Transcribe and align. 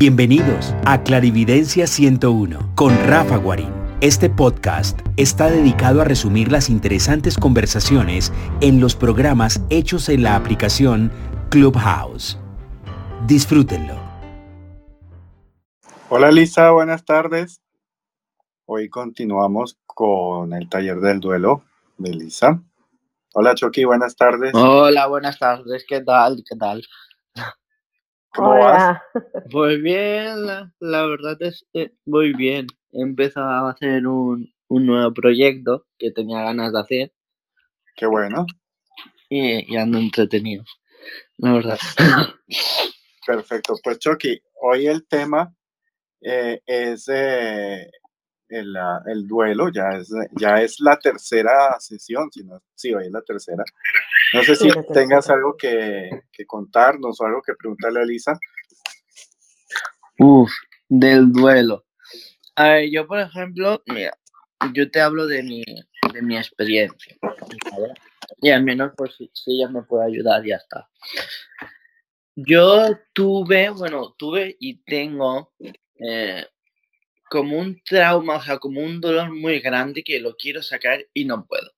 Bienvenidos 0.00 0.76
a 0.86 1.02
Clarividencia 1.02 1.88
101 1.88 2.76
con 2.76 2.96
Rafa 3.08 3.36
Guarín. 3.36 3.72
Este 4.00 4.30
podcast 4.30 5.00
está 5.16 5.50
dedicado 5.50 6.00
a 6.00 6.04
resumir 6.04 6.52
las 6.52 6.70
interesantes 6.70 7.36
conversaciones 7.36 8.32
en 8.60 8.78
los 8.78 8.94
programas 8.94 9.60
hechos 9.70 10.08
en 10.08 10.22
la 10.22 10.36
aplicación 10.36 11.10
Clubhouse. 11.50 12.38
Disfrútenlo. 13.26 13.94
Hola 16.10 16.30
Lisa, 16.30 16.70
buenas 16.70 17.04
tardes. 17.04 17.60
Hoy 18.66 18.88
continuamos 18.90 19.80
con 19.84 20.52
el 20.52 20.68
taller 20.68 21.00
del 21.00 21.18
duelo 21.18 21.64
de 21.96 22.14
Lisa. 22.14 22.62
Hola 23.34 23.56
Chucky, 23.56 23.82
buenas 23.82 24.14
tardes. 24.14 24.54
Hola, 24.54 25.08
buenas 25.08 25.40
tardes. 25.40 25.84
¿Qué 25.88 26.02
tal? 26.02 26.44
¿Qué 26.48 26.54
tal? 26.54 26.84
¿Cómo 28.34 28.50
vas? 28.50 29.00
Pues 29.50 29.82
bien, 29.82 30.46
la, 30.46 30.72
la 30.80 31.06
verdad 31.06 31.36
es 31.40 31.66
que 31.72 31.92
muy 32.04 32.34
bien. 32.34 32.66
He 32.92 33.02
empezado 33.02 33.48
a 33.48 33.70
hacer 33.70 34.06
un, 34.06 34.52
un 34.68 34.86
nuevo 34.86 35.12
proyecto 35.12 35.86
que 35.98 36.10
tenía 36.10 36.42
ganas 36.42 36.72
de 36.72 36.80
hacer 36.80 37.12
Qué 37.96 38.06
bueno. 38.06 38.46
y, 39.28 39.72
y 39.72 39.76
ando 39.76 39.98
entretenido, 39.98 40.64
la 41.38 41.52
verdad. 41.54 41.78
Perfecto. 43.26 43.74
Pues 43.82 43.98
Chucky, 43.98 44.40
hoy 44.62 44.86
el 44.86 45.06
tema 45.06 45.54
eh, 46.20 46.60
es 46.66 47.08
eh, 47.12 47.90
el, 48.48 48.76
ah, 48.76 49.02
el 49.06 49.26
duelo, 49.26 49.68
ya 49.70 49.90
es, 49.90 50.10
ya 50.32 50.60
es 50.62 50.80
la 50.80 50.98
tercera 50.98 51.78
sesión, 51.80 52.30
si 52.32 52.44
no, 52.44 52.62
sí, 52.74 52.94
hoy 52.94 53.06
es 53.06 53.12
la 53.12 53.22
tercera. 53.22 53.64
No 54.34 54.42
sé 54.42 54.56
si 54.56 54.70
Sí, 54.70 54.76
tengas 54.92 55.26
tercera. 55.26 55.34
algo 55.36 55.56
que, 55.56 56.10
que 56.32 56.46
contarnos 56.46 57.20
o 57.20 57.24
algo 57.26 57.42
que 57.42 57.54
preguntarle 57.54 58.00
a 58.00 58.04
Lisa. 58.04 58.38
Uf, 60.18 60.50
del 60.88 61.30
duelo. 61.32 61.84
A 62.56 62.70
ver, 62.70 62.90
yo 62.90 63.06
por 63.06 63.20
ejemplo, 63.20 63.82
mira, 63.86 64.16
yo 64.74 64.90
te 64.90 65.00
hablo 65.00 65.26
de 65.26 65.42
mi, 65.42 65.62
de 66.12 66.22
mi 66.22 66.36
experiencia. 66.36 67.16
¿vale? 67.22 67.94
Y 68.40 68.50
al 68.50 68.64
menos 68.64 68.92
pues 68.96 69.14
si, 69.16 69.30
si 69.32 69.52
ella 69.56 69.68
me 69.68 69.82
puede 69.82 70.06
ayudar, 70.06 70.44
ya 70.44 70.56
está. 70.56 70.88
Yo 72.34 72.96
tuve, 73.12 73.70
bueno, 73.70 74.14
tuve 74.18 74.56
y 74.60 74.82
tengo 74.84 75.52
eh, 75.98 76.46
como 77.28 77.58
un 77.58 77.80
trauma, 77.84 78.36
o 78.36 78.42
sea, 78.42 78.58
como 78.58 78.80
un 78.80 79.00
dolor 79.00 79.32
muy 79.32 79.60
grande 79.60 80.02
que 80.02 80.20
lo 80.20 80.36
quiero 80.36 80.62
sacar 80.62 81.06
y 81.14 81.24
no 81.24 81.46
puedo. 81.46 81.70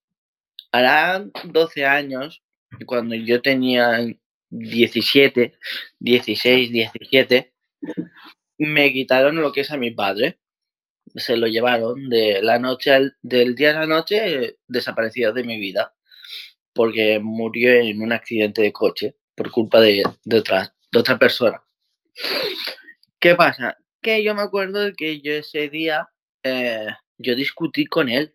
Hará 0.73 1.25
12 1.45 1.85
años, 1.85 2.43
cuando 2.87 3.15
yo 3.15 3.43
tenía 3.43 3.99
17, 4.51 5.55
16, 5.99 6.73
17, 6.73 7.53
me 8.59 8.93
quitaron 8.93 9.37
lo 9.37 9.53
que 9.53 9.63
es 9.63 9.71
a 9.71 9.77
mi 9.77 9.91
padre. 9.91 10.39
Se 11.17 11.37
lo 11.37 11.47
llevaron 11.49 12.09
de 12.09 12.41
la 12.43 12.59
noche 12.59 12.93
al, 12.93 13.17
del 13.23 13.55
día 13.57 13.71
a 13.71 13.81
la 13.81 13.87
noche, 13.87 14.45
eh, 14.45 14.59
desaparecido 14.69 15.33
de 15.33 15.45
mi 15.45 15.59
vida, 15.59 15.95
porque 16.73 17.19
murió 17.19 17.73
en 17.73 18.01
un 18.01 18.13
accidente 18.13 18.63
de 18.63 18.73
coche 18.73 19.17
por 19.35 19.51
culpa 19.51 19.81
de, 19.81 20.05
de 20.25 20.39
otra, 20.39 20.75
de 20.93 20.99
otra 20.99 21.19
persona. 21.19 21.63
¿Qué 23.19 23.35
pasa? 23.35 23.77
Que 24.03 24.23
yo 24.23 24.35
me 24.35 24.43
acuerdo 24.43 24.91
que 24.97 25.21
yo 25.21 25.33
ese 25.33 25.69
día, 25.69 26.09
eh, 26.43 26.87
yo 27.19 27.35
discutí 27.35 27.87
con 27.87 28.09
él. 28.09 28.35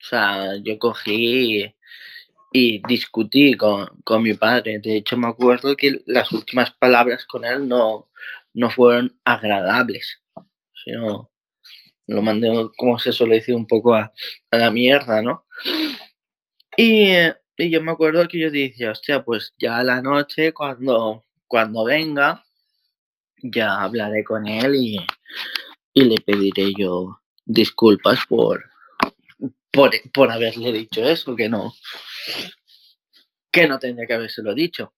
O 0.00 0.04
sea, 0.04 0.56
yo 0.62 0.78
cogí 0.78 1.74
y 2.52 2.82
discutí 2.86 3.56
con, 3.56 3.88
con 4.04 4.22
mi 4.22 4.34
padre. 4.34 4.78
De 4.80 4.96
hecho, 4.96 5.16
me 5.16 5.28
acuerdo 5.28 5.76
que 5.76 6.02
las 6.06 6.32
últimas 6.32 6.72
palabras 6.72 7.26
con 7.26 7.44
él 7.44 7.68
no, 7.68 8.10
no 8.54 8.70
fueron 8.70 9.18
agradables, 9.24 10.22
sino 10.84 11.30
lo 12.06 12.22
mandé, 12.22 12.50
como 12.76 12.98
se 12.98 13.12
suele 13.12 13.36
decir, 13.36 13.54
un 13.54 13.66
poco 13.66 13.94
a, 13.94 14.12
a 14.50 14.56
la 14.56 14.70
mierda, 14.70 15.22
¿no? 15.22 15.46
Y, 16.76 17.10
eh, 17.10 17.34
y 17.56 17.70
yo 17.70 17.82
me 17.82 17.92
acuerdo 17.92 18.26
que 18.26 18.40
yo 18.40 18.50
dije, 18.50 18.88
hostia, 18.88 19.24
pues 19.24 19.54
ya 19.58 19.78
a 19.78 19.84
la 19.84 20.02
noche, 20.02 20.52
cuando, 20.52 21.26
cuando 21.46 21.84
venga, 21.84 22.44
ya 23.42 23.80
hablaré 23.82 24.24
con 24.24 24.46
él 24.46 24.74
y, 24.74 24.98
y 25.94 26.04
le 26.04 26.16
pediré 26.20 26.72
yo 26.76 27.20
disculpas 27.44 28.20
por, 28.28 28.64
por, 29.70 29.90
por 30.12 30.30
haberle 30.30 30.72
dicho 30.72 31.02
eso, 31.02 31.34
que 31.36 31.48
no, 31.48 31.74
que 33.50 33.66
no 33.66 33.78
tendría 33.78 34.06
que 34.06 34.14
habérselo 34.14 34.54
dicho. 34.54 34.92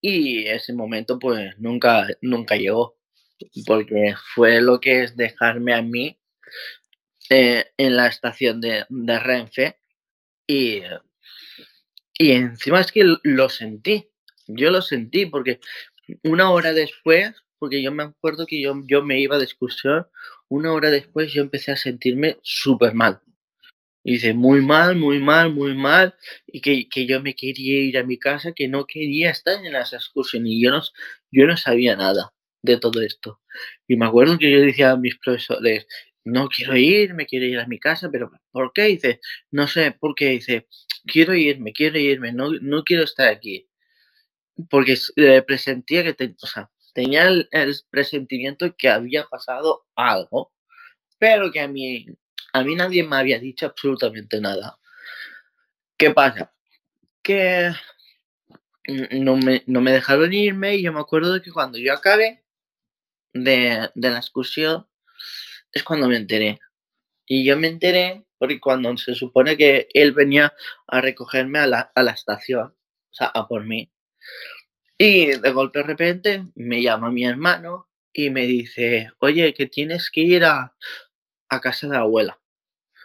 Y 0.00 0.46
ese 0.46 0.72
momento 0.72 1.18
pues 1.18 1.58
nunca, 1.58 2.06
nunca 2.20 2.56
llegó, 2.56 2.96
porque 3.66 4.14
fue 4.34 4.60
lo 4.60 4.80
que 4.80 5.04
es 5.04 5.16
dejarme 5.16 5.74
a 5.74 5.82
mí 5.82 6.18
eh, 7.30 7.64
en 7.76 7.96
la 7.96 8.06
estación 8.06 8.60
de, 8.60 8.84
de 8.88 9.18
Renfe 9.18 9.78
y, 10.46 10.82
y 12.18 12.30
encima 12.32 12.80
es 12.80 12.92
que 12.92 13.16
lo 13.22 13.48
sentí, 13.48 14.08
yo 14.46 14.70
lo 14.70 14.80
sentí 14.80 15.26
porque 15.26 15.60
una 16.24 16.50
hora 16.50 16.72
después, 16.72 17.34
porque 17.58 17.82
yo 17.82 17.92
me 17.92 18.04
acuerdo 18.04 18.46
que 18.46 18.60
yo, 18.60 18.74
yo 18.86 19.02
me 19.02 19.20
iba 19.20 19.38
de 19.38 19.44
excursión, 19.44 20.06
una 20.48 20.72
hora 20.72 20.90
después 20.90 21.32
yo 21.32 21.42
empecé 21.42 21.72
a 21.72 21.76
sentirme 21.76 22.38
súper 22.42 22.94
mal. 22.94 23.20
Y 24.04 24.12
dice, 24.14 24.34
muy 24.34 24.60
mal, 24.60 24.94
muy 24.96 25.18
mal, 25.18 25.52
muy 25.52 25.74
mal, 25.74 26.14
y 26.46 26.60
que, 26.60 26.88
que 26.88 27.06
yo 27.06 27.20
me 27.20 27.34
quería 27.34 27.80
ir 27.82 27.98
a 27.98 28.04
mi 28.04 28.18
casa, 28.18 28.52
que 28.52 28.68
no 28.68 28.86
quería 28.86 29.30
estar 29.30 29.64
en 29.64 29.72
las 29.72 29.92
excursiones, 29.92 30.52
y 30.52 30.62
yo 30.62 30.70
no, 30.70 30.82
yo 31.32 31.46
no 31.46 31.56
sabía 31.56 31.96
nada 31.96 32.32
de 32.62 32.78
todo 32.78 33.02
esto. 33.02 33.40
Y 33.88 33.96
me 33.96 34.06
acuerdo 34.06 34.38
que 34.38 34.50
yo 34.50 34.60
decía 34.60 34.92
a 34.92 34.96
mis 34.96 35.16
profesores, 35.18 35.86
no 36.24 36.48
quiero 36.48 36.76
ir, 36.76 37.14
me 37.14 37.26
quiero 37.26 37.46
ir 37.46 37.58
a 37.58 37.66
mi 37.66 37.78
casa, 37.78 38.10
pero 38.10 38.30
¿por 38.50 38.72
qué? 38.72 38.82
Dice, 38.84 39.20
no 39.50 39.66
sé, 39.68 39.92
¿por 39.92 40.14
qué? 40.14 40.30
Dice, 40.30 40.66
quiero 41.06 41.34
irme, 41.34 41.72
quiero 41.72 41.98
irme, 41.98 42.32
no, 42.32 42.50
no 42.60 42.84
quiero 42.84 43.04
estar 43.04 43.28
aquí. 43.28 43.68
Porque 44.70 44.96
eh, 45.16 45.42
presentía 45.42 46.02
que, 46.02 46.34
tenía 46.94 47.28
el, 47.28 47.48
presentimiento 47.90 48.74
que 48.76 48.88
había 48.88 49.26
pasado 49.26 49.86
algo, 49.94 50.52
pero 51.18 51.52
que 51.52 51.60
a 51.60 51.68
mí, 51.68 52.06
a 52.52 52.62
mí 52.64 52.74
nadie 52.74 53.04
me 53.04 53.16
había 53.16 53.38
dicho 53.38 53.66
absolutamente 53.66 54.40
nada. 54.40 54.78
¿Qué 55.98 56.10
pasa? 56.10 56.52
Que 57.22 57.72
no 59.12 59.36
me, 59.36 59.62
no 59.66 59.80
me 59.80 59.92
dejaron 59.92 60.32
irme 60.32 60.76
y 60.76 60.82
yo 60.82 60.92
me 60.92 61.00
acuerdo 61.00 61.34
de 61.34 61.42
que 61.42 61.52
cuando 61.52 61.78
yo 61.78 61.92
acabé 61.92 62.44
de, 63.32 63.90
de 63.94 64.10
la 64.10 64.18
excursión 64.18 64.86
es 65.72 65.82
cuando 65.82 66.08
me 66.08 66.16
enteré. 66.16 66.60
Y 67.26 67.44
yo 67.44 67.56
me 67.56 67.68
enteré 67.68 68.24
porque 68.38 68.60
cuando 68.60 68.96
se 68.96 69.14
supone 69.14 69.56
que 69.56 69.88
él 69.94 70.12
venía 70.12 70.54
a 70.86 71.00
recogerme 71.00 71.58
a 71.58 71.66
la, 71.66 71.92
a 71.94 72.02
la 72.02 72.12
estación, 72.12 72.68
o 72.68 73.14
sea, 73.14 73.28
a 73.28 73.48
por 73.48 73.64
mí. 73.64 73.90
Y 74.98 75.38
de 75.38 75.50
golpe 75.50 75.80
de 75.80 75.84
repente 75.84 76.46
me 76.54 76.82
llama 76.82 77.10
mi 77.10 77.24
hermano 77.26 77.88
y 78.12 78.30
me 78.30 78.46
dice, 78.46 79.10
oye, 79.18 79.52
que 79.52 79.66
tienes 79.66 80.10
que 80.10 80.22
ir 80.22 80.44
a, 80.44 80.74
a 81.50 81.60
casa 81.60 81.86
de 81.86 81.94
la 81.94 82.00
abuela, 82.00 82.40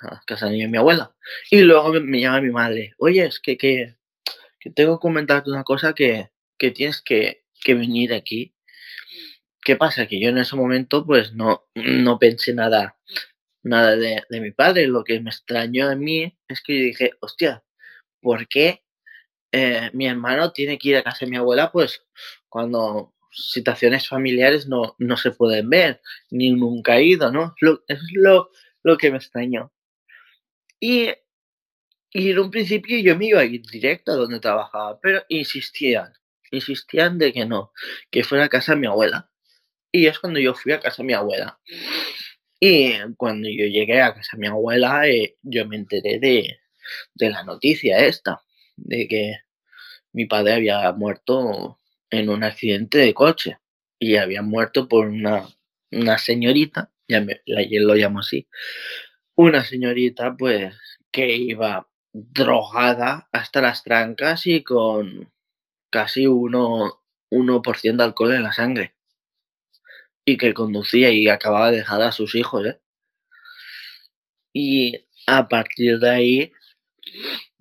a 0.01 0.21
casa 0.25 0.47
de 0.47 0.67
mi 0.67 0.77
abuela. 0.77 1.15
Y 1.49 1.61
luego 1.61 1.91
me, 1.93 2.21
llama 2.21 2.41
mi 2.41 2.49
madre, 2.49 2.93
oye, 2.97 3.25
es 3.25 3.39
que, 3.41 3.57
que, 3.57 3.97
que 4.59 4.69
tengo 4.69 4.97
que 4.97 5.01
comentarte 5.01 5.49
una 5.49 5.65
cosa 5.65 5.93
que, 5.93 6.31
que 6.57 6.71
tienes 6.71 7.01
que, 7.01 7.43
que 7.61 7.73
venir 7.73 8.13
aquí. 8.13 8.55
¿Qué 9.61 9.75
pasa? 9.75 10.07
Que 10.07 10.19
yo 10.19 10.29
en 10.29 10.37
ese 10.37 10.55
momento 10.55 11.05
pues 11.05 11.33
no, 11.33 11.67
no 11.75 12.17
pensé 12.19 12.53
nada, 12.53 12.97
nada 13.63 13.97
de, 13.97 14.23
de 14.29 14.39
mi 14.39 14.51
padre. 14.51 14.87
Lo 14.87 15.03
que 15.03 15.19
me 15.19 15.29
extrañó 15.29 15.89
a 15.89 15.95
mí 15.95 16.37
es 16.47 16.61
que 16.61 16.79
yo 16.79 16.85
dije, 16.85 17.11
hostia, 17.19 17.63
¿por 18.21 18.47
qué 18.47 18.83
eh, 19.51 19.89
mi 19.93 20.07
hermano 20.07 20.51
tiene 20.51 20.77
que 20.77 20.89
ir 20.89 20.97
a 20.97 21.03
casa 21.03 21.25
de 21.25 21.31
mi 21.31 21.37
abuela? 21.37 21.71
Pues 21.71 22.03
cuando 22.49 23.13
situaciones 23.31 24.07
familiares 24.07 24.67
no, 24.67 24.95
no 24.99 25.17
se 25.17 25.31
pueden 25.31 25.69
ver, 25.69 26.01
ni 26.31 26.51
nunca 26.51 26.97
he 26.97 27.05
ido, 27.05 27.31
¿no? 27.31 27.55
Lo- 27.61 27.83
es 27.87 27.99
lo, 28.13 28.49
lo 28.83 28.97
que 28.97 29.11
me 29.11 29.17
extrañó. 29.17 29.71
Y, 30.81 31.09
y 32.13 32.31
en 32.31 32.39
un 32.39 32.51
principio 32.51 32.99
yo 32.99 33.17
me 33.17 33.27
iba 33.27 33.39
a 33.41 33.45
ir 33.45 33.61
directo 33.71 34.11
a 34.11 34.15
donde 34.15 34.39
trabajaba, 34.39 34.99
pero 35.01 35.23
insistían, 35.29 36.11
insistían 36.51 37.17
de 37.17 37.31
que 37.33 37.45
no, 37.45 37.71
que 38.09 38.23
fuera 38.23 38.45
a 38.45 38.49
casa 38.49 38.73
de 38.73 38.81
mi 38.81 38.87
abuela. 38.87 39.29
Y 39.91 40.07
es 40.07 40.19
cuando 40.19 40.39
yo 40.39 40.55
fui 40.55 40.73
a 40.73 40.79
casa 40.81 41.03
de 41.03 41.07
mi 41.07 41.13
abuela. 41.13 41.59
Y 42.59 42.93
cuando 43.17 43.49
yo 43.49 43.65
llegué 43.65 44.01
a 44.01 44.13
casa 44.13 44.31
de 44.37 44.39
mi 44.41 44.47
abuela, 44.47 45.07
eh, 45.07 45.37
yo 45.41 45.65
me 45.67 45.75
enteré 45.77 46.19
de, 46.19 46.59
de 47.15 47.29
la 47.29 47.43
noticia 47.43 47.99
esta, 48.05 48.41
de 48.77 49.07
que 49.07 49.35
mi 50.13 50.25
padre 50.25 50.53
había 50.53 50.91
muerto 50.93 51.77
en 52.09 52.29
un 52.29 52.43
accidente 52.43 52.97
de 52.99 53.13
coche 53.13 53.59
y 53.99 54.17
había 54.17 54.41
muerto 54.41 54.87
por 54.87 55.07
una, 55.07 55.47
una 55.91 56.17
señorita, 56.17 56.91
ya 57.07 57.21
me, 57.21 57.41
lo 57.45 57.95
llamo 57.95 58.19
así, 58.19 58.47
una 59.35 59.63
señorita 59.65 60.35
pues 60.37 60.75
que 61.11 61.35
iba 61.35 61.87
drogada 62.13 63.29
hasta 63.31 63.61
las 63.61 63.83
trancas 63.83 64.47
y 64.47 64.63
con 64.63 65.31
casi 65.91 66.25
1%, 66.27 66.99
1 67.31 67.61
de 67.97 68.03
alcohol 68.03 68.33
en 68.33 68.43
la 68.43 68.53
sangre. 68.53 68.95
y 70.25 70.37
que 70.37 70.53
conducía 70.55 71.11
y 71.11 71.27
acababa 71.29 71.69
de 71.69 71.77
dejar 71.77 72.01
a 72.01 72.11
sus 72.11 72.33
hijos, 72.35 72.65
¿eh? 72.65 72.79
Y 74.53 75.05
a 75.27 75.47
partir 75.49 75.99
de 75.99 76.09
ahí, 76.09 76.53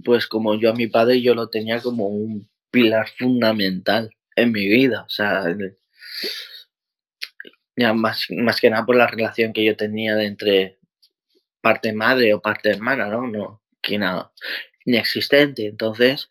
pues 0.04 0.26
como 0.26 0.58
yo 0.58 0.70
a 0.70 0.74
mi 0.74 0.86
padre, 0.86 1.20
yo 1.22 1.34
lo 1.34 1.48
tenía 1.48 1.80
como 1.80 2.08
un 2.08 2.48
pilar 2.70 3.08
fundamental 3.18 4.10
en 4.36 4.52
mi 4.52 4.68
vida. 4.68 5.02
O 5.02 5.08
sea, 5.08 5.44
más, 7.94 8.26
más 8.30 8.60
que 8.60 8.70
nada 8.70 8.86
por 8.86 8.96
la 8.96 9.06
relación 9.06 9.52
que 9.52 9.64
yo 9.64 9.76
tenía 9.76 10.22
entre 10.22 10.78
parte 11.60 11.92
madre 11.92 12.34
o 12.34 12.40
parte 12.40 12.70
hermana, 12.70 13.06
¿no? 13.08 13.26
No, 13.26 13.62
que 13.82 13.98
nada, 13.98 14.32
inexistente. 14.84 15.66
Entonces, 15.66 16.30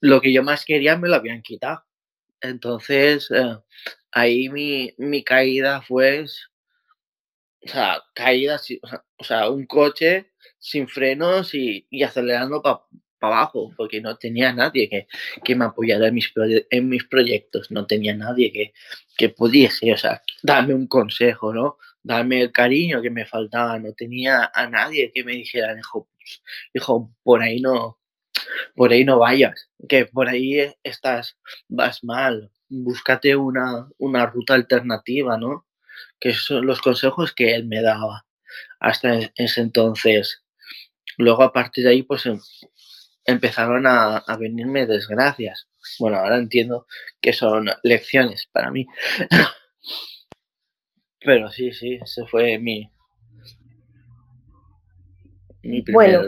lo 0.00 0.20
que 0.20 0.32
yo 0.32 0.42
más 0.42 0.64
quería 0.64 0.96
me 0.96 1.08
lo 1.08 1.16
habían 1.16 1.42
quitado. 1.42 1.84
Entonces, 2.40 3.30
eh, 3.30 3.56
ahí 4.12 4.48
mi, 4.48 4.94
mi, 4.98 5.24
caída 5.24 5.82
fue, 5.82 6.24
o 6.24 7.68
sea, 7.68 8.02
caída, 8.14 8.60
o 9.16 9.24
sea, 9.24 9.50
un 9.50 9.66
coche 9.66 10.30
sin 10.58 10.88
frenos 10.88 11.54
y, 11.54 11.86
y 11.90 12.02
acelerando 12.02 12.62
para 12.62 12.80
abajo, 13.20 13.72
porque 13.76 14.00
no 14.00 14.16
tenía 14.16 14.52
nadie 14.52 14.88
que, 14.88 15.08
que 15.44 15.54
me 15.56 15.64
apoyara 15.64 16.08
en 16.08 16.14
mis, 16.14 16.32
en 16.70 16.88
mis 16.88 17.04
proyectos, 17.04 17.70
no 17.70 17.86
tenía 17.86 18.14
nadie 18.14 18.52
que, 18.52 18.72
que 19.16 19.28
pudiese, 19.28 19.92
o 19.92 19.96
sea, 19.96 20.22
darme 20.42 20.74
un 20.74 20.86
consejo, 20.86 21.52
¿no? 21.52 21.78
Darme 22.02 22.40
el 22.40 22.52
cariño 22.52 23.02
que 23.02 23.10
me 23.10 23.26
faltaba, 23.26 23.78
no 23.78 23.92
tenía 23.92 24.50
a 24.54 24.68
nadie 24.68 25.10
que 25.12 25.24
me 25.24 25.32
dijera, 25.32 25.76
hijo, 25.78 26.08
pues, 26.16 26.42
hijo 26.74 27.14
por 27.22 27.42
ahí 27.42 27.60
no, 27.60 27.98
por 28.74 28.92
ahí 28.92 29.04
no 29.04 29.18
vayas, 29.18 29.68
que 29.88 30.06
por 30.06 30.28
ahí 30.28 30.72
estás, 30.82 31.36
vas 31.68 32.04
mal, 32.04 32.50
búscate 32.68 33.34
una, 33.36 33.88
una 33.98 34.26
ruta 34.26 34.54
alternativa, 34.54 35.36
¿no? 35.38 35.66
Que 36.20 36.32
son 36.34 36.66
los 36.66 36.80
consejos 36.80 37.32
que 37.34 37.54
él 37.54 37.66
me 37.66 37.82
daba 37.82 38.27
hasta 38.80 39.18
ese 39.36 39.60
entonces. 39.60 40.42
Luego 41.16 41.42
a 41.42 41.52
partir 41.52 41.84
de 41.84 41.90
ahí, 41.90 42.02
pues 42.02 42.26
em, 42.26 42.40
empezaron 43.24 43.86
a, 43.86 44.24
venirme 44.38 44.86
desgracias. 44.86 45.68
Bueno, 45.98 46.18
ahora 46.18 46.38
entiendo 46.38 46.86
que 47.20 47.32
son 47.32 47.68
lecciones 47.82 48.48
para 48.52 48.70
mí. 48.70 48.86
Pero 51.20 51.50
sí, 51.50 51.72
sí, 51.72 51.98
ese 52.00 52.26
fue 52.26 52.58
mi, 52.58 52.90
mi 55.62 55.82
primera 55.82 56.22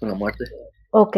muerte. 0.00 0.44
Ok, 0.90 1.16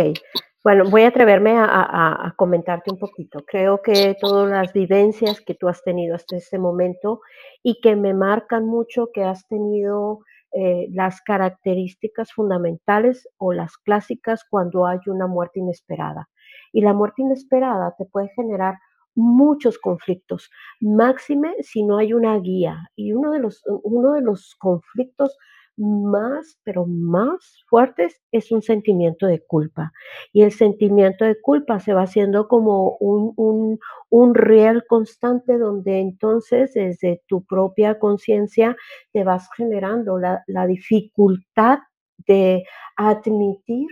bueno, 0.67 0.82
voy 0.90 1.02
a 1.02 1.08
atreverme 1.08 1.52
a, 1.56 2.34
comentarte 2.37 2.90
un 2.90 2.99
poquito. 2.99 3.44
Creo 3.46 3.82
que 3.82 4.17
todas 4.20 4.50
las 4.50 4.73
vivencias 4.73 5.40
que 5.40 5.55
tú 5.55 5.69
has 5.69 5.81
tenido 5.84 6.17
hasta 6.17 6.37
este 6.37 6.58
momento 6.58 7.20
y 7.62 7.81
que 7.81 7.94
me 7.94 8.14
marcan 8.14 8.67
mucho 8.67 9.11
que 9.14 9.23
has 9.23 9.46
tenido 9.46 10.23
eh, 10.52 10.88
las 10.93 11.20
características 11.22 12.32
fundamentales 12.32 13.28
o 13.38 13.52
las 13.52 13.76
clásicas 13.76 14.44
cuando 14.48 14.87
hay 14.87 14.98
una 15.06 15.26
muerte 15.26 15.60
inesperada. 15.60 16.28
Y 16.72 16.81
la 16.81 16.93
muerte 16.93 17.22
inesperada 17.22 17.94
te 17.98 18.04
puede 18.06 18.28
generar 18.34 18.76
muchos 19.14 19.78
conflictos, 19.78 20.50
máxime 20.81 21.54
si 21.60 21.82
no 21.82 21.98
hay 21.98 22.12
una 22.12 22.38
guía. 22.38 22.90
Y 22.94 23.12
uno 23.12 23.32
de 23.32 23.40
los, 23.40 23.62
uno 23.82 24.12
de 24.12 24.20
los 24.20 24.54
conflictos 24.58 25.37
más, 25.76 26.58
pero 26.64 26.87
más 26.87 27.62
fuertes 27.69 28.20
es 28.32 28.50
un 28.52 28.62
sentimiento 28.62 29.26
de 29.26 29.44
culpa. 29.44 29.93
Y 30.32 30.43
el 30.43 30.52
sentimiento 30.52 31.25
de 31.25 31.40
culpa 31.40 31.81
se 31.81 31.94
va 31.94 32.02
haciendo 32.02 32.49
como 32.49 32.96
un, 32.99 33.32
un, 33.37 33.78
un 34.11 34.34
real 34.34 34.84
constante 34.87 35.58
donde 35.58 36.00
entonces 36.00 36.75
desde 36.75 37.23
tu 37.26 37.44
propia 37.44 37.99
conciencia 37.99 38.76
te 39.12 39.25
vas 39.25 39.49
generando 39.56 40.19
la, 40.19 40.43
la 40.46 40.67
dificultad 40.67 41.81
de 42.26 42.64
admitir 42.96 43.88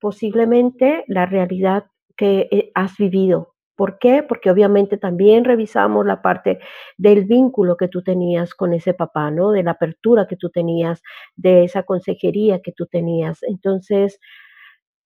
posiblemente 0.00 1.04
la 1.06 1.26
realidad 1.26 1.86
que 2.16 2.48
eh, 2.50 2.70
has 2.74 2.96
vivido, 2.96 3.54
¿Por 3.80 3.98
qué? 3.98 4.22
Porque 4.22 4.50
obviamente 4.50 4.98
también 4.98 5.42
revisamos 5.42 6.04
la 6.04 6.20
parte 6.20 6.58
del 6.98 7.24
vínculo 7.24 7.78
que 7.78 7.88
tú 7.88 8.02
tenías 8.02 8.54
con 8.54 8.74
ese 8.74 8.92
papá, 8.92 9.30
¿no? 9.30 9.52
De 9.52 9.62
la 9.62 9.70
apertura 9.70 10.26
que 10.28 10.36
tú 10.36 10.50
tenías, 10.50 11.02
de 11.34 11.64
esa 11.64 11.84
consejería 11.84 12.60
que 12.60 12.72
tú 12.72 12.84
tenías. 12.84 13.42
Entonces, 13.42 14.20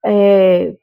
eh, 0.03 0.77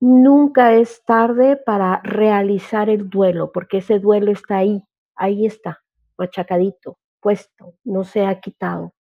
nunca 0.00 0.74
es 0.74 1.04
tarde 1.04 1.56
para 1.56 2.00
realizar 2.02 2.90
el 2.90 3.08
duelo, 3.08 3.52
porque 3.52 3.78
ese 3.78 4.00
duelo 4.00 4.32
está 4.32 4.58
ahí, 4.58 4.82
ahí 5.14 5.46
está, 5.46 5.80
machacadito, 6.18 6.98
puesto, 7.20 7.74
no 7.84 8.02
se 8.02 8.26
ha 8.26 8.40
quitado. 8.40 8.94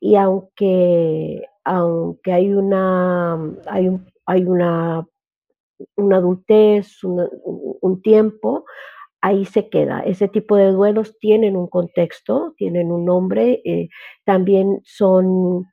Y 0.00 0.16
aunque, 0.16 1.42
aunque 1.64 2.32
hay 2.32 2.52
una, 2.54 3.34
hay, 3.66 3.90
hay 4.26 4.44
una 4.44 5.06
una 5.96 6.18
adultez, 6.18 7.02
un 7.02 8.02
tiempo, 8.02 8.64
ahí 9.24 9.46
se 9.46 9.70
queda. 9.70 10.00
Ese 10.00 10.28
tipo 10.28 10.54
de 10.54 10.70
duelos 10.70 11.18
tienen 11.18 11.56
un 11.56 11.66
contexto, 11.66 12.52
tienen 12.58 12.92
un 12.92 13.06
nombre, 13.06 13.62
eh, 13.64 13.88
también 14.24 14.80
son 14.84 15.64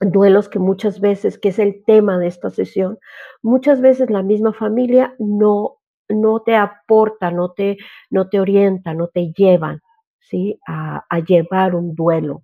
duelos 0.00 0.48
que 0.48 0.58
muchas 0.58 1.00
veces, 1.00 1.38
que 1.38 1.50
es 1.50 1.60
el 1.60 1.84
tema 1.84 2.18
de 2.18 2.26
esta 2.26 2.50
sesión, 2.50 2.98
muchas 3.42 3.80
veces 3.80 4.10
la 4.10 4.24
misma 4.24 4.52
familia 4.52 5.14
no, 5.20 5.76
no 6.08 6.40
te 6.40 6.56
aporta, 6.56 7.30
no 7.30 7.52
te, 7.52 7.78
no 8.10 8.28
te 8.28 8.40
orienta, 8.40 8.92
no 8.92 9.06
te 9.06 9.32
llevan 9.36 9.80
¿sí? 10.18 10.58
a, 10.66 11.04
llevar 11.20 11.76
un 11.76 11.94
duelo. 11.94 12.42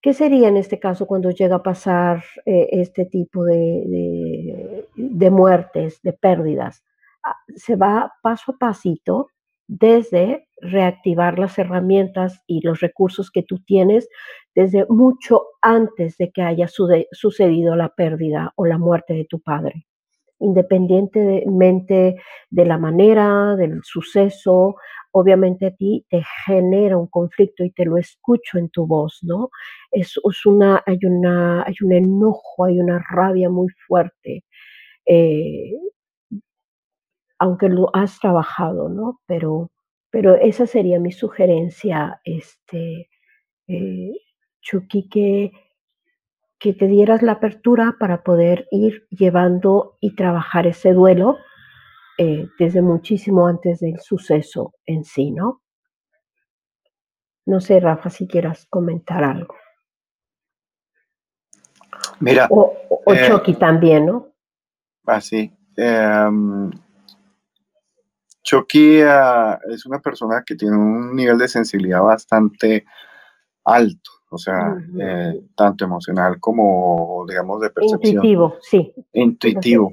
¿Qué 0.00 0.14
sería 0.14 0.48
en 0.48 0.56
este 0.56 0.78
caso 0.78 1.06
cuando 1.06 1.30
llega 1.30 1.56
a 1.56 1.62
pasar 1.62 2.24
eh, 2.46 2.68
este 2.70 3.04
tipo 3.04 3.44
de, 3.44 4.75
muertes, 4.96 6.00
de 6.02 6.12
pérdidas? 6.12 6.84
Ah, 7.24 7.36
se 7.54 7.76
va 7.76 8.12
paso 8.22 8.52
a 8.52 8.58
pasito 8.58 9.28
desde 9.68 10.48
reactivar 10.60 11.38
las 11.38 11.58
herramientas 11.58 12.42
y 12.46 12.60
los 12.60 12.80
recursos 12.80 13.30
que 13.30 13.42
tú 13.42 13.58
tienes 13.58 14.08
desde 14.54 14.86
mucho 14.88 15.42
antes 15.60 16.16
de 16.16 16.30
que 16.30 16.42
haya 16.42 16.66
sucedido 16.68 17.76
la 17.76 17.90
pérdida 17.90 18.52
o 18.56 18.64
la 18.64 18.78
muerte 18.78 19.14
de 19.14 19.26
tu 19.26 19.40
padre. 19.40 19.86
Independientemente 20.38 22.16
de 22.50 22.64
la 22.64 22.78
manera, 22.78 23.56
del 23.56 23.80
suceso, 23.82 24.76
obviamente 25.12 25.66
a 25.66 25.70
ti 25.74 26.04
te 26.10 26.22
genera 26.44 26.98
un 26.98 27.06
conflicto 27.06 27.64
y 27.64 27.70
te 27.70 27.86
lo 27.86 27.96
escucho 27.96 28.58
en 28.58 28.68
tu 28.68 28.86
voz, 28.86 29.18
¿no? 29.22 29.48
Es, 29.90 30.14
una, 30.44 30.82
hay, 30.84 30.98
una, 31.04 31.62
hay 31.62 31.74
un 31.82 31.92
enojo, 31.92 32.64
hay 32.66 32.78
una 32.78 33.02
rabia 33.10 33.48
muy 33.48 33.68
fuerte, 33.86 34.44
eh, 35.06 35.72
aunque 37.38 37.68
lo 37.68 37.94
has 37.94 38.18
trabajado, 38.18 38.88
¿no? 38.88 39.20
Pero, 39.26 39.70
pero 40.10 40.34
esa 40.34 40.66
sería 40.66 40.98
mi 40.98 41.12
sugerencia, 41.12 42.20
este, 42.24 43.08
eh, 43.68 44.12
Chucky, 44.60 45.08
que, 45.08 45.52
que 46.58 46.72
te 46.72 46.88
dieras 46.88 47.22
la 47.22 47.32
apertura 47.32 47.96
para 47.98 48.22
poder 48.22 48.66
ir 48.70 49.06
llevando 49.10 49.96
y 50.00 50.14
trabajar 50.14 50.66
ese 50.66 50.92
duelo 50.92 51.38
eh, 52.18 52.48
desde 52.58 52.80
muchísimo 52.80 53.46
antes 53.46 53.80
del 53.80 54.00
suceso 54.00 54.72
en 54.86 55.04
sí, 55.04 55.30
¿no? 55.30 55.62
No 57.44 57.60
sé, 57.60 57.78
Rafa, 57.78 58.10
si 58.10 58.26
quieras 58.26 58.66
comentar 58.66 59.22
algo. 59.22 59.54
Mira. 62.20 62.48
O, 62.50 62.74
eh, 63.06 63.28
Chucky 63.28 63.54
también, 63.54 64.06
¿no? 64.06 64.32
Así. 65.06 65.52
Ah, 65.78 66.26
em, 66.28 66.70
Chucky 68.42 69.00
es 69.00 69.86
una 69.86 69.98
persona 70.00 70.44
que 70.46 70.54
tiene 70.54 70.76
un 70.76 71.16
nivel 71.16 71.36
de 71.36 71.48
sensibilidad 71.48 72.00
bastante 72.00 72.84
alto, 73.64 74.10
o 74.30 74.38
sea, 74.38 74.76
eh, 75.00 75.40
tanto 75.56 75.84
emocional 75.84 76.38
como, 76.38 77.24
digamos, 77.28 77.60
de 77.60 77.70
percepción. 77.70 78.14
Intuitivo, 78.14 78.56
sí. 78.60 78.94
Intuitivo. 79.12 79.92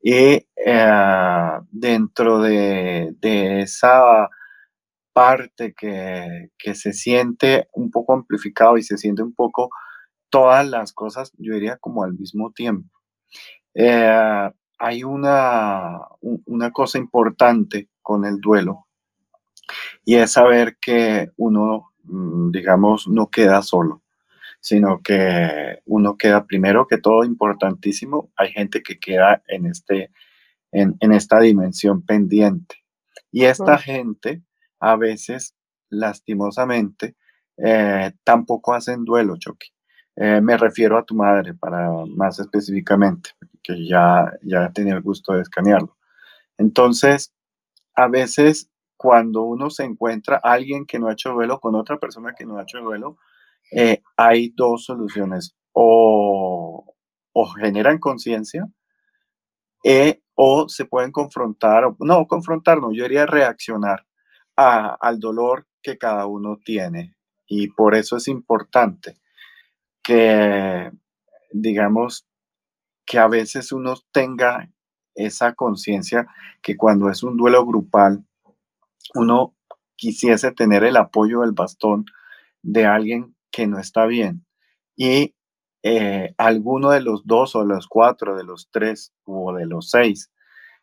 Y 0.00 0.46
eh, 0.56 1.60
dentro 1.70 2.40
de, 2.40 3.16
esa 3.62 4.28
parte 5.12 5.74
que, 5.74 6.50
se 6.74 6.92
siente 6.92 7.68
un 7.72 7.90
poco 7.90 8.12
amplificado 8.12 8.78
y 8.78 8.82
se 8.82 8.96
siente 8.96 9.22
un 9.22 9.34
poco 9.34 9.70
todas 10.30 10.68
las 10.68 10.92
cosas, 10.92 11.32
yo 11.36 11.54
diría 11.54 11.76
como 11.78 12.04
al 12.04 12.14
mismo 12.14 12.52
tiempo. 12.52 12.88
Eh, 13.74 14.50
hay 14.78 15.04
una, 15.04 16.00
una 16.20 16.70
cosa 16.70 16.98
importante 16.98 17.88
con 18.02 18.24
el 18.24 18.40
duelo 18.40 18.86
y 20.04 20.16
es 20.16 20.32
saber 20.32 20.76
que 20.80 21.30
uno, 21.36 21.92
mm, 22.04 22.50
digamos, 22.50 23.08
no 23.08 23.30
queda 23.30 23.62
solo 23.62 24.02
sino 24.62 25.02
que 25.02 25.80
uno 25.86 26.16
queda 26.16 26.46
primero 26.46 26.86
que 26.86 26.96
todo 26.96 27.24
importantísimo. 27.24 28.30
Hay 28.36 28.52
gente 28.52 28.80
que 28.80 28.98
queda 28.98 29.42
en, 29.48 29.66
este, 29.66 30.12
en, 30.70 30.96
esta 31.12 31.40
dimensión 31.40 32.02
pendiente. 32.02 32.76
Y 33.32 33.44
esta 33.44 33.76
gente 33.76 34.40
a 34.78 34.94
veces 34.96 35.56
lastimosamente, 35.90 37.16
eh, 37.56 38.12
tampoco 38.22 38.72
hacen 38.72 39.04
duelo, 39.04 39.36
Chucky. 39.36 39.68
Eh, 40.14 40.40
me 40.40 40.56
refiero 40.56 40.96
a 40.96 41.04
tu 41.04 41.16
madre, 41.16 41.54
para 41.54 41.90
más 42.06 42.38
específicamente, 42.38 43.30
que 43.62 43.86
ya, 43.86 44.32
ya 44.42 44.72
tenía 44.72 44.94
el 44.94 45.02
gusto 45.02 45.34
de 45.34 45.42
escanearlo. 45.42 45.96
Entonces, 46.58 47.34
a 47.94 48.08
veces 48.08 48.70
cuando 48.96 49.42
uno 49.42 49.70
se 49.70 49.84
encuentra 49.84 50.36
alguien 50.36 50.86
que 50.86 50.98
no 50.98 51.08
ha 51.08 51.12
hecho 51.12 51.32
duelo 51.32 51.60
con 51.60 51.74
otra 51.74 51.98
persona 51.98 52.34
que 52.36 52.46
no 52.46 52.58
ha 52.58 52.62
hecho 52.62 52.78
duelo, 52.80 53.16
eh, 53.72 54.02
hay 54.16 54.50
dos 54.50 54.84
soluciones. 54.84 55.54
O, 55.72 56.94
o 57.32 57.46
generan 57.46 57.98
conciencia 57.98 58.68
o 60.34 60.68
se 60.68 60.84
pueden 60.84 61.12
confrontar, 61.12 61.84
no, 61.98 62.26
confrontar, 62.26 62.80
no, 62.80 62.92
yo 62.92 63.04
diría 63.04 63.26
reaccionar 63.26 64.06
al 64.56 65.18
dolor 65.18 65.66
que 65.82 65.98
cada 65.98 66.26
uno 66.26 66.58
tiene. 66.64 67.14
Y 67.46 67.68
por 67.68 67.94
eso 67.94 68.16
es 68.16 68.28
importante 68.28 69.16
que, 70.02 70.90
digamos, 71.52 72.26
que 73.06 73.18
a 73.18 73.28
veces 73.28 73.72
uno 73.72 73.94
tenga 74.12 74.70
esa 75.14 75.54
conciencia 75.54 76.26
que 76.62 76.76
cuando 76.76 77.10
es 77.10 77.22
un 77.22 77.36
duelo 77.36 77.64
grupal, 77.66 78.24
uno 79.14 79.54
quisiese 79.96 80.52
tener 80.52 80.84
el 80.84 80.96
apoyo 80.96 81.40
del 81.42 81.52
bastón 81.52 82.06
de 82.62 82.86
alguien 82.86 83.34
que 83.50 83.66
no 83.66 83.78
está 83.78 84.06
bien. 84.06 84.44
Y 84.96 85.34
eh, 85.82 86.34
alguno 86.38 86.90
de 86.90 87.00
los 87.00 87.26
dos 87.26 87.56
o 87.56 87.64
los 87.64 87.88
cuatro, 87.88 88.36
de 88.36 88.44
los 88.44 88.68
tres 88.70 89.12
o 89.24 89.52
de 89.52 89.66
los 89.66 89.90
seis, 89.90 90.30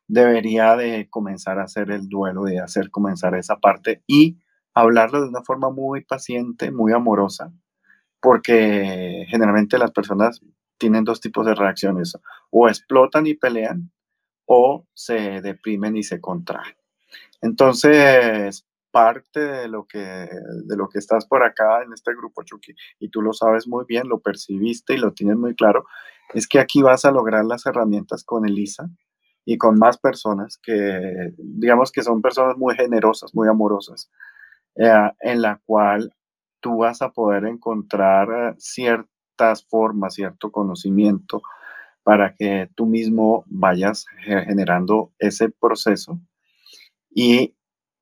debería 0.07 0.75
de 0.75 1.07
comenzar 1.09 1.59
a 1.59 1.63
hacer 1.63 1.91
el 1.91 2.09
duelo, 2.09 2.43
de 2.43 2.59
hacer 2.59 2.89
comenzar 2.89 3.35
esa 3.35 3.57
parte 3.57 4.03
y 4.07 4.39
hablarlo 4.73 5.21
de 5.21 5.29
una 5.29 5.43
forma 5.43 5.69
muy 5.69 6.03
paciente, 6.03 6.71
muy 6.71 6.93
amorosa, 6.93 7.53
porque 8.19 9.25
generalmente 9.29 9.77
las 9.77 9.91
personas 9.91 10.41
tienen 10.79 11.03
dos 11.03 11.21
tipos 11.21 11.45
de 11.45 11.53
reacciones, 11.55 12.17
o 12.49 12.67
explotan 12.67 13.27
y 13.27 13.35
pelean, 13.35 13.91
o 14.45 14.87
se 14.93 15.41
deprimen 15.41 15.95
y 15.97 16.03
se 16.03 16.19
contraen. 16.19 16.75
Entonces, 17.41 18.65
parte 18.91 19.39
de 19.39 19.67
lo 19.67 19.85
que 19.85 19.99
de 19.99 20.75
lo 20.75 20.89
que 20.89 20.99
estás 20.99 21.25
por 21.27 21.43
acá 21.43 21.83
en 21.83 21.93
este 21.93 22.13
grupo 22.15 22.43
Chucky 22.43 22.73
y 22.99 23.09
tú 23.09 23.21
lo 23.21 23.33
sabes 23.33 23.67
muy 23.67 23.85
bien, 23.87 24.09
lo 24.09 24.19
percibiste 24.19 24.95
y 24.95 24.97
lo 24.97 25.13
tienes 25.13 25.37
muy 25.37 25.55
claro, 25.55 25.85
es 26.33 26.47
que 26.47 26.59
aquí 26.59 26.81
vas 26.81 27.05
a 27.05 27.11
lograr 27.11 27.45
las 27.45 27.65
herramientas 27.65 28.23
con 28.23 28.47
Elisa 28.47 28.89
y 29.45 29.57
con 29.57 29.77
más 29.77 29.97
personas 29.97 30.59
que 30.61 31.33
digamos 31.37 31.91
que 31.91 32.03
son 32.03 32.21
personas 32.21 32.57
muy 32.57 32.75
generosas, 32.75 33.33
muy 33.35 33.47
amorosas, 33.47 34.09
eh, 34.75 35.11
en 35.21 35.41
la 35.41 35.61
cual 35.65 36.13
tú 36.59 36.77
vas 36.79 37.01
a 37.01 37.11
poder 37.11 37.45
encontrar 37.45 38.29
eh, 38.31 38.55
formas, 39.65 40.15
cierto 40.15 40.51
conocimiento 40.51 41.41
para 42.03 42.33
que 42.33 42.69
tú 42.75 42.85
mismo 42.85 43.43
vayas 43.47 44.05
generando 44.23 45.11
ese 45.19 45.49
proceso. 45.49 46.19
Y 47.09 47.55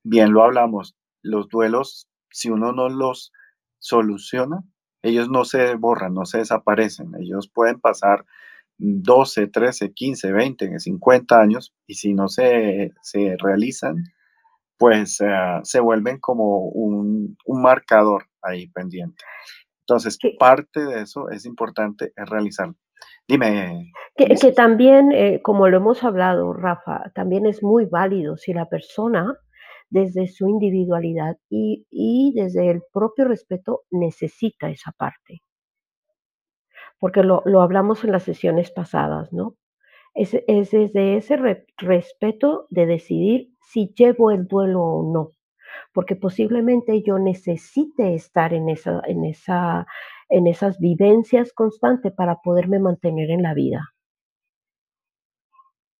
bien 0.03 0.33
lo 0.33 0.43
hablamos, 0.43 0.95
los 1.21 1.49
duelos, 1.49 2.07
si 2.29 2.49
uno 2.49 2.71
no 2.71 2.89
los 2.89 3.31
soluciona, 3.79 4.63
ellos 5.01 5.29
no 5.29 5.45
se 5.45 5.75
borran, 5.75 6.13
no 6.13 6.25
se 6.25 6.39
desaparecen, 6.39 7.11
ellos 7.19 7.49
pueden 7.53 7.79
pasar 7.79 8.25
12, 8.77 9.47
13, 9.47 9.93
15, 9.93 10.31
20, 10.31 10.79
50 10.79 11.39
años 11.39 11.73
y 11.87 11.95
si 11.95 12.13
no 12.13 12.27
se, 12.27 12.93
se 13.01 13.35
realizan, 13.39 14.03
pues 14.77 15.19
eh, 15.21 15.59
se 15.63 15.79
vuelven 15.79 16.19
como 16.19 16.59
un, 16.69 17.37
un, 17.45 17.61
marcador 17.61 18.27
ahí 18.41 18.67
pendiente. 18.67 19.23
Entonces, 19.87 20.19
parte 20.37 20.83
de 20.83 21.03
eso 21.03 21.29
es 21.29 21.45
importante 21.45 22.11
es 22.13 22.29
realizarlo. 22.29 22.75
Dime. 23.25 23.93
Que, 24.17 24.35
que 24.35 24.51
también, 24.51 25.13
eh, 25.13 25.41
como 25.41 25.69
lo 25.69 25.77
hemos 25.77 26.03
hablado, 26.03 26.51
Rafa, 26.51 27.09
también 27.15 27.45
es 27.45 27.63
muy 27.63 27.85
válido 27.85 28.35
si 28.35 28.53
la 28.53 28.67
persona, 28.67 29.37
desde 29.89 30.27
su 30.27 30.49
individualidad 30.49 31.37
y, 31.49 31.87
y 31.89 32.33
desde 32.35 32.69
el 32.69 32.81
propio 32.91 33.29
respeto, 33.29 33.83
necesita 33.89 34.69
esa 34.69 34.91
parte. 34.91 35.41
Porque 36.99 37.23
lo, 37.23 37.41
lo 37.45 37.61
hablamos 37.61 38.03
en 38.03 38.11
las 38.11 38.23
sesiones 38.23 38.71
pasadas, 38.71 39.31
¿no? 39.31 39.55
Es, 40.13 40.33
es 40.33 40.71
desde 40.71 41.15
ese 41.15 41.37
respeto 41.77 42.65
de 42.71 42.87
decidir 42.87 43.53
si 43.61 43.93
llevo 43.95 44.31
el 44.31 44.47
duelo 44.47 44.81
o 44.81 45.13
no, 45.13 45.36
porque 45.93 46.15
posiblemente 46.15 47.01
yo 47.03 47.19
necesite 47.19 48.13
estar 48.13 48.53
en, 48.53 48.69
esa, 48.69 49.01
en, 49.05 49.25
esa, 49.25 49.87
en 50.29 50.47
esas 50.47 50.79
vivencias 50.79 51.53
constantes 51.53 52.13
para 52.13 52.37
poderme 52.41 52.79
mantener 52.79 53.31
en 53.31 53.43
la 53.43 53.53
vida, 53.53 53.93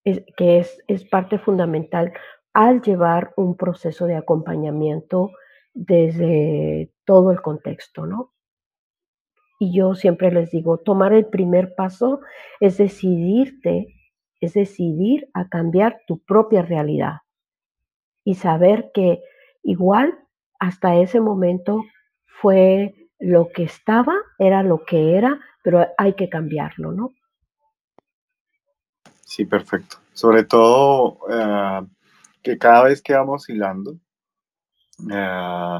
es, 0.04 0.24
que 0.36 0.60
es, 0.60 0.78
es 0.88 1.06
parte 1.06 1.40
fundamental 1.40 2.14
al 2.54 2.82
llevar 2.82 3.34
un 3.38 3.56
proceso 3.56 4.06
de 4.06 4.16
acompañamiento 4.16 5.32
desde 5.74 6.92
todo 7.06 7.32
el 7.32 7.42
contexto, 7.42 8.06
¿no? 8.06 8.34
Y 9.60 9.76
yo 9.76 9.96
siempre 9.96 10.32
les 10.32 10.52
digo, 10.52 10.78
tomar 10.78 11.14
el 11.14 11.28
primer 11.28 11.76
paso 11.76 12.22
es 12.60 12.78
decidirte, 12.78 13.88
es 14.40 14.54
decidir 14.54 15.30
a 15.34 15.50
cambiar 15.50 16.00
tu 16.08 16.20
propia 16.20 16.62
realidad 16.62 17.18
y 18.24 18.36
saber 18.36 18.92
que 18.94 19.22
igual 19.68 20.18
hasta 20.60 20.96
ese 20.96 21.20
momento 21.20 21.84
fue 22.42 22.96
lo 23.20 23.50
que 23.50 23.64
estaba, 23.64 24.16
era 24.40 24.64
lo 24.64 24.86
que 24.86 25.18
era, 25.18 25.40
pero 25.62 25.86
hay 25.98 26.14
que 26.14 26.30
cambiarlo, 26.30 26.94
¿no? 26.94 27.12
Sí, 29.26 29.46
perfecto. 29.46 29.98
Sobre 30.14 30.46
todo 30.46 31.20
eh, 31.30 31.86
que 32.42 32.58
cada 32.58 32.84
vez 32.84 33.02
que 33.02 33.14
vamos 33.14 33.50
hilando, 33.50 33.98
eh, 35.12 35.80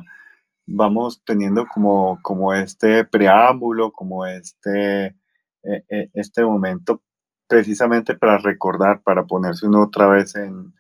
vamos 0.66 1.24
teniendo 1.24 1.66
como, 1.66 2.20
como 2.22 2.54
este 2.54 3.06
preámbulo, 3.06 3.94
como 3.94 4.26
este, 4.26 5.16
eh, 5.64 6.10
este 6.14 6.44
momento 6.44 7.02
precisamente 7.48 8.16
para 8.16 8.38
recordar, 8.38 9.02
para 9.02 9.24
ponerse 9.26 9.66
uno 9.66 9.84
otra 9.84 10.08
vez 10.08 10.36
en, 10.36 10.74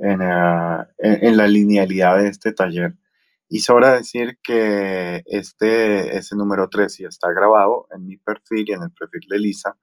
Ah, 0.00 0.86
en, 0.98 1.24
en, 1.24 1.36
la 1.36 1.48
linealidad 1.48 2.18
de 2.18 2.28
este 2.28 2.52
taller. 2.52 2.94
Y 3.48 3.60
sobra 3.60 3.94
decir 3.94 4.38
que 4.42 5.22
este, 5.26 6.16
ese 6.16 6.36
número 6.36 6.68
3 6.68 6.98
ya 6.98 7.08
está 7.08 7.30
grabado 7.32 7.88
en 7.92 8.06
mi 8.06 8.16
perfil 8.16 8.64
y 8.68 8.72
en 8.72 8.82
el 8.82 8.92
perfil 8.92 9.22
de 9.28 9.38
Lisa, 9.38 9.76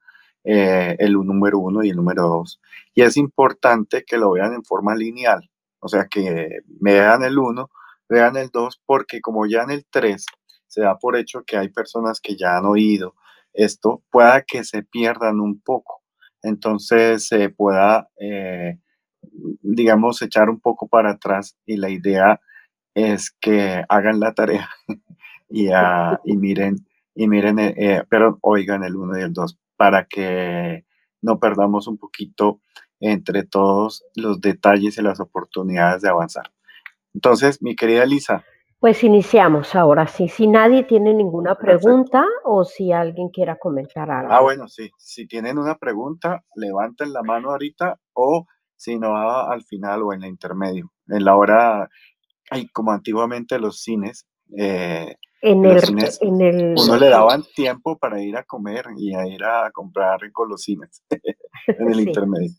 eh, 0.43 0.95
el 0.99 1.13
número 1.13 1.59
1 1.59 1.83
y 1.83 1.89
el 1.89 1.97
número 1.97 2.27
2. 2.27 2.61
Y 2.93 3.01
es 3.01 3.17
importante 3.17 4.03
que 4.05 4.17
lo 4.17 4.31
vean 4.31 4.53
en 4.53 4.63
forma 4.63 4.95
lineal, 4.95 5.49
o 5.79 5.89
sea, 5.89 6.05
que 6.05 6.61
vean 6.65 7.23
el 7.23 7.37
1, 7.37 7.69
vean 8.07 8.37
el 8.37 8.49
2, 8.49 8.81
porque 8.85 9.19
como 9.19 9.45
ya 9.47 9.63
en 9.63 9.71
el 9.71 9.85
3 9.89 10.25
se 10.67 10.81
da 10.81 10.97
por 10.97 11.17
hecho 11.17 11.43
que 11.45 11.57
hay 11.57 11.69
personas 11.69 12.21
que 12.21 12.37
ya 12.37 12.57
han 12.57 12.65
oído 12.65 13.15
esto, 13.53 14.03
pueda 14.11 14.43
que 14.43 14.63
se 14.63 14.83
pierdan 14.83 15.39
un 15.39 15.59
poco. 15.61 16.03
Entonces 16.41 17.27
se 17.27 17.49
pueda... 17.49 18.09
Eh, 18.17 18.79
digamos, 19.61 20.21
echar 20.21 20.49
un 20.49 20.59
poco 20.59 20.87
para 20.87 21.11
atrás 21.11 21.57
y 21.65 21.77
la 21.77 21.89
idea 21.89 22.39
es 22.93 23.31
que 23.31 23.83
hagan 23.89 24.19
la 24.19 24.33
tarea 24.33 24.69
y, 25.49 25.69
uh, 25.69 26.17
y 26.23 26.37
miren, 26.37 26.85
y 27.13 27.27
miren, 27.27 27.59
eh, 27.59 27.73
eh, 27.77 28.03
pero 28.09 28.39
oigan 28.41 28.83
el 28.83 28.95
1 28.95 29.19
y 29.19 29.21
el 29.23 29.33
2 29.33 29.57
para 29.77 30.05
que 30.05 30.85
no 31.21 31.39
perdamos 31.39 31.87
un 31.87 31.97
poquito 31.97 32.61
entre 32.99 33.43
todos 33.43 34.05
los 34.15 34.39
detalles 34.39 34.97
y 34.97 35.01
las 35.01 35.19
oportunidades 35.19 36.01
de 36.01 36.09
avanzar. 36.09 36.51
Entonces, 37.13 37.61
mi 37.61 37.75
querida 37.75 38.05
Lisa. 38.05 38.43
Pues 38.79 39.03
iniciamos 39.03 39.75
ahora 39.75 40.07
sí. 40.07 40.27
Si 40.27 40.47
nadie 40.47 40.83
tiene 40.83 41.13
ninguna 41.13 41.55
pregunta 41.55 42.19
Perfecto. 42.21 42.51
o 42.51 42.65
si 42.65 42.91
alguien 42.91 43.29
quiera 43.29 43.57
comentar 43.57 44.11
algo. 44.11 44.31
Ah, 44.31 44.41
bueno, 44.41 44.67
sí. 44.67 44.91
Si 44.97 45.27
tienen 45.27 45.57
una 45.57 45.75
pregunta, 45.75 46.43
levanten 46.55 47.13
la 47.13 47.23
mano 47.23 47.51
ahorita 47.51 47.97
o 48.13 48.45
sino 48.75 49.15
al 49.17 49.63
final 49.63 50.03
o 50.03 50.13
en 50.13 50.21
la 50.21 50.27
intermedio. 50.27 50.91
En 51.07 51.25
la 51.25 51.35
hora, 51.35 51.89
hay 52.49 52.67
como 52.67 52.91
antiguamente 52.91 53.59
los 53.59 53.81
cines, 53.81 54.27
eh, 54.57 55.15
en, 55.41 55.65
el, 55.65 55.81
cines, 55.81 56.19
en 56.21 56.41
el, 56.41 56.75
uno 56.77 56.97
le 56.97 57.09
daban 57.09 57.43
tiempo 57.55 57.97
para 57.97 58.21
ir 58.21 58.35
a 58.37 58.43
comer 58.43 58.85
y 58.97 59.13
a 59.13 59.27
ir 59.27 59.43
a 59.43 59.69
comprar 59.71 60.19
golosinas 60.31 61.03
en 61.67 61.87
el 61.87 61.95
sí. 61.95 62.01
intermedio. 62.01 62.51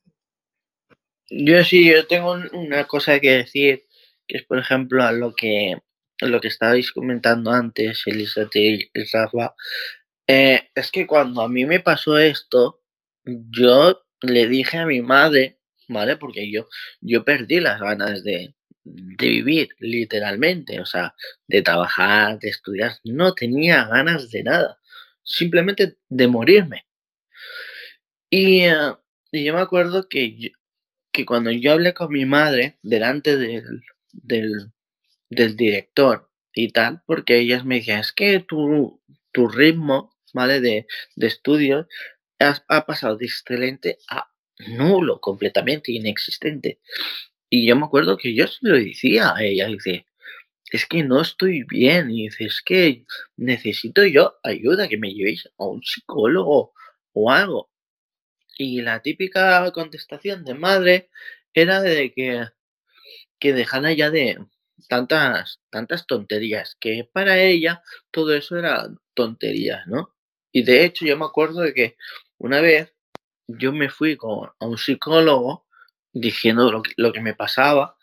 Yo 1.28 1.64
sí, 1.64 1.90
yo 1.90 2.06
tengo 2.06 2.36
una 2.52 2.84
cosa 2.84 3.18
que 3.18 3.30
decir, 3.30 3.84
que 4.28 4.38
es 4.38 4.44
por 4.44 4.58
ejemplo 4.58 5.02
a 5.02 5.12
lo 5.12 5.34
que 5.34 5.76
lo 6.20 6.40
que 6.40 6.48
estabais 6.48 6.92
comentando 6.92 7.50
antes, 7.50 8.02
Elisa 8.06 8.48
y 8.54 8.88
Rafa, 9.12 9.54
eh, 10.26 10.70
es 10.74 10.90
que 10.90 11.06
cuando 11.06 11.42
a 11.42 11.48
mí 11.48 11.66
me 11.66 11.80
pasó 11.80 12.18
esto, 12.18 12.80
yo 13.24 14.02
le 14.22 14.48
dije 14.48 14.78
a 14.78 14.86
mi 14.86 15.02
madre 15.02 15.58
¿vale? 15.88 16.16
Porque 16.16 16.50
yo, 16.50 16.68
yo 17.00 17.24
perdí 17.24 17.60
las 17.60 17.80
ganas 17.80 18.22
de, 18.24 18.54
de 18.86 19.28
vivir, 19.28 19.68
literalmente, 19.80 20.80
o 20.80 20.86
sea, 20.86 21.14
de 21.48 21.62
trabajar, 21.62 22.38
de 22.38 22.48
estudiar, 22.48 22.92
no 23.04 23.34
tenía 23.34 23.84
ganas 23.86 24.30
de 24.30 24.44
nada, 24.44 24.78
simplemente 25.24 25.98
de 26.08 26.28
morirme. 26.28 26.86
Y, 28.30 28.60
eh, 28.64 28.74
yo 29.32 29.54
me 29.54 29.60
acuerdo 29.60 30.08
que, 30.08 30.52
que 31.12 31.26
cuando 31.26 31.50
yo 31.50 31.72
hablé 31.72 31.94
con 31.94 32.12
mi 32.12 32.24
madre 32.26 32.78
delante 32.82 33.36
del, 33.36 33.82
del, 34.12 35.56
director 35.56 36.30
y 36.54 36.72
tal, 36.72 37.02
porque 37.06 37.38
ellas 37.38 37.64
me 37.64 37.76
decían, 37.76 38.00
es 38.00 38.12
que 38.12 38.40
tu, 38.40 39.02
tu 39.32 39.48
ritmo, 39.48 40.14
¿vale? 40.32 40.60
De, 40.60 40.86
de 41.16 41.26
estudios 41.26 41.86
ha 42.38 42.86
pasado 42.86 43.16
de 43.16 43.26
excelente 43.26 43.98
a 44.08 44.30
nulo, 44.58 45.20
completamente 45.20 45.92
inexistente. 45.92 46.80
Y 47.50 47.66
yo 47.66 47.76
me 47.76 47.86
acuerdo 47.86 48.16
que 48.16 48.34
yo 48.34 48.46
se 48.46 48.58
lo 48.62 48.76
decía 48.76 49.34
a 49.34 49.42
ella, 49.42 49.66
dice, 49.66 50.06
es 50.70 50.86
que 50.86 51.04
no 51.04 51.20
estoy 51.20 51.62
bien, 51.64 52.10
y 52.10 52.24
dice, 52.24 52.44
es 52.44 52.62
que 52.62 53.04
necesito 53.36 54.04
yo 54.04 54.36
ayuda, 54.42 54.88
que 54.88 54.98
me 54.98 55.12
llevéis 55.14 55.48
a 55.58 55.66
un 55.66 55.82
psicólogo 55.82 56.72
o 57.12 57.30
algo. 57.30 57.70
Y 58.58 58.82
la 58.82 59.02
típica 59.02 59.70
contestación 59.72 60.44
de 60.44 60.54
madre 60.54 61.10
era 61.54 61.82
de 61.82 62.12
que, 62.12 62.46
que 63.38 63.52
dejara 63.52 63.92
ya 63.92 64.10
de 64.10 64.38
tantas, 64.88 65.60
tantas 65.70 66.06
tonterías, 66.06 66.76
que 66.80 67.08
para 67.12 67.38
ella 67.40 67.82
todo 68.10 68.34
eso 68.34 68.58
era 68.58 68.88
tonterías, 69.14 69.86
¿no? 69.86 70.14
Y 70.52 70.62
de 70.62 70.84
hecho 70.84 71.04
yo 71.04 71.16
me 71.16 71.26
acuerdo 71.26 71.60
de 71.60 71.74
que 71.74 71.96
una 72.38 72.60
vez 72.60 72.95
yo 73.48 73.72
me 73.72 73.88
fui 73.88 74.16
con, 74.16 74.50
a 74.58 74.66
un 74.66 74.78
psicólogo 74.78 75.66
diciendo 76.12 76.70
lo 76.72 76.82
que, 76.82 76.92
lo 76.96 77.12
que 77.12 77.20
me 77.20 77.34
pasaba 77.34 77.96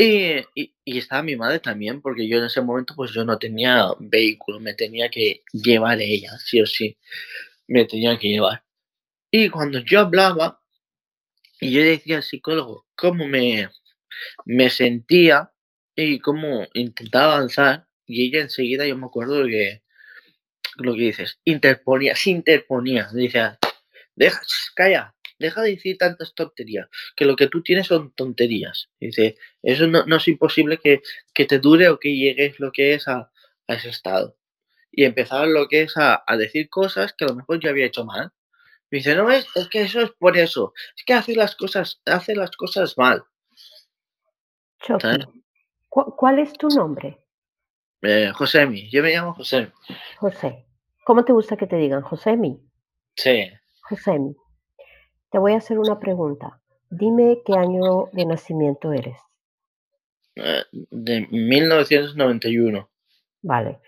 y, 0.00 0.44
y, 0.54 0.98
estaba 0.98 1.24
mi 1.24 1.34
madre 1.34 1.58
también, 1.58 2.00
porque 2.00 2.28
yo 2.28 2.38
en 2.38 2.44
ese 2.44 2.60
momento 2.60 2.94
pues 2.94 3.10
yo 3.10 3.24
no 3.24 3.36
tenía 3.36 3.88
vehículo, 3.98 4.60
me 4.60 4.74
tenía 4.74 5.10
que 5.10 5.42
llevar 5.52 6.00
ella, 6.00 6.38
sí 6.38 6.60
o 6.60 6.66
sí, 6.66 6.96
me 7.66 7.84
tenía 7.84 8.16
que 8.16 8.28
llevar. 8.28 8.62
Y 9.32 9.48
cuando 9.48 9.80
yo 9.80 9.98
hablaba 10.00 10.62
y 11.60 11.72
yo 11.72 11.82
decía 11.82 12.18
al 12.18 12.22
psicólogo 12.22 12.86
cómo 12.94 13.26
me, 13.26 13.70
me 14.44 14.70
sentía 14.70 15.52
y 15.96 16.20
cómo 16.20 16.68
intentaba 16.74 17.34
avanzar, 17.34 17.88
y 18.06 18.28
ella 18.28 18.42
enseguida 18.42 18.86
yo 18.86 18.96
me 18.96 19.06
acuerdo 19.06 19.44
que 19.46 19.82
lo 20.76 20.94
que 20.94 21.00
dices, 21.00 21.40
interponía, 21.44 22.14
se 22.14 22.30
interponía, 22.30 23.08
decía, 23.12 23.58
deja, 24.18 24.40
calla, 24.74 25.14
deja 25.38 25.62
de 25.62 25.70
decir 25.70 25.96
tantas 25.96 26.34
tonterías, 26.34 26.88
que 27.16 27.24
lo 27.24 27.36
que 27.36 27.46
tú 27.46 27.62
tienes 27.62 27.86
son 27.86 28.12
tonterías. 28.12 28.90
Dice, 29.00 29.36
eso 29.62 29.86
no, 29.86 30.04
no 30.04 30.16
es 30.16 30.28
imposible 30.28 30.78
que, 30.78 31.02
que, 31.32 31.46
te 31.46 31.58
dure 31.58 31.88
o 31.88 31.98
que 31.98 32.14
llegues 32.14 32.58
lo 32.58 32.72
que 32.72 32.94
es 32.94 33.08
a, 33.08 33.30
a 33.68 33.74
ese 33.74 33.88
estado. 33.88 34.36
Y 34.90 35.04
empezaba 35.04 35.46
lo 35.46 35.68
que 35.68 35.82
es 35.82 35.96
a, 35.96 36.22
a, 36.26 36.36
decir 36.36 36.68
cosas 36.68 37.12
que 37.12 37.24
a 37.24 37.28
lo 37.28 37.36
mejor 37.36 37.60
yo 37.60 37.70
había 37.70 37.86
hecho 37.86 38.04
mal. 38.04 38.32
Me 38.90 38.98
dice, 38.98 39.14
no, 39.14 39.30
es, 39.30 39.46
es 39.54 39.68
que 39.68 39.82
eso 39.82 40.00
es 40.00 40.10
por 40.18 40.36
eso. 40.36 40.72
Es 40.96 41.04
que 41.04 41.14
hace 41.14 41.34
las 41.34 41.54
cosas, 41.54 42.00
hace 42.06 42.34
las 42.34 42.50
cosas 42.56 42.96
mal. 42.96 43.22
Chucky, 44.80 45.24
¿cu 45.88 46.16
¿cuál 46.16 46.38
es 46.38 46.52
tu 46.54 46.68
nombre? 46.68 47.18
Eh, 48.02 48.30
Josemi, 48.32 48.88
yo 48.90 49.02
me 49.02 49.12
llamo 49.12 49.34
José. 49.34 49.72
José. 50.18 50.64
¿Cómo 51.04 51.24
te 51.24 51.32
gusta 51.32 51.56
que 51.56 51.66
te 51.66 51.76
digan? 51.76 52.02
Josemi. 52.02 52.60
Sí. 53.16 53.50
Josemi. 53.88 54.36
Te 55.30 55.38
voy 55.38 55.52
a 55.52 55.58
hacer 55.58 55.78
una 55.78 55.98
pregunta. 55.98 56.60
Dime 56.90 57.42
qué 57.44 57.54
año 57.54 58.06
de 58.12 58.26
nacimiento 58.26 58.92
eres. 58.92 59.18
Eh, 60.36 60.64
de 60.72 61.26
1991. 61.30 62.88
Vale. 63.42 63.80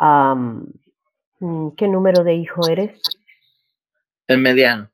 Um, 0.00 0.66
¿Qué 1.76 1.88
número 1.88 2.24
de 2.24 2.34
hijo 2.34 2.68
eres? 2.68 3.00
El 4.26 4.38
mediano. 4.38 4.90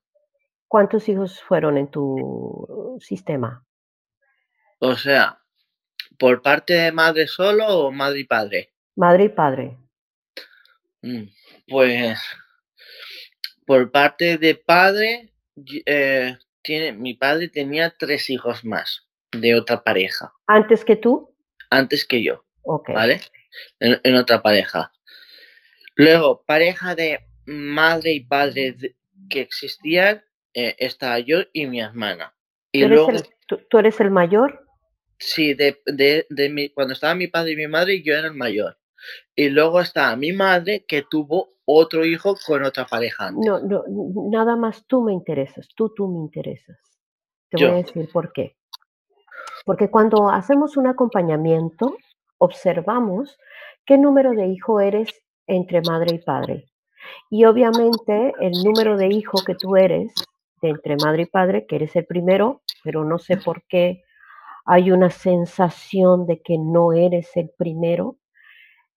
¿Cuántos 0.68 1.08
hijos 1.08 1.40
fueron 1.42 1.78
en 1.78 1.88
tu 1.88 2.98
sistema? 3.00 3.64
O 4.78 4.96
sea, 4.96 5.38
¿por 6.18 6.42
parte 6.42 6.74
de 6.74 6.92
madre 6.92 7.26
solo 7.26 7.66
o 7.66 7.92
madre 7.92 8.20
y 8.20 8.24
padre? 8.24 8.72
Madre 8.96 9.24
y 9.24 9.28
padre. 9.28 9.78
Mm, 11.02 11.24
pues 11.68 12.18
por 13.66 13.90
parte 13.90 14.38
de 14.38 14.54
padre, 14.54 15.32
eh, 15.86 16.36
tiene, 16.62 16.92
mi 16.92 17.14
padre 17.14 17.48
tenía 17.48 17.94
tres 17.96 18.30
hijos 18.30 18.64
más 18.64 19.06
de 19.32 19.54
otra 19.54 19.82
pareja. 19.82 20.32
¿Antes 20.46 20.84
que 20.84 20.96
tú? 20.96 21.34
Antes 21.70 22.04
que 22.04 22.22
yo. 22.22 22.44
¿Vale? 22.88 23.20
En, 23.78 24.00
en 24.02 24.14
otra 24.16 24.42
pareja. 24.42 24.92
Luego, 25.96 26.44
pareja 26.46 26.94
de 26.94 27.20
madre 27.46 28.12
y 28.12 28.20
padre 28.20 28.72
de, 28.72 28.96
que 29.28 29.40
existían, 29.40 30.24
eh, 30.54 30.74
estaba 30.78 31.18
yo 31.18 31.40
y 31.52 31.66
mi 31.66 31.80
hermana. 31.80 32.34
Y 32.72 32.80
¿Tú, 32.80 32.86
eres 32.86 32.96
luego, 32.96 33.10
el, 33.10 33.22
tú, 33.46 33.60
tú 33.68 33.78
eres 33.78 34.00
el 34.00 34.10
mayor? 34.10 34.60
sí, 35.18 35.54
de, 35.54 35.80
de, 35.86 36.26
de 36.28 36.48
mi, 36.48 36.70
cuando 36.70 36.92
estaba 36.92 37.14
mi 37.14 37.28
padre 37.28 37.52
y 37.52 37.56
mi 37.56 37.66
madre, 37.68 38.02
yo 38.02 38.14
era 38.14 38.28
el 38.28 38.34
mayor. 38.34 38.78
Y 39.34 39.48
luego 39.48 39.80
estaba 39.80 40.16
mi 40.16 40.32
madre 40.32 40.84
que 40.86 41.02
tuvo 41.02 41.53
otro 41.66 42.04
hijo 42.04 42.36
con 42.46 42.64
otra 42.64 42.86
pareja 42.86 43.28
antes. 43.28 43.44
No, 43.44 43.60
no, 43.60 43.84
nada 44.30 44.56
más 44.56 44.86
tú 44.86 45.02
me 45.02 45.12
interesas, 45.12 45.68
tú, 45.74 45.92
tú 45.94 46.08
me 46.08 46.18
interesas. 46.18 46.78
Te 47.50 47.58
Yo. 47.58 47.68
voy 47.68 47.80
a 47.80 47.82
decir 47.82 48.08
por 48.12 48.32
qué. 48.32 48.56
Porque 49.64 49.90
cuando 49.90 50.28
hacemos 50.28 50.76
un 50.76 50.86
acompañamiento, 50.86 51.96
observamos 52.38 53.38
qué 53.86 53.96
número 53.98 54.32
de 54.32 54.48
hijo 54.48 54.80
eres 54.80 55.10
entre 55.46 55.80
madre 55.82 56.16
y 56.16 56.18
padre. 56.18 56.70
Y 57.30 57.44
obviamente 57.44 58.32
el 58.40 58.52
número 58.62 58.96
de 58.96 59.08
hijo 59.08 59.38
que 59.44 59.54
tú 59.54 59.76
eres 59.76 60.12
de 60.62 60.70
entre 60.70 60.96
madre 60.96 61.22
y 61.22 61.26
padre, 61.26 61.66
que 61.66 61.76
eres 61.76 61.94
el 61.96 62.06
primero, 62.06 62.62
pero 62.82 63.04
no 63.04 63.18
sé 63.18 63.36
por 63.36 63.62
qué 63.68 64.02
hay 64.64 64.90
una 64.90 65.10
sensación 65.10 66.26
de 66.26 66.40
que 66.40 66.56
no 66.58 66.92
eres 66.92 67.36
el 67.36 67.50
primero, 67.56 68.16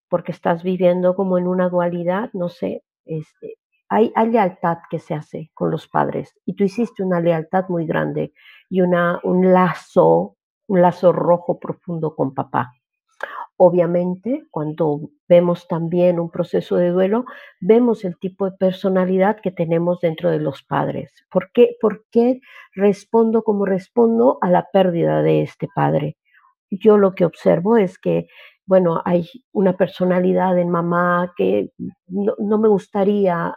porque 0.10 0.32
estás 0.32 0.64
viviendo 0.64 1.16
como 1.16 1.38
en 1.38 1.48
una 1.48 1.70
dualidad, 1.70 2.30
no 2.34 2.50
sé, 2.50 2.84
este, 3.06 3.58
hay, 3.90 4.12
hay, 4.16 4.30
lealtad 4.30 4.80
que 4.90 5.00
se 5.00 5.14
hace 5.14 5.50
con 5.54 5.72
los 5.72 5.88
padres 5.88 6.34
y 6.46 6.56
tú 6.56 6.64
hiciste 6.64 7.04
una 7.04 7.22
lealtad 7.22 7.66
muy 7.70 7.86
grande 7.86 8.34
y 8.70 8.82
una, 8.82 9.20
un 9.24 9.54
lazo, 9.54 10.36
un 10.68 10.82
lazo 10.82 11.12
rojo 11.12 11.60
profundo 11.60 12.16
con 12.16 12.34
papá. 12.34 12.74
Obviamente, 13.60 14.44
cuando 14.52 15.10
vemos 15.28 15.68
también 15.68 16.20
un 16.20 16.30
proceso 16.30 16.76
de 16.76 16.90
duelo, 16.90 17.26
vemos 17.60 18.06
el 18.06 18.16
tipo 18.20 18.46
de 18.46 18.56
personalidad 18.56 19.40
que 19.42 19.50
tenemos 19.50 20.00
dentro 20.00 20.30
de 20.30 20.40
los 20.40 20.62
padres. 20.62 21.12
¿Por 21.32 21.52
qué, 21.52 21.76
¿Por 21.82 22.06
qué 22.12 22.40
respondo 22.76 23.44
como 23.44 23.66
respondo 23.66 24.38
a 24.42 24.52
la 24.52 24.68
pérdida 24.72 25.24
de 25.24 25.42
este 25.42 25.68
padre? 25.74 26.18
Yo 26.70 26.98
lo 27.00 27.16
que 27.16 27.26
observo 27.26 27.78
es 27.78 27.98
que 27.98 28.28
bueno, 28.68 29.02
hay 29.06 29.28
una 29.54 29.78
personalidad 29.78 30.60
en 30.60 30.70
mamá 30.70 31.34
que 31.38 31.72
no, 32.08 32.36
no, 32.38 32.58
me 32.60 32.68
gustaría 32.68 33.56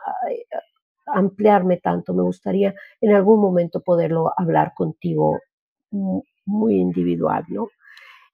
ampliarme 1.07 1.79
tanto, 1.79 2.15
me 2.15 2.23
gustaría 2.23 2.75
en 3.01 3.13
algún 3.13 3.41
momento 3.41 3.81
poderlo 3.83 4.33
hablar 4.37 4.73
contigo 4.75 5.41
muy 6.47 6.77
individual, 6.77 7.45
¿no? 7.49 7.69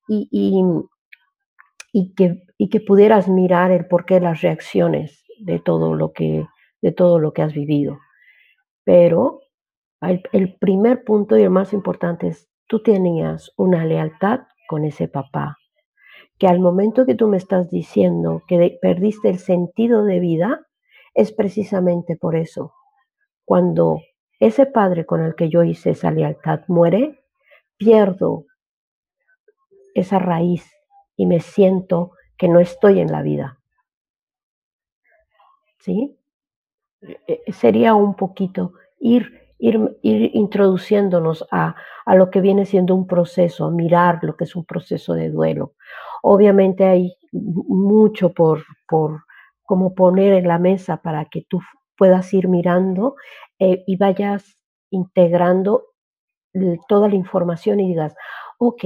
Y, 0.06 0.28
y, 0.30 0.62
y, 1.92 2.14
que, 2.14 2.42
y 2.58 2.68
que 2.68 2.80
pudieras 2.80 3.26
mirar 3.28 3.70
el 3.70 3.86
porqué, 3.86 4.20
las 4.20 4.42
reacciones 4.42 5.24
de 5.40 5.58
todo 5.58 5.94
lo 5.94 6.12
que, 6.12 6.46
de 6.82 6.92
todo 6.92 7.18
lo 7.18 7.32
que 7.32 7.42
has 7.42 7.54
vivido. 7.54 7.98
Pero 8.84 9.40
el, 10.02 10.22
el 10.32 10.56
primer 10.58 11.04
punto 11.04 11.38
y 11.38 11.42
el 11.42 11.50
más 11.50 11.72
importante 11.72 12.28
es, 12.28 12.48
tú 12.66 12.82
tenías 12.82 13.50
una 13.56 13.84
lealtad 13.86 14.40
con 14.68 14.84
ese 14.84 15.08
papá, 15.08 15.56
que 16.38 16.46
al 16.46 16.60
momento 16.60 17.06
que 17.06 17.14
tú 17.14 17.28
me 17.28 17.36
estás 17.36 17.70
diciendo 17.70 18.42
que 18.46 18.78
perdiste 18.80 19.28
el 19.28 19.38
sentido 19.38 20.04
de 20.04 20.20
vida, 20.20 20.66
es 21.14 21.32
precisamente 21.32 22.16
por 22.16 22.36
eso. 22.36 22.74
Cuando 23.44 24.02
ese 24.38 24.66
padre 24.66 25.06
con 25.06 25.22
el 25.22 25.34
que 25.34 25.48
yo 25.48 25.62
hice 25.62 25.90
esa 25.90 26.10
lealtad 26.10 26.60
muere, 26.68 27.22
pierdo 27.78 28.44
esa 29.94 30.18
raíz 30.18 30.70
y 31.16 31.26
me 31.26 31.40
siento 31.40 32.12
que 32.36 32.48
no 32.48 32.60
estoy 32.60 33.00
en 33.00 33.10
la 33.10 33.22
vida. 33.22 33.58
¿Sí? 35.78 36.18
Sería 37.48 37.94
un 37.94 38.14
poquito 38.14 38.74
ir, 38.98 39.54
ir, 39.58 39.98
ir 40.02 40.30
introduciéndonos 40.34 41.46
a, 41.50 41.76
a 42.04 42.14
lo 42.14 42.30
que 42.30 42.40
viene 42.40 42.66
siendo 42.66 42.94
un 42.94 43.06
proceso, 43.06 43.64
a 43.64 43.70
mirar 43.70 44.18
lo 44.22 44.36
que 44.36 44.44
es 44.44 44.54
un 44.54 44.66
proceso 44.66 45.14
de 45.14 45.30
duelo. 45.30 45.74
Obviamente 46.22 46.84
hay 46.84 47.16
mucho 47.32 48.32
por, 48.32 48.64
por 48.88 49.22
poner 49.96 50.34
en 50.34 50.48
la 50.48 50.58
mesa 50.58 50.98
para 50.98 51.24
que 51.26 51.44
tú 51.48 51.60
puedas 51.96 52.32
ir 52.32 52.48
mirando 52.48 53.16
eh, 53.58 53.82
y 53.86 53.96
vayas 53.96 54.56
integrando 54.90 55.84
toda 56.88 57.08
la 57.08 57.16
información 57.16 57.80
y 57.80 57.88
digas, 57.88 58.14
ok, 58.58 58.84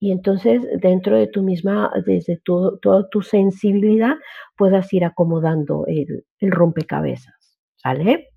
y 0.00 0.12
entonces 0.12 0.62
dentro 0.80 1.16
de 1.16 1.26
tu 1.26 1.42
misma, 1.42 1.92
desde 2.06 2.40
toda 2.44 3.08
tu 3.10 3.22
sensibilidad, 3.22 4.14
puedas 4.56 4.92
ir 4.92 5.04
acomodando 5.04 5.84
el, 5.86 6.24
rompecabezas. 6.40 7.60
¿Sale? 7.76 8.28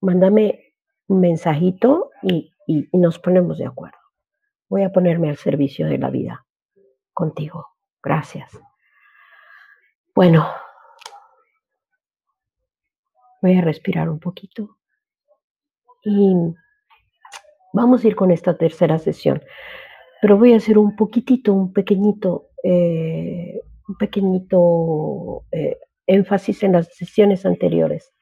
Mándame 0.00 0.74
un 1.08 1.20
mensajito 1.20 2.10
y, 2.22 2.52
y 2.66 2.88
nos 2.98 3.18
ponemos 3.18 3.58
de 3.58 3.66
acuerdo. 3.66 3.97
Voy 4.68 4.82
a 4.82 4.90
ponerme 4.90 5.30
al 5.30 5.36
servicio 5.36 5.86
de 5.86 5.98
la 5.98 6.10
vida 6.10 6.46
contigo. 7.12 7.66
Gracias. 8.02 8.50
Bueno, 10.14 10.48
voy 13.42 13.56
a 13.56 13.62
respirar 13.62 14.08
un 14.08 14.18
poquito 14.18 14.78
y 16.02 16.34
Vamos 17.72 18.02
a 18.02 18.08
ir 18.08 18.16
con 18.16 18.30
esta 18.30 18.56
tercera 18.56 18.98
sesión, 18.98 19.42
pero 20.22 20.38
voy 20.38 20.52
a 20.54 20.56
hacer 20.56 20.78
un 20.78 20.96
poquitito, 20.96 21.52
un 21.52 21.72
pequeñito, 21.72 22.48
eh, 22.64 23.60
un 23.86 23.96
pequeñito 23.96 25.44
eh, 25.52 25.76
énfasis 26.06 26.62
en 26.62 26.72
las 26.72 26.88
sesiones 26.94 27.44
anteriores. 27.44 28.12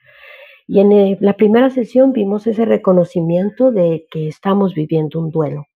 Y 0.66 0.80
en 0.80 0.92
eh, 0.92 1.16
la 1.20 1.34
primera 1.34 1.70
sesión 1.70 2.12
vimos 2.12 2.46
ese 2.48 2.64
reconocimiento 2.64 3.70
de 3.70 4.06
que 4.10 4.26
estamos 4.26 4.74
viviendo 4.74 5.20
un 5.20 5.30
duelo 5.30 5.66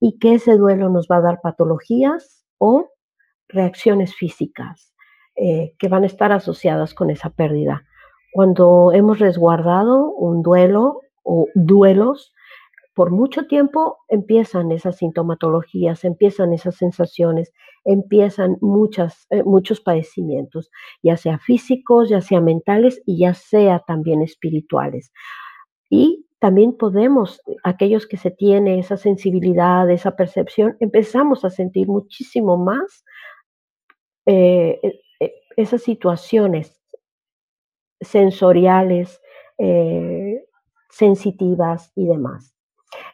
y 0.00 0.18
que 0.18 0.34
ese 0.34 0.56
duelo 0.56 0.88
nos 0.88 1.08
va 1.10 1.16
a 1.16 1.22
dar 1.22 1.40
patologías 1.42 2.44
o 2.58 2.90
reacciones 3.48 4.14
físicas 4.14 4.92
que 5.36 5.88
van 5.88 6.02
a 6.02 6.06
estar 6.06 6.32
asociadas 6.32 6.94
con 6.94 7.10
esa 7.10 7.28
pérdida. 7.28 7.84
Cuando 8.32 8.92
hemos 8.92 9.18
resguardado 9.18 10.10
un 10.12 10.42
duelo 10.42 11.00
o 11.22 11.46
duelos, 11.54 12.32
por 12.96 13.10
mucho 13.10 13.46
tiempo 13.46 13.98
empiezan 14.08 14.72
esas 14.72 14.96
sintomatologías, 14.96 16.04
empiezan 16.04 16.54
esas 16.54 16.76
sensaciones, 16.76 17.52
empiezan 17.84 18.56
muchas, 18.62 19.26
eh, 19.28 19.42
muchos 19.42 19.82
padecimientos, 19.82 20.70
ya 21.02 21.18
sea 21.18 21.38
físicos, 21.38 22.08
ya 22.08 22.22
sea 22.22 22.40
mentales 22.40 23.02
y 23.04 23.18
ya 23.18 23.34
sea 23.34 23.80
también 23.86 24.22
espirituales. 24.22 25.12
Y 25.90 26.25
también 26.38 26.76
podemos, 26.76 27.40
aquellos 27.64 28.06
que 28.06 28.16
se 28.16 28.30
tiene 28.30 28.78
esa 28.78 28.96
sensibilidad, 28.96 29.88
esa 29.90 30.16
percepción, 30.16 30.76
empezamos 30.80 31.44
a 31.44 31.50
sentir 31.50 31.88
muchísimo 31.88 32.56
más 32.56 33.04
eh, 34.26 34.80
eh, 35.20 35.32
esas 35.56 35.82
situaciones 35.82 36.80
sensoriales, 38.00 39.20
sensitivas 40.90 41.92
y 41.94 42.06
demás. 42.06 42.56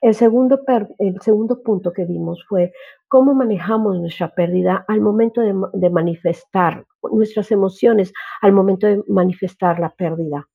El 0.00 0.14
segundo, 0.14 0.60
el 0.98 1.20
segundo 1.20 1.62
punto 1.62 1.92
que 1.92 2.04
vimos 2.04 2.44
fue 2.48 2.72
cómo 3.08 3.34
manejamos 3.34 3.98
nuestra 4.00 4.34
pérdida 4.34 4.84
al 4.88 5.00
momento 5.00 5.40
de, 5.40 5.90
manifestar 5.90 6.84
nuestras 7.10 7.50
emociones, 7.50 8.12
al 8.40 8.52
momento 8.52 8.86
de 8.86 9.02
manifestar 9.08 9.78
la 9.78 9.90
pérdida. 9.90 10.48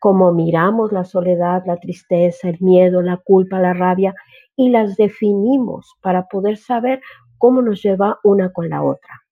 Cómo 0.00 0.32
miramos 0.32 0.92
la 0.92 1.04
soledad, 1.04 1.62
la 1.66 1.76
tristeza, 1.76 2.48
el 2.48 2.58
miedo, 2.60 3.02
la 3.02 3.16
culpa, 3.16 3.60
la 3.60 3.72
rabia 3.72 4.14
y 4.56 4.70
las 4.70 4.96
definimos 4.96 5.94
para 6.00 6.26
poder 6.28 6.56
saber 6.56 7.00
cómo 7.38 7.62
nos 7.62 7.82
lleva 7.82 8.18
una 8.22 8.52
con 8.52 8.68
la 8.68 8.82
otra. 8.82 9.22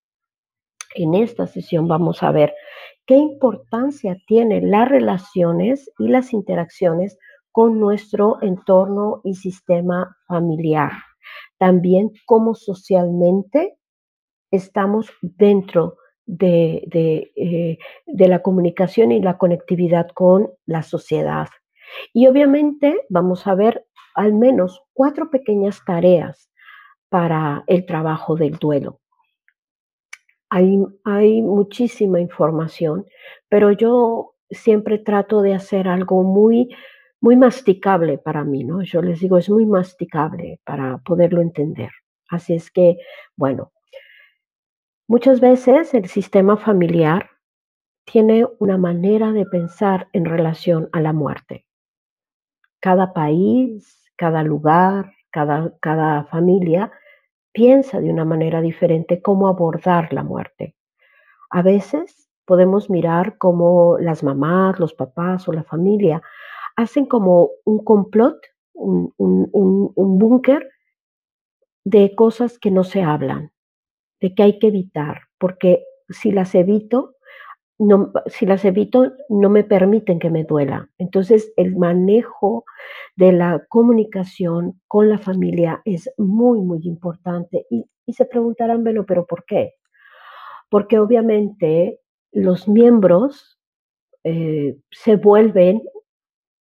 En 0.95 1.15
esta 1.15 1.47
sesión 1.47 1.87
vamos 1.87 2.23
a 2.23 2.33
ver 2.33 2.53
qué 3.07 3.17
importancia 3.17 4.17
tienen 4.27 4.71
las 4.71 4.89
relaciones 4.89 5.91
y 5.99 6.09
las 6.09 6.33
interacciones 6.33 7.19
con 7.53 7.79
nuestro 7.79 8.43
entorno 8.43 9.21
y 9.25 9.35
sistema 9.35 10.17
familiar. 10.27 10.93
También 11.59 12.11
cómo 12.27 12.55
socialmente 12.55 13.77
estamos 14.51 15.11
dentro 15.23 15.97
de, 16.27 17.33
eh, 17.35 17.79
de, 18.07 18.29
la 18.29 18.41
comunicación 18.41 19.13
y 19.13 19.21
la 19.21 19.39
conectividad 19.39 20.09
con 20.09 20.51
la 20.67 20.83
sociedad. 20.83 21.49
Y 22.13 22.27
obviamente 22.27 23.03
vamos 23.09 23.47
a 23.47 23.55
ver 23.55 23.87
al 24.15 24.35
menos 24.35 24.83
cuatro 24.93 25.31
pequeñas 25.31 25.83
tareas 25.85 26.51
para 27.09 27.65
el 27.67 27.87
trabajo 27.87 28.37
del 28.37 28.57
duelo. 28.57 29.01
Hay, 30.49 30.79
hay, 31.05 31.43
muchísima 31.43 32.21
información, 32.21 33.07
pero 33.49 33.71
yo 33.73 34.35
siempre 34.51 34.99
trato 34.99 35.43
de 35.43 35.55
hacer 35.55 35.89
algo 35.89 36.23
muy 36.23 36.69
muy 37.21 37.37
masticable 37.37 38.19
para 38.19 38.45
mí, 38.45 38.65
¿no? 38.65 38.83
Yo 38.83 39.03
les 39.03 39.21
digo, 39.21 39.39
es 39.39 39.51
muy 39.51 39.67
masticable 39.67 40.61
para 40.65 40.99
poderlo 40.99 41.43
entender. 41.43 41.91
Así 42.29 42.55
es 42.55 42.71
que, 42.71 42.99
bueno, 43.37 43.73
muchas 45.11 45.41
veces 45.41 45.93
el 45.93 46.07
sistema 46.07 46.57
familiar 46.57 47.31
tiene 48.05 48.47
una 48.61 48.79
manera 48.79 49.33
de 49.33 49.45
pensar 49.45 50.07
en 50.13 50.25
relación 50.25 50.89
a 50.93 51.01
la 51.01 51.13
muerte. 51.13 51.67
Cada 52.79 53.13
país, 53.13 54.09
cada 54.15 54.45
lugar, 54.45 55.13
cada, 55.33 55.77
cada 55.81 56.27
familia 56.27 56.93
piensa 57.53 58.01
de 58.01 58.09
una 58.09 58.25
manera 58.25 58.61
diferente 58.61 59.21
cómo 59.21 59.49
abordar 59.49 60.13
la 60.13 60.23
muerte. 60.23 60.77
A 61.51 61.63
veces 61.63 62.31
podemos 62.45 62.89
mirar 62.89 63.37
cómo 63.37 63.99
las 63.99 64.23
mamás, 64.23 64.79
los 64.79 64.95
papás 64.95 65.49
o 65.49 65.53
la 65.53 65.65
familia 65.65 66.23
hacen 66.77 67.07
como 67.07 67.51
un 67.65 67.83
complot, 67.83 68.39
un, 68.75 69.13
búnker 69.97 70.71
de 71.85 72.15
cosas 72.15 72.61
que 72.61 72.71
no 72.71 72.85
se 72.85 73.03
hablan, 73.03 73.51
de 74.21 74.35
que 74.35 74.43
hay 74.43 74.59
que 74.59 74.69
evitar, 74.69 75.23
porque 75.39 75.85
si 76.09 76.33
las 76.33 76.55
evito, 76.55 77.15
no, 77.79 78.13
si 78.27 78.45
las 78.45 78.65
evito, 78.65 79.13
no 79.31 79.49
me 79.49 79.65
permiten 79.65 80.19
que 80.19 80.29
me 80.29 80.45
duela. 80.45 80.91
Entonces, 80.99 81.53
el 81.57 81.77
manejo 81.77 82.65
de 83.17 83.33
la 83.33 83.65
comunicación 83.69 84.81
con 84.87 85.09
la 85.09 85.19
familia 85.19 85.81
es 85.87 86.11
muy, 86.19 86.61
muy 86.61 86.81
importante. 86.85 87.67
Y, 87.71 87.87
se 88.13 88.25
preguntarán, 88.25 88.83
bueno, 88.83 89.07
pero 89.07 89.25
¿por 89.25 89.45
qué? 89.45 89.75
Porque 90.69 90.99
obviamente 90.99 92.01
los 92.33 92.67
miembros 92.67 93.61
eh, 94.25 94.77
se 94.91 95.15
vuelven 95.15 95.81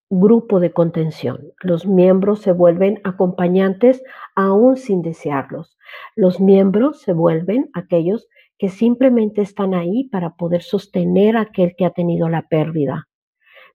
grupo 0.09 0.59
de 0.59 0.71
contención. 0.71 1.53
Los 1.61 1.85
miembros 1.85 2.41
se 2.41 2.51
vuelven 2.51 2.99
acompañantes 3.03 4.03
aún 4.35 4.77
sin 4.77 5.01
desearlos. 5.01 5.77
Los 6.15 6.39
miembros 6.39 7.01
se 7.01 7.13
vuelven 7.13 7.69
aquellos 7.73 8.27
que 8.57 8.69
simplemente 8.69 9.41
están 9.41 9.73
ahí 9.73 10.09
para 10.09 10.35
poder 10.35 10.63
sostener 10.63 11.37
a 11.37 11.41
aquel 11.41 11.75
que 11.77 11.85
ha 11.85 11.91
tenido 11.91 12.27
la 12.27 12.47
pérdida. 12.47 13.07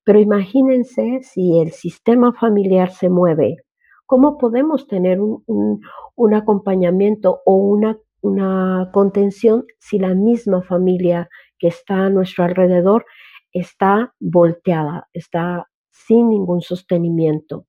Pero 0.05 0.18
imagínense 0.18 1.20
si 1.23 1.59
el 1.59 1.70
sistema 1.70 2.33
familiar 2.33 2.90
se 2.90 3.09
mueve, 3.09 3.57
¿cómo 4.05 4.37
podemos 4.37 4.87
tener 4.87 5.18
un, 5.20 6.35
acompañamiento 6.35 7.40
o 7.47 7.55
una, 7.55 7.99
una 8.20 8.90
contención 8.92 9.64
si 9.79 9.99
la 9.99 10.14
misma 10.14 10.62
familia 10.62 11.29
que 11.59 11.68
está 11.68 12.07
a 12.07 12.11
nuestro 12.11 12.44
alrededor 12.44 13.07
está 13.53 14.12
volteada, 14.20 15.09
está 15.14 15.68
sin 15.95 16.29
ningún 16.31 16.61
sostenimiento. 16.61 17.67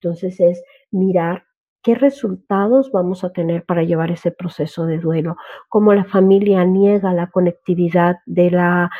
Entonces 0.00 0.38
es 0.40 0.62
mirar 0.90 1.44
qué 1.82 1.94
resultados 1.94 2.90
vamos 2.92 3.24
a 3.24 3.32
tener 3.32 3.64
para 3.64 3.82
llevar 3.82 4.10
ese 4.10 4.30
proceso 4.30 4.86
de 4.86 4.98
duelo, 4.98 5.36
cómo 5.68 5.92
la 5.92 6.04
familia 6.04 6.64
niega 6.64 7.12
la 7.12 7.30
conectividad 7.30 8.16
de 8.26 8.50
la, 8.50 8.90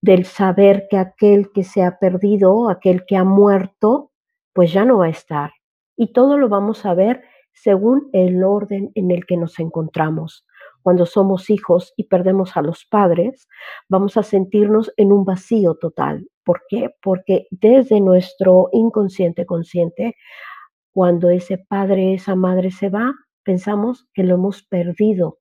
del 0.00 0.24
saber 0.24 0.86
que 0.88 0.98
aquel 0.98 1.50
que 1.52 1.64
se 1.64 1.82
ha 1.82 1.98
perdido, 1.98 2.68
aquel 2.68 3.04
que 3.06 3.16
ha 3.16 3.24
muerto, 3.24 4.12
pues 4.52 4.72
ya 4.72 4.84
no 4.84 4.98
va 4.98 5.06
a 5.06 5.10
estar. 5.10 5.52
Y 5.96 6.12
todo 6.12 6.38
lo 6.38 6.48
vamos 6.48 6.86
a 6.86 6.94
ver 6.94 7.22
según 7.52 8.10
el 8.12 8.44
orden 8.44 8.92
en 8.94 9.10
el 9.10 9.26
que 9.26 9.36
nos 9.36 9.58
encontramos. 9.58 10.46
Cuando 10.82 11.06
somos 11.06 11.50
hijos 11.50 11.94
y 11.96 12.04
perdemos 12.04 12.56
a 12.56 12.62
los 12.62 12.84
padres, 12.84 13.48
vamos 13.88 14.16
a 14.16 14.22
sentirnos 14.22 14.92
en 14.96 15.12
un 15.12 15.24
vacío 15.24 15.74
total. 15.76 16.28
¿Por 16.44 16.62
qué? 16.68 16.90
Porque 17.02 17.46
desde 17.50 18.00
nuestro 18.00 18.68
inconsciente 18.72 19.46
consciente, 19.46 20.14
cuando 20.92 21.30
ese 21.30 21.58
padre, 21.58 22.14
esa 22.14 22.34
madre 22.34 22.70
se 22.70 22.88
va, 22.88 23.12
pensamos 23.42 24.06
que 24.14 24.22
lo 24.22 24.34
hemos 24.34 24.62
perdido 24.62 25.38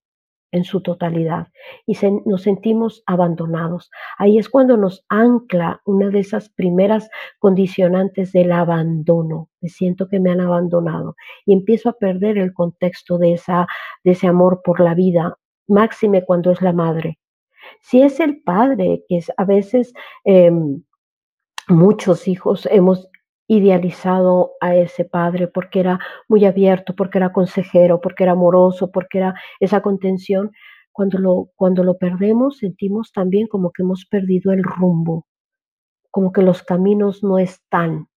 en 0.54 0.64
su 0.64 0.82
totalidad 0.82 1.48
y 1.86 1.98
nos 2.26 2.44
sentimos 2.44 3.04
abandonados. 3.08 3.90
Ahí 4.18 4.38
es 4.38 4.50
cuando 4.50 4.78
nos 4.78 5.04
ancla 5.10 5.82
una 5.86 6.10
de 6.10 6.20
esas 6.20 6.50
primeras 6.50 7.10
condicionantes 7.40 8.32
del 8.32 8.52
abandono. 8.52 9.50
Me 9.62 9.70
siento 9.70 10.08
que 10.08 10.20
me 10.20 10.32
han 10.32 10.42
abandonado 10.42 11.16
y 11.46 11.54
empiezo 11.54 11.90
a 11.90 11.98
perder 11.98 12.38
el 12.38 12.54
contexto 12.54 13.18
de, 13.18 13.34
esa, 13.34 13.68
de 14.04 14.12
ese 14.12 14.28
amor 14.28 14.62
por 14.64 14.80
la 14.80 14.94
vida, 14.94 15.38
máxime 15.68 16.24
cuando 16.24 16.52
es 16.52 16.62
la 16.62 16.72
madre. 16.72 17.20
Si 17.82 18.02
es 18.02 18.20
el 18.20 18.42
padre, 18.44 19.04
que 19.10 19.18
es 19.18 19.32
a 19.36 19.46
veces... 19.46 19.94
Em, 20.24 20.84
muchos 21.68 22.28
hijos 22.28 22.68
hemos 22.72 23.10
idealizado 23.48 24.54
a 24.62 24.76
ese 24.76 25.06
padre 25.06 25.48
porque 25.48 25.80
era 25.80 26.00
muy 26.28 26.46
abierto, 26.46 26.96
porque 26.96 27.18
era 27.18 27.34
consejero, 27.34 28.00
porque 28.02 28.24
era 28.24 28.34
amoroso, 28.34 28.92
porque 28.92 29.20
era 29.20 29.36
esa 29.60 29.82
contención. 29.82 30.52
Cuando 30.92 31.18
lo, 31.20 31.50
cuando 31.56 31.84
lo 31.84 31.98
perdemos, 31.98 32.58
sentimos 32.60 33.12
también 33.12 33.48
como 33.48 33.72
que 33.72 33.84
hemos 33.84 34.06
perdido 34.06 34.52
el 34.54 34.64
rumbo, 34.64 35.26
como 36.12 36.32
que 36.32 36.44
los 36.44 36.62
caminos 36.64 37.24
no 37.24 37.40
están, 37.40 38.08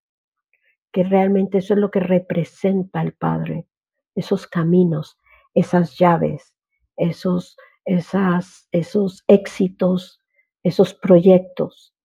que 0.93 1.03
realmente 1.03 1.59
eso 1.59 1.75
es 1.75 1.81
lo 1.81 1.91
que 1.91 2.01
representa 2.01 3.03
el 3.03 3.15
Padre, 3.15 3.67
esos 4.15 4.47
caminos, 4.47 5.19
esas 5.55 5.99
llaves, 5.99 6.55
esos, 6.97 7.57
esas, 7.87 8.69
esos 8.73 9.25
éxitos, 9.27 10.21
esos 10.63 10.93
proyectos. 10.95 11.96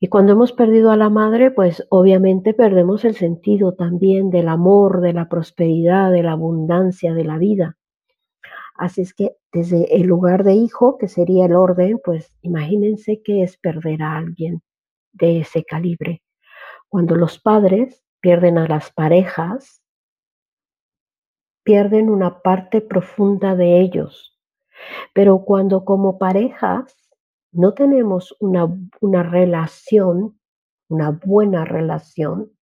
Y 0.00 0.08
cuando 0.08 0.32
hemos 0.32 0.52
perdido 0.52 0.90
a 0.90 0.96
la 0.96 1.08
madre, 1.08 1.50
pues 1.50 1.86
obviamente 1.88 2.52
perdemos 2.52 3.04
el 3.04 3.14
sentido 3.14 3.74
también 3.74 4.30
del 4.30 4.48
amor, 4.48 5.00
de 5.00 5.12
la 5.12 5.28
prosperidad, 5.28 6.10
de 6.10 6.22
la 6.22 6.32
abundancia, 6.32 7.14
de 7.14 7.24
la 7.24 7.38
vida. 7.38 7.76
Así 8.76 9.02
es 9.02 9.14
que 9.14 9.36
desde 9.52 9.96
el 9.96 10.02
lugar 10.02 10.42
de 10.42 10.54
hijo, 10.54 10.98
que 10.98 11.08
sería 11.08 11.46
el 11.46 11.54
orden, 11.54 12.00
pues 12.04 12.36
imagínense 12.42 13.22
que 13.22 13.42
es 13.42 13.56
perder 13.56 14.02
a 14.02 14.16
alguien 14.16 14.62
de 15.12 15.40
ese 15.40 15.64
calibre. 15.64 16.22
Cuando 16.88 17.14
los 17.14 17.38
padres 17.38 18.04
pierden 18.20 18.58
a 18.58 18.66
las 18.66 18.92
parejas, 18.92 19.82
pierden 21.62 22.10
una 22.10 22.40
parte 22.42 22.80
profunda 22.80 23.54
de 23.54 23.80
ellos. 23.80 24.38
Pero 25.12 25.44
cuando 25.44 25.84
como 25.84 26.18
parejas 26.18 26.96
no 27.54 27.74
tenemos 27.74 28.36
una, 28.40 28.68
una 29.00 29.22
relación, 29.22 30.38
una 30.88 31.10
buena 31.10 31.64
relación, 31.64 32.52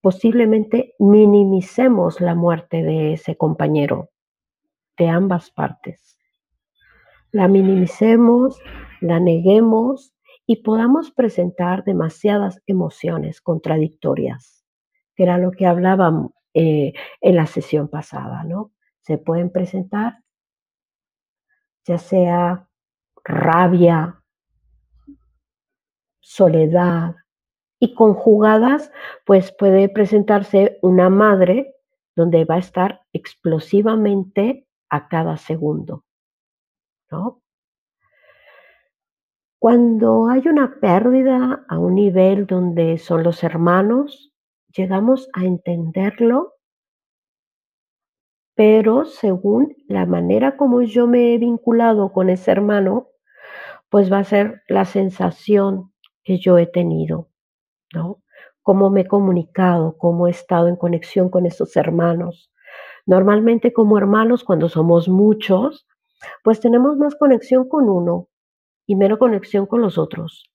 posiblemente 0.00 0.94
minimicemos 0.98 2.20
la 2.20 2.34
muerte 2.34 2.82
de 2.82 3.14
ese 3.14 3.36
compañero, 3.36 4.10
de 4.98 5.08
ambas 5.08 5.50
partes. 5.50 6.18
La 7.30 7.48
minimicemos, 7.48 8.58
la 9.00 9.20
neguemos 9.20 10.14
y 10.44 10.62
podamos 10.62 11.12
presentar 11.12 11.84
demasiadas 11.84 12.60
emociones 12.66 13.40
contradictorias, 13.40 14.64
que 15.14 15.22
era 15.22 15.38
lo 15.38 15.52
que 15.52 15.66
hablábamos 15.66 16.32
eh, 16.54 16.92
en 17.20 17.36
la 17.36 17.46
sesión 17.46 17.88
pasada, 17.88 18.44
¿no? 18.44 18.72
Se 19.00 19.16
pueden 19.16 19.50
presentar 19.50 20.22
ya 21.84 21.98
sea 21.98 22.68
rabia, 23.24 24.22
soledad 26.20 27.16
y 27.78 27.94
conjugadas, 27.94 28.92
pues 29.26 29.52
puede 29.52 29.88
presentarse 29.88 30.78
una 30.82 31.10
madre 31.10 31.74
donde 32.14 32.44
va 32.44 32.56
a 32.56 32.58
estar 32.58 33.00
explosivamente 33.12 34.66
a 34.88 35.08
cada 35.08 35.36
segundo, 35.36 36.04
¿no? 37.10 37.42
Cuando 39.58 40.28
hay 40.28 40.48
una 40.48 40.80
pérdida 40.80 41.64
a 41.68 41.78
un 41.78 41.94
nivel 41.94 42.46
donde 42.46 42.98
son 42.98 43.22
los 43.22 43.44
hermanos, 43.44 44.32
llegamos 44.74 45.28
a 45.34 45.44
entenderlo, 45.44 46.54
pero 48.56 49.04
según 49.04 49.76
la 49.86 50.04
manera 50.04 50.56
como 50.56 50.82
yo 50.82 51.06
me 51.06 51.32
he 51.32 51.38
vinculado 51.38 52.12
con 52.12 52.28
ese 52.28 52.50
hermano, 52.50 53.11
pues 53.92 54.12
va 54.12 54.20
a 54.20 54.24
ser 54.24 54.62
la 54.68 54.86
sensación 54.86 55.92
que 56.24 56.38
yo 56.38 56.58
he 56.58 56.66
tenido, 56.66 57.28
¿no? 57.94 58.22
Cómo 58.62 58.90
me 58.90 59.02
he 59.02 59.06
comunicado, 59.06 59.98
cómo 59.98 60.28
he 60.28 60.32
estado 60.32 60.68
en 60.68 60.76
conexión 60.76 61.30
con 61.30 61.46
esos 61.46 61.76
hermanos. 61.76 62.52
Normalmente 63.06 63.74
como 63.74 63.98
hermanos, 63.98 64.44
cuando 64.44 64.70
somos 64.70 65.10
muchos, 65.10 65.86
pues 66.44 66.60
tenemos 66.60 66.98
más 66.98 67.16
conexión 67.16 67.68
con 67.68 67.90
uno 67.90 68.28
y 68.86 68.96
menos 68.96 69.18
conexión 69.20 69.66
con 69.66 69.82
los 69.82 69.98
otros. 69.98 70.50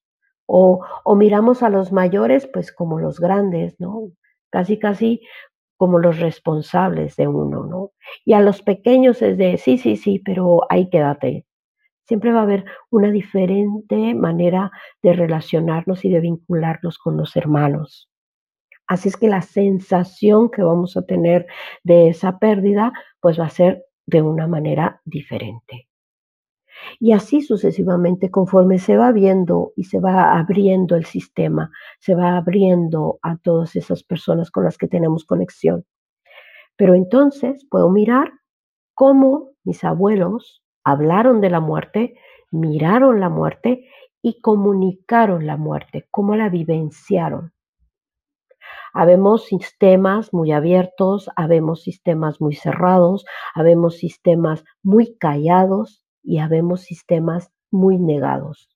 O, 0.48 0.86
o 1.06 1.16
miramos 1.16 1.64
a 1.64 1.70
los 1.70 1.94
mayores 1.94 2.48
pues 2.48 2.74
como 2.74 3.00
los 3.00 3.20
grandes, 3.20 3.80
¿no? 3.80 4.12
Casi, 4.52 4.80
casi 4.80 5.22
como 5.78 6.00
los 6.00 6.20
responsables 6.20 7.16
de 7.18 7.28
uno, 7.30 7.66
¿no? 7.66 7.94
Y 8.26 8.34
a 8.34 8.42
los 8.42 8.64
pequeños 8.64 9.24
es 9.24 9.40
de, 9.40 9.58
sí, 9.58 9.80
sí, 9.80 9.98
sí, 9.98 10.20
pero 10.20 10.62
ahí 10.70 10.90
quédate, 10.92 11.47
Siempre 12.08 12.32
va 12.32 12.40
a 12.40 12.44
haber 12.44 12.66
una 12.90 13.12
diferente 13.12 14.16
manera 14.16 14.72
de 15.04 15.14
relacionarnos 15.14 16.06
y 16.06 16.10
de 16.10 16.22
vincularnos 16.22 16.98
con 16.98 17.18
los 17.18 17.36
hermanos. 17.36 18.10
Así 18.88 19.10
es 19.10 19.18
que 19.18 19.28
la 19.28 19.42
sensación 19.42 20.50
que 20.50 20.64
vamos 20.64 20.96
a 20.96 21.06
tener 21.06 21.46
de 21.84 22.08
esa 22.08 22.40
pérdida, 22.40 22.94
pues 23.20 23.38
va 23.38 23.46
a 23.46 23.50
ser 23.50 23.84
de 24.06 24.22
una 24.22 24.48
manera 24.48 25.02
diferente. 25.04 25.90
Y 27.00 27.12
así 27.12 27.42
sucesivamente, 27.42 28.32
conforme 28.32 28.80
se 28.80 28.96
va 28.96 29.12
viendo 29.12 29.74
y 29.76 29.86
se 29.86 30.00
va 30.00 30.38
abriendo 30.38 30.96
el 30.96 31.06
sistema, 31.06 31.72
se 32.00 32.16
va 32.16 32.38
abriendo 32.38 33.20
a 33.22 33.38
todas 33.38 33.76
esas 33.76 34.04
personas 34.04 34.52
con 34.52 34.64
las 34.64 34.78
que 34.78 34.88
tenemos 34.88 35.26
conexión. 35.26 35.86
Pero 36.78 36.94
entonces 36.94 37.66
puedo 37.70 37.90
mirar 37.90 38.32
cómo 38.94 39.52
mis 39.66 39.84
abuelos 39.84 40.64
hablaron 40.88 41.42
de 41.42 41.50
la 41.50 41.60
muerte, 41.60 42.16
miraron 42.50 43.20
la 43.20 43.28
muerte 43.28 43.90
y 44.22 44.40
comunicaron 44.40 45.46
la 45.46 45.58
muerte, 45.58 46.08
cómo 46.12 46.38
la 46.38 46.48
vivenciaron. 46.48 47.52
Habemos 48.94 49.44
sistemas 49.44 50.34
muy 50.34 50.54
abiertos, 50.54 51.30
habemos 51.36 51.82
sistemas 51.82 52.40
muy 52.40 52.56
cerrados, 52.56 53.26
habemos 53.54 53.98
sistemas 53.98 54.64
muy 54.82 55.18
callados 55.18 56.06
y 56.24 56.38
habemos 56.38 56.84
sistemas 56.84 57.52
muy 57.70 57.98
negados. 58.00 58.70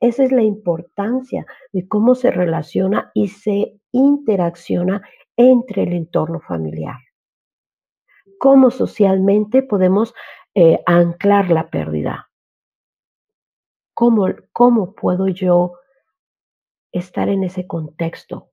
Esa 0.00 0.24
es 0.24 0.32
la 0.32 0.42
importancia 0.42 1.46
de 1.72 1.86
cómo 1.86 2.16
se 2.16 2.32
relaciona 2.32 3.12
y 3.14 3.28
se 3.28 3.78
interacciona 3.92 5.02
entre 5.36 5.84
el 5.84 5.92
entorno 5.92 6.40
familiar. 6.40 6.96
Cómo 8.40 8.72
socialmente 8.72 9.62
podemos 9.62 10.14
eh, 10.60 10.82
anclar 10.86 11.50
la 11.50 11.70
pérdida. 11.70 12.32
¿Cómo, 13.94 14.26
¿Cómo 14.52 14.92
puedo 14.92 15.28
yo 15.28 15.74
estar 16.90 17.28
en 17.28 17.44
ese 17.44 17.68
contexto 17.68 18.50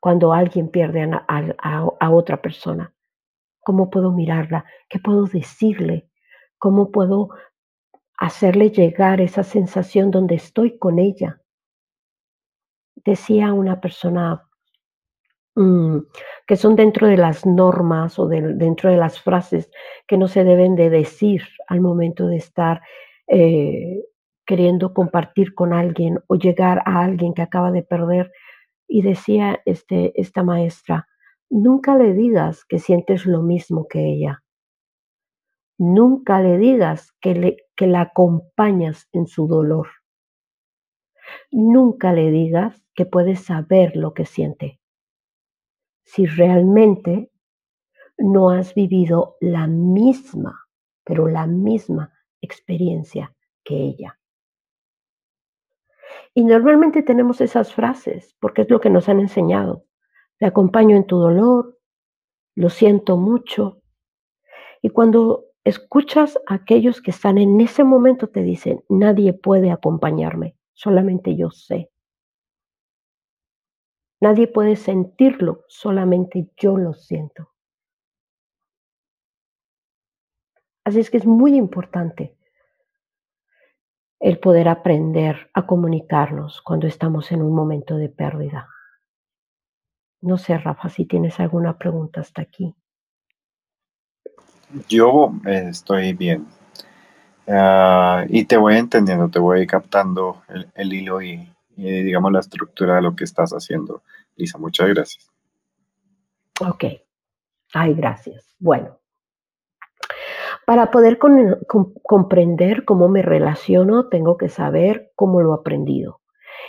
cuando 0.00 0.32
alguien 0.32 0.68
pierde 0.68 1.08
a, 1.28 2.10
otra 2.10 2.42
persona? 2.42 2.92
¿Cómo 3.60 3.88
puedo 3.88 4.10
mirarla? 4.10 4.64
¿Qué 4.88 4.98
puedo 4.98 5.26
decirle? 5.26 6.10
¿Cómo 6.58 6.90
puedo 6.90 7.28
hacerle 8.16 8.70
llegar 8.70 9.20
esa 9.20 9.44
sensación 9.44 10.10
donde 10.10 10.34
estoy 10.34 10.76
con 10.76 10.98
ella? 10.98 11.40
Decía 12.96 13.52
una 13.52 13.80
persona 13.80 14.50
que 15.54 16.56
son 16.56 16.76
dentro 16.76 17.06
de 17.06 17.16
las 17.16 17.44
normas 17.44 18.18
o 18.18 18.26
dentro 18.26 18.90
de 18.90 18.96
las 18.96 19.20
frases 19.20 19.70
que 20.06 20.16
no 20.16 20.26
se 20.28 20.44
deben 20.44 20.76
de 20.76 20.88
decir 20.88 21.42
al 21.68 21.80
momento 21.80 22.26
de 22.26 22.36
estar 22.36 22.80
eh, 23.28 24.02
queriendo 24.46 24.94
compartir 24.94 25.54
con 25.54 25.74
alguien 25.74 26.18
o 26.26 26.36
llegar 26.36 26.82
a 26.86 27.02
alguien 27.02 27.34
que 27.34 27.42
acaba 27.42 27.70
de 27.70 27.82
perder. 27.82 28.32
Y 28.88 29.02
decía 29.02 29.60
este, 29.64 30.18
esta 30.20 30.42
maestra, 30.42 31.08
nunca 31.50 31.96
le 31.96 32.14
digas 32.14 32.64
que 32.64 32.78
sientes 32.78 33.26
lo 33.26 33.42
mismo 33.42 33.86
que 33.88 34.06
ella. 34.06 34.42
Nunca 35.78 36.40
le 36.40 36.58
digas 36.58 37.12
que, 37.20 37.34
le, 37.34 37.56
que 37.76 37.86
la 37.86 38.02
acompañas 38.02 39.08
en 39.12 39.26
su 39.26 39.48
dolor. 39.48 39.88
Nunca 41.50 42.12
le 42.12 42.30
digas 42.30 42.84
que 42.94 43.06
puedes 43.06 43.44
saber 43.44 43.96
lo 43.96 44.12
que 44.12 44.26
siente 44.26 44.81
si 46.04 46.26
realmente 46.26 47.30
no 48.18 48.50
has 48.50 48.74
vivido 48.74 49.36
la 49.40 49.66
misma, 49.66 50.66
pero 51.04 51.28
la 51.28 51.46
misma 51.46 52.12
experiencia 52.40 53.34
que 53.64 53.76
ella. 53.76 54.18
Y 56.34 56.44
normalmente 56.44 57.02
tenemos 57.02 57.40
esas 57.40 57.72
frases 57.74 58.34
porque 58.40 58.62
es 58.62 58.70
lo 58.70 58.80
que 58.80 58.90
nos 58.90 59.08
han 59.08 59.20
enseñado. 59.20 59.84
Te 60.38 60.46
acompaño 60.46 60.96
en 60.96 61.06
tu 61.06 61.18
dolor, 61.18 61.78
lo 62.54 62.68
siento 62.70 63.16
mucho. 63.16 63.82
Y 64.80 64.90
cuando 64.90 65.44
escuchas 65.64 66.38
a 66.48 66.54
aquellos 66.54 67.00
que 67.00 67.12
están 67.12 67.38
en 67.38 67.60
ese 67.60 67.84
momento, 67.84 68.28
te 68.28 68.42
dicen, 68.42 68.82
nadie 68.88 69.32
puede 69.32 69.70
acompañarme, 69.70 70.56
solamente 70.74 71.36
yo 71.36 71.50
sé. 71.50 71.91
Nadie 74.22 74.46
puede 74.46 74.76
sentirlo, 74.76 75.64
solamente 75.66 76.48
yo 76.56 76.76
lo 76.76 76.94
siento. 76.94 77.50
Así 80.84 81.00
es 81.00 81.10
que 81.10 81.16
es 81.16 81.26
muy 81.26 81.56
importante 81.56 82.36
el 84.20 84.38
poder 84.38 84.68
aprender 84.68 85.50
a 85.54 85.66
comunicarnos 85.66 86.62
cuando 86.62 86.86
estamos 86.86 87.32
en 87.32 87.42
un 87.42 87.52
momento 87.52 87.96
de 87.96 88.10
pérdida. 88.10 88.68
No 90.20 90.38
sé, 90.38 90.56
Rafa, 90.56 90.88
si 90.88 91.04
tienes 91.04 91.40
alguna 91.40 91.76
pregunta 91.76 92.20
hasta 92.20 92.42
aquí. 92.42 92.76
Yo 94.88 95.32
eh, 95.46 95.66
estoy 95.70 96.12
bien. 96.12 96.46
Ah, 97.48 98.24
y 98.28 98.44
te 98.44 98.56
voy 98.56 98.76
entendiendo, 98.76 99.28
te 99.28 99.40
voy 99.40 99.66
captando 99.66 100.44
el, 100.76 100.92
hilo 100.92 101.20
y, 101.20 101.52
digamos 101.90 102.32
la 102.32 102.40
estructura 102.40 102.96
de 102.96 103.02
lo 103.02 103.16
que 103.16 103.24
estás 103.24 103.52
haciendo. 103.52 104.02
Lisa, 104.36 104.58
muchas 104.58 104.88
gracias. 104.88 105.30
Ok. 106.60 106.84
Ay, 107.74 107.94
gracias. 107.94 108.54
Bueno, 108.58 108.98
para 110.66 110.90
poder 110.90 111.18
comprender 112.02 112.84
cómo 112.84 113.08
me 113.08 113.22
relaciono, 113.22 114.08
tengo 114.08 114.36
que 114.36 114.48
saber 114.48 115.10
cómo 115.16 115.40
lo 115.40 115.52
he 115.52 115.60
aprendido. 115.60 116.20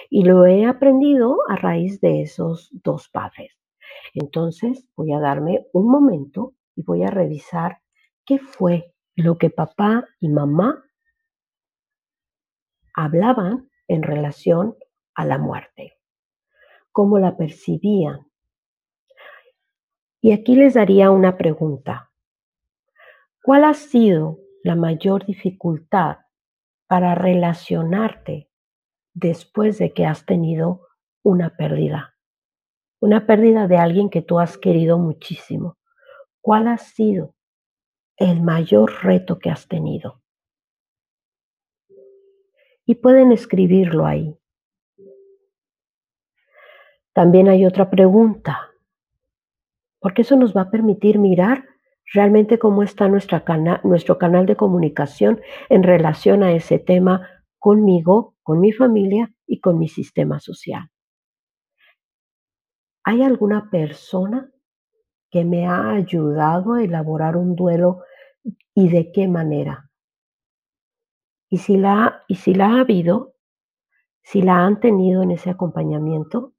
Y 0.09 0.23
lo 0.23 0.45
he 0.45 0.65
aprendido 0.65 1.37
a 1.47 1.55
raíz 1.55 2.01
de 2.01 2.21
esos 2.21 2.69
dos 2.71 3.09
padres. 3.09 3.51
Entonces, 4.13 4.87
voy 4.95 5.13
a 5.13 5.19
darme 5.19 5.67
un 5.73 5.89
momento 5.89 6.53
y 6.75 6.83
voy 6.83 7.03
a 7.03 7.09
revisar 7.09 7.79
qué 8.25 8.39
fue 8.39 8.93
lo 9.15 9.37
que 9.37 9.49
papá 9.49 10.05
y 10.19 10.29
mamá 10.29 10.83
hablaban 12.95 13.69
en 13.87 14.03
relación 14.03 14.75
a 15.15 15.25
la 15.25 15.37
muerte, 15.37 15.99
cómo 16.91 17.19
la 17.19 17.37
percibían. 17.37 18.27
Y 20.21 20.31
aquí 20.31 20.55
les 20.55 20.75
daría 20.75 21.11
una 21.11 21.37
pregunta. 21.37 22.11
¿Cuál 23.43 23.65
ha 23.65 23.73
sido 23.73 24.39
la 24.63 24.75
mayor 24.75 25.25
dificultad 25.25 26.19
para 26.87 27.13
relacionarte 27.13 28.49
después 29.13 29.77
de 29.79 29.91
que 29.93 30.05
has 30.05 30.25
tenido 30.25 30.87
una 31.23 31.57
pérdida? 31.57 32.15
Una 33.01 33.25
pérdida 33.25 33.67
de 33.67 33.77
alguien 33.77 34.09
que 34.09 34.21
tú 34.21 34.39
has 34.39 34.57
querido 34.57 34.97
muchísimo. 34.97 35.77
¿Cuál 36.39 36.69
ha 36.69 36.77
sido 36.77 37.35
el 38.15 38.41
mayor 38.41 39.03
reto 39.03 39.39
que 39.39 39.49
has 39.49 39.67
tenido? 39.67 40.21
Y 42.85 42.95
pueden 42.95 43.33
escribirlo 43.33 44.05
ahí. 44.05 44.37
También 47.13 47.47
hay 47.47 47.65
otra 47.65 47.89
pregunta, 47.89 48.71
porque 49.99 50.23
eso 50.23 50.35
nos 50.35 50.55
va 50.55 50.61
a 50.61 50.71
permitir 50.71 51.19
mirar 51.19 51.65
realmente 52.11 52.59
cómo 52.59 52.83
está 52.83 53.07
nuestro 53.07 53.43
canal 54.17 54.45
de 54.45 54.55
comunicación 54.55 55.41
en 55.69 55.83
relación 55.83 56.43
a 56.43 56.51
ese 56.51 56.79
tema 56.79 57.27
conmigo, 57.59 58.35
con 58.43 58.59
mi 58.59 58.71
familia 58.71 59.31
y 59.47 59.61
con 59.61 59.79
mi 59.79 59.87
sistema 59.87 60.39
social. 60.39 60.89
¿Hay 63.05 63.21
alguna 63.21 63.69
persona 63.69 64.49
que 65.29 65.45
me 65.45 65.67
ha 65.67 65.91
ayudado 65.91 66.73
a 66.73 66.83
elaborar 66.83 67.37
un 67.37 67.55
duelo 67.55 68.03
y 68.73 68.89
de 68.89 69.11
qué 69.11 69.27
manera? 69.27 69.89
Y 71.49 71.59
si 71.59 71.77
la, 71.77 72.23
y 72.27 72.35
si 72.35 72.53
la 72.53 72.67
ha 72.67 72.79
habido, 72.81 73.35
si 74.23 74.41
la 74.41 74.65
han 74.65 74.79
tenido 74.79 75.21
en 75.21 75.31
ese 75.31 75.49
acompañamiento, 75.49 76.52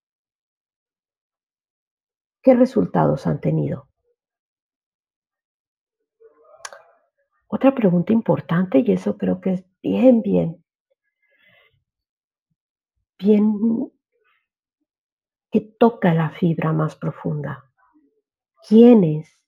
¿qué 2.44 2.54
resultados 2.54 3.26
han 3.26 3.40
tenido? 3.40 3.88
Otra 7.48 7.74
pregunta 7.74 8.12
importante, 8.12 8.80
y 8.80 8.92
eso 8.92 9.16
creo 9.16 9.40
que 9.40 9.54
es 9.54 9.64
bien, 9.82 10.20
bien, 10.22 10.64
bien 13.18 13.90
que 15.50 15.60
toca 15.60 16.12
la 16.12 16.30
fibra 16.30 16.72
más 16.72 16.96
profunda. 16.96 17.64
¿Quiénes 18.68 19.40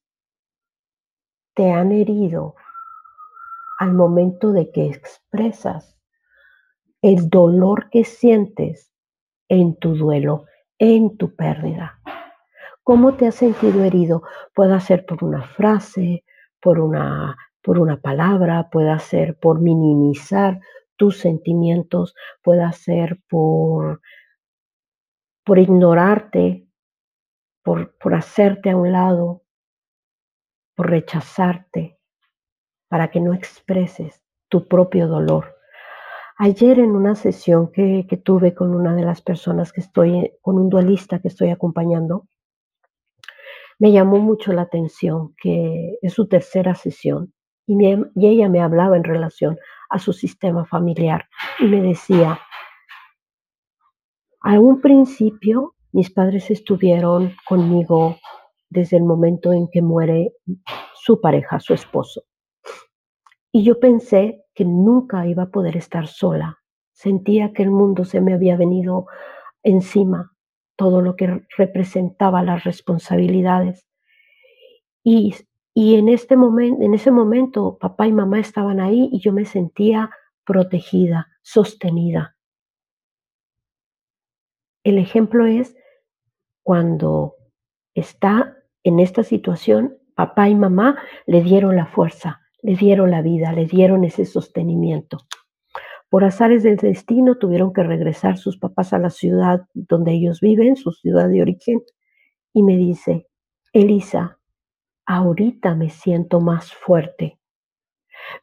te 1.55 1.73
han 1.73 1.93
herido 1.93 2.55
al 3.79 3.93
momento 3.93 4.53
de 4.53 4.71
que 4.73 4.87
expresas 4.87 5.99
el 7.03 7.29
dolor 7.29 7.91
que 7.91 8.05
sientes 8.05 8.95
en 9.49 9.77
tu 9.79 9.97
duelo, 9.97 10.47
en 10.79 11.19
tu 11.19 11.35
pérdida? 11.35 11.96
¿Cómo 12.87 13.17
te 13.17 13.27
has 13.27 13.35
sentido 13.35 13.83
herido? 13.83 14.23
Puede 14.55 14.79
ser 14.79 15.07
por 15.07 15.25
una 15.25 15.43
frase, 15.43 16.23
por 16.61 16.79
una 16.79 17.37
por 17.61 17.81
una 17.81 18.01
palabra, 18.01 18.71
puede 18.71 18.97
ser 19.01 19.37
por 19.41 19.61
minimizar 19.61 20.61
tus 20.95 21.19
sentimientos, 21.19 22.15
puede 22.41 22.73
ser 22.75 23.19
por, 23.29 24.03
por 25.45 25.59
ignorarte, 25.59 26.69
por, 27.65 27.97
por 27.99 28.15
hacerte 28.15 28.71
a 28.71 28.77
un 28.77 28.93
lado, 28.93 29.43
por 30.77 30.91
rechazarte, 30.91 31.99
para 32.87 33.11
que 33.11 33.19
no 33.19 33.35
expreses 33.35 34.23
tu 34.49 34.69
propio 34.69 35.09
dolor. 35.09 35.57
Ayer 36.39 36.79
en 36.79 36.93
una 36.93 37.17
sesión 37.17 37.73
que, 37.73 38.07
que, 38.09 38.17
tuve 38.17 38.55
con 38.55 38.77
una 38.77 38.95
de 38.95 39.03
las 39.03 39.23
personas 39.23 39.73
que 39.73 39.81
estoy, 39.81 40.35
con 40.41 40.57
un 40.57 40.69
dualista 40.69 41.19
que 41.19 41.27
estoy 41.27 41.51
acompañando, 41.51 42.29
me 43.79 43.93
llamó 43.93 44.19
mucho 44.19 44.53
la 44.53 44.63
atención 44.63 45.35
que 45.41 45.99
es 46.03 46.13
su 46.13 46.29
tercera 46.29 46.75
sesión 46.75 47.33
y, 47.67 47.77
ella 48.27 48.49
me 48.49 48.61
hablaba 48.61 48.97
en 48.97 49.05
relación 49.05 49.59
a 49.91 49.99
su 49.99 50.13
sistema 50.13 50.65
familiar 50.65 51.27
y 51.59 51.65
me 51.65 51.81
decía, 51.81 52.39
a 54.41 54.61
un 54.61 54.81
principio 54.81 55.75
mis 55.93 56.11
padres 56.11 56.51
estuvieron 56.51 57.35
conmigo 57.49 58.17
desde 58.69 58.97
el 58.97 59.05
momento 59.05 59.53
en 59.53 59.69
que 59.69 59.83
muere 59.83 60.33
su 60.95 61.21
pareja, 61.21 61.59
su 61.61 61.75
esposo. 61.75 62.23
Y 63.51 63.65
yo 63.65 63.81
pensé 63.81 64.45
que 64.55 64.65
nunca 64.65 65.27
iba 65.27 65.45
a 65.45 65.51
poder 65.51 65.77
estar 65.77 66.07
sola. 66.07 66.59
Sentía 66.93 67.53
que 67.53 67.63
el 67.63 67.71
mundo 67.71 68.05
se 68.05 68.21
me 68.21 68.35
había 68.35 68.57
venido 68.57 69.07
encima, 69.63 70.36
todo 70.77 71.01
lo 71.03 71.17
que 71.17 71.47
representaba 71.57 72.43
las 72.43 72.65
responsabilidades. 72.65 73.87
Y 75.03 75.35
y 75.79 75.97
en, 75.97 76.09
este 76.09 76.39
momento, 76.39 76.83
en 76.83 76.95
ese 76.95 77.11
momento 77.11 77.77
papá 77.79 78.07
y 78.07 78.13
mamá 78.13 78.41
estaban 78.41 78.81
ahí 78.81 79.11
y 79.13 79.21
yo 79.21 79.35
me 79.35 79.45
sentía 79.45 80.09
protegida, 80.43 81.29
sostenida. 81.43 82.35
El 84.85 84.97
ejemplo 84.97 85.45
es 85.45 85.77
cuando 86.63 87.35
está 87.93 88.57
en 88.85 89.01
esta 89.01 89.23
situación, 89.23 89.99
papá 90.15 90.49
y 90.49 90.55
mamá 90.55 90.97
le 91.27 91.43
dieron 91.43 91.77
la 91.77 91.85
fuerza, 91.85 92.41
le 92.63 92.75
dieron 92.75 93.11
la 93.11 93.21
vida, 93.21 93.53
le 93.53 93.67
dieron 93.67 94.03
ese 94.03 94.25
sostenimiento. 94.25 95.27
Por 96.17 96.25
azares 96.25 96.63
del 96.63 96.79
destino 96.79 97.37
tuvieron 97.37 97.75
que 97.75 97.83
regresar 97.83 98.39
sus 98.39 98.57
papás 98.57 98.95
a 98.95 98.99
la 98.99 99.11
ciudad 99.11 99.67
donde 99.75 100.13
ellos 100.13 100.41
viven, 100.41 100.75
su 100.75 100.91
ciudad 100.91 101.29
de 101.29 101.43
origen, 101.43 101.83
y 102.55 102.63
me 102.63 102.79
dice, 102.79 103.29
Elisa, 103.75 104.39
ahorita 105.05 105.75
me 105.75 105.91
siento 105.91 106.41
más 106.41 106.73
fuerte. 106.73 107.39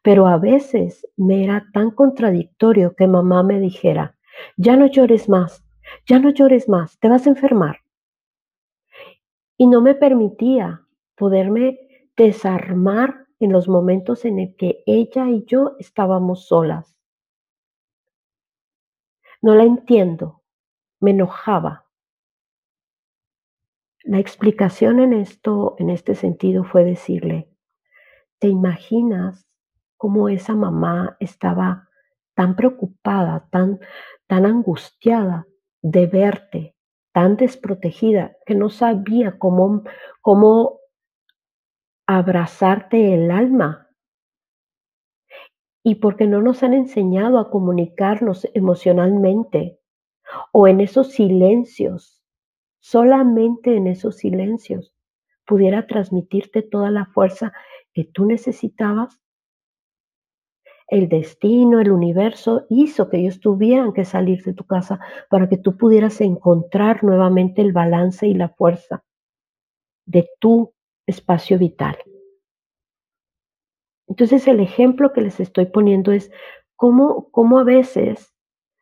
Pero 0.03 0.27
a 0.27 0.37
veces 0.37 1.07
me 1.17 1.43
era 1.43 1.65
tan 1.73 1.89
contradictorio 1.89 2.93
que 2.95 3.07
mamá 3.07 3.41
me 3.41 3.59
dijera, 3.59 4.19
ya 4.55 4.75
no 4.77 4.85
llores 4.85 5.27
más, 5.27 5.65
ya 6.05 6.19
no 6.19 6.29
llores 6.29 6.69
más, 6.69 6.99
te 6.99 7.09
vas 7.09 7.25
a 7.25 7.31
enfermar. 7.31 7.77
Y 9.57 9.65
no 9.65 9.81
me 9.81 9.95
permitía 9.95 10.85
poderme 11.15 11.79
desarmar 12.15 13.25
en 13.39 13.51
los 13.51 13.67
momentos 13.67 14.25
en 14.25 14.37
el 14.37 14.55
que 14.57 14.83
ella 14.85 15.27
y 15.27 15.43
yo 15.45 15.75
estábamos 15.79 16.45
solas. 16.45 16.93
No 19.43 19.55
la 19.55 19.63
entiendo, 19.63 20.41
me 21.01 21.11
enojaba, 21.11 21.85
la 24.05 24.19
explicación 24.19 25.01
en 25.01 25.11
esto, 25.11 25.75
en 25.79 25.89
este 25.89 26.15
sentido, 26.15 26.63
fue 26.63 26.85
decirle, 26.85 27.49
¿te 28.39 28.47
imaginas 28.47 29.45
cómo 29.97 30.29
esa 30.29 30.55
mamá 30.55 31.17
estaba 31.19 31.89
tan 32.35 32.55
preocupada, 32.55 33.49
tan, 33.51 33.81
tan 34.27 34.45
angustiada 34.45 35.45
de 35.81 36.07
verte, 36.07 36.75
tan 37.11 37.35
desprotegida, 37.35 38.37
que 38.45 38.55
no 38.55 38.69
sabía 38.69 39.37
cómo, 39.39 39.83
cómo 40.21 40.79
abrazarte 42.07 43.13
el 43.13 43.29
alma? 43.29 43.82
Y 45.83 45.95
porque 45.95 46.27
no 46.27 46.41
nos 46.41 46.63
han 46.63 46.73
enseñado 46.73 47.39
a 47.39 47.49
comunicarnos 47.49 48.47
emocionalmente 48.53 49.79
o 50.51 50.67
en 50.67 50.79
esos 50.79 51.11
silencios 51.11 52.23
solamente 52.83 53.77
en 53.77 53.87
esos 53.87 54.17
silencios 54.17 54.93
pudiera 55.45 55.87
transmitirte 55.87 56.61
toda 56.61 56.91
la 56.91 57.05
fuerza 57.05 57.53
que 57.93 58.03
tú 58.03 58.25
necesitabas. 58.25 59.19
el 60.89 61.07
destino, 61.09 61.79
el 61.79 61.91
universo 61.91 62.67
hizo 62.69 63.09
que 63.09 63.17
ellos 63.17 63.39
tuvieran 63.39 63.93
que 63.93 64.05
salir 64.05 64.43
de 64.43 64.53
tu 64.53 64.65
casa 64.65 64.99
para 65.29 65.47
que 65.49 65.57
tú 65.57 65.77
pudieras 65.77 66.21
encontrar 66.21 67.03
nuevamente 67.03 67.61
el 67.61 67.71
balance 67.71 68.27
y 68.27 68.33
la 68.33 68.49
fuerza 68.49 69.03
de 70.05 70.29
tu 70.39 70.73
espacio 71.07 71.57
vital. 71.57 71.97
Entonces 74.13 74.47
el 74.47 74.59
ejemplo 74.59 75.11
que 75.11 75.21
les 75.21 75.39
estoy 75.39 75.65
poniendo 75.65 76.11
es 76.11 76.29
cómo, 76.75 77.31
cómo 77.31 77.57
a 77.57 77.63
veces 77.63 78.31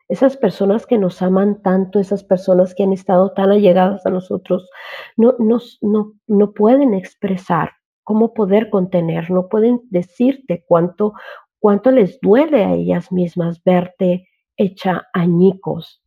esas 0.09 0.35
personas 0.35 0.85
que 0.85 0.97
nos 0.97 1.21
aman 1.21 1.61
tanto, 1.61 2.01
esas 2.01 2.25
personas 2.25 2.75
que 2.75 2.83
han 2.83 2.91
estado 2.91 3.31
tan 3.31 3.49
allegadas 3.49 4.05
a 4.05 4.09
nosotros, 4.09 4.69
no, 5.15 5.35
no, 5.39 5.61
no 6.27 6.51
pueden 6.51 6.93
expresar 6.93 7.71
cómo 8.03 8.33
poder 8.33 8.69
contener, 8.69 9.31
no 9.31 9.47
pueden 9.47 9.79
decirte 9.89 10.65
cuánto, 10.67 11.13
cuánto 11.59 11.91
les 11.91 12.19
duele 12.19 12.65
a 12.65 12.73
ellas 12.73 13.09
mismas 13.09 13.63
verte 13.63 14.27
hecha 14.57 15.07
añicos, 15.13 16.03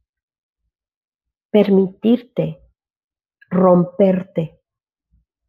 permitirte 1.51 2.61
romperte. 3.49 4.61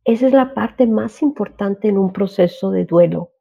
Esa 0.06 0.28
es 0.28 0.32
la 0.32 0.54
parte 0.54 0.88
más 0.88 1.22
importante 1.22 1.90
en 1.90 1.98
un 1.98 2.14
proceso 2.14 2.72
de 2.72 2.86
duelo, 2.86 3.35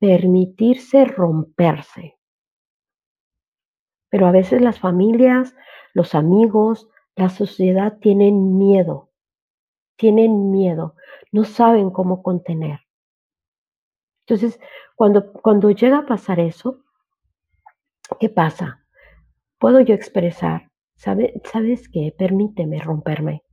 permitirse 0.00 1.04
romperse. 1.04 2.18
Pero 4.08 4.26
a 4.26 4.32
veces 4.32 4.60
las 4.60 4.80
familias, 4.80 5.54
los 5.92 6.14
amigos, 6.14 6.88
la 7.14 7.28
sociedad 7.28 7.98
tienen 7.98 8.56
miedo, 8.56 9.10
tienen 9.96 10.50
miedo, 10.50 10.96
no 11.30 11.44
saben 11.44 11.90
cómo 11.90 12.22
contener. 12.22 12.80
Entonces, 14.26 14.58
cuando, 14.96 15.32
cuando 15.32 15.70
llega 15.70 15.98
a 15.98 16.06
pasar 16.06 16.40
eso, 16.40 16.82
¿qué 18.18 18.30
pasa? 18.30 18.86
Puedo 19.58 19.80
yo 19.80 19.94
expresar, 19.94 20.70
¿sabes 20.94 21.88
qué? 21.92 22.14
Permíteme 22.16 22.80
romperme, 22.80 23.44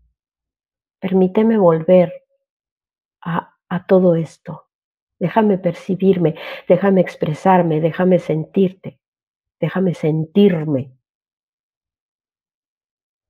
permíteme 0.99 1.57
volver 1.57 2.13
a, 3.21 3.57
a 3.67 3.85
todo 3.85 4.15
esto. 4.15 4.66
Déjame 5.19 5.57
percibirme, 5.57 6.35
déjame 6.67 7.01
expresarme, 7.01 7.81
déjame 7.81 8.19
sentirte 8.19 8.99
déjame 9.59 9.93
sentirme. 9.93 10.91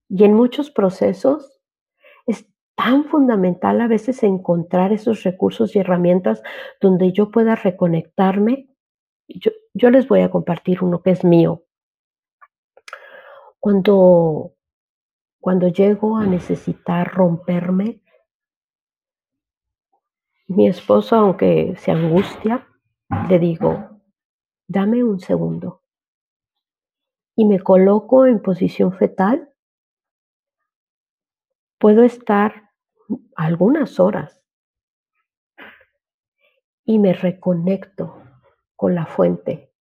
Y 0.09 0.23
en 0.23 0.33
muchos 0.33 0.71
procesos 0.71 1.59
es 2.25 2.47
tan 2.75 3.05
fundamental 3.05 3.81
a 3.81 3.87
veces 3.87 4.23
encontrar 4.23 4.93
esos 4.93 5.23
recursos 5.23 5.75
y 5.75 5.79
herramientas 5.79 6.41
donde 6.79 7.11
yo 7.11 7.31
pueda 7.31 7.55
reconectarme. 7.55 8.69
Yo, 9.27 9.51
yo 9.73 9.89
les 9.89 10.07
voy 10.07 10.21
a 10.21 10.31
compartir 10.31 10.83
uno 10.83 11.01
que 11.01 11.11
es 11.11 11.23
mío. 11.23 11.63
Cuando, 13.59 14.53
cuando 15.41 15.67
llego 15.67 16.17
a 16.17 16.25
necesitar 16.25 17.13
romperme, 17.13 18.01
mi 20.47 20.67
esposo, 20.67 21.15
aunque 21.15 21.75
se 21.77 21.91
angustia, 21.91 22.67
le 23.29 23.39
digo, 23.39 24.01
dame 24.67 25.03
un 25.03 25.19
segundo 25.19 25.83
y 27.35 27.45
me 27.45 27.59
coloco 27.59 28.25
en 28.25 28.41
posición 28.41 28.93
fetal, 28.93 29.53
puedo 31.77 32.03
estar 32.03 32.71
algunas 33.35 33.99
horas 33.99 34.43
y 36.83 36.97
me 36.97 37.13
reconecto 37.13 38.23
con 38.75 38.95
la 38.95 39.05
fuente. 39.05 39.71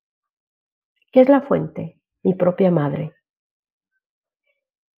¿Qué 1.13 1.23
es 1.23 1.29
la 1.29 1.41
fuente? 1.41 2.03
Mi 2.23 2.35
propia 2.35 2.71
madre. 2.71 3.15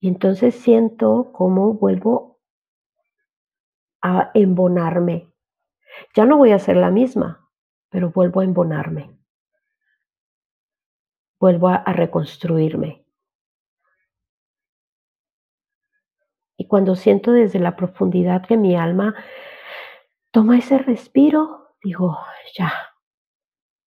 Y 0.01 0.09
entonces 0.09 0.55
siento 0.57 1.31
cómo 1.33 1.75
vuelvo 1.75 2.41
a 4.03 4.31
embonarme. 4.35 5.28
Ya 6.15 6.25
no 6.25 6.37
voy 6.39 6.53
a 6.53 6.59
ser 6.59 6.77
la 6.77 6.91
misma, 6.91 7.49
pero 7.91 8.11
vuelvo 8.11 8.41
a 8.41 8.45
embonarme 8.45 9.19
vuelvo 11.39 11.69
a, 11.69 11.85
reconstruirme. 11.93 13.05
Y 16.57 16.67
cuando 16.67 16.97
siento 16.97 17.33
desde 17.33 17.61
la 17.61 17.77
profundidad 17.77 18.45
que 18.45 18.57
mi 18.57 18.77
alma 18.77 19.15
toma 20.33 20.59
ese 20.59 20.79
respiro, 20.79 21.77
digo, 21.83 22.19
ya, 22.57 22.73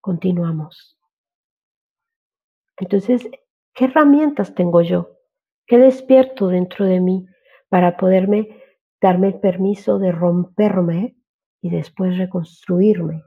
continuamos. 0.00 0.98
Entonces, 2.78 3.28
¿qué 3.74 3.84
herramientas 3.84 4.54
tengo 4.54 4.80
yo? 4.80 5.18
¿Qué 5.66 5.78
despierto 5.78 6.48
dentro 6.48 6.86
de 6.86 7.00
mí 7.00 7.26
para 7.68 7.96
poderme 7.96 8.62
darme 9.00 9.28
el 9.28 9.40
permiso 9.40 9.98
de 9.98 10.12
romperme 10.12 11.16
y 11.62 11.70
después 11.70 12.18
reconstruirme? 12.18 13.24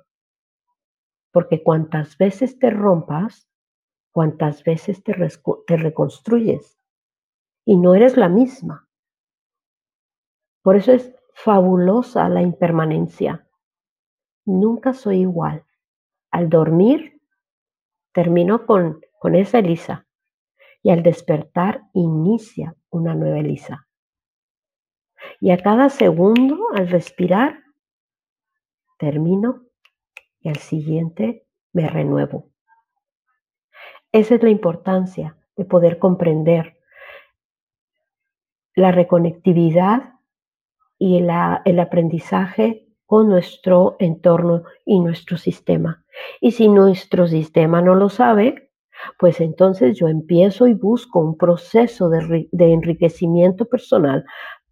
Porque 1.31 1.63
cuantas 1.63 2.17
veces 2.17 2.59
te 2.59 2.69
rompas, 2.69 3.49
cuántas 4.11 4.63
veces 4.63 5.03
te, 5.03 5.15
te 5.65 5.77
reconstruyes 5.77 6.77
y 7.65 7.77
no 7.77 7.95
eres 7.95 8.15
la 8.15 8.29
misma. 8.29 8.87
Por 10.61 10.75
eso 10.75 10.93
es 10.93 11.13
fabulosa 11.33 12.29
la 12.29 12.41
impermanencia. 12.41 13.47
Nunca 14.45 14.93
soy 14.93 15.21
igual. 15.21 15.65
Al 16.31 16.49
dormir, 16.49 17.21
termino 18.13 18.65
con, 18.65 19.01
con 19.19 19.35
esa 19.35 19.59
Elisa 19.59 20.07
y 20.81 20.91
al 20.91 21.03
despertar 21.03 21.81
inicia 21.93 22.75
una 22.89 23.15
nueva 23.15 23.39
Elisa. 23.39 23.87
Y 25.41 25.51
a 25.51 25.57
cada 25.57 25.89
segundo, 25.89 26.67
al 26.73 26.87
respirar, 26.87 27.64
termino 28.97 29.63
y 30.39 30.49
al 30.49 30.57
siguiente 30.57 31.45
me 31.73 31.89
renuevo. 31.89 32.49
Esa 34.11 34.35
es 34.35 34.43
la 34.43 34.49
importancia 34.49 35.37
de 35.57 35.65
poder 35.65 35.99
comprender 35.99 36.77
la 38.75 38.91
reconectividad 38.91 40.13
y 40.97 41.17
el 41.17 41.79
aprendizaje 41.79 42.87
con 43.05 43.29
nuestro 43.29 43.95
entorno 43.99 44.63
y 44.85 44.99
nuestro 44.99 45.37
sistema. 45.37 46.03
Y 46.41 46.51
si 46.51 46.67
nuestro 46.69 47.27
sistema 47.27 47.81
no 47.81 47.95
lo 47.95 48.09
sabe, 48.09 48.71
pues 49.19 49.41
entonces 49.41 49.97
yo 49.97 50.07
empiezo 50.07 50.67
y 50.67 50.73
busco 50.73 51.19
un 51.19 51.37
proceso 51.37 52.09
de, 52.09 52.47
enriquecimiento 52.51 53.65
personal 53.65 54.25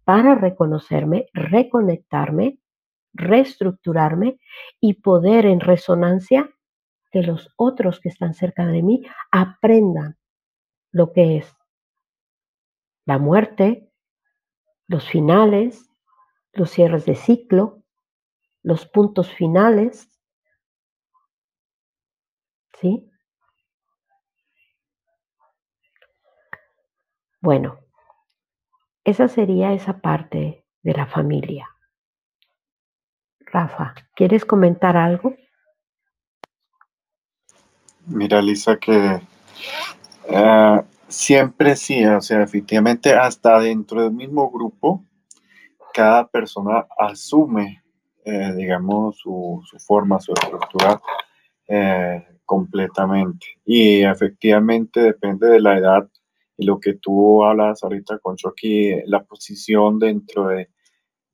para 0.04 0.34
reconocerme, 0.34 1.26
reconectarme, 1.32 2.58
reestructurarme 3.14 4.38
y 4.80 4.94
poder 4.94 5.46
en 5.46 5.60
resonancia 5.60 6.50
que 7.10 7.22
los 7.22 7.52
otros 7.56 8.00
que 8.00 8.08
están 8.08 8.34
cerca 8.34 8.66
de 8.66 8.82
mí 8.82 9.02
aprendan 9.30 10.18
lo 10.92 11.12
que 11.12 11.38
es 11.38 11.54
la 13.06 13.18
muerte, 13.18 13.90
los 14.88 15.08
finales, 15.08 15.90
los 16.52 16.70
cierres 16.70 17.04
de 17.06 17.14
ciclo, 17.14 17.82
los 18.62 18.86
puntos 18.86 19.32
finales. 19.32 20.10
¿Sí? 22.80 23.10
Bueno, 27.40 27.78
esa 29.04 29.28
sería 29.28 29.72
esa 29.74 30.00
parte 30.00 30.64
de 30.82 30.92
la 30.94 31.06
familia. 31.06 31.73
Rafa, 33.54 33.94
¿quieres 34.16 34.44
comentar 34.44 34.96
algo? 34.96 35.32
Mira, 38.06 38.42
Lisa, 38.42 38.76
que 38.78 39.20
eh, 40.28 40.82
siempre 41.06 41.76
sí, 41.76 42.04
o 42.04 42.20
sea, 42.20 42.42
efectivamente, 42.42 43.12
hasta 43.12 43.60
dentro 43.60 44.02
del 44.02 44.10
mismo 44.10 44.50
grupo, 44.50 45.04
cada 45.92 46.26
persona 46.26 46.84
asume, 46.98 47.84
eh, 48.24 48.52
digamos, 48.56 49.18
su, 49.18 49.62
forma, 49.86 50.18
su 50.18 50.32
estructura 50.32 51.00
eh, 51.68 52.26
completamente. 52.44 53.46
Y 53.64 54.02
efectivamente 54.02 55.00
depende 55.00 55.46
de 55.46 55.60
la 55.60 55.78
edad 55.78 56.08
y 56.56 56.66
lo 56.66 56.80
que 56.80 56.94
tú 56.94 57.44
hablas 57.44 57.84
ahorita 57.84 58.18
con 58.18 58.34
Chucky, 58.34 59.02
la 59.06 59.22
posición 59.22 60.00
dentro 60.00 60.48
de, 60.48 60.70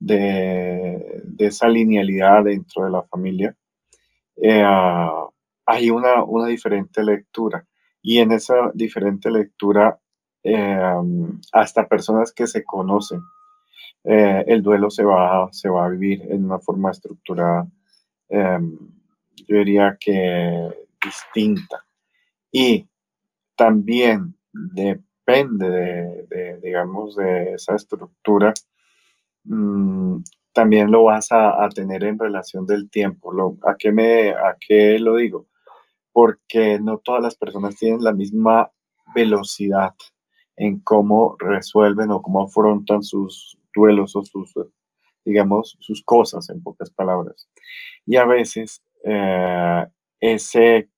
de, 0.01 1.23
esa 1.37 1.69
linealidad 1.69 2.43
dentro 2.43 2.83
de 2.83 2.91
la 2.91 3.03
familia 3.03 3.55
hay 5.65 5.89
una, 5.89 6.23
una 6.23 6.47
diferente 6.47 7.03
lectura. 7.03 7.65
Y 8.01 8.19
en 8.19 8.31
esa 8.31 8.71
diferente 8.73 9.29
lectura, 9.31 9.99
em, 10.43 11.39
hasta 11.53 11.87
personas 11.87 12.33
que 12.33 12.47
se 12.47 12.63
conocen, 12.63 13.21
eh, 14.03 14.43
el 14.47 14.61
duelo 14.63 14.89
se 14.89 15.03
va, 15.03 15.47
se 15.51 15.69
va 15.69 15.85
a 15.85 15.89
vivir 15.89 16.21
en 16.29 16.45
una 16.45 16.59
forma 16.59 16.91
estructurada. 16.91 17.67
Yo 18.29 19.57
diría 19.57 19.97
que 19.99 20.69
distinta. 21.03 21.85
Y 22.51 22.87
también 23.55 24.35
depende 24.53 25.69
de, 26.29 26.59
digamos, 26.61 27.15
de 27.15 27.53
esa 27.53 27.75
estructura, 27.75 28.53
mm, 29.43 30.17
también 30.53 30.91
lo 30.91 31.03
vas 31.05 31.31
a, 31.31 31.67
tener 31.73 32.03
en 32.03 32.19
relación 32.19 32.65
del 32.65 32.89
tiempo. 32.89 33.31
Lo, 33.31 33.57
¿a, 33.63 33.75
qué 33.77 33.91
me, 33.91 34.31
¿A 34.31 34.57
qué 34.59 34.99
lo 34.99 35.15
digo? 35.15 35.47
Porque 36.11 36.79
no 36.79 36.97
todas 36.97 37.21
las 37.21 37.35
personas 37.35 37.77
tienen 37.77 38.03
la 38.03 38.13
misma 38.13 38.71
velocidad 39.15 39.93
en 40.57 40.79
cómo 40.79 41.35
resuelven 41.39 42.11
o 42.11 42.21
cómo 42.21 42.43
afrontan 42.43 43.03
sus 43.03 43.57
duelos 43.73 44.15
o 44.15 44.23
sus, 44.23 44.53
digamos, 45.23 45.77
sus 45.79 46.03
cosas, 46.03 46.49
en 46.49 46.61
pocas 46.61 46.89
palabras. 46.91 47.49
Y 48.05 48.17
a 48.17 48.25
veces 48.25 48.83
eh, 49.05 49.85
ese 50.19 50.89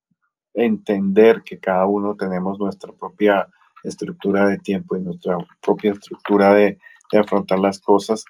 entender 0.54 1.44
que 1.44 1.60
cada 1.60 1.86
uno 1.86 2.16
tenemos 2.16 2.60
nuestra 2.60 2.92
propia 2.94 3.48
estructura 3.84 4.48
de 4.48 4.58
tiempo 4.60 4.96
y 4.96 5.02
nuestra 5.02 5.38
propia 5.62 5.92
estructura 5.92 6.54
de, 6.54 6.80
de 7.14 7.20
afrontar 7.20 7.60
las 7.60 7.80
cosas, 7.80 8.26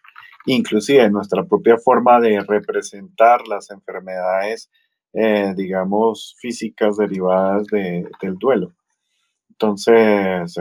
inclusive 0.45 1.09
nuestra 1.09 1.43
propia 1.43 1.77
forma 1.77 2.19
de 2.19 2.39
representar 2.41 3.47
las 3.47 3.71
enfermedades, 3.71 4.69
eh, 5.13 5.53
digamos, 5.55 6.35
físicas 6.39 6.97
derivadas 6.97 7.65
del 7.67 8.37
duelo. 8.39 8.73
Entonces, 9.49 10.55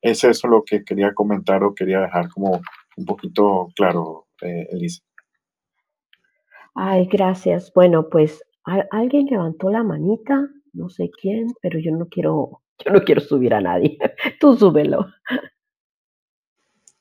es 0.00 0.24
eso 0.24 0.48
lo 0.48 0.62
que 0.64 0.84
quería 0.84 1.14
comentar 1.14 1.62
o 1.64 1.74
quería 1.74 2.00
dejar 2.00 2.28
como 2.28 2.60
un 2.96 3.06
poquito 3.06 3.68
claro, 3.74 4.26
eh, 4.42 4.68
Elisa. 4.70 5.02
Ay, 6.74 7.06
gracias. 7.06 7.72
Bueno, 7.74 8.08
pues 8.10 8.42
alguien 8.90 9.26
levantó 9.26 9.70
la 9.70 9.82
manita, 9.82 10.48
no 10.72 10.88
sé 10.88 11.10
quién, 11.10 11.48
pero 11.60 11.78
yo 11.78 11.92
no 11.92 12.06
quiero, 12.08 12.62
yo 12.84 12.92
no 12.92 13.02
quiero 13.02 13.20
subir 13.20 13.54
a 13.54 13.60
nadie. 13.60 13.98
Tú 14.40 14.56
súbelo. 14.56 15.06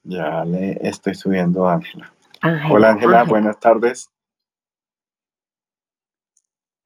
Ya 0.03 0.43
le 0.45 0.77
estoy 0.81 1.13
subiendo 1.13 1.67
a 1.67 1.75
Ángela. 1.75 2.13
Hola 2.69 2.89
Ángela, 2.91 3.23
buenas 3.23 3.59
tardes. 3.59 4.09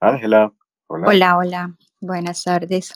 Ángela, 0.01 0.53
hola. 0.88 1.07
Hola, 1.07 1.38
hola, 1.38 1.78
buenas 2.01 2.43
tardes. 2.43 2.93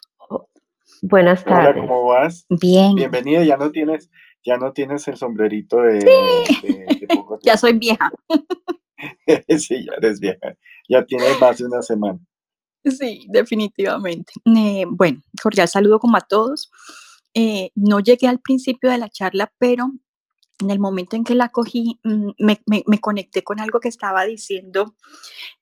Buenas 1.02 1.46
tardes. 1.46 1.76
Hola, 1.78 1.88
¿cómo 1.88 2.08
vas? 2.08 2.46
Bien. 2.50 2.96
Bienvenida, 2.96 3.44
ya 3.46 3.56
no 3.56 3.72
tienes, 3.72 4.12
ya 4.44 4.58
no 4.58 4.74
tienes 4.74 5.08
el 5.08 5.16
sombrerito 5.16 5.78
de, 5.82 6.00
Ya 7.42 7.56
soy 7.56 7.74
vieja. 7.74 8.12
sí, 9.58 9.86
ya 9.86 9.94
eres 9.98 10.20
vieja. 10.20 10.56
Ya 10.90 11.06
tienes 11.06 11.40
más 11.40 11.58
de 11.58 11.66
una 11.66 11.82
semana. 11.82 12.20
Sí, 12.84 13.26
definitivamente. 13.30 14.34
Eh, 14.46 14.84
bueno, 14.90 15.22
cordial 15.42 15.70
saludo 15.70 16.00
como 16.00 16.18
a 16.18 16.22
todos. 16.22 16.70
Eh, 17.34 17.72
no 17.76 18.02
llegué 18.02 18.28
al 18.28 18.40
principio 18.40 18.90
de 18.90 18.98
la 18.98 19.10
charla, 19.10 19.52
pero 19.58 19.92
en 20.60 20.70
el 20.70 20.80
momento 20.80 21.16
en 21.16 21.24
que 21.24 21.36
la 21.36 21.50
cogí, 21.50 22.00
mm, 22.04 22.32
me, 22.38 23.00
conecté 23.00 23.44
con 23.44 23.60
algo 23.60 23.80
que 23.80 23.88
estaba 23.88 24.26
diciendo 24.26 24.96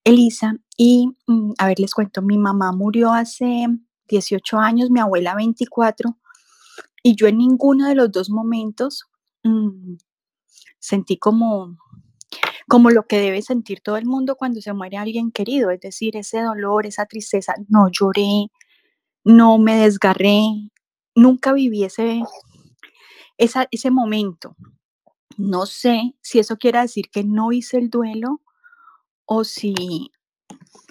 Elisa 0.03 0.55
y, 0.75 1.15
mm, 1.27 1.53
a 1.59 1.67
ver, 1.67 1.79
les 1.79 1.93
cuento, 1.93 2.21
mi 2.21 2.37
mamá 2.37 2.71
murió 2.71 3.13
hace 3.13 3.67
18 4.07 4.57
años, 4.57 4.89
mi 4.89 4.99
abuela 4.99 5.35
24, 5.35 6.17
y 7.03 7.15
yo 7.15 7.27
en 7.27 7.37
ninguno 7.37 7.87
de 7.87 7.95
los 7.95 8.11
dos 8.11 8.29
momentos 8.29 9.05
mm, 9.43 9.95
sentí 10.79 11.17
como, 11.17 11.77
como 12.67 12.89
lo 12.89 13.07
que 13.07 13.19
debe 13.19 13.41
sentir 13.41 13.81
todo 13.81 13.97
el 13.97 14.05
mundo 14.05 14.35
cuando 14.35 14.61
se 14.61 14.73
muere 14.73 14.97
alguien 14.97 15.31
querido, 15.31 15.69
es 15.71 15.79
decir, 15.81 16.17
ese 16.17 16.41
dolor, 16.41 16.87
esa 16.87 17.05
tristeza, 17.05 17.53
no 17.69 17.89
lloré, 17.91 18.51
no 19.23 19.57
me 19.59 19.77
desgarré, 19.77 20.71
nunca 21.15 21.53
viví 21.53 21.83
ese, 21.83 22.23
ese 23.37 23.91
momento. 23.91 24.55
No 25.35 25.65
sé 25.65 26.15
si 26.21 26.39
eso 26.39 26.57
quiere 26.57 26.79
decir 26.79 27.09
que 27.11 27.23
no 27.23 27.51
hice 27.51 27.77
el 27.77 27.89
duelo 27.89 28.41
o 29.25 29.43
si, 29.43 30.11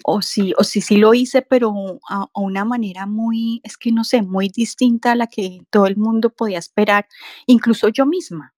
o 0.03 0.21
si, 0.21 0.53
o 0.57 0.63
si 0.63 0.81
sí 0.81 0.97
lo 0.97 1.13
hice, 1.13 1.41
pero 1.41 1.73
a, 2.09 2.27
una 2.35 2.63
manera 2.63 3.05
muy, 3.05 3.59
es 3.63 3.77
que 3.77 3.91
no 3.91 4.03
sé, 4.03 4.21
muy 4.21 4.49
distinta 4.49 5.11
a 5.11 5.15
la 5.15 5.27
que 5.27 5.59
todo 5.69 5.87
el 5.87 5.97
mundo 5.97 6.29
podía 6.29 6.59
esperar, 6.59 7.07
incluso 7.45 7.89
yo 7.89 8.05
misma. 8.05 8.53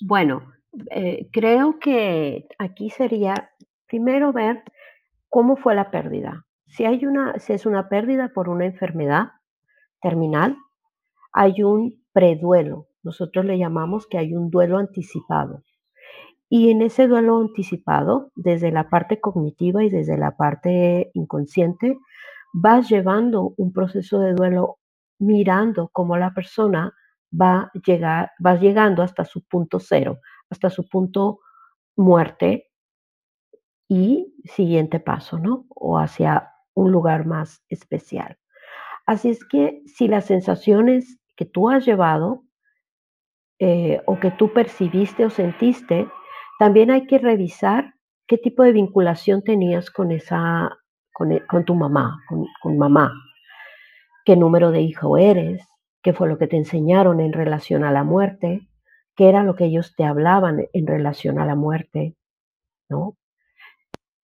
Bueno, 0.00 0.52
eh, 0.90 1.28
creo 1.32 1.78
que 1.78 2.46
aquí 2.58 2.90
sería 2.90 3.50
primero 3.86 4.32
ver 4.32 4.62
cómo 5.28 5.56
fue 5.56 5.74
la 5.74 5.90
pérdida. 5.90 6.46
Si 6.66 6.84
hay 6.84 7.06
una, 7.06 7.38
si 7.38 7.52
es 7.52 7.66
una 7.66 7.88
pérdida 7.88 8.32
por 8.34 8.48
una 8.48 8.66
enfermedad 8.66 9.32
terminal, 10.00 10.56
hay 11.32 11.62
un 11.62 12.04
preduelo, 12.12 12.88
nosotros 13.04 13.44
le 13.44 13.58
llamamos 13.58 14.06
que 14.06 14.18
hay 14.18 14.34
un 14.34 14.50
duelo 14.50 14.78
anticipado. 14.78 15.62
Y 16.48 16.70
en 16.70 16.82
ese 16.82 17.06
duelo 17.06 17.38
anticipado, 17.38 18.30
desde 18.34 18.72
la 18.72 18.88
parte 18.88 19.20
cognitiva 19.20 19.84
y 19.84 19.90
desde 19.90 20.16
la 20.16 20.36
parte 20.36 21.10
inconsciente, 21.14 21.98
vas 22.52 22.88
llevando 22.88 23.54
un 23.56 23.72
proceso 23.72 24.20
de 24.20 24.34
duelo 24.34 24.78
mirando 25.18 25.90
cómo 25.92 26.16
la 26.16 26.32
persona 26.32 26.92
va 27.32 27.70
llegar, 27.84 28.30
vas 28.38 28.60
llegando 28.60 29.02
hasta 29.02 29.24
su 29.24 29.42
punto 29.44 29.80
cero, 29.80 30.20
hasta 30.50 30.70
su 30.70 30.88
punto 30.88 31.40
muerte 31.96 32.70
y 33.88 34.34
siguiente 34.44 35.00
paso, 35.00 35.38
¿no? 35.38 35.66
O 35.70 35.98
hacia 35.98 36.50
un 36.74 36.92
lugar 36.92 37.26
más 37.26 37.62
especial. 37.68 38.38
Así 39.06 39.30
es 39.30 39.44
que 39.44 39.82
si 39.86 40.08
las 40.08 40.26
sensaciones 40.26 41.18
que 41.36 41.44
tú 41.44 41.68
has 41.68 41.84
llevado 41.84 42.43
eh, 43.58 44.00
o 44.06 44.18
que 44.18 44.30
tú 44.32 44.52
percibiste 44.52 45.24
o 45.24 45.30
sentiste, 45.30 46.08
también 46.58 46.90
hay 46.90 47.06
que 47.06 47.18
revisar 47.18 47.94
qué 48.26 48.38
tipo 48.38 48.62
de 48.62 48.72
vinculación 48.72 49.42
tenías 49.42 49.90
con 49.90 50.10
esa, 50.10 50.70
con, 51.12 51.32
e, 51.32 51.42
tu 51.64 51.74
mamá, 51.74 52.18
con, 52.62 52.78
mamá, 52.78 53.12
qué 54.24 54.36
número 54.36 54.70
de 54.70 54.80
hijo 54.80 55.18
eres, 55.18 55.66
qué 56.02 56.12
fue 56.12 56.28
lo 56.28 56.38
que 56.38 56.46
te 56.46 56.56
enseñaron 56.56 57.20
en 57.20 57.32
relación 57.32 57.84
a 57.84 57.92
la 57.92 58.04
muerte, 58.04 58.68
qué 59.16 59.28
era 59.28 59.42
lo 59.42 59.54
que 59.54 59.66
ellos 59.66 59.94
te 59.96 60.04
hablaban 60.04 60.66
en 60.72 60.86
relación 60.86 61.38
a 61.38 61.46
la 61.46 61.54
muerte, 61.54 62.16
¿no? 62.88 63.16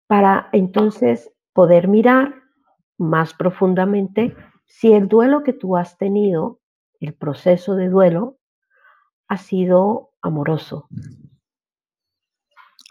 Para 0.07 0.49
entonces 0.53 1.33
poder 1.53 1.89
mirar 1.89 2.35
más 2.99 3.35
profundamente 3.35 4.37
si 4.67 4.93
el 4.93 5.09
duelo 5.09 5.43
que 5.43 5.53
tú 5.53 5.77
has 5.77 5.97
tenido, 5.97 6.61
el 7.01 7.15
proceso 7.15 7.77
de 7.77 7.89
duelo, 7.89 8.37
ha 9.29 9.39
sido 9.39 10.13
amoroso. 10.23 10.89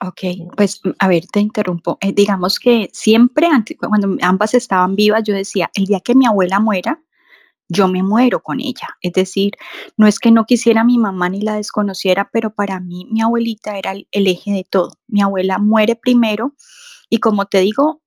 Ok, 0.02 0.22
pues 0.58 0.82
mm, 0.84 0.90
a 1.00 1.08
ver, 1.08 1.26
te 1.28 1.40
interrumpo. 1.40 1.98
Eh, 2.02 2.14
digamos 2.14 2.60
que 2.60 2.90
siempre, 2.94 3.48
cuando 3.80 4.18
ambas 4.22 4.54
estaban 4.54 4.96
vivas, 4.96 5.24
yo 5.24 5.34
decía, 5.34 5.72
el 5.74 5.86
día 5.86 6.02
que 6.02 6.16
mi 6.16 6.26
abuela 6.26 6.60
muera, 6.60 7.02
yo 7.68 7.88
me 7.88 8.04
muero 8.04 8.42
con 8.44 8.60
ella. 8.60 8.98
Es 9.02 9.14
decir, 9.14 9.54
no 9.98 10.08
es 10.08 10.20
que 10.20 10.32
no 10.32 10.46
quisiera 10.46 10.82
a 10.82 10.84
mi 10.84 10.98
mamá 10.98 11.30
ni 11.30 11.42
la 11.42 11.56
desconociera, 11.56 12.30
pero 12.32 12.54
para 12.54 12.80
mí 12.80 13.08
mi 13.12 13.22
abuelita 13.22 13.78
era 13.78 13.94
el, 13.94 14.28
eje 14.28 14.52
de 14.52 14.64
todo. 14.70 14.92
Mi 15.08 15.22
abuela 15.22 15.58
muere 15.58 15.96
primero 15.96 16.54
y 17.10 17.20
como 17.20 17.46
te 17.46 17.60
digo, 17.60 18.02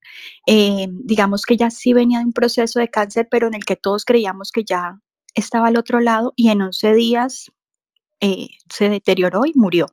eh, 0.47 0.89
digamos 0.91 1.45
que 1.45 1.55
ella 1.55 1.71
sí 1.71 1.93
venía 1.93 2.21
de 2.21 2.27
un 2.27 2.33
proceso 2.33 2.79
de 2.81 2.89
cáncer, 2.89 3.29
pero 3.31 3.49
en 3.49 3.55
el 3.55 3.65
que 3.65 3.77
todos 3.77 4.05
creíamos 4.05 4.53
que 4.53 4.65
ya 4.65 5.01
estaba 5.35 5.69
al 5.69 5.77
otro 5.77 6.01
lado 6.01 6.33
y 6.37 6.51
en 6.51 6.63
11 6.63 6.95
días 6.95 7.51
eh, 8.21 8.49
se 8.69 8.89
deterioró 8.89 9.45
y 9.47 9.53
murió. 9.55 9.87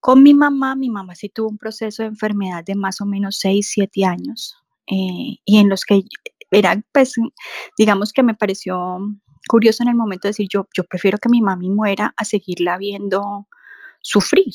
Con 0.00 0.22
mi 0.22 0.34
mamá, 0.34 0.74
mi 0.74 0.90
mamá 0.90 1.14
sí 1.14 1.28
tuvo 1.28 1.48
un 1.48 1.58
proceso 1.58 2.02
de 2.02 2.08
enfermedad 2.08 2.64
de 2.64 2.74
más 2.74 3.00
o 3.00 3.06
menos 3.06 3.38
6, 3.38 3.68
7 3.70 4.04
años 4.04 4.56
eh, 4.86 5.38
y 5.44 5.58
en 5.58 5.68
los 5.68 5.84
que 5.84 6.02
era, 6.50 6.82
pues, 6.92 7.14
digamos 7.78 8.12
que 8.12 8.22
me 8.22 8.34
pareció 8.34 8.98
curioso 9.48 9.82
en 9.82 9.88
el 9.88 9.94
momento 9.94 10.28
de 10.28 10.30
decir, 10.30 10.48
yo, 10.50 10.68
yo 10.76 10.84
prefiero 10.84 11.18
que 11.18 11.28
mi 11.28 11.40
mami 11.40 11.70
muera 11.70 12.14
a 12.16 12.24
seguirla 12.24 12.78
viendo 12.78 13.46
sufrir. 14.00 14.52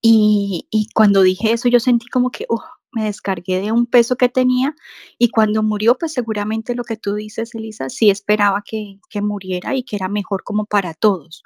Y, 0.00 0.66
y 0.70 0.88
cuando 0.94 1.22
dije 1.22 1.52
eso, 1.52 1.68
yo 1.68 1.80
sentí 1.80 2.06
como 2.06 2.30
que, 2.30 2.46
uh, 2.48 2.60
me 2.94 3.04
descargué 3.04 3.60
de 3.60 3.72
un 3.72 3.86
peso 3.86 4.16
que 4.16 4.28
tenía 4.28 4.74
y 5.18 5.30
cuando 5.30 5.62
murió, 5.62 5.96
pues 5.98 6.12
seguramente 6.12 6.74
lo 6.74 6.84
que 6.84 6.96
tú 6.96 7.14
dices, 7.14 7.54
Elisa, 7.54 7.88
sí 7.88 8.10
esperaba 8.10 8.62
que, 8.64 8.98
muriera 9.22 9.74
y 9.74 9.82
que 9.82 9.96
era 9.96 10.08
mejor 10.08 10.42
como 10.44 10.66
para 10.66 10.94
todos. 10.94 11.42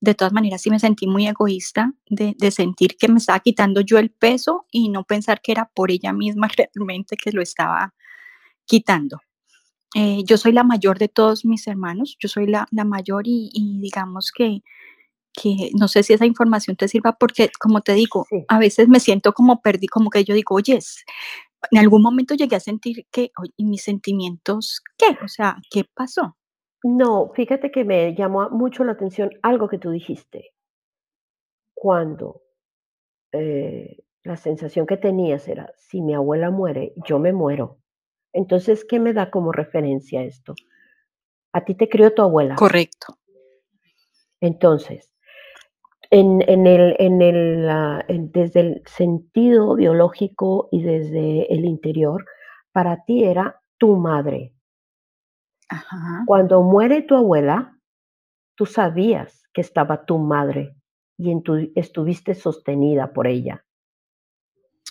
de 0.00 0.14
todas 0.14 0.32
maneras, 0.32 0.62
sí 0.62 0.70
me 0.70 0.78
sentí 0.78 1.06
muy 1.06 1.26
egoísta 1.26 1.92
de, 2.08 2.50
sentir 2.50 2.96
que 2.96 3.08
me 3.08 3.18
estaba 3.18 3.40
quitando 3.40 3.80
yo 3.82 3.98
el 3.98 4.10
peso 4.10 4.66
y 4.70 4.88
no 4.88 5.04
pensar 5.04 5.42
que 5.42 5.52
era 5.52 5.70
por 5.74 5.90
ella 5.90 6.12
misma 6.12 6.48
realmente 6.74 7.16
que 7.16 7.32
lo 7.32 7.42
estaba 7.42 7.94
quitando. 8.64 9.20
Eh, 9.94 10.22
yo 10.24 10.36
soy 10.38 10.52
la 10.52 10.62
mayor 10.62 10.98
de 10.98 11.08
todos 11.08 11.44
mis 11.44 11.66
hermanos, 11.66 12.16
yo 12.20 12.28
soy 12.28 12.46
la, 12.46 12.68
mayor 12.84 13.26
y, 13.26 13.50
y 13.52 13.80
digamos 13.80 14.30
que 14.32 14.62
que 15.32 15.70
no 15.78 15.88
sé 15.88 16.02
si 16.02 16.12
esa 16.12 16.26
información 16.26 16.76
te 16.76 16.88
sirva 16.88 17.12
porque, 17.12 17.50
como 17.58 17.80
te 17.80 17.94
digo, 17.94 18.26
a 18.48 18.58
veces 18.58 18.88
me 18.88 19.00
siento 19.00 19.32
como 19.32 19.60
perdí, 19.60 19.86
como 19.86 20.10
que 20.10 20.24
yo 20.24 20.34
digo, 20.34 20.54
oye, 20.56 20.78
en 21.70 21.78
algún 21.78 22.02
momento 22.02 22.34
llegué 22.34 22.56
a 22.56 22.60
sentir 22.60 23.06
que, 23.10 23.30
¿y 23.56 23.64
mis 23.64 23.82
sentimientos 23.82 24.82
qué? 24.96 25.16
O 25.24 25.28
sea, 25.28 25.56
¿qué 25.70 25.84
pasó? 25.94 26.36
No, 26.82 27.30
fíjate 27.34 27.70
que 27.70 27.84
me 27.84 28.14
llamó 28.14 28.48
mucho 28.50 28.84
la 28.84 28.92
atención 28.92 29.30
algo 29.42 29.68
que 29.68 29.78
tú 29.78 29.90
dijiste. 29.90 30.52
Cuando 31.74 32.42
eh, 33.32 33.98
la 34.22 34.36
sensación 34.36 34.86
que 34.86 34.96
tenías 34.96 35.46
era, 35.48 35.72
si 35.76 36.00
mi 36.00 36.14
abuela 36.14 36.50
muere, 36.50 36.94
yo 37.06 37.18
me 37.18 37.32
muero. 37.32 37.78
Entonces, 38.32 38.84
¿qué 38.84 38.98
me 38.98 39.12
da 39.12 39.30
como 39.30 39.52
referencia 39.52 40.22
esto? 40.22 40.54
A 41.52 41.64
ti 41.64 41.74
te 41.74 41.88
crió 41.88 42.14
tu 42.14 42.22
abuela. 42.22 42.54
Correcto. 42.54 43.18
Entonces, 44.40 45.09
en, 46.10 46.66
el, 46.66 46.96
en 46.98 47.22
el, 47.22 48.30
desde 48.32 48.60
el 48.60 48.82
sentido 48.86 49.76
biológico 49.76 50.68
y 50.72 50.82
desde 50.82 51.52
el 51.52 51.64
interior, 51.64 52.24
para 52.72 53.04
ti 53.04 53.24
era 53.24 53.60
tu 53.78 53.96
madre. 53.96 54.54
Cuando 56.26 56.62
muere 56.62 57.02
tu 57.02 57.14
abuela, 57.14 57.78
tú 58.56 58.66
sabías 58.66 59.44
que 59.52 59.60
estaba 59.60 60.04
tu 60.04 60.18
madre 60.18 60.76
y 61.16 61.30
en 61.30 61.42
tu, 61.42 61.70
estuviste 61.74 62.34
sostenida 62.34 63.12
por 63.12 63.26
ella. 63.26 63.64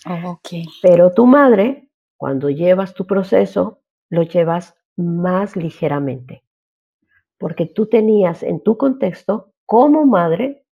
Oh, 0.06 0.40
Pero 0.82 1.12
tu 1.12 1.26
madre, 1.26 1.90
cuando 2.16 2.50
llevas 2.50 2.94
tu 2.94 3.06
proceso, 3.06 3.82
lo 4.10 4.24
llevas 4.24 4.76
más 4.96 5.56
ligeramente, 5.56 6.44
porque 7.38 7.66
tú 7.66 7.88
tenías 7.88 8.44
en 8.44 8.62
tu 8.62 8.78
contexto 8.78 9.54
como 9.66 10.06
madre 10.06 10.66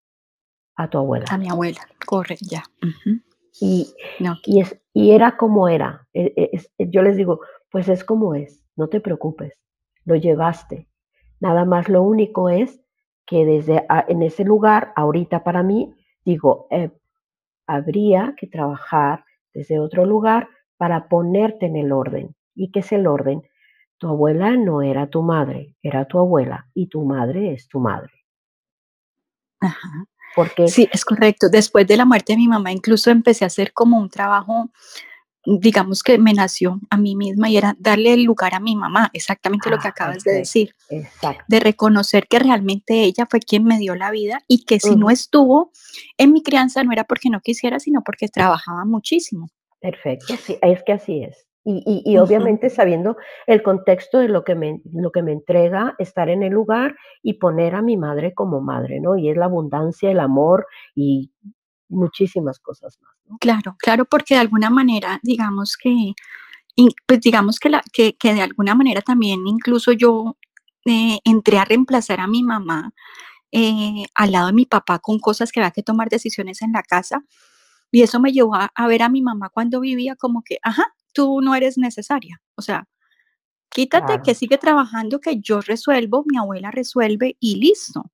a 0.76 0.88
tu 0.88 0.98
abuela. 0.98 1.26
A 1.30 1.38
mi 1.38 1.48
abuela, 1.48 1.80
corre, 2.06 2.36
ya. 2.40 2.62
y, 3.60 3.88
y, 4.44 4.60
es, 4.60 4.78
y 4.92 5.12
era 5.12 5.36
como 5.36 5.68
era. 5.68 6.06
E, 6.12 6.32
e, 6.78 6.88
yo 6.90 7.02
les 7.02 7.16
digo, 7.16 7.40
pues 7.70 7.88
es 7.88 8.04
como 8.04 8.34
es, 8.34 8.62
no 8.76 8.88
te 8.88 9.00
preocupes, 9.00 9.58
lo 10.04 10.14
llevaste. 10.16 10.88
Nada 11.40 11.64
más 11.64 11.88
lo 11.88 12.02
único 12.02 12.50
es 12.50 12.80
que 13.26 13.44
desde 13.44 13.84
en 14.08 14.22
ese 14.22 14.44
lugar, 14.44 14.92
ahorita 14.96 15.42
para 15.42 15.62
mí, 15.62 15.94
digo, 16.24 16.68
eh, 16.70 16.90
habría 17.66 18.34
que 18.36 18.46
trabajar 18.46 19.24
desde 19.52 19.80
otro 19.80 20.04
lugar 20.06 20.48
para 20.76 21.08
ponerte 21.08 21.66
en 21.66 21.76
el 21.76 21.92
orden. 21.92 22.34
¿Y 22.54 22.70
qué 22.70 22.80
es 22.80 22.92
el 22.92 23.06
orden? 23.06 23.42
Tu 23.98 24.08
abuela 24.08 24.56
no 24.56 24.82
era 24.82 25.08
tu 25.08 25.22
madre, 25.22 25.74
era 25.82 26.04
tu 26.06 26.18
abuela 26.18 26.68
y 26.74 26.88
tu 26.88 27.04
madre 27.04 27.52
es 27.52 27.68
tu 27.68 27.80
madre. 27.80 28.12
Ajá. 29.60 30.06
Porque 30.36 30.68
sí, 30.68 30.88
es 30.92 31.04
correcto. 31.04 31.48
Después 31.48 31.86
de 31.86 31.96
la 31.96 32.04
muerte 32.04 32.34
de 32.34 32.36
mi 32.36 32.46
mamá, 32.46 32.70
incluso 32.70 33.10
empecé 33.10 33.44
a 33.44 33.48
hacer 33.48 33.72
como 33.72 33.98
un 33.98 34.10
trabajo 34.10 34.70
digamos 35.46 36.02
que 36.02 36.18
me 36.18 36.34
nació 36.34 36.80
a 36.90 36.96
mí 36.96 37.14
misma 37.14 37.48
y 37.48 37.56
era 37.56 37.76
darle 37.78 38.12
el 38.12 38.24
lugar 38.24 38.54
a 38.54 38.60
mi 38.60 38.74
mamá, 38.74 39.10
exactamente 39.12 39.70
lo 39.70 39.78
que 39.78 39.86
ah, 39.86 39.90
acabas 39.90 40.24
de 40.24 40.32
decir, 40.32 40.74
de 40.90 41.60
reconocer 41.60 42.26
que 42.26 42.40
realmente 42.40 43.04
ella 43.04 43.26
fue 43.30 43.38
quien 43.40 43.64
me 43.64 43.78
dio 43.78 43.94
la 43.94 44.10
vida 44.10 44.42
y 44.48 44.64
que 44.64 44.80
si 44.80 44.96
no 44.96 45.08
estuvo 45.08 45.70
en 46.18 46.32
mi 46.32 46.42
crianza 46.42 46.82
no 46.82 46.92
era 46.92 47.04
porque 47.04 47.30
no 47.30 47.40
quisiera, 47.40 47.78
sino 47.78 48.02
porque 48.02 48.28
trabajaba 48.28 48.84
muchísimo. 48.84 49.48
Perfecto, 49.80 50.36
sí, 50.36 50.58
es 50.60 50.82
que 50.82 50.92
así 50.92 51.22
es. 51.22 51.45
Y, 51.68 52.02
y, 52.04 52.16
obviamente 52.18 52.70
sabiendo 52.70 53.16
el 53.48 53.60
contexto 53.60 54.18
de 54.18 54.28
lo 54.28 54.44
que, 54.44 54.54
me, 54.54 54.80
lo 54.92 55.10
que 55.10 55.22
me 55.22 55.32
entrega 55.32 55.96
estar 55.98 56.28
en 56.28 56.44
el 56.44 56.52
lugar 56.52 56.94
y 57.24 57.34
poner 57.34 57.74
a 57.74 57.82
mi 57.82 57.96
madre 57.96 58.34
como 58.34 58.60
madre, 58.60 59.00
¿no? 59.00 59.16
Y 59.16 59.30
es 59.30 59.36
la 59.36 59.46
abundancia, 59.46 60.08
el 60.12 60.20
amor 60.20 60.68
y 60.94 61.32
muchísimas 61.88 62.60
cosas 62.60 62.98
más. 63.02 63.38
Claro, 63.40 63.74
claro, 63.78 64.04
porque 64.04 64.34
de 64.34 64.40
alguna 64.40 64.70
manera, 64.70 65.18
digamos 65.24 65.76
que, 65.76 66.12
pues 67.06 67.20
digamos 67.20 67.58
que, 67.58 67.70
la, 67.70 67.82
que, 67.92 68.14
de 68.22 68.42
alguna 68.42 68.74
manera 68.74 69.00
también 69.00 69.46
incluso 69.46 69.92
yo 69.92 70.36
eh, 70.84 71.18
entré 71.24 71.58
a 71.58 71.64
reemplazar 71.64 72.20
a 72.20 72.26
mi 72.26 72.42
mamá 72.42 72.92
eh, 73.52 74.04
al 74.14 74.32
lado 74.32 74.48
de 74.48 74.52
mi 74.52 74.66
papá 74.66 74.98
con 74.98 75.18
cosas 75.18 75.50
que 75.50 75.60
había 75.60 75.70
que 75.70 75.82
tomar 75.82 76.08
decisiones 76.08 76.62
en 76.62 76.72
la 76.72 76.82
casa. 76.82 77.24
Y 77.90 78.02
eso 78.02 78.20
me 78.20 78.32
llevó 78.32 78.54
a, 78.54 78.86
ver 78.88 79.02
a 79.02 79.08
mi 79.08 79.22
mamá 79.22 79.48
cuando 79.48 79.80
vivía 79.80 80.16
como 80.16 80.42
que, 80.44 80.58
ajá, 80.62 80.84
tú 81.16 81.40
no 81.40 81.54
eres 81.54 81.78
necesaria. 81.78 82.42
O 82.56 82.62
sea, 82.62 82.86
quítate 83.70 84.20
que 84.22 84.34
sigue 84.34 84.58
trabajando, 84.58 85.18
que 85.18 85.40
yo 85.40 85.62
resuelvo, 85.62 86.24
mi 86.26 86.36
abuela 86.36 86.70
resuelve 86.70 87.38
y 87.40 87.56
listo. 87.56 88.12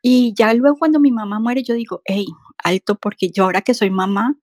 Y 0.00 0.32
ya 0.34 0.54
luego 0.54 0.76
cuando 0.78 1.00
mi 1.00 1.10
mamá 1.10 1.40
muere, 1.40 1.64
yo 1.64 1.74
digo, 1.74 2.02
hey, 2.04 2.26
alto, 2.58 2.94
porque 2.94 3.30
yo 3.30 3.44
ahora 3.44 3.62
que 3.62 3.74
soy 3.74 3.90
mamá, 3.90 4.36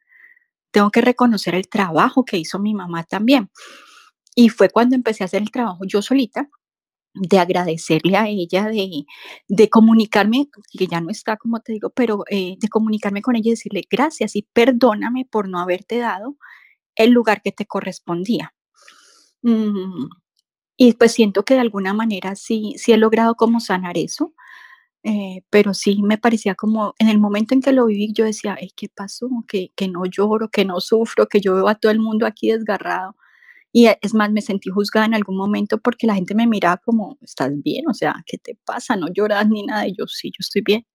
tengo 0.72 0.91
que 0.91 1.01
reconocer 1.01 1.55
el 1.55 1.69
trabajo 1.69 2.26
que 2.26 2.38
hizo 2.38 2.59
mi 2.59 2.74
mamá 2.74 3.03
también. 3.05 3.49
Y 4.36 4.49
fue 4.49 4.69
cuando 4.69 4.95
empecé 4.95 5.24
a 5.24 5.26
hacer 5.26 5.41
el 5.41 5.51
trabajo 5.51 5.86
yo 5.86 6.01
solita, 6.01 6.49
de 7.13 7.39
agradecerle 7.39 8.17
a 8.17 8.28
ella, 8.28 8.67
de, 8.67 9.05
de 9.47 9.69
comunicarme, 9.69 10.49
que 10.78 10.88
ya 10.88 10.99
no 11.01 11.09
está, 11.09 11.38
como 11.38 11.59
te 11.61 11.74
digo, 11.74 11.89
pero 11.91 12.24
eh, 12.30 12.55
de 12.59 12.67
comunicarme 12.69 13.22
con 13.22 13.36
ella 13.36 13.49
y 13.49 13.51
decirle 13.51 13.84
gracias 13.89 14.36
y 14.36 14.47
perdóname 14.53 15.26
por 15.30 15.47
no 15.47 15.59
haberte 15.59 15.99
dado 15.99 16.38
el 16.95 17.11
lugar 17.11 17.41
que 17.41 17.51
te 17.51 17.65
correspondía. 17.65 18.53
Mm, 19.43 20.07
y 20.77 20.93
pues 20.93 21.13
siento 21.13 21.43
que 21.43 21.55
de 21.55 21.61
alguna 21.61 21.93
manera 21.93 22.35
sí, 22.35 22.75
sí 22.77 22.93
he 22.93 22.97
logrado 22.97 23.35
como 23.35 23.59
sanar 23.59 23.97
eso. 23.97 24.33
Eh, 25.03 25.43
pero 25.49 25.73
sí 25.73 26.01
me 26.03 26.17
parecía 26.19 26.55
como, 26.55 26.93
en 26.99 27.09
el 27.09 27.19
momento 27.19 27.55
en 27.55 27.61
que 27.61 27.73
lo 27.73 27.87
viví, 27.87 28.13
yo 28.13 28.25
decía, 28.25 28.57
¿qué 28.75 28.87
pasó? 28.89 29.29
Que, 29.47 29.71
que 29.75 29.87
no 29.87 30.05
lloro, 30.05 30.49
que 30.49 30.65
no 30.65 30.79
sufro, 30.79 31.27
que 31.27 31.41
yo 31.41 31.55
veo 31.55 31.67
a 31.69 31.75
todo 31.75 31.91
el 31.91 31.99
mundo 31.99 32.25
aquí 32.27 32.51
desgarrado. 32.51 33.15
Y 33.73 33.87
e, 33.87 33.99
es 34.01 34.13
más, 34.13 34.31
me 34.31 34.41
sentí 34.41 34.69
juzgada 34.69 35.07
en 35.07 35.15
algún 35.15 35.37
momento 35.37 35.79
porque 35.79 36.07
la 36.07 36.15
gente 36.15 36.35
me 36.35 36.47
miraba 36.47 36.77
como, 36.77 37.17
¿estás 37.21 37.51
bien? 37.63 37.87
O 37.89 37.93
sea, 37.93 38.23
¿qué 38.27 38.37
te 38.37 38.57
pasa? 38.65 38.95
No 38.95 39.07
lloras 39.13 39.49
ni 39.49 39.63
nada. 39.65 39.87
Y 39.87 39.95
yo, 39.97 40.07
sí, 40.07 40.29
yo 40.31 40.37
estoy 40.39 40.61
bien. 40.63 40.85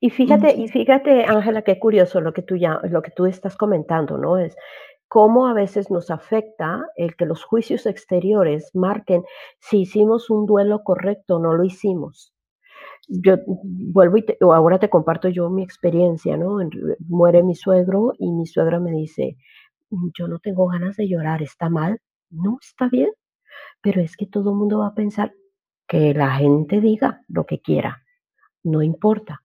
Y 0.00 0.10
fíjate, 0.10 0.54
y 0.54 0.68
fíjate, 0.68 1.24
Ángela, 1.24 1.62
qué 1.62 1.78
curioso 1.78 2.20
lo 2.20 2.32
que 2.32 2.42
tú 2.42 2.56
ya, 2.56 2.80
lo 2.84 3.02
que 3.02 3.10
tú 3.10 3.26
estás 3.26 3.56
comentando, 3.56 4.18
¿no? 4.18 4.38
Es 4.38 4.56
cómo 5.08 5.46
a 5.46 5.54
veces 5.54 5.90
nos 5.90 6.10
afecta 6.10 6.86
el 6.96 7.16
que 7.16 7.26
los 7.26 7.44
juicios 7.44 7.86
exteriores 7.86 8.70
marquen 8.74 9.24
si 9.60 9.82
hicimos 9.82 10.30
un 10.30 10.46
duelo 10.46 10.82
correcto 10.84 11.36
o 11.36 11.40
no 11.40 11.52
lo 11.54 11.64
hicimos 11.64 12.32
yo 13.08 13.36
vuelvo 13.46 14.18
y 14.18 14.24
ahora 14.40 14.78
te 14.78 14.88
comparto 14.90 15.28
yo 15.28 15.50
mi 15.50 15.62
experiencia, 15.62 16.36
¿no? 16.36 16.58
Muere 17.08 17.42
mi 17.42 17.54
suegro 17.54 18.12
y 18.18 18.30
mi 18.30 18.46
suegra 18.46 18.80
me 18.80 18.92
dice, 18.92 19.36
yo 20.18 20.28
no 20.28 20.38
tengo 20.38 20.66
ganas 20.66 20.96
de 20.96 21.08
llorar, 21.08 21.42
¿está 21.42 21.68
mal? 21.68 22.00
No, 22.30 22.58
está 22.60 22.88
bien, 22.88 23.10
pero 23.82 24.00
es 24.00 24.16
que 24.16 24.26
todo 24.26 24.50
el 24.50 24.56
mundo 24.56 24.80
va 24.80 24.88
a 24.88 24.94
pensar 24.94 25.34
que 25.88 26.14
la 26.14 26.36
gente 26.36 26.80
diga 26.80 27.22
lo 27.28 27.44
que 27.44 27.60
quiera, 27.60 28.02
no 28.62 28.82
importa. 28.82 29.41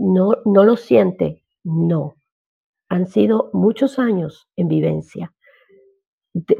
No, 0.00 0.36
no 0.44 0.64
lo 0.64 0.76
siente, 0.76 1.42
no. 1.62 2.14
Han 2.88 3.06
sido 3.06 3.50
muchos 3.52 3.98
años 3.98 4.48
en 4.56 4.68
vivencia. 4.68 5.32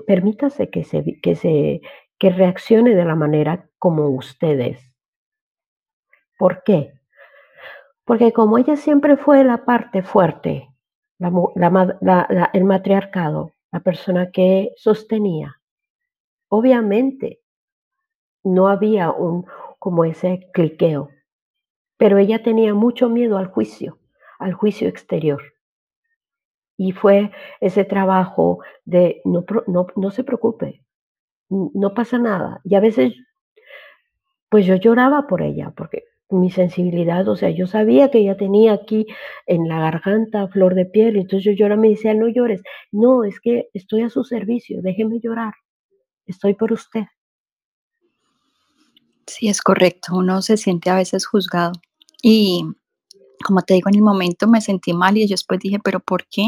permítase 0.07 0.69
que 0.69 0.85
se, 0.85 1.03
que 1.23 1.35
se 1.35 1.81
que 2.19 2.31
reaccione 2.31 2.95
de 2.95 3.05
la 3.05 3.15
manera 3.15 3.71
como 3.79 4.09
ustedes 4.11 4.91
¿Por 6.41 6.63
qué? 6.63 6.95
Porque 8.07 8.33
como 8.33 8.57
ella 8.57 8.75
siempre 8.75 9.19
fue 9.19 9.45
la 9.45 9.67
parte 9.67 10.03
fuerte, 10.03 10.71
el 11.19 12.65
matriarcado, 12.65 13.53
la 13.71 13.81
persona 13.81 14.31
que 14.31 14.73
sostenía, 14.77 15.61
obviamente 16.49 17.43
no 18.43 18.69
había 18.69 19.11
un 19.11 19.45
como 19.79 20.07
ese 20.07 20.49
cliqueo, 20.55 21.11
pero 22.01 22.17
ella 22.17 22.43
tenía 22.43 22.73
mucho 22.73 23.11
miedo 23.11 23.37
al 23.37 23.49
juicio, 23.49 23.99
al 24.39 24.55
juicio 24.55 24.89
exterior. 24.89 25.43
Y 26.79 26.93
fue 26.93 27.31
ese 27.61 27.85
trabajo 27.85 28.61
de 28.87 29.21
no, 29.27 29.45
no, 29.97 30.11
se 30.11 30.25
preocupe, 30.25 30.83
no 31.51 31.93
pasa 31.93 32.19
nada. 32.19 32.63
Y 32.65 32.75
a 32.75 32.81
veces, 32.81 33.13
pues 34.49 34.65
yo 34.65 34.77
lloraba 34.77 35.27
por 35.27 35.43
ella, 35.43 35.75
porque 35.77 36.05
mi 36.31 36.51
sensibilidad, 36.51 37.29
o 37.29 37.37
sea, 37.37 37.51
yo 37.51 37.67
sabía 37.67 38.11
que 38.11 38.21
ella 38.21 38.39
tenía 38.39 38.73
aquí 38.73 39.07
en 39.45 39.69
la 39.69 39.81
garganta 39.81 40.49
flor 40.49 40.75
de 40.75 40.87
piel, 40.87 41.17
entonces 41.17 41.45
yo 41.45 41.53
lloraba, 41.53 41.83
me 41.83 41.91
decía, 41.91 42.15
no 42.15 42.29
llores, 42.29 42.63
no, 42.93 43.25
es 43.25 43.41
que 43.41 43.69
estoy 43.75 44.05
a 44.05 44.09
su 44.09 44.25
servicio, 44.25 44.81
déjeme 44.81 45.21
llorar, 45.21 45.53
estoy 46.25 46.55
por 46.55 46.73
usted. 46.73 47.05
Sí, 49.27 49.49
es 49.49 49.61
correcto, 49.61 50.17
uno 50.17 50.41
se 50.41 50.57
siente 50.57 50.89
a 50.89 50.97
veces 50.97 51.27
juzgado 51.27 51.73
y 52.23 52.65
como 53.45 53.63
te 53.63 53.75
digo, 53.75 53.89
en 53.89 53.97
el 53.97 54.03
momento 54.03 54.47
me 54.49 54.61
sentí 54.61 54.93
mal 54.93 55.17
y 55.17 55.27
después 55.27 55.61
dije, 55.61 55.79
pero 55.83 56.01
¿por 56.01 56.27
qué? 56.29 56.47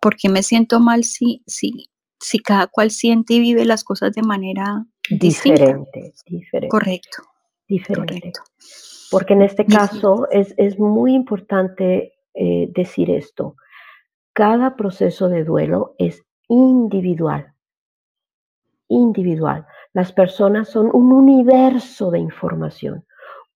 ¿Por 0.00 0.16
qué 0.16 0.28
me 0.28 0.42
siento 0.42 0.80
mal 0.80 1.04
si, 1.04 1.42
si, 1.46 1.90
si 2.20 2.38
cada 2.38 2.66
cual 2.66 2.90
siente 2.90 3.34
y 3.34 3.40
vive 3.40 3.64
las 3.64 3.84
cosas 3.84 4.12
de 4.12 4.22
manera 4.22 4.84
diferente? 5.08 6.12
Diferente. 6.26 6.68
Correcto. 6.68 7.22
Diferente. 7.66 8.32
porque 9.10 9.32
en 9.32 9.40
este 9.40 9.64
caso 9.64 10.28
es, 10.30 10.54
es 10.58 10.78
muy 10.78 11.14
importante 11.14 12.14
eh, 12.34 12.68
decir 12.74 13.10
esto. 13.10 13.56
Cada 14.34 14.76
proceso 14.76 15.28
de 15.28 15.44
duelo 15.44 15.94
es 15.98 16.22
individual, 16.48 17.54
individual. 18.88 19.66
Las 19.92 20.12
personas 20.12 20.68
son 20.68 20.90
un 20.92 21.12
universo 21.12 22.10
de 22.10 22.18
información, 22.18 23.06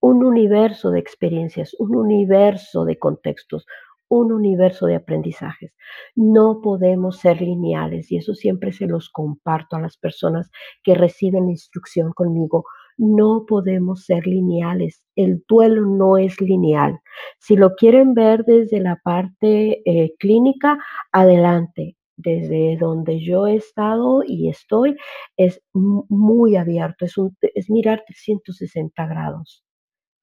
un 0.00 0.24
universo 0.24 0.90
de 0.90 1.00
experiencias, 1.00 1.74
un 1.78 1.96
universo 1.96 2.84
de 2.84 2.98
contextos, 2.98 3.66
un 4.08 4.32
universo 4.32 4.86
de 4.86 4.96
aprendizajes. 4.96 5.72
No 6.14 6.60
podemos 6.62 7.18
ser 7.18 7.40
lineales 7.40 8.10
y 8.10 8.16
eso 8.16 8.34
siempre 8.34 8.72
se 8.72 8.86
los 8.86 9.10
comparto 9.10 9.76
a 9.76 9.80
las 9.80 9.96
personas 9.96 10.50
que 10.82 10.94
reciben 10.94 11.48
instrucción 11.48 12.12
conmigo. 12.12 12.64
No 12.96 13.44
podemos 13.46 14.04
ser 14.04 14.26
lineales. 14.26 15.04
El 15.14 15.44
duelo 15.48 15.86
no 15.86 16.18
es 16.18 16.40
lineal. 16.40 16.98
Si 17.38 17.56
lo 17.56 17.74
quieren 17.76 18.14
ver 18.14 18.44
desde 18.44 18.80
la 18.80 18.96
parte 19.02 19.82
eh, 19.84 20.14
clínica, 20.18 20.78
adelante. 21.12 21.96
Desde 22.20 22.76
donde 22.76 23.20
yo 23.24 23.46
he 23.46 23.54
estado 23.54 24.24
y 24.26 24.48
estoy, 24.48 24.96
es 25.36 25.62
muy 25.72 26.56
abierto, 26.56 27.04
es, 27.04 27.16
un, 27.16 27.36
es 27.54 27.70
mirar 27.70 28.02
360 28.08 29.06
grados, 29.06 29.62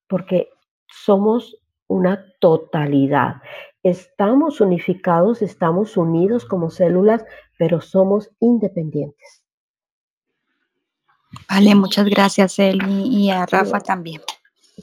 porque 0.07 0.49
somos 0.87 1.57
una 1.87 2.25
totalidad. 2.39 3.41
Estamos 3.83 4.61
unificados, 4.61 5.41
estamos 5.41 5.97
unidos 5.97 6.45
como 6.45 6.69
células, 6.69 7.23
pero 7.57 7.81
somos 7.81 8.31
independientes. 8.39 9.43
Vale, 11.49 11.75
muchas 11.75 12.05
gracias, 12.05 12.57
Eli, 12.59 13.07
y 13.07 13.29
a 13.29 13.45
Rafa 13.45 13.79
también. 13.79 14.21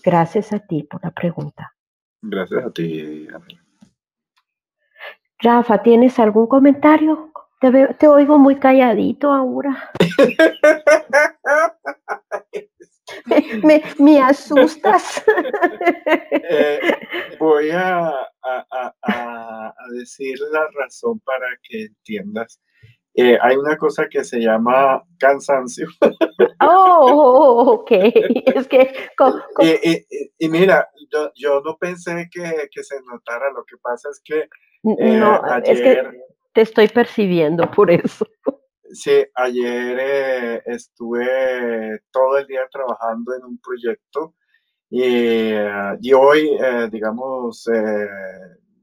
Gracias 0.05 0.53
a 0.53 0.59
ti 0.61 0.83
por 0.85 1.03
la 1.03 1.11
pregunta. 1.11 1.75
Gracias 2.20 2.64
a 2.64 2.70
ti, 2.70 3.27
Rafa, 5.39 5.83
¿tienes 5.83 6.18
algún 6.20 6.47
comentario? 6.47 7.33
Te, 7.61 7.95
te 7.95 8.07
oigo 8.07 8.39
muy 8.39 8.57
calladito 8.57 9.33
ahora. 9.33 9.91
me, 13.62 13.82
me, 13.98 14.20
asustas. 14.20 15.22
Eh, 16.55 16.80
voy 17.38 17.70
a, 17.70 18.09
a, 18.09 18.94
a, 19.03 19.74
decir 19.98 20.38
la 20.50 20.66
razón 20.78 21.20
para 21.20 21.46
que 21.62 21.84
entiendas. 21.84 22.61
Eh, 23.14 23.38
hay 23.40 23.57
una 23.57 23.76
cosa 23.76 24.09
que 24.09 24.24
se 24.24 24.38
llama 24.40 25.03
cansancio. 25.18 25.86
Oh, 26.61 27.80
ok. 27.80 27.90
Es 28.55 28.68
que. 28.68 28.92
Y, 30.38 30.48
mira, 30.48 30.88
yo, 31.12 31.30
yo, 31.34 31.61
no 31.64 31.76
pensé 31.76 32.28
que, 32.30 32.68
que, 32.70 32.82
se 32.82 32.96
notara. 33.03 33.50
Lo 33.50 33.64
que 33.64 33.76
pasa 33.82 34.09
es 34.11 34.20
que. 34.24 34.48
no, 34.82 35.42
ayer, 35.44 35.76
es 35.76 35.80
que 35.80 36.20
te 36.53 36.61
estoy 36.62 36.88
percibiendo 36.88 37.70
por 37.70 37.90
eso. 37.90 38.26
Sí, 38.93 39.24
ayer 39.34 39.97
eh, 40.01 40.62
estuve 40.66 42.01
todo 42.11 42.36
el 42.38 42.47
día 42.47 42.68
trabajando 42.70 43.34
en 43.34 43.45
un 43.45 43.59
proyecto 43.59 44.34
y, 44.90 45.03
eh, 45.05 45.99
y 46.03 46.12
hoy, 46.12 46.51
eh, 46.61 46.88
digamos, 46.90 47.66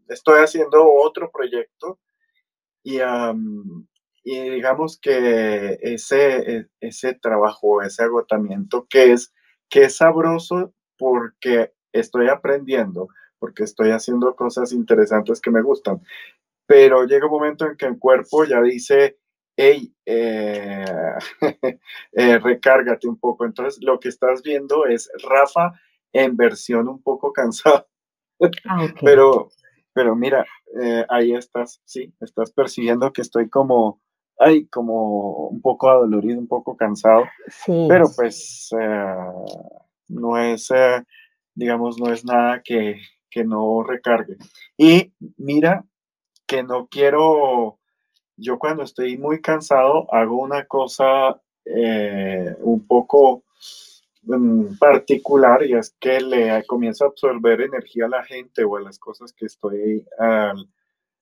estoy 0.07 0.39
haciendo 0.39 0.83
otro 0.91 1.29
proyecto 1.31 1.99
y, 2.83 2.99
y 4.23 4.49
digamos 4.49 4.99
que 4.99 5.77
ese, 5.81 6.57
e, 6.57 6.67
ese 6.81 7.13
trabajo, 7.15 7.81
ese 7.81 8.03
agotamiento 8.03 8.87
que 8.89 9.13
es, 9.13 9.33
que 9.69 9.83
es 9.83 9.97
sabroso 9.97 10.73
porque 10.97 11.73
estoy 11.93 12.29
aprendiendo, 12.29 13.09
porque 13.39 13.63
estoy 13.63 13.91
haciendo 13.91 14.35
cosas 14.35 14.71
interesantes 14.73 15.41
que 15.41 15.51
me 15.51 15.61
gustan, 15.61 16.01
pero 16.67 17.05
llega 17.05 17.27
un 17.27 17.31
momento 17.33 17.65
en 17.65 17.77
que 17.77 17.87
el 17.87 17.99
cuerpo 17.99 18.45
ya 18.45 18.61
dice, 18.61 19.17
hey, 19.61 19.93
eh, 20.05 20.85
eh, 22.13 22.39
recárgate 22.39 23.09
un 23.09 23.19
poco. 23.19 23.45
Entonces, 23.45 23.83
lo 23.83 23.99
que 23.99 24.07
estás 24.07 24.41
viendo 24.41 24.85
es 24.85 25.11
Rafa 25.21 25.73
en 26.13 26.37
versión 26.37 26.87
un 26.87 27.01
poco 27.03 27.33
cansada. 27.33 27.85
Ah, 28.65 28.87
pero, 29.03 29.49
pero 29.93 30.15
mira, 30.15 30.45
eh, 30.81 31.05
ahí 31.09 31.33
estás, 31.33 31.81
sí, 31.83 32.13
estás 32.21 32.53
percibiendo 32.53 33.11
que 33.11 33.21
estoy 33.21 33.49
como, 33.49 34.01
ay, 34.37 34.65
como 34.67 35.49
un 35.49 35.61
poco 35.61 35.89
adolorido, 35.89 36.39
un 36.39 36.47
poco 36.47 36.77
cansado. 36.77 37.25
Sí. 37.47 37.85
Pero 37.89 38.05
pues 38.15 38.69
no 40.07 40.37
es, 40.37 40.69
digamos, 41.53 41.99
no 41.99 42.13
es 42.13 42.23
nada 42.23 42.61
que, 42.63 43.01
que 43.29 43.43
no 43.43 43.83
recargue. 43.83 44.37
Y 44.77 45.13
mira 45.35 45.83
que 46.47 46.63
no 46.63 46.87
quiero 46.87 47.78
yo 48.39 48.57
cuando 48.57 48.83
estoy 48.83 49.17
muy 49.17 49.41
cansado 49.41 50.11
hago 50.13 50.41
una 50.41 50.65
cosa 50.65 51.39
eh, 51.65 52.55
un 52.61 52.85
poco 52.87 53.43
mm, 54.23 54.77
particular 54.77 55.63
y 55.63 55.73
es 55.73 55.95
que 55.99 56.21
le 56.21 56.63
comienzo 56.65 57.05
a 57.05 57.07
absorber 57.09 57.61
energía 57.61 58.05
a 58.05 58.09
la 58.09 58.23
gente 58.23 58.63
o 58.63 58.77
a 58.77 58.81
las 58.81 58.99
cosas 58.99 59.33
que 59.33 59.45
estoy 59.45 60.05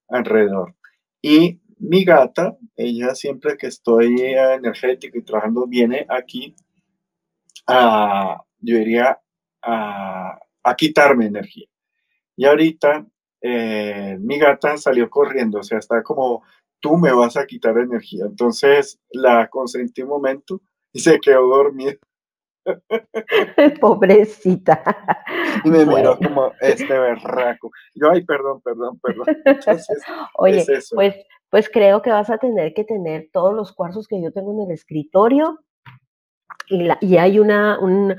alrededor. 0.08 0.76
Y 1.22 1.60
mi 1.80 2.04
gata, 2.06 2.58
ella 2.76 3.14
siempre 3.14 3.58
que 3.58 3.68
estoy 3.68 4.22
energético 4.22 5.18
y 5.18 5.24
trabajando, 5.24 5.68
viene 5.68 6.06
aquí 6.10 6.56
a, 7.68 8.42
yo 8.60 8.78
diría, 8.78 9.20
a, 9.62 10.40
a 10.64 10.76
quitarme 10.76 11.26
energía. 11.26 11.68
Y 12.36 12.46
ahorita 12.46 13.06
eh, 13.42 14.18
mi 14.20 14.38
gata 14.40 14.78
salió 14.78 15.10
corriendo, 15.10 15.60
o 15.60 15.64
sea, 15.64 15.78
está 15.78 16.02
como 16.04 16.44
tú 16.88 16.98
me 16.98 17.12
vas 17.12 17.38
a 17.38 17.46
quitar 17.46 17.78
energía. 17.78 18.26
Entonces 18.26 19.00
la 19.12 19.48
consentí 19.50 20.02
un 20.02 20.10
momento 20.10 20.62
y 20.94 21.00
se 21.00 21.20
quedó 21.20 21.48
dormida. 21.48 21.94
Pobrecita. 23.82 24.84
Y 25.64 25.70
me 25.70 25.86
miró 25.86 26.18
como 26.18 26.52
este 26.62 26.98
berraco. 26.98 27.72
Yo, 27.96 28.12
ay, 28.12 28.24
perdón, 28.26 28.62
perdón, 28.62 29.00
perdón. 29.00 29.26
Entonces, 29.46 30.02
Oye, 30.38 30.66
pues, 30.94 31.16
pues 31.50 31.70
creo 31.70 32.02
que 32.02 32.10
vas 32.10 32.30
a 32.30 32.38
tener 32.38 32.74
que 32.74 32.84
tener 32.84 33.30
todos 33.32 33.54
los 33.54 33.74
cuarzos 33.74 34.08
que 34.08 34.22
yo 34.22 34.32
tengo 34.32 34.52
en 34.54 34.70
el 34.70 34.72
escritorio. 34.72 35.60
Y, 36.70 36.84
la, 36.84 36.98
y 37.00 37.16
hay 37.16 37.40
una, 37.40 37.80
un, 37.80 38.16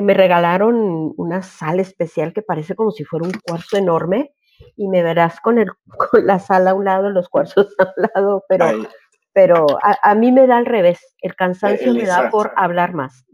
me 0.00 0.14
regalaron 0.14 1.12
una 1.16 1.42
sal 1.42 1.80
especial 1.80 2.32
que 2.32 2.42
parece 2.42 2.76
como 2.76 2.92
si 2.92 3.02
fuera 3.04 3.26
un 3.26 3.32
cuarzo 3.32 3.76
enorme 3.76 4.32
y 4.76 4.88
me 4.88 5.02
verás 5.02 5.40
con, 5.40 5.58
el, 5.58 5.70
con 6.10 6.26
la 6.26 6.38
sala 6.38 6.70
a 6.70 6.74
un 6.74 6.84
lado, 6.84 7.10
los 7.10 7.28
cuarzos 7.28 7.74
a 7.78 7.92
un 7.96 8.08
lado, 8.14 8.44
pero, 8.48 8.66
pero 9.32 9.66
a, 9.82 10.14
mí 10.14 10.32
me 10.32 10.46
da 10.46 10.58
al 10.58 10.66
revés, 10.66 11.14
el 11.20 11.34
cansancio 11.34 11.92
me 11.92 12.06
da 12.06 12.30
por 12.30 12.52
hablar 12.56 12.94
más. 12.94 13.24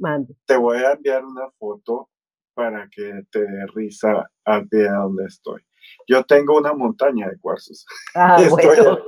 Te 0.46 0.56
voy 0.56 0.78
a 0.78 0.92
enviar 0.92 1.24
una 1.24 1.50
foto 1.58 2.08
para 2.54 2.88
que 2.94 3.22
te 3.30 3.40
dé 3.40 3.66
risa 3.74 4.30
de 4.70 4.88
donde 4.88 5.24
estoy. 5.24 5.62
Yo 6.06 6.24
tengo 6.24 6.58
una 6.58 6.72
montaña 6.72 7.28
de 7.28 7.38
cuarzos. 7.38 7.86
Ah, 8.14 8.38
bueno. 8.50 8.98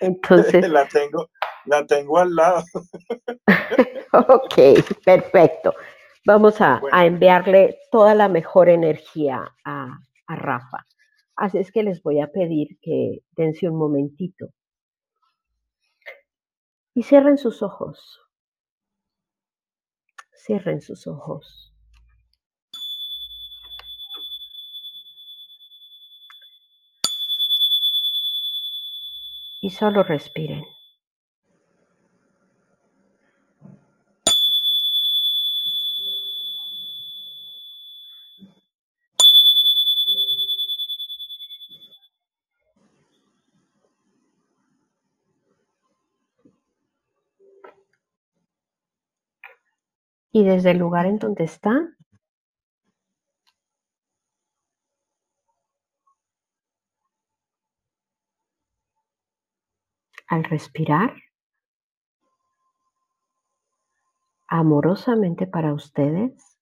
Entonces. 0.00 0.68
La 0.68 0.86
tengo, 0.86 1.30
la 1.64 1.86
tengo 1.86 2.18
al 2.18 2.34
lado. 2.34 2.62
ok, 4.12 4.54
perfecto. 5.04 5.74
Vamos 6.24 6.60
a, 6.60 6.80
a 6.90 7.06
enviarle 7.06 7.78
toda 7.90 8.14
la 8.14 8.28
mejor 8.28 8.68
energía 8.68 9.44
a, 9.64 9.98
a 10.26 10.36
Rafa. 10.36 10.84
Así 11.36 11.58
es 11.58 11.70
que 11.70 11.82
les 11.82 12.02
voy 12.02 12.20
a 12.20 12.28
pedir 12.28 12.78
que 12.80 13.22
dense 13.36 13.68
un 13.68 13.76
momentito 13.76 14.48
y 16.94 17.02
cierren 17.02 17.36
sus 17.36 17.62
ojos. 17.62 18.20
Cierren 20.34 20.80
sus 20.80 21.06
ojos. 21.06 21.74
Y 29.60 29.70
solo 29.70 30.02
respiren. 30.02 30.64
y 50.36 50.44
desde 50.44 50.72
el 50.72 50.76
lugar 50.76 51.06
en 51.06 51.18
donde 51.18 51.44
está, 51.44 51.96
al 60.28 60.44
respirar 60.44 61.14
amorosamente 64.46 65.46
para 65.46 65.72
ustedes, 65.72 66.58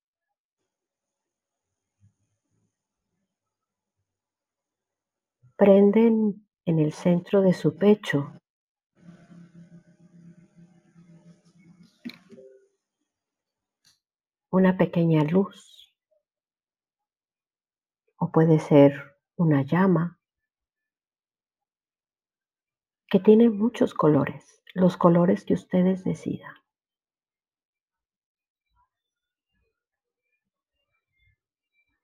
prenden 5.56 6.46
en 6.64 6.78
el 6.78 6.92
centro 6.92 7.42
de 7.42 7.52
su 7.52 7.76
pecho 7.76 8.40
Una 14.56 14.76
pequeña 14.76 15.24
luz. 15.24 15.92
O 18.14 18.30
puede 18.30 18.60
ser 18.60 19.16
una 19.34 19.62
llama 19.62 20.20
que 23.08 23.18
tiene 23.18 23.50
muchos 23.50 23.94
colores, 23.94 24.62
los 24.72 24.96
colores 24.96 25.44
que 25.44 25.54
ustedes 25.54 26.04
decidan. 26.04 26.54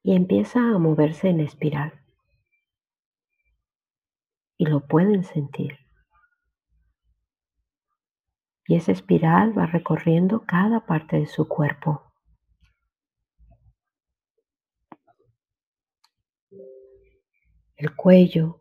Y 0.02 0.16
empieza 0.16 0.58
a 0.58 0.78
moverse 0.78 1.28
en 1.28 1.38
espiral 1.38 2.04
y 4.56 4.66
lo 4.66 4.88
pueden 4.88 5.22
sentir. 5.22 5.78
Y 8.66 8.74
esa 8.74 8.90
espiral 8.90 9.56
va 9.56 9.66
recorriendo 9.66 10.44
cada 10.44 10.84
parte 10.84 11.16
de 11.16 11.26
su 11.28 11.46
cuerpo. 11.46 12.09
El 17.80 17.96
cuello, 17.96 18.60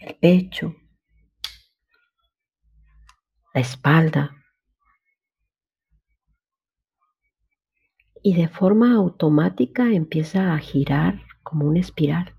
el 0.00 0.16
pecho, 0.16 0.74
la 3.54 3.60
espalda. 3.60 4.44
Y 8.24 8.34
de 8.34 8.48
forma 8.48 8.94
automática 8.94 9.84
empieza 9.92 10.52
a 10.52 10.58
girar 10.58 11.22
como 11.44 11.66
una 11.66 11.78
espiral. 11.78 12.34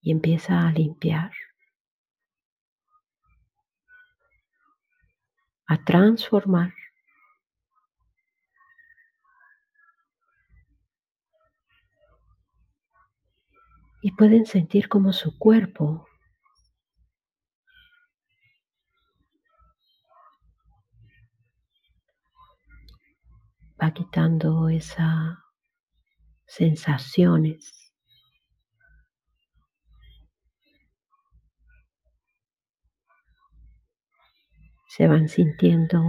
Y 0.00 0.10
empieza 0.10 0.66
a 0.66 0.72
limpiar, 0.72 1.30
a 5.66 5.84
transformar. 5.84 6.74
Y 14.04 14.12
pueden 14.12 14.44
sentir 14.44 14.90
como 14.90 15.14
su 15.14 15.38
cuerpo 15.38 16.06
va 23.82 23.94
quitando 23.94 24.68
esa 24.68 25.42
sensaciones. 26.44 27.94
Se 34.86 35.08
van 35.08 35.28
sintiendo 35.28 36.02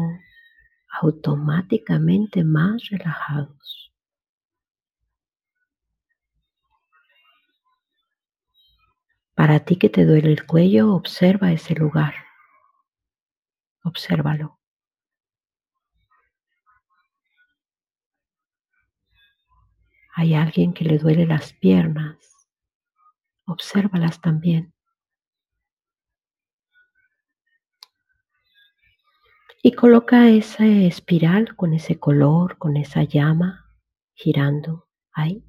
automáticamente 1.01 2.43
más 2.43 2.89
relajados. 2.89 3.84
Para 9.45 9.59
ti 9.59 9.75
que 9.75 9.89
te 9.89 10.05
duele 10.05 10.31
el 10.31 10.47
cuello, 10.47 10.95
observa 10.95 11.51
ese 11.51 11.75
lugar. 11.75 12.15
Obsérvalo. 13.83 14.59
Hay 20.15 20.33
alguien 20.33 20.73
que 20.73 20.83
le 20.83 20.97
duele 20.97 21.27
las 21.27 21.53
piernas. 21.53 22.17
Obsérvalas 23.45 24.19
también. 24.19 24.73
Y 29.61 29.73
coloca 29.73 30.27
esa 30.27 30.65
espiral 30.65 31.55
con 31.55 31.75
ese 31.75 31.99
color, 31.99 32.57
con 32.57 32.77
esa 32.77 33.03
llama 33.03 33.71
girando 34.15 34.89
ahí. 35.13 35.45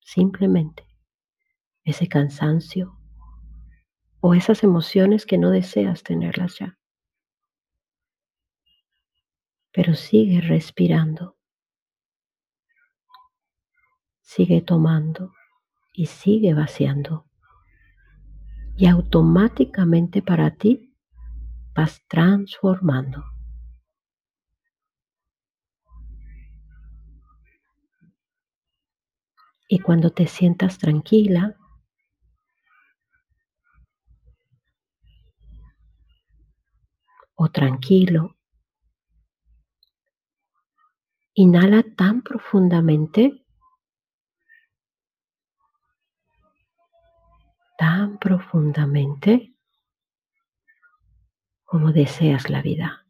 Simplemente 0.00 0.87
ese 1.88 2.08
cansancio 2.08 2.98
o 4.20 4.34
esas 4.34 4.62
emociones 4.62 5.26
que 5.26 5.38
no 5.38 5.50
deseas 5.50 6.02
tenerlas 6.02 6.58
ya. 6.58 6.78
Pero 9.72 9.94
sigue 9.94 10.40
respirando 10.40 11.38
sigue 14.28 14.60
tomando 14.60 15.32
y 15.94 16.04
sigue 16.04 16.52
vaciando. 16.52 17.24
Y 18.76 18.86
automáticamente 18.86 20.20
para 20.20 20.54
ti 20.54 20.94
vas 21.74 22.04
transformando. 22.08 23.24
Y 29.66 29.78
cuando 29.80 30.10
te 30.10 30.26
sientas 30.26 30.76
tranquila, 30.78 31.57
o 37.40 37.48
tranquilo, 37.50 38.36
inhala 41.34 41.84
tan 41.96 42.22
profundamente 42.22 43.44
tan 47.78 48.18
profundamente 48.18 49.54
como 51.64 51.92
deseas 51.92 52.50
la 52.50 52.60
vida. 52.60 53.07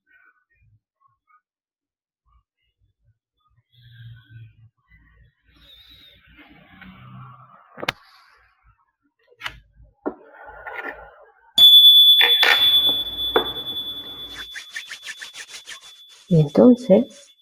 Y 16.28 16.42
entonces, 16.42 17.34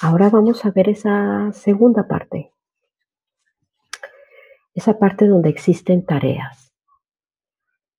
ahora 0.00 0.30
vamos 0.30 0.64
a 0.64 0.70
ver 0.70 0.88
esa 0.88 1.52
segunda 1.52 2.08
parte. 2.08 2.50
Esa 4.72 4.98
parte 4.98 5.26
donde 5.26 5.50
existen 5.50 6.06
tareas. 6.06 6.72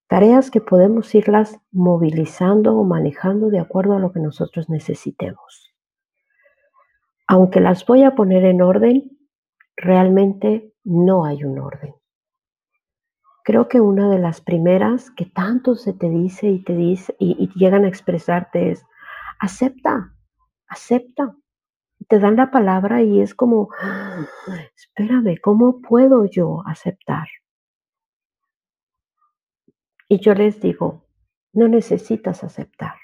Tareas 0.07 0.49
que 0.49 0.59
podemos 0.59 1.13
irlas 1.13 1.59
movilizando 1.71 2.75
o 2.75 2.84
manejando 2.84 3.49
de 3.49 3.59
acuerdo 3.59 3.93
a 3.93 3.99
lo 3.99 4.11
que 4.11 4.19
nosotros 4.19 4.69
necesitemos. 4.69 5.71
Aunque 7.27 7.61
las 7.61 7.86
voy 7.86 8.03
a 8.03 8.15
poner 8.15 8.43
en 8.45 8.63
orden, 8.63 9.17
realmente 9.75 10.73
no 10.84 11.25
hay 11.25 11.43
un 11.43 11.59
orden. 11.59 11.93
Creo 13.43 13.67
que 13.67 13.81
una 13.81 14.09
de 14.09 14.17
las 14.19 14.41
primeras 14.41 15.11
que 15.11 15.25
tanto 15.25 15.75
se 15.75 15.93
te 15.93 16.09
dice 16.09 16.47
y 16.47 16.63
te 16.63 16.75
dice 16.75 17.15
y, 17.19 17.49
llegan 17.55 17.86
a 17.86 17.88
expresarte 17.88 18.71
es 18.71 18.84
acepta, 19.39 20.12
acepta. 20.74 21.36
Te 22.09 22.19
dan 22.19 22.36
la 22.36 22.51
palabra 22.51 23.01
y 23.01 23.21
es 23.21 23.34
como, 23.34 23.69
espérame, 24.76 25.39
¿cómo 25.41 25.82
puedo 25.82 26.26
yo 26.26 26.61
aceptar? 26.67 27.28
Y 30.09 30.19
yo 30.19 30.34
les 30.34 30.59
digo, 30.59 31.07
no 31.53 31.67
necesitas 31.67 32.43
aceptar, 32.43 32.95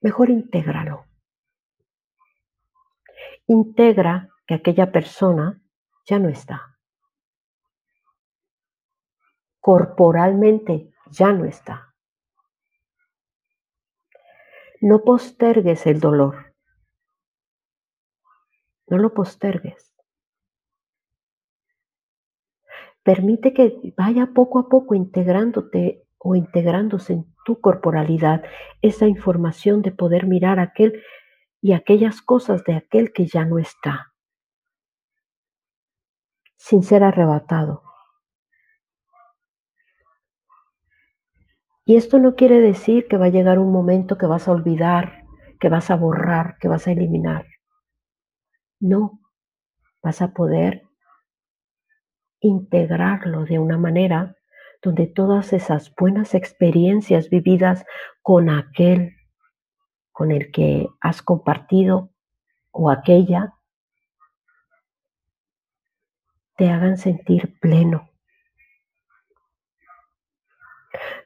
mejor 0.00 0.30
intégralo. 0.30 1.04
Integra 3.46 4.30
que 4.46 4.54
aquella 4.54 4.90
persona 4.90 5.62
ya 6.06 6.18
no 6.18 6.28
está. 6.30 6.78
Corporalmente 9.60 10.92
ya 11.10 11.32
no 11.32 11.44
está. 11.44 11.94
No 14.80 15.04
postergues 15.04 15.86
el 15.86 16.00
dolor. 16.00 16.51
No 18.86 18.98
lo 18.98 19.14
postergues. 19.14 19.94
Permite 23.02 23.52
que 23.52 23.94
vaya 23.96 24.28
poco 24.32 24.58
a 24.60 24.68
poco 24.68 24.94
integrándote 24.94 26.06
o 26.18 26.36
integrándose 26.36 27.14
en 27.14 27.26
tu 27.44 27.60
corporalidad 27.60 28.44
esa 28.80 29.06
información 29.06 29.82
de 29.82 29.90
poder 29.90 30.26
mirar 30.26 30.60
aquel 30.60 31.02
y 31.60 31.72
aquellas 31.72 32.22
cosas 32.22 32.64
de 32.64 32.74
aquel 32.74 33.12
que 33.12 33.26
ya 33.26 33.44
no 33.44 33.58
está, 33.58 34.12
sin 36.56 36.82
ser 36.82 37.02
arrebatado. 37.02 37.82
Y 41.84 41.96
esto 41.96 42.20
no 42.20 42.36
quiere 42.36 42.60
decir 42.60 43.08
que 43.08 43.16
va 43.16 43.26
a 43.26 43.30
llegar 43.30 43.58
un 43.58 43.72
momento 43.72 44.16
que 44.16 44.26
vas 44.26 44.46
a 44.46 44.52
olvidar, 44.52 45.24
que 45.58 45.68
vas 45.68 45.90
a 45.90 45.96
borrar, 45.96 46.56
que 46.58 46.68
vas 46.68 46.86
a 46.86 46.92
eliminar. 46.92 47.46
No, 48.82 49.20
vas 50.02 50.20
a 50.22 50.32
poder 50.32 50.82
integrarlo 52.40 53.44
de 53.44 53.60
una 53.60 53.78
manera 53.78 54.34
donde 54.82 55.06
todas 55.06 55.52
esas 55.52 55.94
buenas 55.94 56.34
experiencias 56.34 57.30
vividas 57.30 57.86
con 58.22 58.50
aquel 58.50 59.14
con 60.10 60.32
el 60.32 60.50
que 60.50 60.88
has 61.00 61.22
compartido 61.22 62.10
o 62.72 62.90
aquella 62.90 63.54
te 66.56 66.70
hagan 66.70 66.98
sentir 66.98 67.56
pleno. 67.60 68.10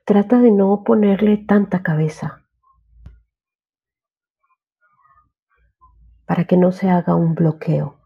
Trata 0.04 0.40
de 0.40 0.50
no 0.50 0.84
ponerle 0.84 1.38
tanta 1.38 1.82
cabeza 1.82 2.45
para 6.27 6.45
que 6.45 6.57
no 6.57 6.72
se 6.72 6.91
haga 6.91 7.14
un 7.14 7.35
bloqueo. 7.35 8.01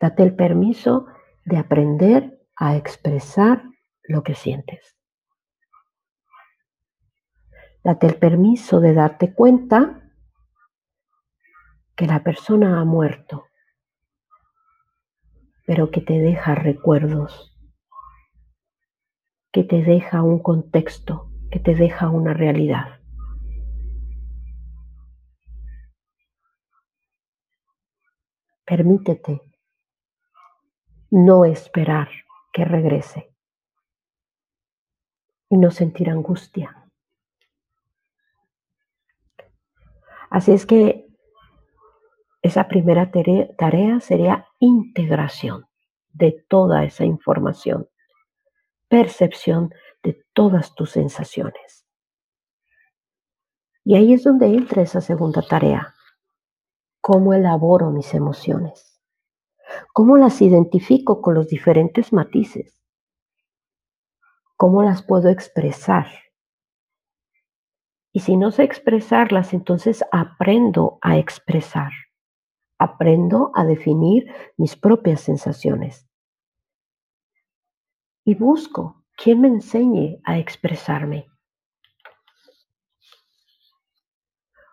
Date 0.00 0.22
el 0.22 0.34
permiso 0.34 1.06
de 1.44 1.58
aprender 1.58 2.40
a 2.56 2.76
expresar 2.76 3.64
lo 4.02 4.22
que 4.22 4.34
sientes. 4.34 4.96
Date 7.84 8.06
el 8.06 8.14
permiso 8.14 8.80
de 8.80 8.94
darte 8.94 9.34
cuenta 9.34 10.12
que 11.96 12.06
la 12.06 12.22
persona 12.22 12.80
ha 12.80 12.84
muerto, 12.84 13.46
pero 15.66 15.90
que 15.90 16.00
te 16.00 16.18
deja 16.18 16.54
recuerdos, 16.54 17.56
que 19.52 19.64
te 19.64 19.82
deja 19.82 20.22
un 20.22 20.40
contexto, 20.40 21.30
que 21.50 21.58
te 21.58 21.74
deja 21.74 22.08
una 22.08 22.34
realidad. 22.34 23.01
Permítete 28.74 29.42
no 31.10 31.44
esperar 31.44 32.08
que 32.54 32.64
regrese 32.64 33.30
y 35.50 35.58
no 35.58 35.70
sentir 35.70 36.08
angustia. 36.08 36.82
Así 40.30 40.52
es 40.52 40.64
que 40.64 41.06
esa 42.40 42.66
primera 42.66 43.10
tarea 43.10 44.00
sería 44.00 44.46
integración 44.58 45.66
de 46.14 46.42
toda 46.48 46.84
esa 46.84 47.04
información, 47.04 47.90
percepción 48.88 49.74
de 50.02 50.24
todas 50.32 50.74
tus 50.74 50.92
sensaciones. 50.92 51.84
Y 53.84 53.96
ahí 53.96 54.14
es 54.14 54.24
donde 54.24 54.46
entra 54.46 54.80
esa 54.80 55.02
segunda 55.02 55.42
tarea. 55.42 55.94
¿Cómo 57.04 57.34
elaboro 57.34 57.90
mis 57.90 58.14
emociones? 58.14 59.02
¿Cómo 59.92 60.16
las 60.16 60.40
identifico 60.40 61.20
con 61.20 61.34
los 61.34 61.48
diferentes 61.48 62.12
matices? 62.12 62.80
¿Cómo 64.56 64.84
las 64.84 65.02
puedo 65.02 65.28
expresar? 65.28 66.06
Y 68.12 68.20
si 68.20 68.36
no 68.36 68.52
sé 68.52 68.62
expresarlas, 68.62 69.52
entonces 69.52 70.04
aprendo 70.12 70.98
a 71.02 71.18
expresar. 71.18 71.90
Aprendo 72.78 73.50
a 73.56 73.64
definir 73.64 74.32
mis 74.56 74.76
propias 74.76 75.22
sensaciones. 75.22 76.08
Y 78.24 78.36
busco 78.36 79.04
quien 79.16 79.40
me 79.40 79.48
enseñe 79.48 80.20
a 80.22 80.38
expresarme. 80.38 81.26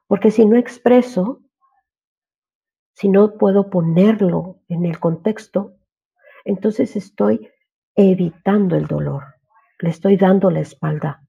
Porque 0.06 0.30
si 0.30 0.46
no 0.46 0.58
expreso, 0.58 1.42
si 3.00 3.08
no 3.08 3.38
puedo 3.38 3.70
ponerlo 3.70 4.60
en 4.68 4.86
el 4.86 5.00
contexto, 5.00 5.78
entonces 6.44 6.98
estoy 6.98 7.50
evitando 7.96 8.76
el 8.76 8.88
dolor, 8.88 9.24
le 9.80 9.90
estoy 9.90 10.18
dando 10.18 10.52
la 10.52 10.60
espalda 10.60 11.26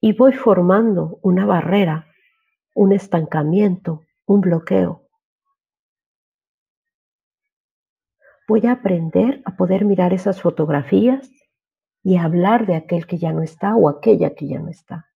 y 0.00 0.12
voy 0.12 0.32
formando 0.32 1.18
una 1.22 1.44
barrera, 1.44 2.06
un 2.76 2.92
estancamiento, 2.92 4.04
un 4.26 4.42
bloqueo. 4.42 5.08
Voy 8.46 8.64
a 8.66 8.72
aprender 8.72 9.42
a 9.44 9.56
poder 9.56 9.84
mirar 9.84 10.12
esas 10.12 10.40
fotografías 10.40 11.28
y 12.04 12.16
hablar 12.16 12.64
de 12.66 12.76
aquel 12.76 13.08
que 13.08 13.18
ya 13.18 13.32
no 13.32 13.42
está 13.42 13.74
o 13.74 13.88
aquella 13.88 14.36
que 14.36 14.46
ya 14.46 14.60
no 14.60 14.68
está. 14.68 15.07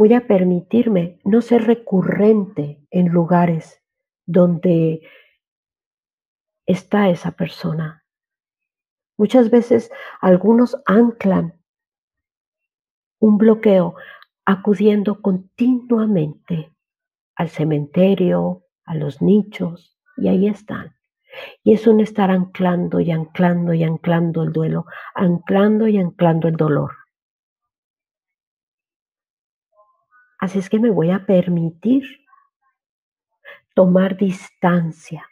Voy 0.00 0.14
a 0.14 0.26
permitirme 0.26 1.18
no 1.24 1.42
ser 1.42 1.66
recurrente 1.66 2.80
en 2.90 3.08
lugares 3.08 3.82
donde 4.24 5.02
está 6.64 7.10
esa 7.10 7.32
persona. 7.32 8.02
Muchas 9.18 9.50
veces 9.50 9.90
algunos 10.22 10.80
anclan 10.86 11.60
un 13.18 13.36
bloqueo 13.36 13.94
acudiendo 14.46 15.20
continuamente 15.20 16.72
al 17.34 17.50
cementerio, 17.50 18.64
a 18.86 18.94
los 18.94 19.20
nichos, 19.20 19.98
y 20.16 20.28
ahí 20.28 20.48
están. 20.48 20.96
Y 21.62 21.74
es 21.74 21.86
un 21.86 22.00
estar 22.00 22.30
anclando 22.30 23.00
y 23.00 23.10
anclando 23.10 23.74
y 23.74 23.84
anclando 23.84 24.44
el 24.44 24.52
duelo, 24.54 24.86
anclando 25.14 25.88
y 25.88 25.98
anclando 25.98 26.48
el 26.48 26.56
dolor. 26.56 26.99
Así 30.40 30.58
es 30.58 30.70
que 30.70 30.80
me 30.80 30.90
voy 30.90 31.10
a 31.10 31.26
permitir 31.26 32.04
tomar 33.74 34.16
distancia 34.16 35.26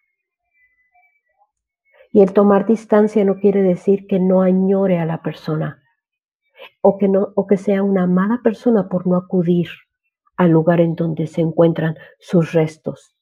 y 2.12 2.22
el 2.22 2.32
tomar 2.32 2.66
distancia 2.66 3.24
no 3.24 3.36
quiere 3.36 3.62
decir 3.62 4.06
que 4.06 4.18
no 4.18 4.42
añore 4.42 4.98
a 4.98 5.06
la 5.06 5.22
persona 5.22 5.82
o 6.80 6.98
que, 6.98 7.08
no, 7.08 7.32
o 7.34 7.46
que 7.46 7.56
sea 7.56 7.82
una 7.82 8.06
mala 8.06 8.40
persona 8.42 8.88
por 8.88 9.06
no 9.06 9.16
acudir 9.16 9.68
al 10.36 10.50
lugar 10.50 10.80
en 10.80 10.94
donde 10.94 11.26
se 11.26 11.40
encuentran 11.40 11.96
sus 12.18 12.52
restos. 12.52 13.14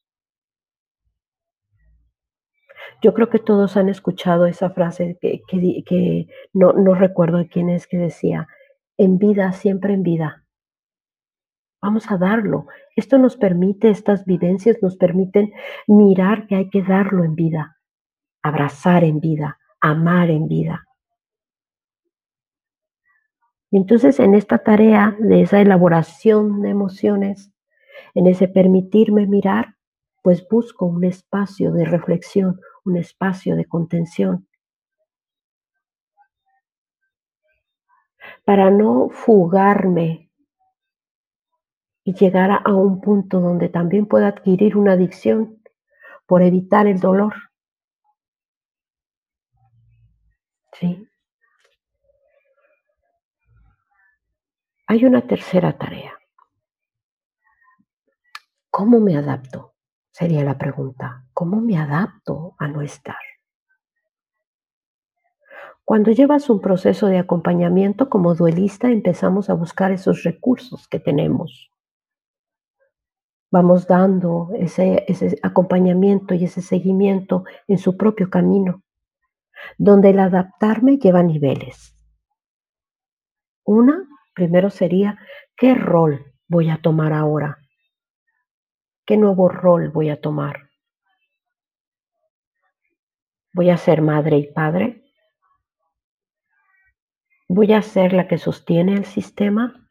Yo 3.01 3.13
creo 3.13 3.29
que 3.29 3.39
todos 3.39 3.77
han 3.77 3.89
escuchado 3.89 4.45
esa 4.45 4.71
frase 4.71 5.17
que, 5.21 5.41
que, 5.47 6.27
no, 6.53 6.73
no 6.73 6.95
recuerdo 6.95 7.45
quién 7.49 7.69
es 7.69 7.85
que 7.87 7.97
decía, 7.97 8.47
en 8.97 9.19
vida, 9.19 9.51
siempre 9.51 9.93
en 9.93 10.03
vida. 10.03 10.46
Vamos 11.81 12.09
a 12.11 12.17
darlo. 12.17 12.67
Esto 12.95 13.17
nos 13.17 13.37
permite, 13.37 13.89
estas 13.89 14.25
vivencias 14.25 14.77
nos 14.81 14.97
permiten 14.97 15.53
mirar 15.87 16.47
que 16.47 16.55
hay 16.55 16.69
que 16.69 16.83
darlo 16.83 17.23
en 17.23 17.35
vida 17.35 17.77
abrazar 18.47 19.03
en 19.03 19.19
vida, 19.19 19.59
amar 19.81 20.29
en 20.29 20.47
vida. 20.47 20.87
Entonces 23.71 24.19
en 24.19 24.35
esta 24.35 24.59
tarea 24.59 25.15
de 25.19 25.41
esa 25.41 25.59
elaboración 25.59 26.61
de 26.61 26.69
emociones, 26.69 27.51
en 28.13 28.27
ese 28.27 28.47
permitirme 28.47 29.27
mirar, 29.27 29.75
pues 30.23 30.47
busco 30.47 30.85
un 30.85 31.03
espacio 31.03 31.71
de 31.73 31.85
reflexión, 31.85 32.59
un 32.85 32.97
espacio 32.97 33.55
de 33.55 33.65
contención. 33.65 34.47
Para 38.45 38.71
no 38.71 39.09
fugarme 39.09 40.26
y 42.07 42.13
llegar 42.13 42.61
a 42.63 42.73
un 42.73 43.01
punto 43.01 43.41
donde 43.41 43.67
también 43.67 44.05
pueda 44.05 44.29
adquirir 44.29 44.77
una 44.77 44.93
adicción 44.93 45.61
por 46.25 46.41
evitar 46.41 46.87
el 46.87 47.01
dolor. 47.01 47.33
¿Sí? 50.71 51.05
Hay 54.87 55.03
una 55.03 55.27
tercera 55.27 55.77
tarea. 55.77 56.13
¿Cómo 58.69 59.01
me 59.01 59.17
adapto? 59.17 59.73
Sería 60.09 60.45
la 60.45 60.57
pregunta. 60.57 61.25
¿Cómo 61.33 61.59
me 61.59 61.77
adapto 61.77 62.55
a 62.57 62.69
no 62.69 62.81
estar? 62.81 63.19
Cuando 65.83 66.11
llevas 66.11 66.49
un 66.49 66.61
proceso 66.61 67.07
de 67.07 67.17
acompañamiento 67.17 68.09
como 68.09 68.33
duelista, 68.33 68.87
empezamos 68.91 69.49
a 69.49 69.55
buscar 69.55 69.91
esos 69.91 70.23
recursos 70.23 70.87
que 70.87 71.01
tenemos. 71.01 71.69
Vamos 73.49 73.87
dando 73.87 74.49
ese, 74.57 75.05
ese 75.07 75.39
acompañamiento 75.41 76.33
y 76.33 76.45
ese 76.45 76.61
seguimiento 76.61 77.45
en 77.67 77.77
su 77.77 77.95
propio 77.97 78.29
camino 78.29 78.83
donde 79.77 80.11
el 80.11 80.19
adaptarme 80.19 80.97
lleva 80.97 81.23
niveles. 81.23 81.95
Una, 83.63 84.07
primero 84.33 84.69
sería, 84.69 85.19
¿qué 85.55 85.75
rol 85.75 86.33
voy 86.47 86.69
a 86.69 86.81
tomar 86.81 87.13
ahora? 87.13 87.57
¿Qué 89.05 89.17
nuevo 89.17 89.49
rol 89.49 89.89
voy 89.89 90.09
a 90.09 90.19
tomar? 90.19 90.69
¿Voy 93.53 93.69
a 93.69 93.77
ser 93.77 94.01
madre 94.01 94.37
y 94.37 94.51
padre? 94.51 95.03
¿Voy 97.49 97.73
a 97.73 97.81
ser 97.81 98.13
la 98.13 98.27
que 98.27 98.37
sostiene 98.37 98.93
el 98.93 99.05
sistema? 99.05 99.86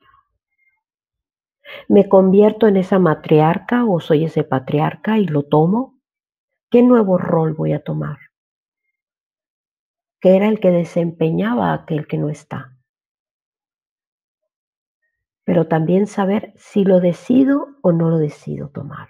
¿Me 1.89 2.09
convierto 2.09 2.67
en 2.67 2.77
esa 2.77 2.99
matriarca 2.99 3.85
o 3.85 4.01
soy 4.01 4.25
ese 4.25 4.45
patriarca 4.45 5.19
y 5.19 5.27
lo 5.27 5.45
tomo? 5.45 6.01
¿Qué 6.71 6.83
nuevo 6.83 7.19
rol 7.19 7.55
voy 7.55 7.73
a 7.73 7.83
tomar? 7.83 8.19
Que 10.21 10.37
era 10.37 10.49
el 10.49 10.61
que 10.61 10.71
desempeñaba 10.71 11.73
aquel 11.73 12.07
que 12.07 12.19
no 12.19 12.29
está. 12.29 12.77
Pero 15.45 15.69
también 15.69 16.07
saber 16.07 16.53
si 16.57 16.85
lo 16.85 17.01
decido 17.01 17.69
o 17.83 17.93
no 17.93 18.11
lo 18.11 18.19
decido 18.19 18.69
tomar. 18.71 19.09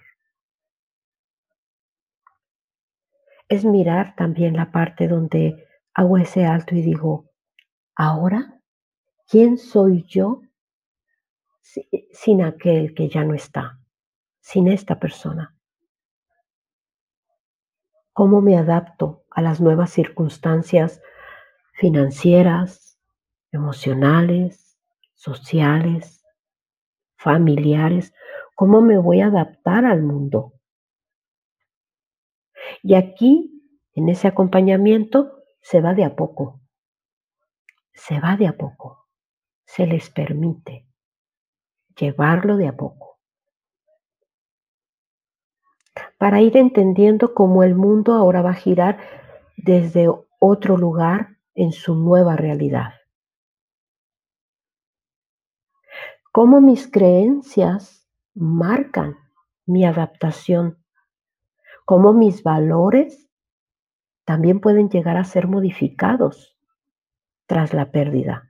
Es 3.49 3.65
mirar 3.65 4.15
también 4.15 4.55
la 4.55 4.71
parte 4.71 5.07
donde 5.07 5.65
hago 5.93 6.17
ese 6.17 6.45
alto 6.45 6.75
y 6.75 6.81
digo, 6.81 7.31
ahora, 7.95 8.61
¿quién 9.27 9.57
soy 9.57 10.03
yo 10.03 10.41
sin 12.11 12.41
aquel 12.41 12.93
que 12.93 13.09
ya 13.09 13.23
no 13.23 13.33
está, 13.33 13.79
sin 14.39 14.67
esta 14.67 14.99
persona? 14.99 15.55
¿Cómo 18.13 18.41
me 18.41 18.57
adapto 18.57 19.25
a 19.29 19.41
las 19.41 19.61
nuevas 19.61 19.91
circunstancias 19.91 21.01
financieras, 21.73 22.97
emocionales, 23.51 24.79
sociales, 25.13 26.25
familiares? 27.15 28.13
¿Cómo 28.55 28.81
me 28.81 28.97
voy 28.97 29.21
a 29.21 29.27
adaptar 29.27 29.85
al 29.85 30.01
mundo? 30.01 30.53
Y 32.81 32.95
aquí, 32.95 33.61
en 33.93 34.09
ese 34.09 34.27
acompañamiento, 34.27 35.43
se 35.61 35.81
va 35.81 35.93
de 35.93 36.03
a 36.03 36.15
poco. 36.15 36.59
Se 37.93 38.19
va 38.19 38.35
de 38.35 38.47
a 38.47 38.57
poco. 38.57 39.07
Se 39.65 39.85
les 39.85 40.09
permite 40.09 40.86
llevarlo 41.99 42.57
de 42.57 42.67
a 42.67 42.75
poco. 42.75 43.17
Para 46.17 46.41
ir 46.41 46.57
entendiendo 46.57 47.33
cómo 47.33 47.63
el 47.63 47.75
mundo 47.75 48.13
ahora 48.13 48.41
va 48.41 48.51
a 48.51 48.55
girar 48.55 48.97
desde 49.55 50.09
otro 50.39 50.77
lugar 50.77 51.37
en 51.55 51.71
su 51.71 51.95
nueva 51.95 52.35
realidad. 52.35 52.93
Cómo 56.31 56.61
mis 56.61 56.89
creencias 56.89 58.07
marcan 58.35 59.17
mi 59.65 59.85
adaptación. 59.85 60.77
Cómo 61.85 62.13
mis 62.13 62.43
valores 62.43 63.27
también 64.23 64.59
pueden 64.59 64.89
llegar 64.89 65.17
a 65.17 65.23
ser 65.23 65.47
modificados 65.47 66.55
tras 67.47 67.73
la 67.73 67.91
pérdida. 67.91 68.46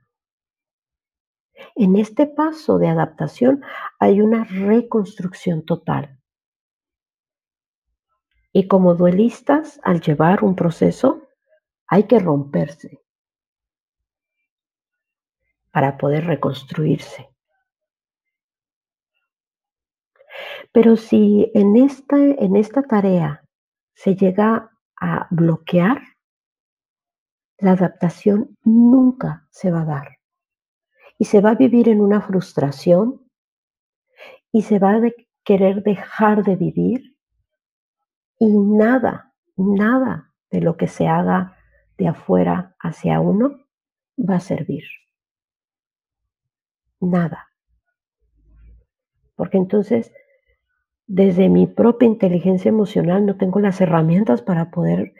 En 1.80 1.94
este 1.94 2.26
paso 2.26 2.78
de 2.78 2.88
adaptación 2.88 3.62
hay 4.00 4.20
una 4.20 4.42
reconstrucción 4.42 5.64
total. 5.64 6.18
Y 8.52 8.66
como 8.66 8.96
duelistas, 8.96 9.78
al 9.84 10.00
llevar 10.00 10.42
un 10.42 10.56
proceso, 10.56 11.28
hay 11.86 12.08
que 12.08 12.18
romperse 12.18 13.00
para 15.70 15.96
poder 15.98 16.26
reconstruirse. 16.26 17.30
Pero 20.72 20.96
si 20.96 21.52
en 21.54 21.76
esta, 21.76 22.16
en 22.16 22.56
esta 22.56 22.82
tarea 22.82 23.44
se 23.94 24.16
llega 24.16 24.72
a 25.00 25.28
bloquear, 25.30 26.02
la 27.58 27.72
adaptación 27.72 28.58
nunca 28.64 29.46
se 29.50 29.70
va 29.70 29.82
a 29.82 29.84
dar 29.84 30.17
y 31.18 31.24
se 31.24 31.40
va 31.40 31.50
a 31.50 31.54
vivir 31.56 31.88
en 31.88 32.00
una 32.00 32.20
frustración 32.20 33.28
y 34.52 34.62
se 34.62 34.78
va 34.78 34.92
a 34.92 35.00
querer 35.44 35.82
dejar 35.82 36.44
de 36.44 36.56
vivir 36.56 37.16
y 38.38 38.56
nada, 38.56 39.34
nada 39.56 40.32
de 40.50 40.60
lo 40.60 40.76
que 40.76 40.86
se 40.86 41.08
haga 41.08 41.56
de 41.98 42.08
afuera 42.08 42.76
hacia 42.78 43.20
uno 43.20 43.58
va 44.18 44.36
a 44.36 44.40
servir. 44.40 44.84
Nada. 47.00 47.48
Porque 49.34 49.58
entonces, 49.58 50.12
desde 51.06 51.48
mi 51.48 51.66
propia 51.66 52.06
inteligencia 52.06 52.68
emocional, 52.68 53.26
no 53.26 53.36
tengo 53.36 53.60
las 53.60 53.80
herramientas 53.80 54.42
para 54.42 54.70
poder 54.70 55.14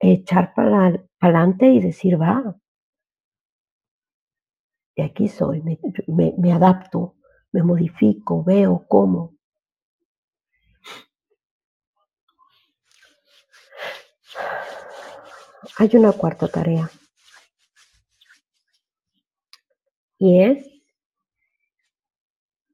echar 0.00 0.54
para 0.54 1.00
adelante 1.20 1.66
y 1.66 1.80
decir, 1.80 2.20
va, 2.20 2.56
de 4.98 5.04
aquí 5.04 5.28
soy, 5.28 5.62
me, 6.08 6.52
adapto, 6.52 7.14
me 7.52 7.62
modifico, 7.62 8.42
veo 8.42 8.84
cómo. 8.88 9.36
Hay 15.76 15.90
una 15.94 16.10
cuarta 16.10 16.48
tarea. 16.48 16.90
Y 20.18 20.42
es 20.42 20.68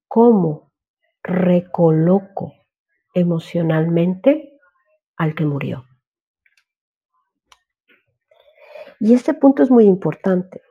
cómo 0.09 0.73
recoloco 1.23 2.55
emocionalmente 3.13 4.59
al 5.19 5.35
que 5.35 5.45
murió. 5.45 5.85
Y 8.99 9.13
este 9.13 9.35
punto 9.35 9.63
es 9.63 9.71
muy 9.71 9.85
importante, 9.85 10.63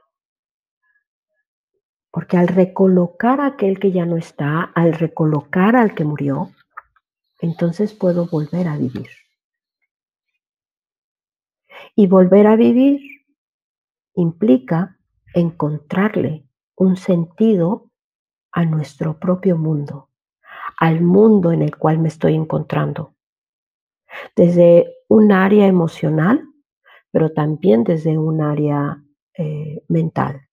porque 2.14 2.38
al 2.38 2.48
recolocar 2.48 3.42
a 3.42 3.48
aquel 3.48 3.80
que 3.80 3.92
ya 3.92 4.06
no 4.06 4.18
está, 4.18 4.62
al 4.76 4.94
recolocar 4.94 5.76
al 5.76 5.96
que 5.96 6.04
murió, 6.04 6.52
entonces 7.42 7.96
puedo 7.96 8.28
volver 8.28 8.68
a 8.68 8.78
vivir. 8.78 9.10
Y 11.96 12.06
volver 12.06 12.46
a 12.46 12.56
vivir 12.56 13.02
implica 14.14 15.00
encontrarle 15.34 16.46
un 16.76 16.98
sentido 16.98 17.90
a 18.52 18.64
nuestro 18.64 19.20
propio 19.20 19.58
mundo, 19.58 20.12
al 20.78 21.02
mundo 21.02 21.52
en 21.52 21.64
el 21.64 21.76
cual 21.76 21.98
me 21.98 22.10
estoy 22.10 22.36
encontrando. 22.36 23.16
Desde 24.36 24.86
un 25.08 25.32
área 25.32 25.66
emocional, 25.66 26.48
pero 27.10 27.32
también 27.32 27.84
desde 27.84 28.20
un 28.20 28.40
área 28.42 29.04
eh, 29.36 29.84
mental. 29.88 30.48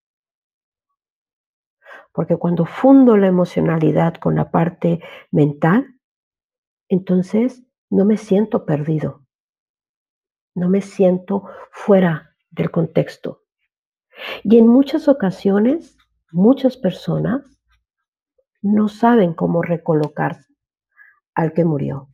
Porque 2.12 2.36
cuando 2.36 2.66
fundo 2.66 3.16
la 3.16 3.28
emocionalidad 3.28 4.14
con 4.14 4.34
la 4.34 4.50
parte 4.50 5.00
mental, 5.30 5.94
entonces 6.88 7.62
no 7.88 8.04
me 8.04 8.16
siento 8.16 8.66
perdido, 8.66 9.26
no 10.54 10.68
me 10.68 10.80
siento 10.80 11.44
fuera 11.70 12.34
del 12.50 12.70
contexto. 12.70 13.42
Y 14.42 14.58
en 14.58 14.66
muchas 14.66 15.08
ocasiones, 15.08 15.96
muchas 16.32 16.76
personas 16.76 17.60
no 18.62 18.88
saben 18.88 19.34
cómo 19.34 19.62
recolocar 19.62 20.38
al 21.34 21.52
que 21.52 21.64
murió. 21.64 22.08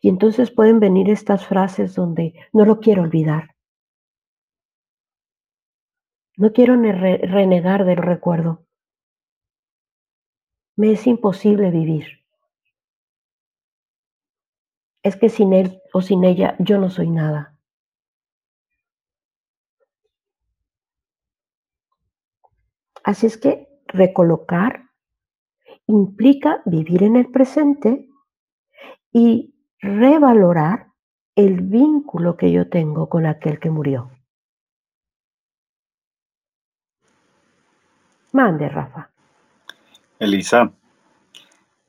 Y 0.00 0.08
entonces 0.08 0.50
pueden 0.50 0.80
venir 0.80 1.10
estas 1.10 1.46
frases 1.46 1.94
donde 1.94 2.34
no 2.52 2.64
lo 2.64 2.80
quiero 2.80 3.02
olvidar, 3.02 3.56
no 6.40 6.54
quiero 6.54 6.74
renegar 6.74 7.84
del 7.84 7.98
recuerdo. 7.98 8.64
Me 10.74 10.92
es 10.92 11.06
imposible 11.06 11.70
vivir. 11.70 12.24
Es 15.02 15.16
que 15.16 15.28
sin 15.28 15.52
él 15.52 15.82
o 15.92 16.00
sin 16.00 16.24
ella 16.24 16.56
yo 16.58 16.78
no 16.78 16.88
soy 16.88 17.10
nada. 17.10 17.58
Así 23.04 23.26
es 23.26 23.36
que 23.36 23.68
recolocar 23.84 24.88
implica 25.86 26.62
vivir 26.64 27.02
en 27.02 27.16
el 27.16 27.30
presente 27.30 28.08
y 29.12 29.54
revalorar 29.78 30.86
el 31.34 31.60
vínculo 31.60 32.38
que 32.38 32.50
yo 32.50 32.70
tengo 32.70 33.10
con 33.10 33.26
aquel 33.26 33.60
que 33.60 33.68
murió. 33.68 34.10
Mande, 38.32 38.68
Rafa. 38.68 39.10
Elisa, 40.18 40.70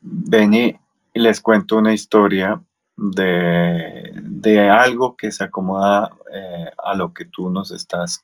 vení 0.01 0.80
y 1.13 1.19
les 1.19 1.41
cuento 1.41 1.77
una 1.77 1.93
historia 1.93 2.61
de, 2.95 4.69
algo 4.69 5.15
que 5.15 5.31
se 5.31 5.43
acomoda 5.43 6.11
eh, 6.34 6.72
a 6.77 6.95
lo 6.95 7.13
que 7.13 7.26
tú 7.26 7.49
nos 7.49 7.72
estás 7.72 8.23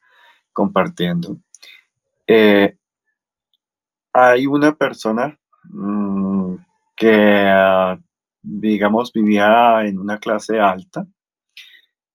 compartiendo. 0.54 1.38
Eh, 2.26 2.78
hay 4.14 4.48
una 4.48 4.74
persona 4.76 5.38
mm, 5.64 6.56
que, 6.96 8.00
digamos, 8.42 9.14
vivía 9.14 9.86
en 9.86 10.00
una 10.00 10.18
clase 10.18 10.60
alta, 10.60 11.06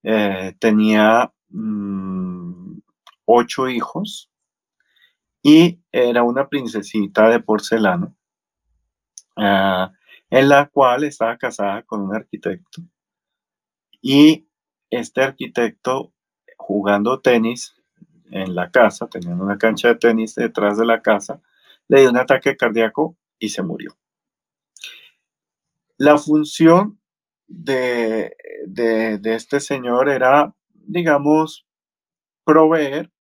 eh, 0.03 0.57
tenía 0.59 1.33
mm, 1.51 2.79
ocho 3.27 3.69
hijos 3.69 4.32
y 5.43 5.81
era 5.91 6.23
una 6.23 6.49
princesita 6.49 7.29
de 7.29 7.41
porcelana 7.41 8.15
ah, 9.37 9.93
en 10.31 10.49
la 10.49 10.69
cual 10.69 11.05
estaba 11.05 11.37
casada 11.37 11.83
con 11.83 12.01
un 12.01 12.15
arquitecto 12.15 12.83
y 14.01 14.49
este 14.91 15.23
arquitecto 15.23 16.13
jugando 16.57 17.21
tenis 17.21 17.75
en 18.31 18.55
la 18.55 18.71
casa, 18.71 19.09
teniendo 19.09 19.45
una 19.45 19.59
cancha 19.59 19.89
de 19.89 19.95
tenis 19.97 20.35
detrás 20.35 20.79
de 20.79 20.87
la 20.87 21.03
casa, 21.03 21.41
le 21.89 22.01
dio 22.01 22.11
un 22.11 22.17
ataque 22.17 22.57
cardíaco 22.57 23.17
y 23.39 23.51
se 23.51 23.63
murió. 23.63 23.97
La 25.99 26.19
función 26.19 26.99
de, 27.47 28.35
de 28.67 29.35
este 29.35 29.61
señor 29.61 30.09
era, 30.09 30.55
digamos, 30.73 31.67
proveer 32.45 33.12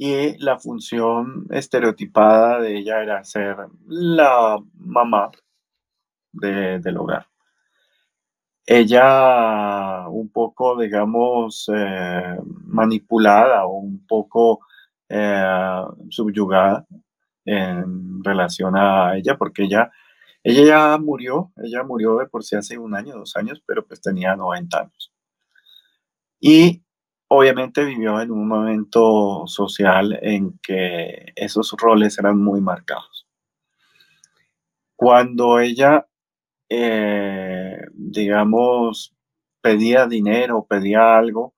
y 0.00 0.38
la 0.38 0.60
función 0.60 1.46
estereotipada 1.50 2.60
de 2.60 2.78
ella 2.78 3.02
era 3.02 3.24
ser 3.24 3.56
la 3.88 4.56
mamá 4.74 5.32
del 6.32 6.96
hogar. 6.96 7.26
Ella 8.64 10.06
un 10.08 10.30
poco, 10.30 10.78
digamos, 10.78 11.68
eh, 11.74 12.36
manipulada 12.66 13.66
o 13.66 13.78
un 13.78 14.06
poco 14.06 14.60
eh, 15.08 15.82
subyugada 16.10 16.86
en 17.44 18.22
relación 18.22 18.76
a 18.76 19.16
ella, 19.16 19.36
porque 19.36 19.64
ella, 19.64 19.90
ella 20.44 20.64
ya 20.64 20.98
murió, 20.98 21.50
ella 21.56 21.82
murió 21.82 22.18
de 22.18 22.26
por 22.26 22.44
sí 22.44 22.54
hace 22.54 22.78
un 22.78 22.94
año, 22.94 23.14
dos 23.16 23.34
años, 23.36 23.60
pero 23.66 23.84
pues 23.84 24.00
tenía 24.00 24.36
90 24.36 24.80
años. 24.80 25.12
Y 26.40 26.84
obviamente 27.28 27.84
vivió 27.84 28.20
en 28.20 28.30
un 28.30 28.48
momento 28.48 29.46
social 29.46 30.18
en 30.22 30.58
que 30.62 31.32
esos 31.36 31.74
roles 31.78 32.18
eran 32.18 32.38
muy 32.42 32.60
marcados. 32.60 33.26
Cuando 34.96 35.60
ella, 35.60 36.06
eh, 36.68 37.78
digamos, 37.92 39.14
pedía 39.60 40.06
dinero, 40.06 40.66
pedía 40.68 41.16
algo, 41.16 41.54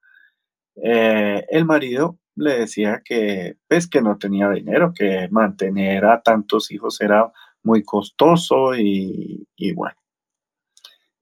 eh, 0.82 1.46
el 1.48 1.64
marido 1.64 2.18
le 2.36 2.60
decía 2.60 3.02
que, 3.04 3.56
pues, 3.68 3.88
que 3.88 4.02
no 4.02 4.18
tenía 4.18 4.50
dinero, 4.50 4.92
que 4.94 5.28
mantener 5.30 6.04
a 6.04 6.22
tantos 6.22 6.70
hijos 6.70 7.00
era 7.00 7.30
muy 7.62 7.82
costoso 7.82 8.74
y, 8.76 9.46
bueno. 9.74 9.96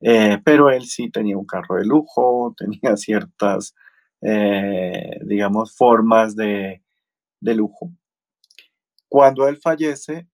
Eh, 0.00 0.38
pero 0.44 0.70
él 0.70 0.84
sí 0.86 1.10
tenía 1.10 1.36
un 1.36 1.44
carro 1.46 1.76
de 1.76 1.84
lujo, 1.84 2.54
tenía 2.58 2.96
ciertas 2.96 3.74
eh, 4.20 5.20
digamos, 5.24 5.76
formas 5.76 6.36
de, 6.36 6.82
de 7.40 7.54
lujo. 7.54 7.90
Cuando 9.08 9.48
él 9.48 9.56
fallece, 9.56 10.28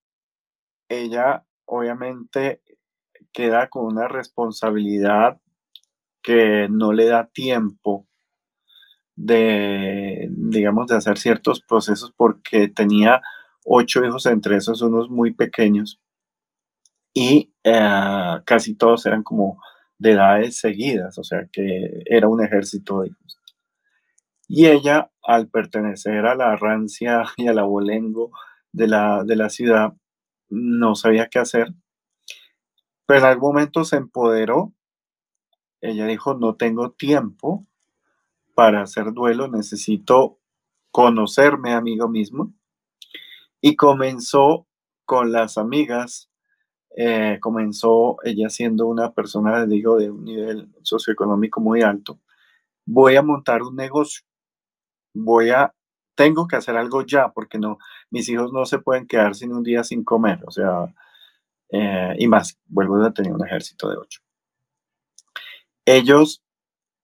ella 0.88 1.44
obviamente 1.66 2.62
queda 3.32 3.68
con 3.68 3.86
una 3.86 4.08
responsabilidad 4.08 5.40
que 6.22 6.68
no 6.70 6.92
le 6.92 7.06
da 7.06 7.26
tiempo 7.26 8.06
de, 9.16 10.28
digamos, 10.30 10.88
de 10.88 10.96
hacer 10.96 11.18
ciertos 11.18 11.60
procesos 11.60 12.12
porque 12.16 12.68
tenía 12.68 13.20
ocho 13.64 14.04
hijos, 14.04 14.26
entre 14.26 14.56
esos 14.56 14.82
unos 14.82 15.08
muy 15.10 15.32
pequeños, 15.32 16.00
y 17.14 17.52
eh, 17.62 18.40
casi 18.44 18.74
todos 18.74 19.06
eran 19.06 19.22
como 19.22 19.58
de 19.98 20.12
edades 20.12 20.58
seguidas, 20.58 21.16
o 21.18 21.24
sea 21.24 21.46
que 21.52 22.02
era 22.06 22.28
un 22.28 22.44
ejército 22.44 23.00
de 23.00 23.08
hijos. 23.08 23.33
Y 24.56 24.68
ella, 24.68 25.10
al 25.24 25.48
pertenecer 25.48 26.26
a 26.26 26.36
la 26.36 26.54
rancia 26.54 27.24
y 27.36 27.48
al 27.48 27.58
abolengo 27.58 28.30
de 28.70 28.86
la, 28.86 29.24
de 29.24 29.34
la 29.34 29.50
ciudad, 29.50 29.94
no 30.48 30.94
sabía 30.94 31.26
qué 31.28 31.40
hacer. 31.40 31.74
Pero 33.04 33.18
en 33.18 33.26
algún 33.26 33.54
momento 33.54 33.82
se 33.82 33.96
empoderó. 33.96 34.72
Ella 35.80 36.06
dijo, 36.06 36.34
no 36.34 36.54
tengo 36.54 36.92
tiempo 36.92 37.66
para 38.54 38.82
hacer 38.82 39.12
duelo, 39.12 39.48
necesito 39.48 40.38
conocerme 40.92 41.72
a 41.72 41.80
mí 41.80 41.98
mismo. 42.08 42.54
Y 43.60 43.74
comenzó 43.74 44.68
con 45.04 45.32
las 45.32 45.58
amigas, 45.58 46.30
eh, 46.96 47.38
comenzó 47.40 48.18
ella 48.22 48.48
siendo 48.50 48.86
una 48.86 49.14
persona, 49.14 49.66
digo, 49.66 49.96
de 49.96 50.12
un 50.12 50.24
nivel 50.24 50.72
socioeconómico 50.82 51.60
muy 51.60 51.82
alto. 51.82 52.20
Voy 52.86 53.16
a 53.16 53.22
montar 53.22 53.60
un 53.64 53.74
negocio 53.74 54.24
voy 55.14 55.50
a, 55.50 55.72
tengo 56.14 56.46
que 56.46 56.56
hacer 56.56 56.76
algo 56.76 57.04
ya, 57.06 57.30
porque 57.30 57.58
no, 57.58 57.78
mis 58.10 58.28
hijos 58.28 58.52
no 58.52 58.66
se 58.66 58.78
pueden 58.78 59.06
quedar 59.06 59.34
sin 59.34 59.52
un 59.52 59.62
día 59.62 59.84
sin 59.84 60.04
comer, 60.04 60.40
o 60.46 60.50
sea, 60.50 60.92
eh, 61.70 62.14
y 62.18 62.28
más, 62.28 62.58
vuelvo 62.66 63.02
a 63.02 63.12
tener 63.12 63.32
un 63.32 63.46
ejército 63.46 63.88
de 63.88 63.96
ocho. 63.96 64.20
Ellos 65.86 66.42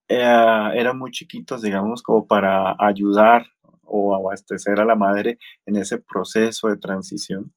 eh, 0.08 0.70
eran 0.74 0.98
muy 0.98 1.10
chiquitos, 1.10 1.62
digamos, 1.62 2.02
como 2.02 2.26
para 2.26 2.76
ayudar 2.78 3.46
o 3.82 4.14
abastecer 4.14 4.80
a 4.80 4.84
la 4.84 4.94
madre 4.94 5.38
en 5.66 5.76
ese 5.76 5.98
proceso 5.98 6.68
de 6.68 6.76
transición. 6.76 7.52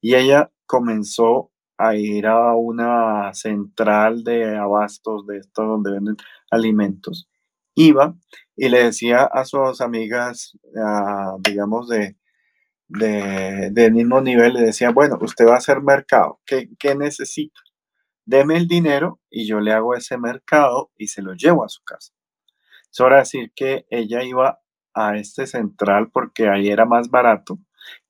Y 0.00 0.14
ella 0.14 0.50
comenzó 0.66 1.50
a 1.78 1.96
ir 1.96 2.26
a 2.26 2.54
una 2.54 3.32
central 3.34 4.22
de 4.24 4.56
abastos 4.56 5.26
de 5.26 5.38
esto 5.38 5.64
donde 5.64 5.92
venden 5.92 6.16
alimentos 6.50 7.28
iba 7.74 8.14
y 8.56 8.68
le 8.68 8.84
decía 8.84 9.24
a 9.24 9.44
sus 9.44 9.80
amigas, 9.80 10.56
digamos, 11.40 11.88
de, 11.88 12.16
de, 12.88 13.90
mismo 13.90 14.20
nivel, 14.20 14.54
le 14.54 14.62
decía, 14.62 14.90
bueno, 14.90 15.18
usted 15.20 15.46
va 15.46 15.54
a 15.54 15.58
hacer 15.58 15.80
mercado, 15.82 16.40
¿qué, 16.46 16.68
¿qué 16.78 16.94
necesita? 16.94 17.60
Deme 18.26 18.56
el 18.56 18.68
dinero 18.68 19.20
y 19.28 19.46
yo 19.46 19.60
le 19.60 19.72
hago 19.72 19.94
ese 19.94 20.16
mercado 20.16 20.90
y 20.96 21.08
se 21.08 21.22
lo 21.22 21.34
llevo 21.34 21.64
a 21.64 21.68
su 21.68 21.82
casa. 21.84 22.14
Es 22.90 23.00
hora 23.00 23.18
decir 23.18 23.52
que 23.54 23.86
ella 23.90 24.22
iba 24.22 24.60
a 24.94 25.16
este 25.16 25.46
central 25.46 26.10
porque 26.12 26.48
ahí 26.48 26.68
era 26.68 26.86
más 26.86 27.10
barato 27.10 27.58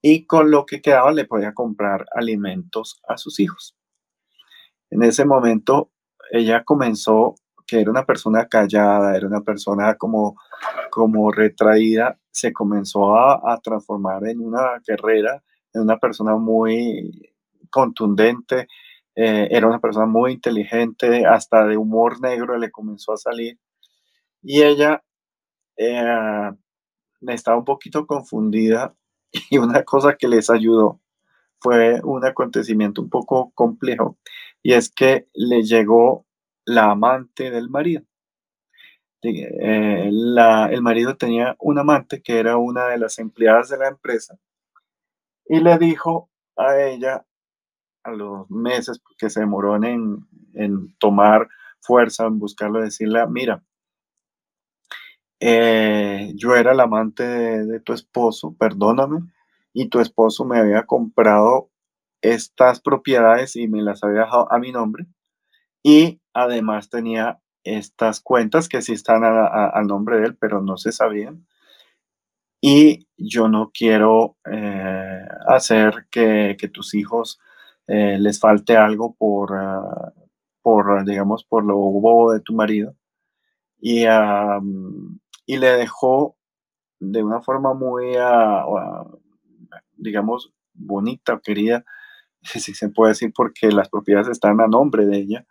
y 0.01 0.27
con 0.27 0.51
lo 0.51 0.67
que 0.67 0.83
quedaba 0.83 1.11
le 1.13 1.25
podía 1.25 1.55
comprar 1.55 2.07
alimentos 2.15 3.01
a 3.09 3.17
sus 3.17 3.41
hijos. 3.41 3.77
En 4.91 5.03
ese 5.03 5.25
momento 5.25 5.91
ella 6.31 6.63
comenzó 6.65 7.35
que 7.67 7.81
era 7.81 7.91
una 7.91 8.05
persona 8.05 8.47
callada, 8.47 9.17
era 9.17 9.27
una 9.27 9.41
persona 9.41 9.95
como, 9.97 10.37
como 10.91 11.31
retraída, 11.33 12.19
se 12.31 12.53
comenzó 12.53 13.17
a, 13.17 13.61
transformar 13.63 14.27
en 14.27 14.41
una 14.41 14.81
guerrera, 14.87 15.43
en 15.73 15.83
una 15.83 15.99
persona 15.99 16.37
muy 16.37 17.33
contundente, 17.71 18.69
eh, 19.17 19.49
era 19.51 19.67
una 19.67 19.81
persona 19.81 20.07
muy 20.07 20.33
inteligente, 20.33 21.27
hasta 21.27 21.67
de 21.67 21.77
humor 21.77 22.21
negro 22.21 22.59
le 22.59 22.71
comenzó 22.71 23.13
a 23.13 23.17
salir. 23.17 23.59
Y 24.43 24.63
ella 24.63 25.03
eh, 25.77 26.51
estaba 27.29 27.57
un 27.57 27.65
poquito 27.65 28.07
confundida 28.07 28.95
y 29.51 29.59
una 29.59 29.83
cosa 29.85 30.17
que 30.17 30.29
les 30.29 30.51
ayudó 30.51 31.01
fue 31.61 32.01
un 32.03 32.27
acontecimiento 32.27 33.01
un 33.01 33.09
poco 33.09 33.51
complejo 33.55 34.19
y 34.63 34.75
es 34.75 34.91
que 34.91 35.29
le 35.35 35.63
llegó 35.63 36.24
la 36.65 36.91
amante 36.91 37.51
del 37.51 37.69
marido. 37.69 38.05
Eh, 39.23 40.09
el 40.09 40.83
marido 40.83 41.17
tenía 41.17 41.57
un 41.59 41.79
amante 41.79 42.21
que 42.23 42.39
era 42.39 42.59
una 42.59 42.89
de 42.89 42.99
las 42.99 43.19
empleadas 43.19 43.71
de 43.71 43.79
la 43.79 43.89
empresa 43.89 44.39
y 45.47 45.61
le 45.61 45.79
dijo 45.79 46.31
a 46.57 46.79
ella 46.81 47.25
a 48.03 48.13
los 48.13 48.51
meses 48.51 49.01
que 49.19 49.31
se 49.31 49.41
demoró 49.41 49.77
en, 49.77 50.27
tomar 50.99 51.49
fuerza, 51.81 52.27
en 52.27 52.39
buscarlo, 52.39 52.81
decirle, 52.81 53.27
mira, 53.29 53.63
eh, 55.41 56.33
yo 56.37 56.55
era 56.55 56.73
el 56.73 56.81
amante 56.81 57.27
de, 57.27 57.67
de, 57.67 57.81
tu 57.81 57.93
esposo, 57.93 58.55
perdóname, 58.59 59.21
y 59.73 59.89
tu 59.89 60.01
esposo 60.01 60.45
me 60.45 60.59
había 60.59 60.85
comprado 60.85 61.71
estas 62.23 62.81
propiedades 62.81 63.57
y 63.57 63.69
me 63.69 63.83
las 63.83 64.05
había 64.05 64.23
dejado 64.23 64.53
a 64.53 64.59
mi 64.59 64.71
nombre, 64.71 65.07
y 65.83 66.21
además 66.35 66.91
tenía 66.91 67.41
estas 67.63 68.21
cuentas 68.21 68.69
que 68.69 68.83
sí 68.83 68.93
están 68.93 69.23
al 69.25 69.87
nombre 69.87 70.21
de 70.21 70.27
él, 70.27 70.37
pero 70.37 70.61
no 70.61 70.77
se 70.77 70.93
sabían. 70.93 71.47
Y 72.61 73.09
yo 73.17 73.49
no 73.49 73.71
quiero 73.73 74.37
eh, 74.51 75.27
hacer 75.47 76.07
que, 76.11 76.57
tus 76.73 76.95
hijos 76.95 77.39
eh, 77.87 78.19
les 78.19 78.41
falte 78.41 78.77
algo 78.77 79.15
por, 79.15 79.55
ah, 79.55 80.13
por, 80.63 81.05
digamos, 81.05 81.45
por 81.45 81.65
lo 81.65 81.77
bobo 81.77 82.33
de 82.33 82.41
tu 82.41 82.55
marido. 82.55 82.95
Y, 83.79 84.05
y 85.47 85.57
le 85.59 85.69
dejó 85.73 86.37
de 87.01 87.23
una 87.23 87.43
forma 87.43 87.75
muy, 87.75 88.17
ah, 88.17 88.65
ah, 88.65 89.07
digamos, 89.97 90.53
bonita 90.73 91.35
o 91.35 91.41
querida, 91.41 91.85
si 92.43 92.75
se 92.75 92.89
puede 92.89 93.11
decir, 93.13 93.33
porque 93.35 93.71
las 93.71 93.89
propiedades 93.89 94.29
están 94.29 94.61
a 94.61 94.67
nombre 94.67 95.07
de 95.07 95.19
ella 95.19 95.47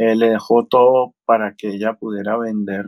eh, 0.00 0.16
le 0.16 0.30
dejó 0.30 0.66
todo 0.66 1.14
para 1.26 1.54
que 1.56 1.68
ella 1.68 1.92
pudiera 1.92 2.38
vender. 2.38 2.86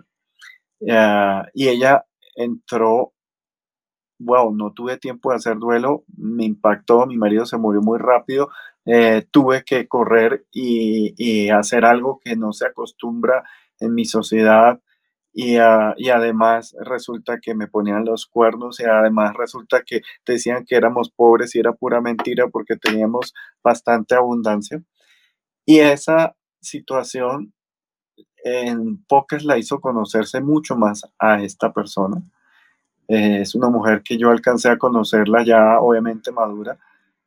Eh, 0.80 1.42
y 1.54 1.68
ella 1.68 2.06
entró 2.36 3.12
wow, 4.24 4.54
no 4.54 4.72
tuve 4.72 4.96
tiempo 4.98 5.30
de 5.30 5.36
hacer 5.36 5.58
duelo, 5.58 6.04
me 6.16 6.44
impactó, 6.44 7.06
mi 7.06 7.16
marido 7.16 7.46
se 7.46 7.58
murió 7.58 7.82
muy 7.82 7.98
rápido, 7.98 8.50
eh, 8.86 9.26
tuve 9.30 9.64
que 9.64 9.88
correr 9.88 10.46
y, 10.52 11.50
hacer 11.50 11.84
algo 11.84 12.20
que 12.24 12.36
no 12.36 12.52
se 12.52 12.66
acostumbra 12.66 13.44
en 13.80 13.94
mi 13.94 14.04
sociedad 14.04 14.80
ah, 15.60 15.94
y, 15.96 16.08
además 16.10 16.74
resulta 16.80 17.38
que 17.40 17.54
me 17.54 17.68
ponían 17.68 18.04
los 18.04 18.26
cuernos 18.26 18.80
y 18.80 18.84
además 18.84 19.34
resulta 19.36 19.82
que 19.82 20.00
decían 20.26 20.64
que 20.66 20.76
éramos 20.76 21.10
pobres 21.10 21.54
y 21.54 21.60
era 21.60 21.72
pura 21.72 22.00
mentira 22.00 22.48
porque 22.48 22.76
teníamos 22.76 23.34
bastante 23.62 24.14
abundancia. 24.14 24.82
Y 25.66 25.80
esa 25.80 26.34
situación 26.62 27.52
en 28.44 29.04
pocas 29.04 29.44
la 29.44 29.58
hizo 29.58 29.80
conocerse 29.80 30.40
mucho 30.40 30.76
más 30.76 31.02
a 31.18 31.42
esta 31.42 31.72
persona. 31.72 32.22
Eh, 33.08 33.42
es 33.42 33.54
una 33.54 33.68
mujer 33.68 34.02
que 34.02 34.16
yo 34.16 34.30
alcancé 34.30 34.70
a 34.70 34.78
conocerla 34.78 35.44
ya 35.44 35.80
obviamente 35.80 36.32
madura 36.32 36.78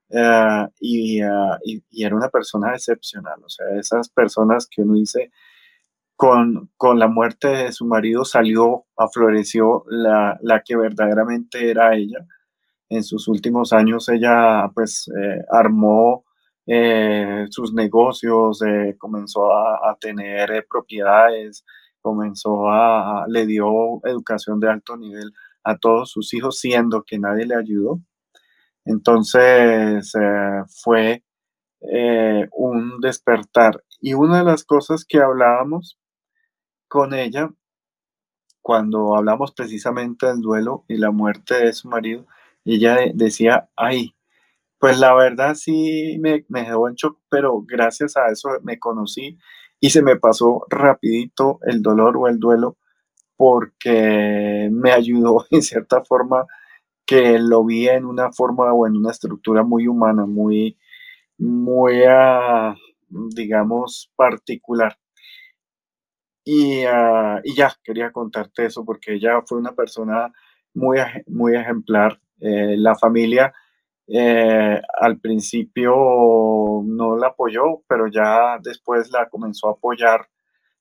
eh, 0.10 0.20
ah, 0.20 0.70
y, 0.80 1.20
y, 1.64 2.04
era 2.04 2.16
una 2.16 2.30
persona 2.30 2.74
excepcional. 2.74 3.44
O 3.44 3.50
sea, 3.50 3.66
esas 3.80 4.10
personas 4.10 4.68
que 4.68 4.82
uno 4.82 4.96
dice, 4.96 5.32
con, 6.16 6.72
con 6.78 7.00
la 7.00 7.08
muerte 7.08 7.48
de 7.50 7.72
su 7.72 7.86
marido 7.86 8.26
salió, 8.26 8.86
afloreció 8.98 9.84
la, 9.88 10.38
la 10.42 10.62
que 10.64 10.76
verdaderamente 10.78 11.70
era 11.70 11.96
ella. 11.96 12.26
En 12.90 13.04
sus 13.04 13.28
últimos 13.28 13.74
años 13.74 14.10
ella 14.10 14.70
pues 14.74 15.10
eh, 15.20 15.44
armó 15.52 16.25
eh, 16.68 17.46
sus 17.50 17.74
negocios, 17.74 18.62
eh, 18.64 18.96
comenzó 18.98 19.54
a, 19.54 19.96
tener 20.00 20.52
eh, 20.52 20.66
propiedades, 20.68 21.64
comenzó 22.02 22.70
a, 22.70 23.26
le 23.28 23.46
dio 23.46 24.02
educación 24.06 24.60
de 24.60 24.70
alto 24.70 24.98
nivel 24.98 25.32
a 25.64 25.78
todos 25.78 26.12
sus 26.12 26.34
hijos, 26.34 26.60
siendo 26.60 27.04
que 27.04 27.20
nadie 27.20 27.46
le 27.46 27.56
ayudó. 27.56 28.00
Entonces 28.86 30.12
fue 30.84 31.24
un 32.52 33.00
despertar. 33.02 33.84
Y 34.00 34.14
una 34.14 34.40
de 34.40 34.46
las 34.46 34.64
cosas 34.64 35.06
que 35.06 35.20
hablábamos 35.20 36.00
con 36.88 37.14
ella, 37.14 37.50
cuando 38.62 39.16
hablamos 39.16 39.54
precisamente 39.54 40.28
del 40.28 40.42
duelo 40.42 40.86
y 40.88 40.98
la 40.98 41.12
muerte 41.12 41.56
de 41.56 41.74
su 41.74 41.90
marido, 41.90 42.28
ella 42.66 42.98
decía, 43.14 43.70
ay, 43.76 44.15
pues 44.86 45.00
la 45.00 45.16
verdad 45.16 45.56
sí 45.56 46.20
me, 46.20 46.46
me 46.48 46.62
dejó 46.62 46.88
en 46.88 46.94
shock, 46.94 47.20
pero 47.28 47.64
gracias 47.66 48.18
a 48.18 48.28
eso 48.28 48.50
me 48.62 48.78
conocí 48.78 49.36
y 49.80 49.90
se 49.90 50.04
me 50.04 50.16
pasó 50.16 50.64
rapidito 50.70 51.58
el 51.64 51.82
dolor 51.82 52.16
o 52.18 52.28
el 52.28 52.38
duelo 52.40 52.78
porque 53.36 54.70
me 54.72 54.92
ayudó 54.92 55.44
en 55.50 55.64
cierta 55.64 56.04
forma 56.04 56.46
que 57.04 57.40
lo 57.40 57.66
vi 57.66 57.90
en 57.90 58.06
una 58.06 58.32
forma 58.32 58.72
o 58.74 58.86
en 58.86 58.96
una 58.96 59.10
estructura 59.10 59.64
muy 59.64 59.88
humana, 59.88 60.28
muy, 60.28 60.78
muy, 61.40 62.04
ah, 62.08 62.76
digamos, 63.10 64.12
particular. 64.16 65.00
Y, 66.44 66.84
ah, 66.84 67.42
y, 67.44 67.56
ya, 67.56 67.74
quería 67.84 68.12
contarte 68.12 68.66
eso 68.68 68.86
porque 68.86 69.16
ella 69.16 69.42
fue 69.48 69.58
una 69.58 69.72
persona 69.72 70.32
muy, 70.76 71.00
muy 71.26 71.56
ejemplar. 71.56 72.22
Eh, 72.40 72.76
la 72.78 72.94
familia 72.96 73.52
eh, 74.08 74.82
al 75.00 75.20
principio 75.20 75.94
no 76.86 77.18
la 77.18 77.28
apoyó, 77.28 77.82
pero 77.88 78.08
ya 78.08 78.60
después 78.62 79.12
la 79.12 79.28
comenzó 79.30 79.70
a 79.70 79.72
apoyar 79.72 80.28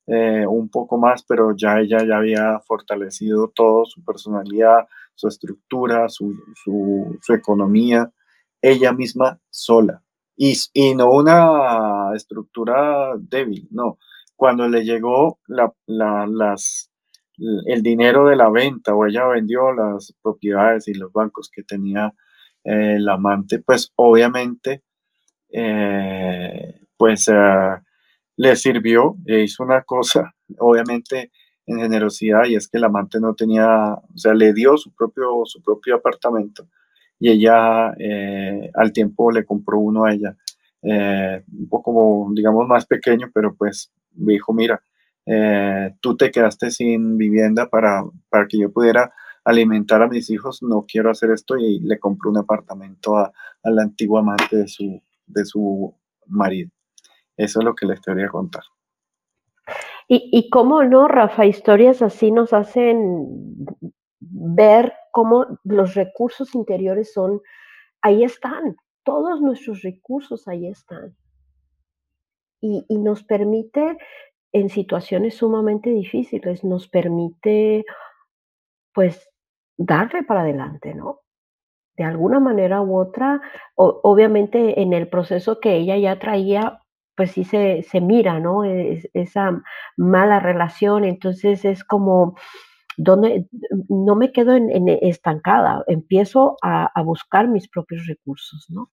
eh, 0.07 0.47
un 0.47 0.69
poco 0.69 0.99
más, 0.99 1.25
pero 1.25 1.57
ya 1.57 1.81
ella 1.81 2.05
ya 2.07 2.19
había 2.19 2.61
fortalecido 2.61 3.51
todo, 3.55 3.87
su 3.87 4.05
personalidad, 4.05 4.87
su 5.15 5.29
estructura, 5.29 6.09
su, 6.09 6.35
economía, 7.29 8.11
ella 8.61 8.93
misma 8.93 9.41
sola. 9.51 10.03
Y, 10.37 10.55
y, 10.75 10.95
no 10.95 11.11
una 11.11 12.15
estructura 12.15 13.15
débil, 13.19 13.69
no. 13.71 13.99
Cuando 14.37 14.69
le 14.69 14.85
llegó 14.85 15.39
la, 15.47 15.73
las, 15.87 16.91
el 17.39 17.83
dinero 17.83 18.27
de 18.27 18.37
la 18.37 18.51
venta 18.51 18.95
o 18.95 19.07
ella 19.07 19.27
vendió 19.27 19.73
las 19.73 20.13
propiedades 20.23 20.89
y 20.89 20.95
los 20.95 21.13
bancos 21.13 21.51
que 21.51 21.63
tenía 21.63 22.13
el 22.65 23.09
amante, 23.09 23.61
pues 23.61 23.93
obviamente, 23.97 24.82
eh, 25.53 26.81
pues 26.97 27.28
eh, 27.28 27.77
le 28.36 28.57
sirvió 28.57 29.16
e 29.27 29.43
hizo 29.43 29.62
una 29.62 29.82
cosa, 29.82 30.35
obviamente 30.59 31.31
en 31.66 31.78
generosidad, 31.78 32.45
y 32.47 32.57
es 32.57 32.69
que 32.69 32.78
el 32.78 32.85
amante 32.85 33.20
no 33.20 33.35
tenía, 33.35 33.95
o 33.95 34.16
sea, 34.19 34.35
le 34.35 34.53
dio 34.53 34.77
su 34.77 34.95
propio, 34.95 35.43
su 35.45 35.62
propio 35.62 35.97
apartamento 35.97 36.69
y 37.19 37.31
ella 37.31 37.95
eh, 37.99 38.70
al 38.74 38.93
tiempo 38.93 39.31
le 39.31 39.45
compró 39.45 39.78
uno 39.78 40.05
a 40.05 40.12
ella, 40.12 40.36
un 40.82 41.69
poco, 41.70 42.28
digamos, 42.35 42.69
más 42.69 42.85
pequeño, 42.85 43.31
pero 43.32 43.55
pues 43.55 43.91
dijo, 44.11 44.53
mira, 44.53 44.82
tú 46.01 46.16
te 46.19 46.31
quedaste 46.31 46.70
sin 46.70 47.16
vivienda 47.16 47.70
para, 47.70 48.05
para 48.28 48.47
que 48.47 48.59
yo 48.59 48.70
pudiera 48.70 49.11
alimentar 49.45 50.03
a 50.03 50.09
mis 50.09 50.31
hijos, 50.31 50.62
no 50.62 50.87
quiero 50.87 51.11
hacer 51.11 51.31
esto 51.31 51.57
y 51.57 51.81
le 51.81 51.99
compré 51.99 52.31
un 52.31 52.39
apartamento 52.39 53.16
a, 53.16 53.33
al 53.62 53.79
antiguo 53.79 54.19
amante 54.19 54.57
de 54.57 54.69
su, 54.69 55.03
de 55.27 55.45
su 55.45 55.95
marido. 56.27 56.71
Eso 57.37 57.61
es 57.61 57.65
lo 57.65 57.75
que 57.75 57.87
les 57.87 58.01
quería 58.01 58.29
contar. 58.29 58.62
Y, 60.09 60.29
y 60.33 60.51
cómo 60.51 60.85
no, 60.85 61.09
Rafa, 61.09 61.47
historias 61.47 62.03
así 62.03 62.31
nos 62.31 62.53
hacen 62.53 63.66
ver 64.21 64.93
cómo 65.12 65.59
los 65.65 65.95
recursos 65.95 66.55
interiores 66.55 67.12
son, 67.12 67.41
ahí 68.03 68.25
están, 68.25 68.77
todos 69.03 69.41
nuestros 69.41 69.83
recursos 69.83 70.49
ahí 70.49 70.66
están. 70.66 71.16
Y, 72.61 72.85
y 72.89 72.99
nos 72.99 73.25
permite, 73.25 73.99
en 74.53 74.69
situaciones 74.69 75.37
sumamente 75.37 75.91
difíciles, 75.91 76.65
nos 76.65 76.89
permite, 76.89 77.85
pues, 78.95 79.29
darle 79.77 80.23
para 80.23 80.41
adelante, 80.41 80.95
¿no? 80.95 81.21
De 81.97 82.05
alguna 82.05 82.41
manera 82.41 82.81
u 82.83 82.97
otra, 82.99 83.41
obviamente 83.77 84.81
en 84.81 84.93
el 84.93 85.09
proceso 85.09 85.61
que 85.61 85.77
ella 85.77 85.97
ya 85.97 86.19
traía, 86.19 86.81
pues 87.17 87.33
sí 87.33 87.45
se, 87.45 87.83
se 87.83 88.01
mira, 88.01 88.41
¿no? 88.41 88.65
esa 88.65 89.63
mala 89.97 90.41
relación, 90.41 91.05
entonces 91.05 91.65
es 91.65 91.85
como, 91.85 92.37
donde 92.97 93.47
no 93.89 94.17
me 94.17 94.33
quedo 94.33 94.55
en, 94.57 94.89
estancada, 94.89 95.85
empiezo 95.87 96.57
a, 96.63 96.91
buscar 97.03 97.47
mis 97.47 97.69
propios 97.69 98.07
recursos, 98.07 98.67
¿no? 98.69 98.91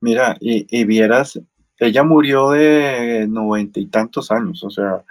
Mira, 0.00 0.36
y, 0.40 0.66
y 0.70 0.84
vieras, 0.84 1.38
ella 1.78 2.04
murió 2.04 2.50
de 2.50 3.26
noventa 3.28 3.80
y 3.80 3.86
tantos 3.86 4.30
años, 4.30 4.64
o 4.64 4.70
sea, 4.70 5.04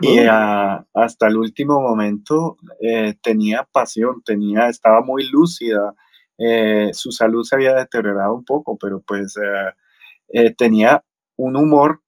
y 0.00 0.18
hasta 0.18 1.28
el 1.28 1.36
último 1.36 1.80
momento 1.80 2.56
eh, 2.80 3.14
tenía 3.22 3.64
pasión, 3.70 4.22
tenía, 4.24 4.68
estaba 4.68 5.02
muy 5.02 5.28
lúcida. 5.28 5.94
Eh, 6.38 6.90
su 6.92 7.12
salud 7.12 7.44
se 7.44 7.54
había 7.56 7.74
deteriorado 7.74 8.34
un 8.34 8.44
poco, 8.44 8.78
pero 8.78 9.00
pues 9.00 9.36
eh, 10.32 10.54
tenía 10.54 11.04
un 11.36 11.56
humor 11.56 12.00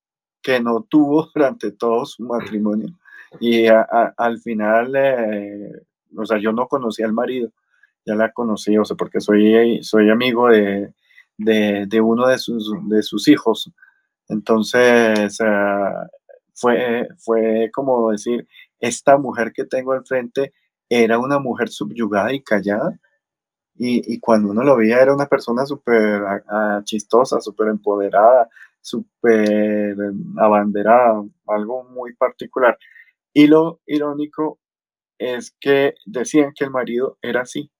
que 0.43 0.61
no 0.61 0.87
tuvo 0.89 1.31
durante 1.35 1.71
todo 1.73 2.07
su 2.07 2.23
matrimonio. 2.23 2.89
Y 3.41 3.67
al 3.67 4.39
final, 4.39 4.95
o 6.17 6.25
sea, 6.25 6.39
yo 6.39 6.53
no 6.53 6.69
conocí 6.69 7.03
al 7.03 7.13
marido, 7.13 7.51
ya 8.07 8.15
la 8.15 8.33
conocí, 8.33 8.79
o 8.79 8.85
sea, 8.85 8.97
porque 8.97 9.21
soy, 9.21 9.83
soy 9.83 10.09
amigo 10.09 10.49
de, 10.49 10.95
de, 11.37 12.01
uno 12.01 12.29
de 12.29 12.39
sus, 12.39 12.73
de 12.89 13.03
sus 13.03 13.29
hijos. 13.29 13.71
Entonces, 14.29 15.39
fue, 16.57 17.09
fue 17.19 17.71
como 17.73 18.11
decir, 18.11 18.49
esta 18.81 19.19
mujer 19.19 19.53
que 19.53 19.65
tengo 19.65 19.93
al 19.93 20.05
frente 20.07 20.53
era 20.89 21.19
una 21.19 21.39
mujer 21.39 21.69
subyugada 21.69 22.33
y 22.33 22.43
callada. 22.43 22.99
Y, 23.79 24.19
cuando 24.21 24.51
uno 24.51 24.63
lo 24.65 24.77
veía 24.77 25.03
era 25.03 25.15
una 25.15 25.27
persona 25.27 25.67
súper 25.67 26.23
chistosa, 26.85 27.43
súper 27.43 27.69
empoderada, 27.69 28.49
súper 28.81 29.97
abanderada, 30.39 31.23
algo 31.47 31.85
muy 31.85 32.15
particular. 32.15 32.79
Y 33.35 33.49
lo 33.49 33.81
irónico 33.87 34.59
es 35.19 35.55
que 35.61 35.95
decían 36.07 36.53
que 36.55 36.65
el 36.65 36.71
marido 36.71 37.19
era 37.21 37.43
así. 37.43 37.71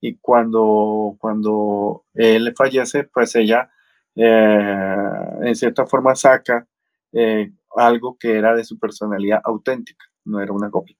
Y 0.00 0.16
cuando, 0.16 1.16
cuando 1.18 2.04
él 2.14 2.54
fallece, 2.56 3.04
pues 3.04 3.34
ella 3.36 3.70
eh, 4.16 4.96
en 5.42 5.54
cierta 5.56 5.86
forma 5.86 6.14
saca 6.14 6.66
eh, 7.12 7.52
algo 7.76 8.16
que 8.18 8.36
era 8.36 8.54
de 8.54 8.64
su 8.64 8.78
personalidad 8.78 9.40
auténtica, 9.44 10.04
no 10.24 10.40
era 10.40 10.52
una 10.52 10.70
copia. 10.70 10.96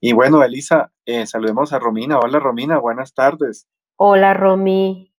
Y 0.00 0.12
bueno, 0.12 0.42
Elisa, 0.42 0.90
eh, 1.04 1.26
saludemos 1.26 1.72
a 1.72 1.78
Romina. 1.78 2.18
Hola 2.18 2.40
Romina, 2.40 2.78
buenas 2.78 3.14
tardes. 3.14 3.68
Hola 3.96 4.34
Romy. 4.34 5.12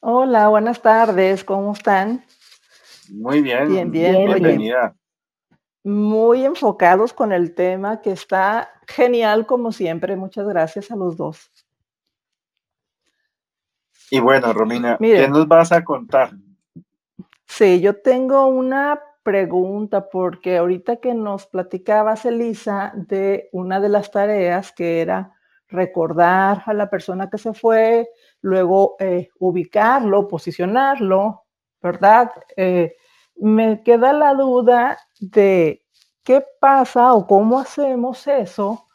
Hola, 0.00 0.48
buenas 0.48 0.80
tardes, 0.80 1.44
¿cómo 1.44 1.72
están? 1.72 2.24
Muy 3.10 3.42
bien, 3.42 3.68
bien, 3.68 3.90
bien 3.90 4.26
bienvenida. 4.26 4.96
Muy 5.84 6.44
enfocados 6.44 7.12
con 7.12 7.32
el 7.32 7.54
tema 7.54 8.00
que 8.00 8.12
está 8.12 8.70
genial 8.86 9.46
como 9.46 9.72
siempre. 9.72 10.16
Muchas 10.16 10.46
gracias 10.46 10.90
a 10.90 10.96
los 10.96 11.16
dos. 11.16 11.50
Y 14.10 14.20
bueno, 14.20 14.52
Romina, 14.52 14.96
¿qué 14.98 15.28
nos 15.28 15.46
vas 15.46 15.70
a 15.70 15.84
contar? 15.84 16.32
Sí, 17.46 17.80
yo 17.80 18.00
tengo 18.00 18.46
una 18.46 19.00
pregunta 19.30 20.08
porque 20.10 20.56
ahorita 20.56 20.96
que 20.96 21.14
nos 21.14 21.46
platicabas, 21.46 22.24
Elisa, 22.24 22.92
de 22.96 23.48
una 23.52 23.78
de 23.78 23.88
las 23.88 24.10
tareas 24.10 24.72
que 24.72 25.00
era 25.00 25.32
recordar 25.68 26.64
a 26.66 26.74
la 26.74 26.90
persona 26.90 27.30
que 27.30 27.38
se 27.38 27.54
fue, 27.54 28.08
luego 28.40 28.96
eh, 28.98 29.28
ubicarlo, 29.38 30.26
posicionarlo, 30.26 31.44
¿verdad? 31.80 32.32
Eh, 32.56 32.96
me 33.36 33.84
queda 33.84 34.12
la 34.12 34.34
duda 34.34 34.98
de 35.20 35.84
qué 36.24 36.44
pasa 36.58 37.14
o 37.14 37.24
cómo 37.28 37.60
hacemos 37.60 38.26
eso 38.26 38.88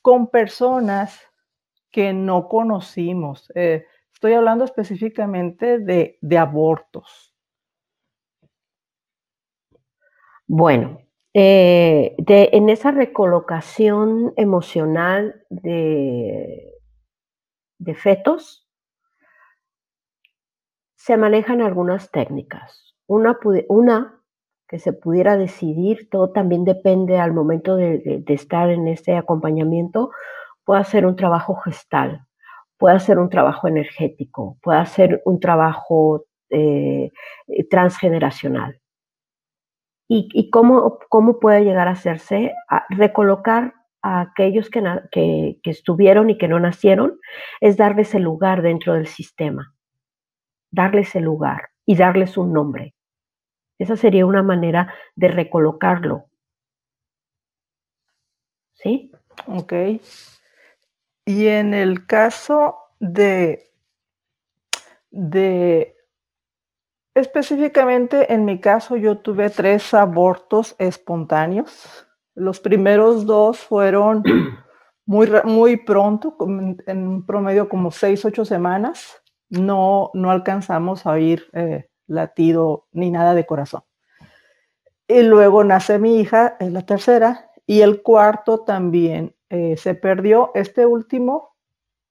con 0.00 0.28
personas 0.28 1.20
que 1.90 2.14
no 2.14 2.48
conocimos. 2.48 3.52
Eh, 3.54 3.84
estoy 4.10 4.32
hablando 4.32 4.64
específicamente 4.64 5.80
de, 5.80 6.16
de 6.22 6.38
abortos. 6.38 7.31
Bueno, 10.46 11.02
eh, 11.34 12.14
en 12.18 12.68
esa 12.68 12.90
recolocación 12.90 14.34
emocional 14.36 15.44
de, 15.48 16.68
fetos, 17.94 18.68
se 20.96 21.16
manejan 21.16 21.62
algunas 21.62 22.10
técnicas. 22.10 22.94
Una, 23.06 23.38
que 24.68 24.78
se 24.78 24.92
pudiera 24.92 25.36
decidir, 25.36 26.08
todo 26.10 26.32
también 26.32 26.64
depende 26.64 27.18
al 27.18 27.32
momento 27.32 27.76
de, 27.76 28.22
estar 28.28 28.70
en 28.70 28.88
este 28.88 29.16
acompañamiento, 29.16 30.10
puede 30.64 30.84
ser 30.84 31.06
un 31.06 31.16
trabajo 31.16 31.54
gestal, 31.56 32.26
puede 32.78 33.00
ser 33.00 33.18
un 33.18 33.30
trabajo 33.30 33.68
energético, 33.68 34.58
puede 34.62 34.84
ser 34.86 35.22
un 35.24 35.40
trabajo 35.40 36.26
eh, 36.50 37.10
transgeneracional. 37.70 38.81
¿Y, 40.08 40.50
cómo, 40.50 40.98
cómo, 41.08 41.40
puede 41.40 41.64
llegar 41.64 41.88
a 41.88 41.92
hacerse? 41.92 42.52
A 42.68 42.84
recolocar 42.90 43.74
a 44.02 44.20
aquellos 44.20 44.68
que, 44.68 44.82
que, 45.10 45.70
estuvieron 45.70 46.28
y 46.28 46.36
que 46.36 46.48
no 46.48 46.60
nacieron, 46.60 47.18
es 47.60 47.76
darles 47.76 48.14
el 48.14 48.24
lugar 48.24 48.60
dentro 48.60 48.94
del 48.94 49.06
sistema, 49.06 49.74
darles 50.70 51.14
el 51.14 51.24
lugar 51.24 51.70
y 51.86 51.96
darles 51.96 52.36
un 52.36 52.52
nombre. 52.52 52.94
Esa 53.78 53.96
sería 53.96 54.26
una 54.26 54.42
manera 54.42 54.92
de 55.14 55.28
recolocarlo. 55.28 56.26
¿Sí? 58.74 59.12
Ok. 59.46 59.72
Y 61.24 61.46
en 61.46 61.72
el 61.72 62.06
caso 62.06 62.76
de, 62.98 63.70
de 65.10 65.96
Específicamente 67.14 68.32
en 68.32 68.44
mi 68.46 68.58
caso 68.58 68.96
yo 68.96 69.18
tuve 69.18 69.50
tres 69.50 69.92
abortos 69.92 70.74
espontáneos. 70.78 72.06
Los 72.34 72.58
primeros 72.60 73.26
dos 73.26 73.58
fueron 73.58 74.22
muy, 75.06 75.28
muy 75.44 75.76
pronto, 75.76 76.36
en 76.86 77.26
promedio 77.26 77.68
como 77.68 77.90
seis, 77.90 78.24
ocho 78.24 78.44
semanas. 78.44 79.22
No, 79.50 80.10
no 80.14 80.30
alcanzamos 80.30 81.04
a 81.04 81.10
oír 81.10 81.50
eh, 81.52 81.90
latido 82.06 82.86
ni 82.92 83.10
nada 83.10 83.34
de 83.34 83.44
corazón. 83.44 83.82
Y 85.06 85.22
luego 85.22 85.64
nace 85.64 85.98
mi 85.98 86.20
hija, 86.20 86.56
es 86.58 86.72
la 86.72 86.86
tercera, 86.86 87.50
y 87.66 87.82
el 87.82 88.00
cuarto 88.00 88.60
también 88.60 89.34
eh, 89.50 89.76
se 89.76 89.94
perdió. 89.94 90.50
Este 90.54 90.86
último 90.86 91.54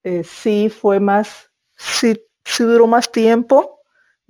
eh, 0.03 0.23
sí 0.23 0.69
fue 0.69 0.99
más, 0.99 1.52
sí, 1.76 2.22
sí 2.44 2.64
duró 2.64 2.86
más 2.86 3.11
tiempo, 3.11 3.81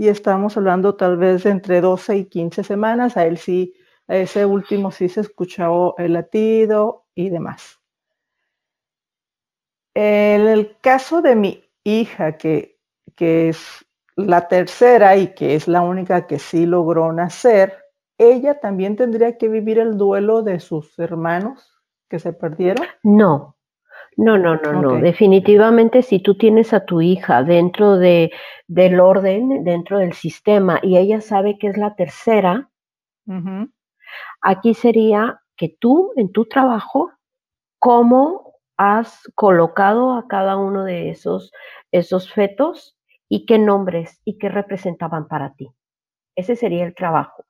y 0.02 0.08
estamos 0.08 0.58
hablando 0.58 0.96
tal 0.96 1.16
vez 1.16 1.44
de 1.44 1.52
entre 1.52 1.80
12 1.80 2.18
y 2.18 2.26
15 2.26 2.64
semanas. 2.64 3.18
A 3.18 3.28
él 3.28 3.38
sí, 3.38 3.76
a 4.08 4.16
ese 4.16 4.48
último 4.48 4.90
sí 4.90 5.08
se 5.10 5.22
escuchó 5.22 5.96
el 6.00 6.14
latido 6.14 7.06
y 7.14 7.30
demás. 7.30 7.80
En 9.94 10.48
el 10.48 10.76
caso 10.82 11.22
de 11.22 11.36
mi 11.36 11.64
hija, 11.84 12.36
que, 12.36 12.80
que 13.16 13.50
es 13.50 13.86
la 14.16 14.48
tercera 14.48 15.18
y 15.18 15.36
que 15.36 15.54
es 15.54 15.68
la 15.68 15.84
única 15.84 16.26
que 16.26 16.40
sí 16.40 16.66
logró 16.66 17.14
nacer, 17.14 17.78
ella 18.18 18.60
también 18.60 18.96
tendría 18.96 19.38
que 19.38 19.50
vivir 19.50 19.78
el 19.78 20.00
duelo 20.00 20.42
de 20.42 20.60
sus 20.60 20.98
hermanos 20.98 21.80
que 22.10 22.18
se 22.18 22.34
perdieron. 22.34 22.88
No, 23.04 23.56
no, 24.22 24.38
no, 24.38 24.56
no, 24.58 24.82
no. 24.82 25.02
Definitivamente 25.02 26.04
si 26.04 26.20
tú 26.20 26.38
tienes 26.38 26.74
a 26.74 26.86
tu 26.86 27.02
hija 27.02 27.42
dentro 27.42 27.98
de, 27.98 28.32
del 28.68 29.00
orden, 29.00 29.64
dentro 29.64 29.98
del 29.98 30.14
sistema, 30.14 30.80
y 30.84 30.98
ella 30.98 31.22
sabe 31.22 31.58
que 31.58 31.68
es 31.68 31.78
la 31.78 31.96
tercera, 31.96 32.70
aquí 34.42 34.76
sería 34.76 35.42
que 35.58 35.76
tú 35.80 36.14
en 36.18 36.32
tu 36.32 36.46
trabajo, 36.46 37.12
cómo 37.80 38.54
has 38.78 39.24
colocado 39.34 40.14
a 40.14 40.28
cada 40.28 40.56
uno 40.56 40.84
de 40.84 41.10
esos, 41.10 41.52
esos 41.92 42.32
fetos 42.32 42.96
y 43.28 43.48
qué 43.48 43.58
nombres 43.58 44.22
y 44.24 44.38
qué 44.38 44.50
representaban 44.50 45.28
para 45.28 45.56
ti. 45.56 45.72
Ese 46.36 46.56
sería 46.56 46.86
el 46.86 46.94
trabajo. 46.94 47.44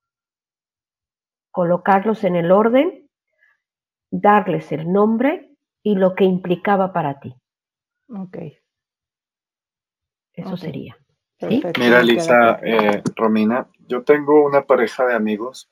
Colocarlos 1.52 2.24
en 2.24 2.38
el 2.38 2.50
orden, 2.50 3.10
darles 4.10 4.72
el 4.72 4.90
nombre 4.90 5.51
y 5.84 5.96
lo 5.96 6.16
que 6.16 6.24
implicaba 6.24 6.94
para 6.94 7.20
ti. 7.20 7.36
Ok. 8.10 8.38
Eso 10.34 10.58
sería. 10.58 10.98
Mira, 11.80 12.04
Lisa, 12.04 12.60
eh, 12.64 13.02
Romina, 13.16 13.68
yo 13.88 14.04
tengo 14.04 14.46
una 14.46 14.66
pareja 14.66 15.06
de 15.06 15.16
amigos 15.16 15.70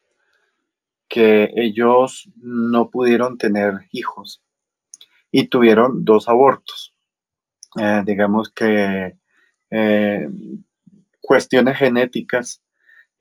que 1.07 1.51
ellos 1.55 2.29
no 2.37 2.89
pudieron 2.89 3.37
tener 3.37 3.73
hijos 3.91 4.41
y 5.31 5.47
tuvieron 5.47 6.05
dos 6.05 6.27
abortos. 6.27 6.95
Eh, 7.79 8.01
digamos 8.05 8.51
que 8.51 9.15
eh, 9.69 10.29
cuestiones 11.21 11.77
genéticas 11.77 12.63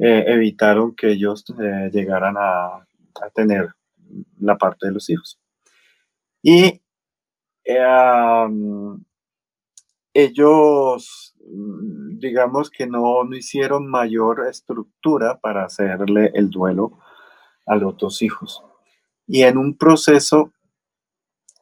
evitaron 0.00 0.94
que 0.94 1.10
ellos 1.10 1.44
llegaran 1.90 2.36
a 2.38 2.86
tener 3.34 3.74
la 4.38 4.56
parte 4.56 4.86
de 4.86 4.92
los 4.92 5.10
hijos. 5.10 5.37
Y 6.42 6.80
ellos, 10.14 11.34
mm, 11.44 12.18
digamos 12.18 12.70
que 12.70 12.86
no, 12.86 13.24
no, 13.24 13.36
hicieron 13.36 13.86
mayor 13.86 14.46
estructura 14.48 15.38
para 15.38 15.64
hacerle 15.64 16.30
el 16.34 16.50
duelo 16.50 16.98
a 17.66 17.76
los 17.76 17.96
dos 17.96 18.22
hijos. 18.22 18.62
Y 19.26 19.42
en 19.42 19.58
un 19.58 19.76
proceso, 19.76 20.52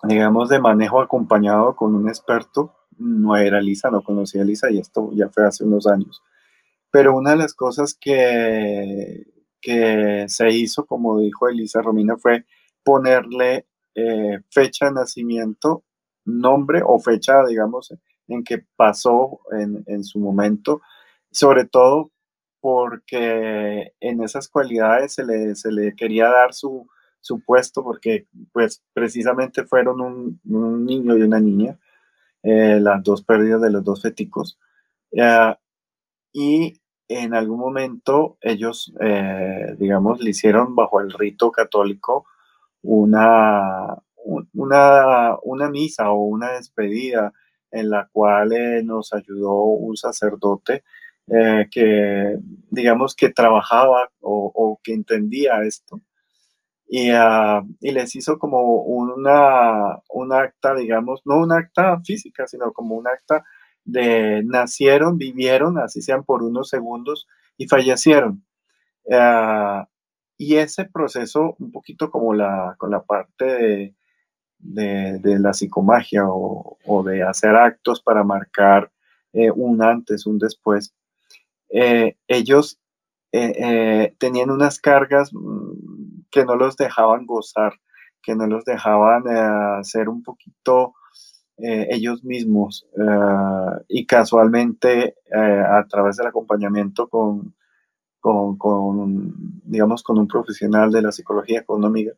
digamos, 0.03 0.49
de 0.49 0.61
manejo 0.61 1.01
acompañado 1.01 1.75
con 1.77 1.95
un 1.95 2.09
experto, 2.09 2.75
no 2.99 3.37
era 3.37 3.61
Lisa, 3.61 3.91
no 3.91 4.03
conocía 4.03 4.43
a 4.43 4.45
Lisa 4.45 4.71
y 4.71 4.79
esto 4.79 5.11
ya 5.13 5.29
fue 5.29 5.47
hace 5.47 5.65
unos 5.65 5.87
años. 5.87 6.23
Pero 6.91 7.17
una 7.17 7.33
de 7.33 7.37
las 7.37 7.55
cosas 7.55 7.95
que, 8.01 9.25
que 9.61 10.25
se 10.29 10.51
hizo, 10.51 10.87
como 10.87 11.19
dijo 11.19 11.49
Elisa 11.49 11.83
Romina, 11.83 12.17
fue 12.17 12.47
ponerle 12.85 13.67
eh, 13.97 14.41
fecha 14.51 14.87
de 14.87 14.93
nacimiento, 14.93 15.83
nombre 16.27 16.83
o 16.85 17.01
fecha, 17.01 17.45
digamos, 17.47 17.95
en 18.29 18.45
que 18.45 18.63
pasó 18.77 19.41
en, 19.53 20.05
su 20.05 20.19
momento, 20.19 20.83
sobre 21.31 21.65
todo 21.65 22.11
porque 22.61 23.95
en 24.01 24.23
esas 24.23 24.49
cualidades 24.49 25.15
se 25.15 25.25
le, 25.25 25.55
se 25.55 25.73
le 25.73 25.95
quería 25.97 26.29
dar 26.29 26.53
su, 26.53 26.87
su, 27.21 27.41
puesto, 27.41 27.83
porque 27.83 28.27
pues 28.53 28.83
precisamente 28.93 29.65
fueron 29.65 30.03
un, 30.03 30.85
niño 30.85 31.17
y 31.17 31.23
una 31.23 31.41
niña, 31.41 31.79
eh, 32.43 32.79
las 32.79 33.03
dos 33.03 33.23
pérdidas 33.23 33.63
de 33.63 33.71
los 33.71 33.83
dos 33.83 34.03
feticos. 34.03 34.59
y 36.35 36.81
en 37.09 37.35
algún 37.35 37.61
momento 37.61 38.37
ellos, 38.43 38.93
eh, 39.01 39.75
digamos, 39.79 40.21
le 40.21 40.31
hicieron 40.31 40.75
bajo 40.75 41.01
el 41.01 41.13
rito 41.13 41.51
católico 41.51 42.27
una, 42.87 43.97
una, 44.55 45.37
una 45.43 45.71
misa 45.71 46.11
o 46.11 46.25
una 46.25 46.53
despedida 46.53 47.33
en 47.71 47.91
la 47.91 48.09
cual 48.13 48.53
eh, 48.53 48.83
nos 48.83 49.13
ayudó 49.13 49.63
un 49.65 49.97
sacerdote 49.97 50.85
eh, 51.29 51.67
que, 51.71 52.37
digamos, 52.71 53.15
que 53.17 53.31
trabajaba 53.31 54.11
o, 54.21 54.81
que 54.83 54.93
entendía 54.95 55.63
esto. 55.65 56.01
Y, 56.89 57.11
ah, 57.11 57.63
y, 57.81 57.91
les 57.93 58.15
hizo 58.15 58.39
como 58.39 58.83
una, 58.83 59.99
un 60.11 60.33
acta, 60.33 60.75
digamos, 60.75 61.23
no 61.25 61.39
un 61.39 61.53
acta 61.53 62.01
física, 62.05 62.47
sino 62.47 62.73
como 62.73 62.95
un 62.97 63.09
acta 63.09 63.45
de 63.85 64.43
nacieron, 64.45 65.19
vivieron, 65.19 65.79
así 65.79 66.01
sean 66.03 66.25
por 66.25 66.43
unos 66.45 66.69
segundos, 66.69 67.27
y 67.57 67.67
fallecieron. 67.69 68.45
Ah, 69.11 69.89
y 70.39 70.57
ese 70.57 70.85
proceso, 70.85 71.57
un 71.59 71.73
poquito 71.73 72.11
como 72.11 72.35
la, 72.35 72.75
con 72.79 72.91
la 72.91 73.03
parte 73.03 73.45
de, 73.45 73.95
de, 74.59 75.39
la 75.39 75.53
psicomagia 75.53 76.25
o, 76.27 77.03
de 77.05 77.23
hacer 77.23 77.55
actos 77.57 78.03
para 78.03 78.25
marcar 78.25 78.91
eh, 79.33 79.51
un 79.51 79.83
antes, 79.83 80.27
un 80.27 80.39
después. 80.39 80.95
Eh, 81.71 82.17
ellos 82.29 82.79
tenían 84.19 84.51
unas 84.51 84.81
cargas 84.81 85.31
mm, 85.33 86.23
que 86.31 86.45
no 86.45 86.57
los 86.57 86.77
dejaban 86.77 87.27
gozar, 87.27 87.75
que 88.23 88.35
no 88.35 88.47
los 88.47 88.65
dejaban 88.65 89.25
ser 89.85 90.09
un 90.09 90.23
poquito 90.23 90.95
ellos 91.59 92.25
mismos 92.25 92.87
y 93.89 94.05
casualmente 94.07 95.17
a 95.33 95.85
través 95.89 96.17
del 96.17 96.27
acompañamiento 96.27 97.09
con, 97.09 97.56
con, 98.59 99.35
digamos, 99.65 100.03
con 100.03 100.19
un 100.19 100.27
profesional 100.27 100.91
de 100.91 101.03
la 101.03 101.13
psicología, 101.13 101.65
amiga, 101.69 102.13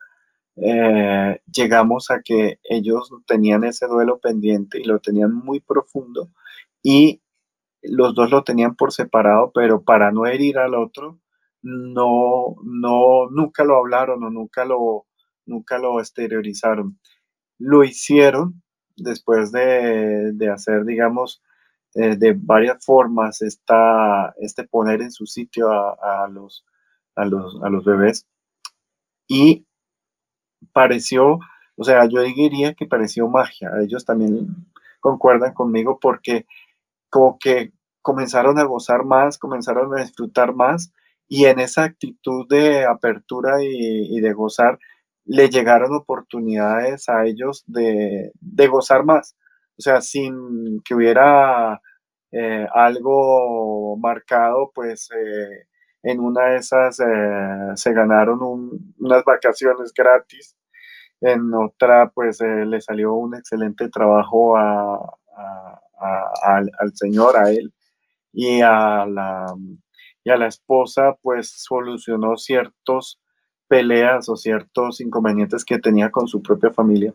eh, 0.56 1.40
llegamos 1.52 2.10
a 2.10 2.20
que 2.22 2.59
ellos 2.64 3.10
tenían 3.26 3.64
ese 3.64 3.86
duelo 3.86 4.18
pendiente 4.18 4.80
y 4.80 4.85
lo 4.85 4.98
tenían 4.98 5.32
muy 5.32 5.60
profundo 5.60 6.30
y 6.82 7.20
los 7.82 8.14
dos 8.14 8.30
lo 8.30 8.43
tenían 8.43 8.74
por 8.74 8.93
separado, 8.93 9.52
pero 9.55 9.82
para 9.82 10.10
no 10.10 10.26
herir 10.26 10.59
al 10.59 10.74
otro, 10.74 11.18
no, 11.62 12.56
no, 12.64 13.28
nunca 13.30 13.64
lo 13.64 13.76
hablaron 13.76 14.24
o 14.24 14.30
nunca 14.30 14.64
lo, 14.64 15.06
nunca 15.47 15.78
lo 15.78 16.01
exteriorizaron. 16.01 16.98
Lo 17.59 17.85
hicieron 17.85 18.62
después 18.97 19.52
de, 19.52 20.32
de 20.32 20.51
hacer, 20.51 20.85
digamos, 20.85 21.43
eh, 21.94 22.16
de 22.16 22.35
varias 22.36 22.85
formas 22.85 23.43
está 23.43 24.35
este 24.40 24.65
poner 24.65 25.02
en 25.02 25.10
su 25.10 25.27
sitio 25.27 25.70
a, 25.70 26.28
los, 26.28 26.65
a, 27.16 27.24
los, 27.24 27.62
a 27.62 27.69
los 27.69 27.85
bebés. 27.85 28.27
Y 29.27 29.66
pareció, 30.73 31.39
o 31.77 31.85
sea, 31.85 32.06
yo 32.06 32.23
diría 32.23 32.74
que 32.74 32.86
pareció 32.86 33.28
magia. 33.28 33.70
Ellos 33.82 34.05
también 34.05 34.66
concuerdan 35.01 35.55
conmigo 35.55 35.98
porque 36.01 36.47
como 37.10 37.39
que 37.39 37.73
comenzaron 38.02 38.59
a 38.59 38.65
gozar 38.65 39.05
más, 39.05 39.39
comenzaron 39.39 39.97
a 39.97 40.02
disfrutar 40.02 40.55
más 40.55 40.93
y 41.28 41.44
en 41.44 41.60
esa 41.60 41.85
actitud 41.85 42.47
de 42.48 42.86
apertura 42.86 43.62
y, 43.62 44.20
de 44.20 44.32
gozar 44.32 44.78
le 45.24 45.51
llegaron 45.51 45.94
oportunidades 45.94 47.09
a 47.10 47.27
ellos 47.27 47.65
de, 47.66 48.32
de, 48.40 48.66
gozar 48.66 49.05
más. 49.05 49.36
O 49.79 49.83
sea, 49.83 50.01
sin 50.01 50.81
que 50.83 50.95
hubiera 50.95 51.81
eh, 52.33 52.67
algo 52.75 53.97
marcado, 53.97 54.71
pues 54.75 55.09
eh, 55.13 55.67
en 56.03 56.21
una 56.21 56.47
de 56.51 56.57
esas 56.57 57.01
eh, 57.01 57.73
se 57.75 57.93
ganaron 57.93 58.39
unas 58.99 59.25
vacaciones 59.25 59.93
gratis, 59.97 60.57
en 61.21 61.53
otra 61.55 62.11
pues 62.11 62.41
le 62.41 62.81
salió 62.81 63.15
un 63.15 63.35
excelente 63.37 63.89
trabajo 63.89 64.57
al, 64.57 65.11
señor, 66.95 67.37
a 67.37 67.51
él, 67.51 67.73
y 68.33 68.61
a 68.61 69.07
la, 69.07 69.47
y 70.25 70.31
a 70.31 70.37
la 70.37 70.47
esposa 70.49 71.17
pues 71.23 71.51
solucionó 71.63 72.37
ciertos 72.37 73.21
peleas 73.69 74.29
o 74.29 74.37
ciertos 74.37 75.01
inconvenientes 75.01 75.65
que 75.65 75.79
tenía 75.79 76.11
con 76.11 76.27
su 76.29 76.43
propia 76.43 76.71
familia. 76.73 77.15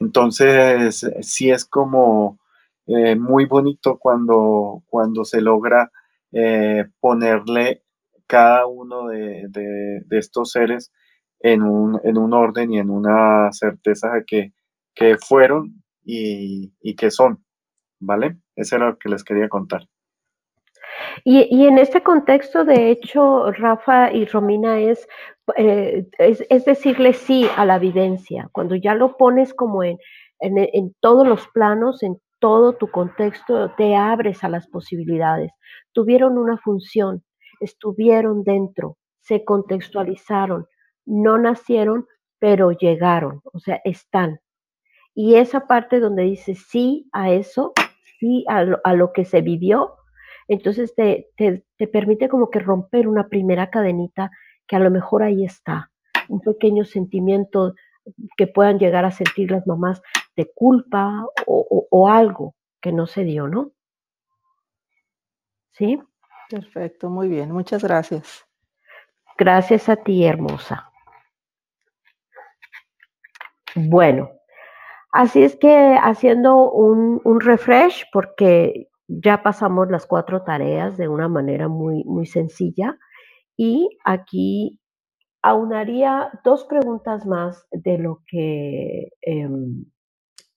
Entonces, 0.00 1.06
sí 1.22 1.50
es 1.50 1.64
como 1.64 2.38
eh, 2.86 3.16
muy 3.16 3.46
bonito 3.46 3.98
cuando, 3.98 4.82
cuando 4.86 5.24
se 5.24 5.40
logra 5.40 5.90
eh, 6.32 6.86
ponerle 7.00 7.82
cada 8.26 8.66
uno 8.66 9.08
de, 9.08 10.02
estos 10.10 10.52
seres 10.52 10.92
en 11.40 11.62
un, 11.62 12.00
en 12.04 12.18
un, 12.18 12.32
orden 12.34 12.72
y 12.72 12.78
en 12.78 12.90
una 12.90 13.50
certeza 13.52 14.12
de 14.12 14.24
que, 14.24 14.52
que 14.94 15.16
fueron 15.16 15.82
y, 16.04 16.94
que 16.96 17.10
son, 17.10 17.44
¿vale? 18.00 18.38
Eso 18.56 18.76
era 18.76 18.90
lo 18.90 18.98
que 18.98 19.08
les 19.08 19.24
quería 19.24 19.48
contar. 19.48 19.86
Y, 21.24 21.66
en 21.66 21.78
este 21.78 22.02
contexto, 22.02 22.64
de 22.64 22.90
hecho, 22.90 23.50
Rafa 23.52 24.12
y 24.12 24.24
Romina 24.24 24.80
es, 24.80 25.06
eh, 25.56 26.06
es, 26.18 26.64
decirle 26.64 27.12
sí 27.12 27.46
a 27.56 27.64
la 27.64 27.78
vivencia. 27.78 28.48
Cuando 28.52 28.74
ya 28.74 28.94
lo 28.94 29.16
pones 29.16 29.54
como 29.54 29.82
en, 29.82 29.98
en, 30.40 30.58
en, 30.58 30.94
todos 31.00 31.26
los 31.26 31.46
planos, 31.48 32.02
en 32.02 32.20
todo 32.38 32.74
tu 32.74 32.88
contexto, 32.90 33.72
te 33.76 33.96
abres 33.96 34.44
a 34.44 34.48
las 34.48 34.68
posibilidades. 34.68 35.52
Tuvieron 35.92 36.38
una 36.38 36.58
función, 36.58 37.24
estuvieron 37.60 38.44
dentro, 38.44 38.96
se 39.20 39.44
contextualizaron, 39.44 40.66
no 41.04 41.38
nacieron, 41.38 42.06
pero 42.38 42.72
llegaron, 42.72 43.40
o 43.52 43.58
sea, 43.58 43.80
están. 43.84 44.38
Y 45.14 45.34
esa 45.34 45.66
parte 45.66 45.98
donde 45.98 46.22
dice 46.22 46.54
sí 46.54 47.08
a 47.12 47.32
eso, 47.32 47.72
sí 48.20 48.44
a 48.48 48.62
lo, 48.64 49.12
que 49.12 49.24
se 49.24 49.40
vivió, 49.40 49.96
entonces 50.46 50.94
te, 50.94 51.28
te, 51.36 51.64
te 51.76 51.88
permite 51.88 52.28
como 52.28 52.50
que 52.50 52.60
romper 52.60 53.08
una 53.08 53.28
primera 53.28 53.70
cadenita 53.70 54.30
que 54.68 54.76
a 54.76 54.78
lo 54.78 54.90
mejor 54.90 55.22
ahí 55.22 55.44
está, 55.44 55.90
un 56.28 56.40
pequeño 56.40 56.84
sentimiento 56.84 57.74
que 58.36 58.46
puedan 58.46 58.78
llegar 58.78 59.04
a 59.04 59.10
sentir 59.10 59.50
las 59.50 59.66
mamás 59.66 60.00
de 60.36 60.50
culpa 60.54 61.26
o, 61.46 62.08
algo 62.08 62.54
que 62.80 62.92
no 62.92 63.06
se 63.06 63.24
dio, 63.24 63.48
¿no? 63.48 63.72
¿Sí? 65.72 66.00
Perfecto, 66.48 67.10
muy 67.10 67.28
bien, 67.28 67.50
muchas 67.50 67.82
gracias. 67.82 68.46
Gracias 69.36 69.88
a 69.88 69.96
ti, 69.96 70.24
hermosa. 70.24 70.90
Bueno, 73.74 74.30
así 75.12 75.42
es 75.42 75.56
que 75.56 75.98
haciendo 76.00 76.70
un, 76.70 77.20
un, 77.24 77.40
refresh, 77.40 78.06
porque 78.12 78.88
ya 79.06 79.42
pasamos 79.42 79.90
las 79.90 80.06
cuatro 80.06 80.42
tareas 80.42 80.96
de 80.96 81.08
una 81.08 81.28
manera 81.28 81.68
muy, 81.68 82.04
muy 82.04 82.26
sencilla, 82.26 82.98
y 83.58 83.98
aquí 84.04 84.80
aunaría 85.42 86.30
dos 86.44 86.64
preguntas 86.64 87.26
más 87.26 87.66
de 87.72 87.98
lo 87.98 88.22
que, 88.26 89.10
em, 89.20 89.84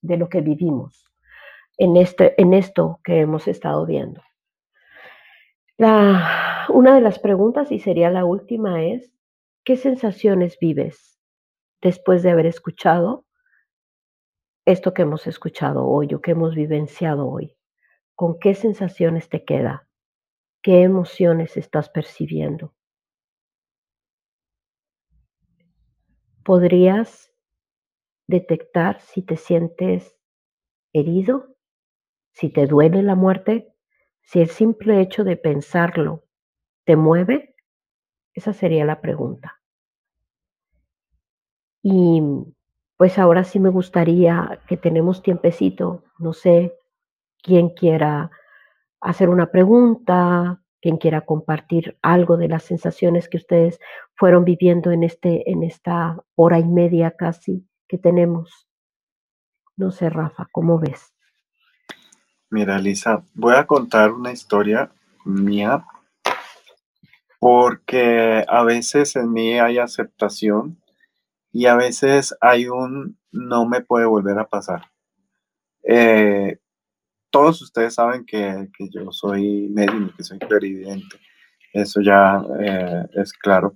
de 0.02 0.18
lo 0.18 0.30
que 0.30 0.42
vivimos 0.42 1.06
en, 1.78 1.98
este, 1.98 2.40
en 2.42 2.54
esto 2.54 3.00
que 3.04 3.22
hemos 3.22 3.48
estado 3.48 3.86
viendo. 3.86 4.22
La, 5.78 6.68
una 6.70 6.94
de 6.96 7.02
las 7.02 7.20
preguntas, 7.20 7.72
y 7.72 7.80
sería 7.80 8.12
la 8.12 8.24
última, 8.24 8.84
es, 8.84 9.12
¿qué 9.66 9.78
sensaciones 9.78 10.58
vives 10.60 11.20
después 11.82 12.24
de 12.24 12.32
haber 12.32 12.46
escuchado 12.46 13.26
esto 14.66 14.94
que 14.94 15.02
hemos 15.02 15.26
escuchado 15.26 15.88
hoy 15.88 16.14
o 16.14 16.22
que 16.22 16.32
hemos 16.32 16.54
vivenciado 16.54 17.28
hoy? 17.28 17.58
¿Con 18.16 18.38
qué 18.40 18.54
sensaciones 18.54 19.28
te 19.30 19.44
queda? 19.44 19.88
¿Qué 20.62 20.84
emociones 20.84 21.58
estás 21.58 21.90
percibiendo? 21.90 22.76
Podrías 26.44 27.32
detectar 28.28 29.02
si 29.02 29.22
te 29.22 29.38
sientes 29.38 30.16
herido, 30.94 31.56
si 32.34 32.50
te 32.50 32.68
duele 32.68 33.04
la 33.04 33.16
muerte, 33.16 33.74
si 34.22 34.42
el 34.42 34.50
simple 34.50 35.02
hecho 35.02 35.24
de 35.24 35.38
pensarlo 35.38 36.24
te 36.86 36.96
mueve. 36.96 37.56
Esa 38.34 38.54
sería 38.54 38.86
la 38.86 39.02
pregunta. 39.02 39.62
Y 41.84 42.22
pues 42.98 43.18
ahora 43.18 43.44
sí 43.44 43.60
me 43.60 43.70
gustaría 43.70 44.62
que 44.68 44.78
tenemos 44.78 45.24
tiempecito, 45.24 46.04
no 46.20 46.34
sé 46.34 46.78
quién 47.42 47.70
quiera 47.70 48.30
hacer 49.02 49.30
una 49.30 49.52
pregunta, 49.52 50.61
quien 50.82 50.98
quiera 50.98 51.22
compartir 51.22 51.98
algo 52.02 52.38
de 52.38 52.48
las 52.48 52.64
sensaciones 52.64 53.30
que 53.30 53.38
ustedes 53.38 53.80
fueron 54.16 54.44
viviendo 54.44 54.92
en, 54.92 55.04
este, 55.04 55.50
en 55.50 55.64
esta 55.64 56.18
hora 56.36 56.60
y 56.60 56.66
media 56.66 57.12
casi 57.12 57.68
que 57.88 57.98
tenemos. 57.98 58.68
No 59.78 59.92
sé, 59.92 60.10
Rafa, 60.10 60.48
¿cómo 60.52 60.80
ves? 60.80 61.14
Mira, 62.50 62.78
Lisa, 62.80 63.24
voy 63.34 63.56
a 63.56 63.66
contar 63.66 64.12
una 64.12 64.32
historia 64.32 64.92
mía 65.24 65.86
porque 67.40 68.46
a 68.48 68.64
veces 68.64 69.16
en 69.16 69.32
mí 69.32 69.60
hay 69.60 69.80
aceptación 69.80 70.82
y 71.52 71.66
a 71.66 71.76
veces 71.76 72.36
hay 72.42 72.68
un 72.68 73.18
no 73.32 73.66
me 73.66 73.82
puede 73.82 74.06
volver 74.06 74.38
a 74.38 74.48
pasar. 74.48 74.92
Eh, 75.84 76.60
todos 77.32 77.62
ustedes 77.62 77.96
saben 77.96 78.26
que, 78.26 78.70
yo 78.92 79.12
soy 79.12 79.68
médico, 79.70 80.14
que 80.16 80.24
soy 80.24 80.40
clarividente. 80.40 81.18
Eso 81.74 82.02
ya 82.02 82.44
eh, 82.60 83.06
es 83.14 83.34
claro. 83.34 83.76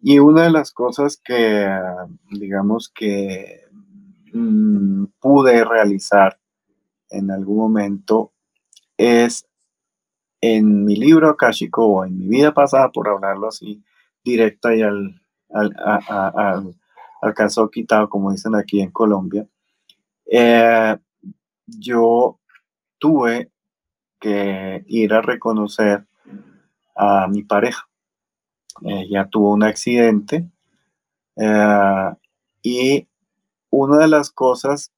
Y 0.00 0.18
una 0.18 0.42
de 0.42 0.50
las 0.50 0.70
cosas 0.70 1.16
que, 1.16 1.66
digamos, 2.30 2.90
que 2.94 3.62
mm, 4.32 5.06
pude 5.18 5.64
realizar 5.64 6.38
en 7.08 7.30
algún 7.30 7.56
momento 7.56 8.32
es 8.98 9.46
en 10.42 10.84
mi 10.84 10.96
libro 10.96 11.30
akashico 11.30 11.86
o 11.86 12.04
en 12.04 12.18
mi 12.18 12.28
vida 12.28 12.52
pasada, 12.52 12.92
por 12.92 13.08
hablarlo 13.08 13.48
así, 13.48 13.82
directa 14.22 14.74
y 14.74 14.82
al, 14.82 15.22
al, 15.50 15.74
al, 17.22 17.34
caso 17.34 17.70
quitado, 17.70 18.10
como 18.10 18.30
dicen 18.30 18.54
aquí 18.54 18.82
en 18.82 18.90
Colombia, 18.90 19.46
eh, 20.26 20.98
yo 21.66 22.40
tuve 23.04 23.50
que 24.18 24.82
ir 24.86 25.12
a 25.12 25.20
reconocer 25.20 26.06
a 26.96 27.28
mi 27.28 27.42
pareja. 27.42 27.86
Ella 28.80 29.28
tuvo 29.30 29.52
un 29.52 29.62
accidente 29.62 30.48
eh, 31.36 32.10
y 32.62 33.06
una 33.68 33.98
de 33.98 34.08
las 34.08 34.30
cosas 34.30 34.90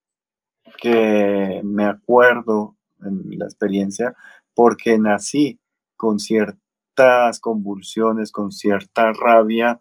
que 0.81 1.61
me 1.65 1.85
acuerdo 1.85 2.77
en 3.03 3.37
la 3.41 3.47
experiencia, 3.47 4.15
porque 4.55 4.99
nací 4.99 5.59
con 5.97 6.21
ciertas 6.21 7.41
convulsiones, 7.41 8.31
con 8.31 8.53
cierta 8.53 9.13
rabia 9.15 9.81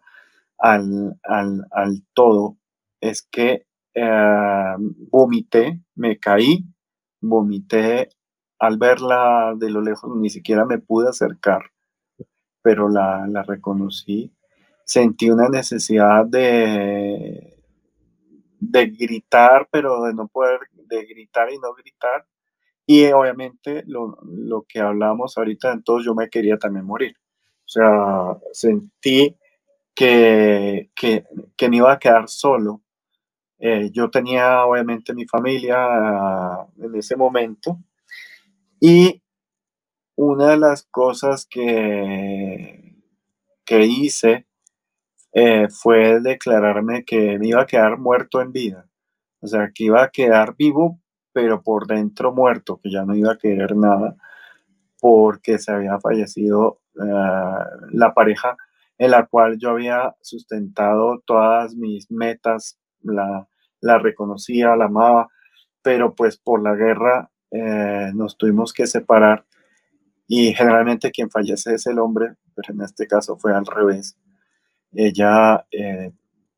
al, 0.58 1.16
al, 1.22 2.02
todo, 2.12 2.56
es 3.00 3.22
que 3.22 3.66
eh, 3.94 4.74
vomité, 5.12 5.80
me 5.94 6.18
caí, 6.18 6.64
vomité 7.20 8.15
al 8.58 8.78
verla 8.78 9.54
de 9.56 9.70
lo 9.70 9.80
lejos, 9.82 10.16
ni 10.16 10.30
siquiera 10.30 10.64
me 10.64 10.78
pude 10.78 11.08
acercar, 11.08 11.70
pero 12.62 12.88
la, 12.88 13.26
la 13.28 13.42
reconocí. 13.42 14.32
Sentí 14.84 15.30
una 15.30 15.48
necesidad 15.48 16.26
de, 16.26 17.56
de 18.60 18.86
gritar, 18.86 19.68
pero 19.70 20.02
de 20.04 20.14
no 20.14 20.28
poder, 20.28 20.60
de 20.72 21.04
gritar 21.04 21.52
y 21.52 21.58
no 21.58 21.74
gritar. 21.74 22.26
Y 22.86 23.06
obviamente 23.06 23.82
lo, 23.86 24.18
lo 24.22 24.64
que 24.68 24.80
hablamos 24.80 25.36
ahorita, 25.36 25.72
entonces 25.72 26.06
yo 26.06 26.14
me 26.14 26.28
quería 26.28 26.56
también 26.56 26.86
morir. 26.86 27.16
O 27.64 27.68
sea, 27.68 28.38
sentí 28.52 29.36
que, 29.94 30.90
que, 30.94 31.24
que 31.56 31.68
me 31.68 31.78
iba 31.78 31.92
a 31.92 31.98
quedar 31.98 32.28
solo. 32.28 32.82
Eh, 33.58 33.90
yo 33.92 34.10
tenía 34.10 34.64
obviamente 34.66 35.14
mi 35.14 35.26
familia 35.26 35.76
ah, 35.78 36.66
en 36.78 36.94
ese 36.94 37.16
momento 37.16 37.78
y 38.80 39.22
una 40.16 40.50
de 40.50 40.56
las 40.58 40.84
cosas 40.90 41.46
que, 41.48 42.94
que 43.64 43.84
hice 43.84 44.46
eh, 45.32 45.68
fue 45.68 46.20
declararme 46.20 47.04
que 47.04 47.38
me 47.38 47.48
iba 47.48 47.62
a 47.62 47.66
quedar 47.66 47.98
muerto 47.98 48.40
en 48.40 48.52
vida. 48.52 48.88
O 49.40 49.46
sea, 49.46 49.70
que 49.74 49.84
iba 49.84 50.02
a 50.02 50.08
quedar 50.10 50.56
vivo, 50.56 51.00
pero 51.32 51.62
por 51.62 51.86
dentro 51.86 52.32
muerto, 52.32 52.80
que 52.82 52.90
ya 52.90 53.04
no 53.04 53.14
iba 53.14 53.32
a 53.32 53.38
querer 53.38 53.76
nada, 53.76 54.16
porque 55.00 55.58
se 55.58 55.72
había 55.72 56.00
fallecido 56.00 56.80
eh, 56.94 57.02
la 57.92 58.14
pareja 58.14 58.56
en 58.98 59.10
la 59.10 59.26
cual 59.26 59.58
yo 59.58 59.70
había 59.70 60.16
sustentado 60.22 61.22
todas 61.26 61.74
mis 61.74 62.10
metas, 62.10 62.78
la, 63.02 63.46
la 63.80 63.98
reconocía, 63.98 64.74
la 64.76 64.86
amaba, 64.86 65.28
pero 65.82 66.14
pues 66.14 66.38
por 66.38 66.62
la 66.62 66.74
guerra 66.74 67.30
eh, 67.50 68.10
nos 68.14 68.36
tuvimos 68.36 68.72
que 68.72 68.86
separar 68.86 69.44
y 70.28 70.52
generalmente 70.54 71.10
quien 71.10 71.30
fallece 71.30 71.74
es 71.74 71.86
el 71.86 71.98
hombre, 71.98 72.34
pero 72.54 72.74
en 72.74 72.82
este 72.82 73.06
caso 73.06 73.36
fue 73.36 73.54
al 73.54 73.66
revés. 73.66 74.18
Ella, 74.92 75.66
eh, 75.70 76.12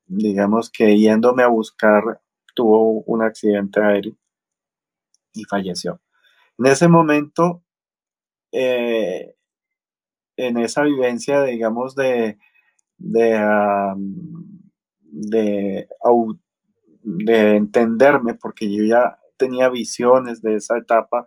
digamos 0.07 0.71
que 0.71 0.97
yéndome 0.97 1.43
a 1.43 1.47
buscar, 1.47 2.21
tuvo 2.55 3.01
un 3.03 3.23
accidente 3.23 3.81
aéreo 3.81 4.15
y 5.33 5.43
falleció. 5.45 6.01
En 6.57 6.65
ese 6.65 6.87
momento, 6.87 7.63
eh, 8.51 9.35
en 10.37 10.57
esa 10.57 10.83
vivencia, 10.83 11.43
digamos, 11.43 11.95
de, 11.95 12.37
de, 12.97 13.39
de, 15.01 15.87
de 17.03 17.55
entenderme, 17.55 18.33
porque 18.35 18.73
yo 18.73 18.83
ya 18.83 19.19
tenía 19.39 19.69
visiones 19.69 20.43
de 20.43 20.55
esa 20.55 20.77
etapa, 20.77 21.25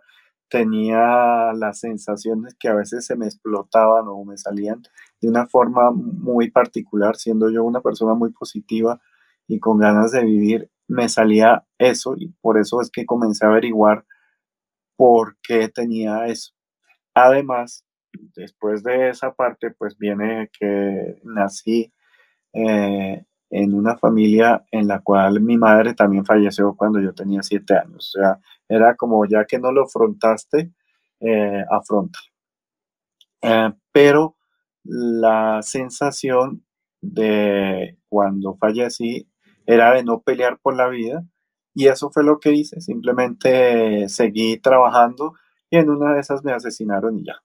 tenía 0.49 1.51
las 1.53 1.79
sensaciones 1.79 2.55
que 2.59 2.69
a 2.69 2.75
veces 2.75 3.05
se 3.05 3.15
me 3.17 3.25
explotaban 3.25 4.05
o 4.07 4.23
me 4.23 4.37
salían 4.37 4.83
de 5.19 5.27
una 5.27 5.47
forma 5.47 5.91
muy 5.91 6.51
particular, 6.51 7.15
siendo 7.17 7.49
yo 7.49 7.63
una 7.63 7.81
persona 7.81 8.13
muy 8.13 8.31
positiva 8.31 9.01
y 9.47 9.59
con 9.59 9.79
ganas 9.79 10.11
de 10.11 10.23
vivir, 10.23 10.69
me 10.87 11.09
salía 11.09 11.65
eso 11.79 12.15
y 12.17 12.27
por 12.41 12.57
eso 12.59 12.81
es 12.81 12.91
que 12.91 13.05
comencé 13.05 13.45
a 13.45 13.49
averiguar 13.49 14.05
por 14.95 15.37
qué 15.41 15.69
tenía 15.69 16.27
eso. 16.27 16.53
Además, 17.15 17.85
después 18.35 18.83
de 18.83 19.09
esa 19.09 19.33
parte, 19.33 19.71
pues 19.71 19.97
viene 19.97 20.49
que 20.57 21.19
nací 21.23 21.91
eh, 22.53 23.25
en 23.55 23.75
una 23.75 23.95
familia 23.97 24.65
en 24.71 24.87
la 24.87 25.01
cual 25.01 25.39
mi 25.39 25.57
madre 25.57 25.93
también 25.93 26.25
falleció 26.25 26.75
cuando 26.75 26.99
yo 26.99 27.13
tenía 27.13 27.43
siete 27.43 27.75
años. 27.77 28.15
O 28.15 28.19
sea, 28.19 28.39
era 28.67 28.95
como 28.95 29.23
ya 29.27 29.45
que 29.45 29.59
no 29.59 29.71
lo 29.71 29.83
afrontaste, 29.83 30.71
eh, 31.19 31.63
afronta. 31.69 32.17
Eh, 33.43 33.71
pero 33.91 34.35
la 34.83 35.61
sensación 35.61 36.65
de 36.99 37.99
cuando 38.09 38.55
fallecí 38.55 39.29
era 39.67 39.93
de 39.93 40.03
no 40.03 40.21
pelear 40.21 40.57
por 40.59 40.75
la 40.75 40.87
vida 40.87 41.23
y 41.75 41.87
eso 41.87 42.09
fue 42.09 42.23
lo 42.23 42.39
que 42.39 42.53
hice. 42.53 42.81
Simplemente 42.81 44.09
seguí 44.09 44.57
trabajando 44.57 45.35
y 45.69 45.77
en 45.77 45.91
una 45.91 46.15
de 46.15 46.21
esas 46.21 46.43
me 46.43 46.53
asesinaron 46.53 47.19
y 47.19 47.25
ya. 47.25 47.35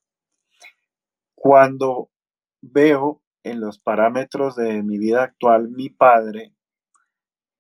Cuando 1.35 2.09
veo 2.63 3.21
en 3.51 3.61
los 3.61 3.79
parámetros 3.79 4.57
de 4.57 4.83
mi 4.83 4.99
vida 4.99 5.23
actual, 5.23 5.69
mi 5.69 5.89
padre, 5.89 6.53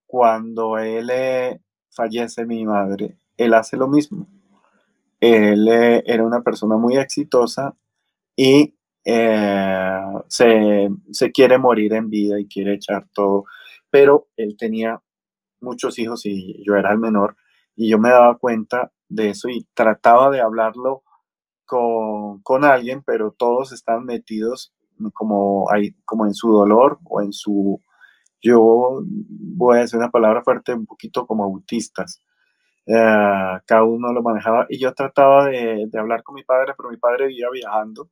cuando 0.06 0.78
él 0.78 1.10
eh, 1.12 1.60
fallece, 1.90 2.46
mi 2.46 2.64
madre, 2.64 3.18
él 3.36 3.54
hace 3.54 3.76
lo 3.76 3.88
mismo. 3.88 4.26
Él 5.20 5.68
eh, 5.68 6.02
era 6.06 6.24
una 6.24 6.42
persona 6.42 6.76
muy 6.76 6.96
exitosa 6.96 7.76
y 8.36 8.74
eh, 9.04 10.00
se, 10.28 10.88
se, 11.10 11.32
quiere 11.32 11.58
morir 11.58 11.94
en 11.94 12.10
vida 12.10 12.38
y 12.38 12.46
quiere 12.46 12.74
echar 12.74 13.06
todo, 13.12 13.44
pero 13.90 14.28
él 14.36 14.56
tenía 14.56 15.02
muchos 15.60 15.98
hijos 15.98 16.24
y 16.26 16.62
yo 16.64 16.76
era 16.76 16.92
el 16.92 16.98
menor 16.98 17.36
y 17.74 17.88
yo 17.88 17.98
me 17.98 18.10
daba 18.10 18.38
cuenta 18.38 18.92
de 19.08 19.30
eso 19.30 19.48
y 19.48 19.66
trataba 19.74 20.30
de 20.30 20.40
hablarlo 20.40 21.02
con, 21.64 22.42
con 22.42 22.64
alguien, 22.64 23.02
pero 23.04 23.32
todos 23.32 23.72
están 23.72 24.04
metidos 24.04 24.72
como, 25.12 25.70
hay, 25.70 25.92
como 26.04 26.26
en 26.26 26.34
su 26.34 26.50
dolor 26.52 26.98
o 27.04 27.22
en 27.22 27.32
su, 27.32 27.82
yo 28.40 29.02
voy 29.04 29.78
a 29.78 29.80
decir 29.80 29.98
una 29.98 30.10
palabra 30.10 30.42
fuerte, 30.42 30.74
un 30.74 30.86
poquito 30.86 31.26
como 31.26 31.44
autistas. 31.44 32.22
Eh, 32.86 32.94
cada 33.66 33.84
uno 33.84 34.12
lo 34.12 34.22
manejaba 34.22 34.66
y 34.68 34.78
yo 34.78 34.94
trataba 34.94 35.46
de, 35.46 35.86
de, 35.88 35.98
hablar 35.98 36.22
con 36.22 36.34
mi 36.34 36.42
padre, 36.44 36.74
pero 36.76 36.90
mi 36.90 36.96
padre 36.96 37.26
vivía 37.26 37.48
viajando. 37.52 38.08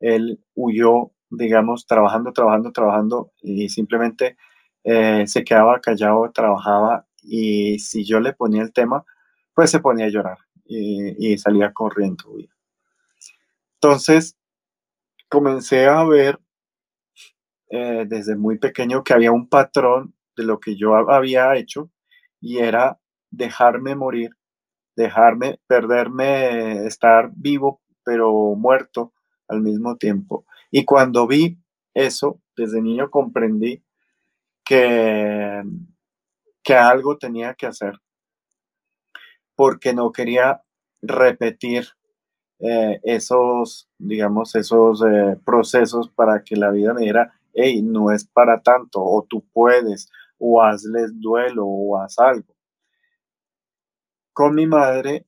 Él 0.00 0.40
huyó, 0.54 1.12
digamos, 1.30 1.86
trabajando, 1.86 2.32
trabajando, 2.32 2.72
trabajando 2.72 3.32
y 3.42 3.68
simplemente 3.68 4.36
eh, 4.84 5.26
se 5.26 5.44
quedaba 5.44 5.80
callado, 5.80 6.30
trabajaba 6.32 7.06
y 7.22 7.78
si 7.78 8.04
yo 8.04 8.20
le 8.20 8.34
ponía 8.34 8.62
el 8.62 8.72
tema, 8.72 9.04
pues 9.54 9.70
se 9.70 9.80
ponía 9.80 10.06
a 10.06 10.10
llorar 10.10 10.38
y, 10.64 11.32
y 11.32 11.38
salía 11.38 11.72
corriendo. 11.72 12.24
Entonces, 13.74 14.36
comencé 15.34 15.86
a 15.86 16.04
ver 16.04 16.38
eh, 17.68 18.04
desde 18.06 18.36
muy 18.36 18.56
pequeño 18.56 19.02
que 19.02 19.14
había 19.14 19.32
un 19.32 19.48
patrón 19.48 20.14
de 20.36 20.44
lo 20.44 20.60
que 20.60 20.76
yo 20.76 20.94
había 20.94 21.56
hecho 21.56 21.90
y 22.40 22.58
era 22.58 23.00
dejarme 23.32 23.96
morir, 23.96 24.30
dejarme, 24.94 25.58
perderme, 25.66 26.86
estar 26.86 27.32
vivo 27.34 27.80
pero 28.04 28.54
muerto 28.54 29.12
al 29.48 29.60
mismo 29.60 29.96
tiempo. 29.96 30.46
Y 30.70 30.84
cuando 30.84 31.26
vi 31.26 31.58
eso, 31.94 32.40
desde 32.56 32.80
niño 32.80 33.10
comprendí 33.10 33.82
que, 34.64 35.64
que 36.62 36.74
algo 36.76 37.18
tenía 37.18 37.54
que 37.54 37.66
hacer 37.66 37.94
porque 39.56 39.92
no 39.94 40.12
quería 40.12 40.62
repetir 41.02 41.88
eh, 42.66 42.98
esos, 43.02 43.90
digamos, 43.98 44.54
esos 44.54 45.02
eh, 45.02 45.38
procesos 45.44 46.08
para 46.08 46.42
que 46.42 46.56
la 46.56 46.70
vida 46.70 46.94
me 46.94 47.02
diera, 47.02 47.34
hey, 47.52 47.82
no 47.82 48.10
es 48.10 48.26
para 48.26 48.62
tanto, 48.62 49.02
o 49.04 49.22
tú 49.28 49.44
puedes, 49.52 50.10
o 50.38 50.62
hazles 50.62 51.12
duelo, 51.20 51.66
o 51.66 51.98
haz 51.98 52.18
algo. 52.18 52.54
Con 54.32 54.54
mi 54.54 54.66
madre 54.66 55.26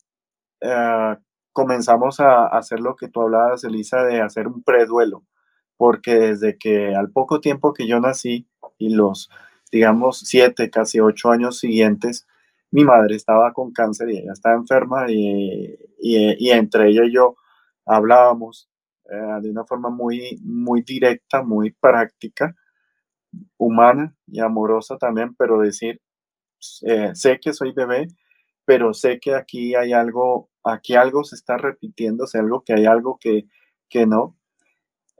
eh, 0.63 1.17
comenzamos 1.53 2.21
a 2.21 2.47
hacer 2.47 2.81
lo 2.81 2.97
que 2.97 3.09
tú 3.09 3.21
hablabas, 3.21 3.65
Elisa, 3.65 4.03
de 4.05 4.23
hacer 4.23 4.49
un 4.49 4.63
preduelo, 4.63 5.23
porque 5.77 6.15
desde 6.15 6.57
que 6.57 6.95
al 6.95 7.11
poco 7.11 7.41
tiempo 7.41 7.75
que 7.75 7.87
yo 7.87 8.01
nací 8.01 8.49
y 8.79 8.95
los, 8.95 9.29
digamos, 9.71 10.21
siete, 10.21 10.71
casi 10.71 11.01
ocho 11.01 11.31
años 11.31 11.59
siguientes, 11.59 12.27
mi 12.71 12.85
madre 12.85 13.17
estaba 13.17 13.53
con 13.53 13.73
cáncer 13.73 14.11
y 14.11 14.19
ella 14.19 14.33
estaba 14.33 14.57
enferma 14.57 15.07
y, 15.11 15.77
y, 15.99 16.51
entre 16.51 16.89
ella 16.89 17.05
y 17.05 17.13
yo 17.15 17.37
hablábamos 17.85 18.69
eh, 19.11 19.41
de 19.43 19.51
una 19.51 19.65
forma 19.65 19.91
muy, 19.91 20.39
muy 20.43 20.83
directa, 20.83 21.43
muy 21.43 21.73
práctica, 21.73 22.55
humana 23.59 24.15
y 24.27 24.41
amorosa 24.41 24.97
también, 24.99 25.35
pero 25.37 25.61
decir, 25.61 26.01
eh, 26.83 27.11
sé 27.15 27.39
que 27.41 27.53
soy 27.53 27.73
bebé, 27.73 28.09
pero 28.65 28.95
sé 28.95 29.21
que 29.21 29.35
aquí 29.35 29.75
hay 29.75 29.93
algo, 29.93 30.51
aquí 30.65 30.97
algo 30.97 31.25
se 31.25 31.37
está 31.37 31.57
repitiendo, 31.59 32.27
sé 32.27 32.39
algo 32.39 32.63
que 32.65 32.75
hay 32.75 32.87
algo 32.87 33.19
que, 33.21 33.47
que 33.89 34.07
no. 34.07 34.37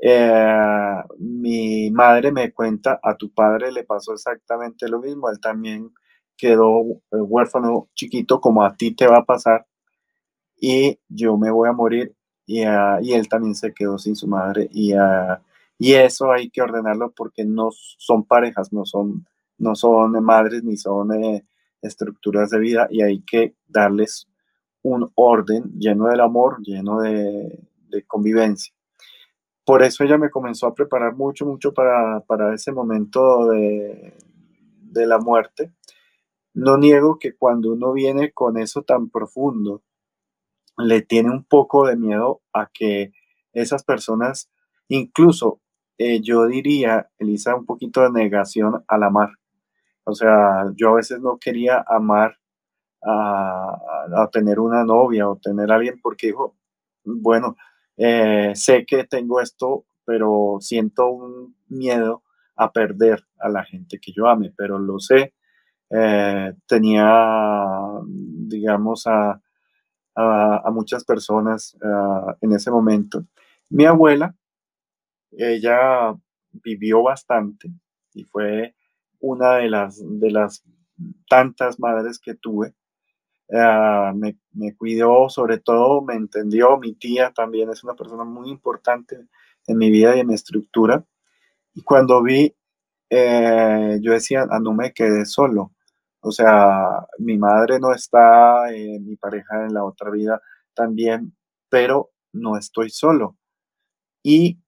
Eh, 0.01 1.03
mi 1.19 1.91
madre 1.91 2.33
me 2.33 2.53
cuenta, 2.53 3.01
a 3.03 3.17
tu 3.17 3.33
padre 3.33 3.73
le 3.73 3.85
pasó 3.85 4.13
exactamente 4.15 4.89
lo 4.89 5.01
mismo, 5.01 5.31
él 5.31 5.41
también 5.41 5.93
quedó 6.37 6.83
eh, 7.13 7.21
huérfano 7.21 7.89
chiquito 7.95 8.41
como 8.41 8.63
a 8.65 8.77
ti 8.77 8.93
te 8.95 9.07
va 9.07 9.19
a 9.19 9.25
pasar 9.25 9.67
y 10.61 10.99
yo 11.09 11.37
me 11.37 11.51
voy 11.51 11.69
a 11.69 11.73
morir 11.73 12.15
y, 12.47 12.63
ah, 12.63 12.99
y 13.03 13.13
él 13.13 13.29
también 13.29 13.55
se 13.55 13.73
quedó 13.73 13.99
sin 13.99 14.17
su 14.17 14.27
madre 14.29 14.69
y, 14.71 14.95
uh, 14.95 15.37
y 15.79 15.95
eso 15.95 16.33
hay 16.33 16.51
que 16.51 16.63
ordenarlo 16.63 17.13
porque 17.13 17.45
no 17.45 17.71
son 17.73 18.25
parejas, 18.25 18.73
no 18.73 18.85
son, 18.87 19.27
no 19.59 19.75
son 19.75 20.13
madres 20.25 20.63
ni 20.65 20.77
son 20.77 21.13
eh, 21.13 21.45
estructuras 21.83 22.51
de 22.51 22.59
vida 22.59 22.89
y 22.91 23.03
hay 23.03 23.21
que 23.21 23.55
darles 23.67 24.29
un 24.83 25.11
orden 25.15 25.65
lleno 25.79 26.07
del 26.07 26.21
amor, 26.21 26.63
lleno 26.63 27.01
de, 27.01 27.59
de 27.89 28.03
convivencia. 28.05 28.73
Por 29.65 29.83
eso 29.83 30.05
ella 30.05 30.17
me 30.17 30.31
comenzó 30.31 30.69
a 30.69 30.75
preparar 30.75 31.17
mucho, 31.17 31.45
mucho 31.45 31.75
para, 31.75 32.21
para 32.21 32.55
ese 32.55 32.71
momento 32.71 33.49
de, 33.49 34.15
de 34.81 35.07
la 35.07 35.19
muerte. 35.19 35.73
No 36.57 36.79
niego 36.79 37.19
que 37.19 37.37
cuando 37.37 37.75
uno 37.75 37.93
viene 37.93 38.33
con 38.33 38.57
eso 38.57 38.83
tan 38.83 39.11
profundo, 39.11 39.83
le 40.79 41.03
tiene 41.03 41.31
un 41.31 41.45
poco 41.45 41.87
de 41.87 41.97
miedo 41.97 42.41
a 42.55 42.71
que 42.73 43.13
esas 43.53 43.85
personas, 43.85 44.51
incluso 44.89 45.61
eh, 45.99 46.23
yo 46.23 46.47
diría, 46.47 47.11
Elisa, 47.19 47.55
un 47.55 47.67
poquito 47.67 48.01
de 48.01 48.11
negación 48.11 48.83
al 48.89 49.03
amar. 49.03 49.33
O 50.05 50.15
sea, 50.15 50.73
yo 50.77 50.93
a 50.93 50.95
veces 50.95 51.21
no 51.21 51.37
quería 51.39 51.85
amar 51.87 52.39
a, 53.03 54.31
tener 54.33 54.59
una 54.59 54.83
novia 54.83 55.29
o 55.29 55.37
tener 55.37 55.71
a 55.71 55.75
alguien 55.75 56.01
porque 56.03 56.29
dijo, 56.29 56.57
bueno, 57.05 57.57
eh, 57.99 58.53
sé 58.55 58.87
que 58.87 59.05
tengo 59.05 59.43
esto, 59.43 59.85
pero 60.07 60.57
siento 60.61 61.09
un 61.09 61.55
miedo 61.69 62.23
a 62.57 62.73
perder 62.73 63.27
a 63.39 63.51
la 63.51 63.63
gente 63.63 63.99
que 64.01 64.13
yo 64.13 64.27
ame, 64.27 64.55
pero 64.57 64.79
lo 64.79 64.99
sé. 64.99 65.35
Eh, 65.91 66.53
tenía, 66.67 68.01
digamos, 68.07 69.07
a, 69.07 69.41
a, 70.17 70.71
muchas 70.71 71.05
personas 71.05 71.77
ah, 71.83 72.37
en 72.41 72.53
ese 72.53 72.71
momento. 72.71 73.25
Mi 73.69 73.85
abuela, 73.85 74.35
ella 75.33 76.15
vivió 76.53 77.03
bastante 77.03 77.71
y 78.15 78.25
fue 78.25 78.75
una 79.21 79.57
de 79.57 79.69
las, 79.69 80.03
de 80.03 80.31
las 80.31 80.65
tantas 81.29 81.79
madres 81.79 82.19
que 82.19 82.35
tuve. 82.35 82.75
Ah, 83.53 84.13
me, 84.17 84.39
me, 84.53 84.75
cuidó, 84.75 85.29
sobre 85.29 85.59
todo 85.59 86.03
me 86.03 86.15
entendió. 86.15 86.79
Mi 86.79 86.95
tía 86.95 87.33
también 87.33 87.71
es 87.71 87.85
una 87.85 87.95
persona 87.95 88.25
muy 88.25 88.51
importante 88.51 89.29
en 89.67 89.79
mi 89.79 89.91
vida 89.91 90.17
y 90.17 90.21
en 90.21 90.27
mi 90.27 90.35
estructura. 90.35 91.05
Y 91.75 91.83
cuando 91.83 92.23
vi, 92.23 92.55
eh, 93.11 93.99
yo 94.01 94.13
decía, 94.13 94.47
no 94.47 94.73
me 94.73 94.93
quedé 94.93 95.27
solo. 95.27 95.73
O 96.27 96.33
sea, 96.33 97.07
mi 97.19 97.39
madre 97.39 97.79
no 97.79 97.93
está, 97.95 98.75
eh, 98.75 98.99
mi 98.99 99.15
pareja 99.15 99.65
en 99.65 99.75
la 99.75 99.85
otra 99.85 100.11
vida 100.11 100.43
también, 100.75 101.37
pero 101.69 102.11
no 102.33 102.59
estoy 102.59 102.91
solo. 102.91 103.37
Y 104.25 104.59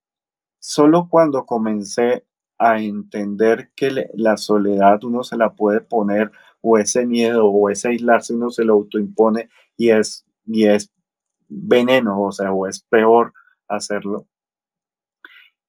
solo 0.60 1.08
cuando 1.10 1.46
comencé 1.46 2.24
a 2.58 2.80
entender 2.80 3.72
que 3.74 4.08
la 4.14 4.36
soledad 4.36 5.02
uno 5.02 5.24
se 5.24 5.36
la 5.36 5.54
puede 5.54 5.80
poner 5.80 6.30
o 6.60 6.78
ese 6.78 7.06
miedo 7.06 7.46
o 7.46 7.70
ese 7.70 7.88
aislarse 7.88 8.34
uno 8.34 8.50
se 8.50 8.64
lo 8.64 8.74
autoimpone 8.74 9.50
y 9.76 9.90
es, 9.90 10.24
y 10.46 10.66
es 10.66 10.92
veneno, 11.48 12.22
o 12.22 12.30
sea, 12.30 12.52
o 12.52 12.68
es 12.68 12.84
peor 12.84 13.32
hacerlo 13.66 14.28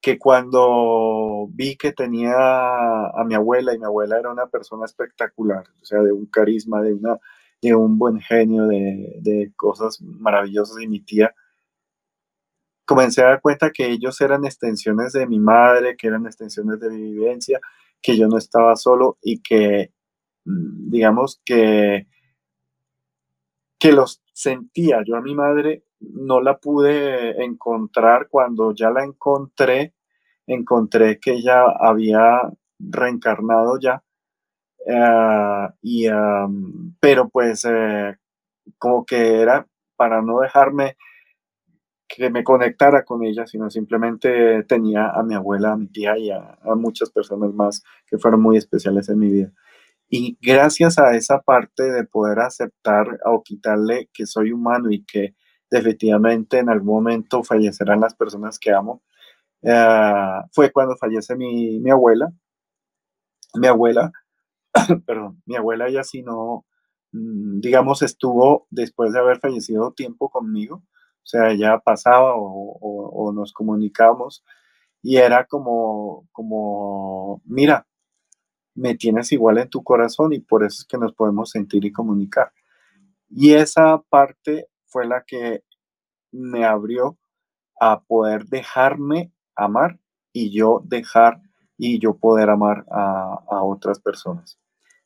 que 0.02 0.18
cuando 0.18 1.48
vi 1.52 1.76
que 1.76 1.92
tenía 1.92 2.34
a 2.34 3.24
mi 3.26 3.36
abuela, 3.36 3.74
y 3.74 3.80
mi 3.80 3.86
abuela 3.86 4.18
era 4.20 4.32
una 4.32 4.48
persona 4.48 4.86
espectacular, 4.86 5.66
o 5.82 5.86
sea, 5.86 6.02
de 6.02 6.12
un 6.14 6.26
carisma, 6.28 6.82
de, 6.82 6.94
una, 6.94 7.18
de 7.62 7.76
un 7.76 7.98
buen 7.98 8.20
genio, 8.22 8.68
de, 8.68 9.18
de 9.22 9.52
cosas 9.56 10.02
maravillosas, 10.02 10.82
y 10.82 10.88
mi 10.88 11.02
tía, 11.02 11.34
comencé 12.86 13.22
a 13.22 13.28
dar 13.28 13.42
cuenta 13.42 13.72
que 13.72 13.88
ellos 13.92 14.20
eran 14.22 14.46
extensiones 14.46 15.14
de 15.14 15.28
mi 15.28 15.40
madre, 15.40 15.96
que 15.98 16.08
eran 16.08 16.26
extensiones 16.26 16.80
de 16.80 16.90
mi 16.90 17.12
vivencia, 17.14 17.60
que 18.02 18.18
yo 18.18 18.28
no 18.28 18.38
estaba 18.38 18.76
solo 18.76 19.18
y 19.22 19.42
que, 19.42 19.92
mm, 20.46 20.90
digamos, 20.90 21.42
que, 21.46 22.08
que 23.78 23.92
los 23.92 24.24
sentía. 24.34 25.04
Yo 25.06 25.18
a 25.18 25.22
mi 25.22 25.36
madre 25.36 25.84
no 26.00 26.42
la 26.42 26.58
pude 26.58 27.44
encontrar. 27.44 28.28
Cuando 28.30 28.74
ya 28.74 28.90
la 28.90 29.04
encontré, 29.04 29.94
encontré 30.48 31.20
que 31.20 31.34
ella 31.34 31.64
había 31.80 32.42
reencarnado 32.80 33.80
ya. 33.80 34.04
Eh, 34.86 35.68
y, 35.82 36.08
pero 37.00 37.30
pues 37.30 37.66
eh, 37.66 38.16
como 38.78 39.06
que 39.06 39.42
era 39.42 39.68
para 39.96 40.22
no 40.22 40.40
dejarme 40.40 40.96
que 42.08 42.30
me 42.32 42.44
conectara 42.44 43.04
con 43.06 43.24
ella, 43.24 43.46
sino 43.46 43.70
simplemente 43.70 44.64
tenía 44.64 45.10
a 45.12 45.22
mi 45.24 45.36
abuela, 45.36 45.74
a 45.74 45.78
mi 45.78 45.88
tía 45.88 46.18
y 46.18 46.32
a 46.32 46.58
muchas 46.76 47.12
personas 47.12 47.54
más 47.54 47.84
que 48.08 48.18
fueron 48.18 48.42
muy 48.42 48.58
especiales 48.58 49.10
en 49.10 49.20
mi 49.20 49.30
vida. 49.30 49.52
Y 50.10 50.40
gracias 50.42 50.98
a 50.98 51.16
esa 51.16 51.42
parte 51.42 51.84
de 51.84 52.04
poder 52.04 52.40
aceptar 52.40 53.20
o 53.26 53.44
quitarle 53.44 54.10
que 54.12 54.26
soy 54.26 54.52
humano 54.52 54.90
y 54.90 55.06
que 55.06 55.36
definitivamente 55.70 56.60
en 56.60 56.70
algún 56.70 56.96
momento 56.96 57.44
fallecerán 57.44 58.02
las 58.02 58.16
personas 58.16 58.60
que 58.60 58.72
amo, 58.72 59.04
eh, 59.62 60.42
fue 60.52 60.72
cuando 60.72 60.96
fallece 60.98 61.36
mi, 61.36 61.80
mi 61.80 61.92
abuela. 61.92 62.32
Mi 63.56 63.68
abuela, 63.68 64.12
perdón, 65.06 65.42
mi 65.46 65.56
abuela 65.56 65.90
ya 65.90 66.04
sí 66.04 66.22
no, 66.22 66.66
mm, 67.12 67.60
digamos, 67.62 68.02
estuvo 68.04 68.68
después 68.70 69.14
de 69.14 69.20
haber 69.20 69.40
fallecido 69.40 69.92
tiempo 69.94 70.30
conmigo, 70.30 70.84
o 71.24 71.28
sea, 71.30 71.52
ella 71.52 71.80
pasaba 71.80 72.36
o, 72.36 72.78
o, 72.82 73.32
nos 73.34 73.54
comunicamos 73.54 74.44
y 75.02 75.18
era 75.18 75.46
como, 75.46 76.28
como, 76.32 77.42
mira, 77.46 77.88
me 78.76 78.96
tienes 78.96 79.32
igual 79.32 79.60
en 79.60 79.70
tu 79.70 79.84
corazón 79.84 80.34
y 80.34 80.40
por 80.40 80.64
eso 80.64 80.82
es 80.82 80.88
que 80.88 80.98
nos 80.98 81.14
podemos 81.14 81.52
sentir 81.52 81.86
y 81.86 81.92
comunicar. 81.92 82.52
Y 83.30 83.54
esa 83.54 84.02
parte 84.10 84.70
fue 84.90 85.08
la 85.08 85.24
que 85.24 85.64
me 86.32 86.66
abrió 86.66 87.18
a 87.80 88.02
poder 88.02 88.46
dejarme 88.46 89.32
amar 89.56 90.00
y 90.34 90.52
yo 90.52 90.82
dejar 90.84 91.42
y 91.78 92.00
yo 92.00 92.18
poder 92.18 92.50
amar 92.50 92.86
a, 92.92 93.64
otras 93.64 94.00
personas. 94.00 94.60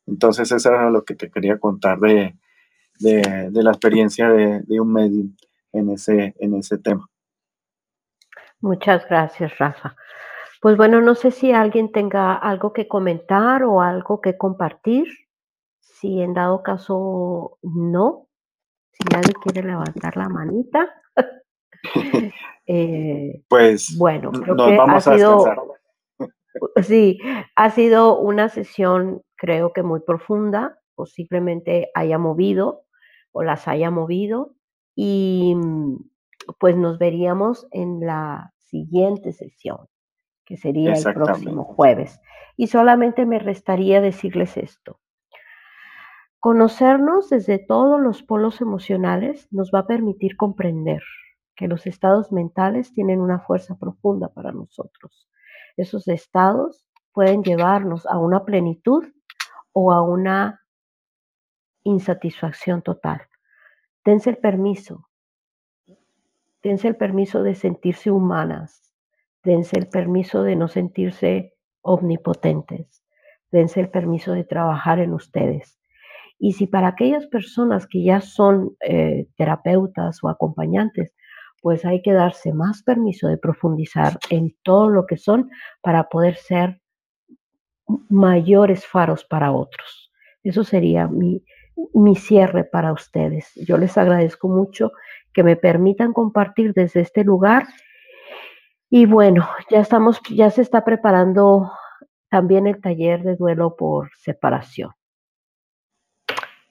Entonces 0.07 0.51
eso 0.51 0.69
era 0.69 0.89
lo 0.89 1.05
que 1.05 1.15
te 1.15 1.29
quería 1.29 1.59
contar 1.59 1.99
de, 1.99 2.35
la 2.99 3.71
experiencia 3.71 4.29
de, 4.29 4.61
de, 4.61 4.79
un 4.79 4.91
medium 4.91 5.35
en 5.71 5.91
ese, 5.91 6.35
en 6.39 6.55
ese 6.55 6.77
tema. 6.77 7.07
Muchas 8.59 9.07
gracias, 9.07 9.57
Rafa. 9.59 9.95
Pues 10.61 10.77
bueno, 10.77 11.01
no 11.01 11.13
sé 11.13 11.31
si 11.31 11.51
alguien 11.51 11.91
tenga 11.91 12.33
algo 12.33 12.71
que 12.71 12.87
comentar 12.87 13.63
o 13.63 13.81
algo 13.81 14.21
que 14.21 14.37
compartir. 14.37 15.05
Si 15.81 16.21
en 16.21 16.33
dado 16.33 16.63
caso 16.63 17.59
no, 17.61 18.27
si 18.93 19.03
nadie 19.11 19.33
quiere 19.43 19.67
levantar 19.67 20.15
la 20.17 20.29
manita. 20.29 20.89
eh, 22.65 23.43
pues 23.47 23.97
bueno, 23.97 24.31
creo 24.31 24.55
que 24.55 24.77
ha 24.79 25.01
sido, 25.01 25.45
sí, 26.81 27.19
ha 27.55 27.69
sido 27.71 28.19
una 28.19 28.49
sesión 28.49 29.21
creo 29.43 29.73
que 29.73 29.83
muy 29.83 29.99
profunda, 29.99 30.79
posiblemente 30.95 31.91
haya 31.95 32.17
movido 32.17 32.85
o 33.33 33.43
las 33.43 33.67
haya 33.67 33.91
movido 33.91 34.55
y 34.95 35.53
pues 36.59 36.77
nos 36.77 36.97
veríamos 36.97 37.67
en 37.71 38.05
la 38.05 38.53
siguiente 38.57 39.33
sesión 39.33 39.89
que 40.45 40.55
sería 40.55 40.93
el 40.93 41.03
próximo 41.13 41.65
jueves. 41.65 42.21
Y 42.55 42.67
solamente 42.67 43.25
me 43.25 43.39
restaría 43.39 43.99
decirles 43.99 44.55
esto. 44.55 44.99
Conocernos 46.43 47.29
desde 47.29 47.57
todos 47.57 48.01
los 48.01 48.21
polos 48.21 48.59
emocionales 48.59 49.47
nos 49.49 49.71
va 49.73 49.79
a 49.79 49.87
permitir 49.87 50.35
comprender 50.35 51.01
que 51.55 51.69
los 51.69 51.87
estados 51.87 52.33
mentales 52.33 52.91
tienen 52.91 53.21
una 53.21 53.39
fuerza 53.39 53.77
profunda 53.79 54.27
para 54.27 54.51
nosotros. 54.51 55.29
Esos 55.77 56.05
estados 56.09 56.85
pueden 57.13 57.43
llevarnos 57.43 58.05
a 58.07 58.17
una 58.17 58.43
plenitud 58.43 59.05
o 59.71 59.93
a 59.93 60.01
una 60.01 60.59
insatisfacción 61.83 62.81
total. 62.81 63.21
Dense 64.03 64.31
el 64.31 64.37
permiso, 64.37 65.07
dense 66.61 66.89
el 66.89 66.97
permiso 66.97 67.41
de 67.41 67.55
sentirse 67.55 68.11
humanas, 68.11 68.93
dense 69.45 69.79
el 69.79 69.87
permiso 69.87 70.43
de 70.43 70.57
no 70.57 70.67
sentirse 70.67 71.55
omnipotentes, 71.81 73.01
dense 73.49 73.79
el 73.79 73.89
permiso 73.89 74.33
de 74.33 74.43
trabajar 74.43 74.99
en 74.99 75.13
ustedes 75.13 75.79
Y 76.39 76.53
si 76.53 76.67
para 76.67 76.89
aquellas 76.89 77.27
personas 77.27 77.87
que 77.87 78.03
ya 78.03 78.21
son 78.21 78.75
eh, 78.81 79.27
terapeutas 79.37 80.23
o 80.23 80.29
acompañantes, 80.29 81.13
pues 81.61 81.85
hay 81.85 82.01
que 82.01 82.11
darse 82.11 82.53
más 82.53 82.83
permiso 82.83 83.27
de 83.29 83.37
profundizar 83.37 84.19
en 84.29 84.53
todo 84.63 84.89
lo 84.89 85.05
que 85.05 85.17
son 85.17 85.49
para 85.81 86.09
poder 86.09 86.35
ser 86.35 86.81
mayores 88.09 88.85
faros 88.85 89.23
para 89.23 89.51
otros. 89.51 90.11
Eso 90.43 90.65
sería 90.65 91.07
mi, 91.07 91.43
mi 91.93 92.15
cierre 92.15 92.65
para 92.65 92.91
ustedes. 92.91 93.51
Yo 93.55 93.77
les 93.77 93.97
agradezco 93.97 94.49
mucho 94.49 94.91
que 95.33 95.43
me 95.43 95.55
permitan 95.55 96.13
compartir 96.13 96.73
desde 96.73 97.01
este 97.01 97.23
lugar. 97.23 97.65
Y 98.89 99.05
bueno, 99.05 99.47
ya 99.69 99.79
estamos, 99.79 100.21
ya 100.29 100.49
se 100.51 100.61
está 100.61 100.83
preparando 100.83 101.71
también 102.29 102.67
el 102.67 102.81
taller 102.81 103.23
de 103.23 103.35
duelo 103.35 103.75
por 103.75 104.09
separación. 104.17 104.91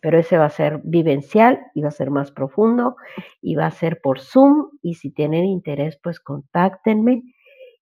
Pero 0.03 0.19
ese 0.19 0.37
va 0.37 0.47
a 0.47 0.51
ser 0.51 0.83
vivencial 0.85 1.61
y 1.75 1.81
va 1.81 1.89
a 1.89 1.93
ser 1.93 2.11
más 2.11 2.33
profundo 2.33 2.97
y 3.41 3.55
va 3.55 3.67
a 3.67 3.71
ser 3.71 4.01
por 4.03 4.21
Zoom. 4.21 4.71
Y 4.83 4.95
si 4.95 5.11
tienen 5.11 5.45
interés, 5.45 5.99
pues 6.03 6.21
contáctenme. 6.21 7.23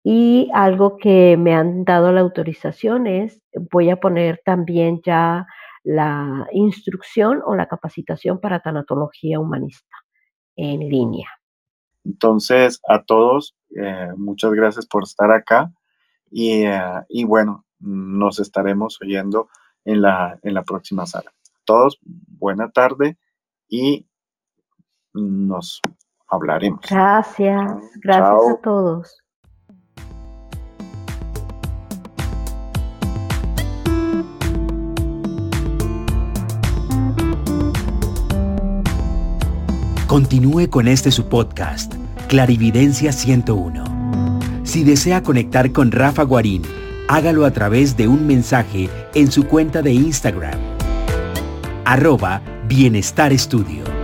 Y 0.02 0.50
algo 0.54 0.98
que 0.98 1.36
me 1.38 1.54
han 1.54 1.84
dado 1.84 2.12
la 2.12 2.22
autorización 2.22 3.06
es, 3.06 3.42
voy 3.72 3.90
a 3.90 3.98
poner 3.98 4.42
también 4.46 5.02
ya 5.04 5.46
la 5.84 6.48
instrucción 6.52 7.42
o 7.46 7.56
la 7.56 7.68
capacitación 7.68 8.40
para 8.40 8.60
tanatología 8.60 9.40
humanista 9.40 9.96
en 10.56 10.88
línea. 10.88 11.30
Entonces, 12.06 12.80
a 12.88 13.04
todos, 13.04 13.56
eh, 13.76 14.10
muchas 14.16 14.52
gracias 14.52 14.86
por 14.86 15.04
estar 15.04 15.32
acá 15.32 15.72
y, 16.30 16.64
eh, 16.64 16.82
y, 17.10 17.24
bueno, 17.24 17.66
nos 17.80 18.40
estaremos 18.40 19.00
oyendo 19.02 19.50
en 19.84 20.02
la, 20.02 20.40
en 20.44 20.54
la 20.54 20.64
próxima 20.64 21.06
sala. 21.06 21.32
Todos, 21.66 22.00
buena 22.02 22.70
tarde 22.70 23.18
y 23.68 24.08
nos 25.14 25.82
hablaremos. 26.28 26.80
Gracias, 26.90 27.72
gracias 28.02 28.58
a 28.58 28.62
todos. 28.62 29.26
Continúe 40.08 40.70
con 40.70 40.88
este 40.88 41.12
su 41.12 41.28
podcast, 41.28 41.94
Clarividencia 42.30 43.12
101. 43.12 43.84
Si 44.64 44.84
desea 44.86 45.24
conectar 45.24 45.74
con 45.74 45.92
Rafa 45.92 46.24
Guarín, 46.24 46.62
hágalo 47.10 47.44
a 47.44 47.52
través 47.52 47.98
de 47.98 48.08
un 48.08 48.26
mensaje 48.26 48.90
en 49.14 49.30
su 49.30 49.46
cuenta 49.46 49.82
de 49.82 49.92
Instagram, 49.92 50.58
arroba 51.86 52.42
Bienestar 52.68 53.32
Estudio. 53.32 53.95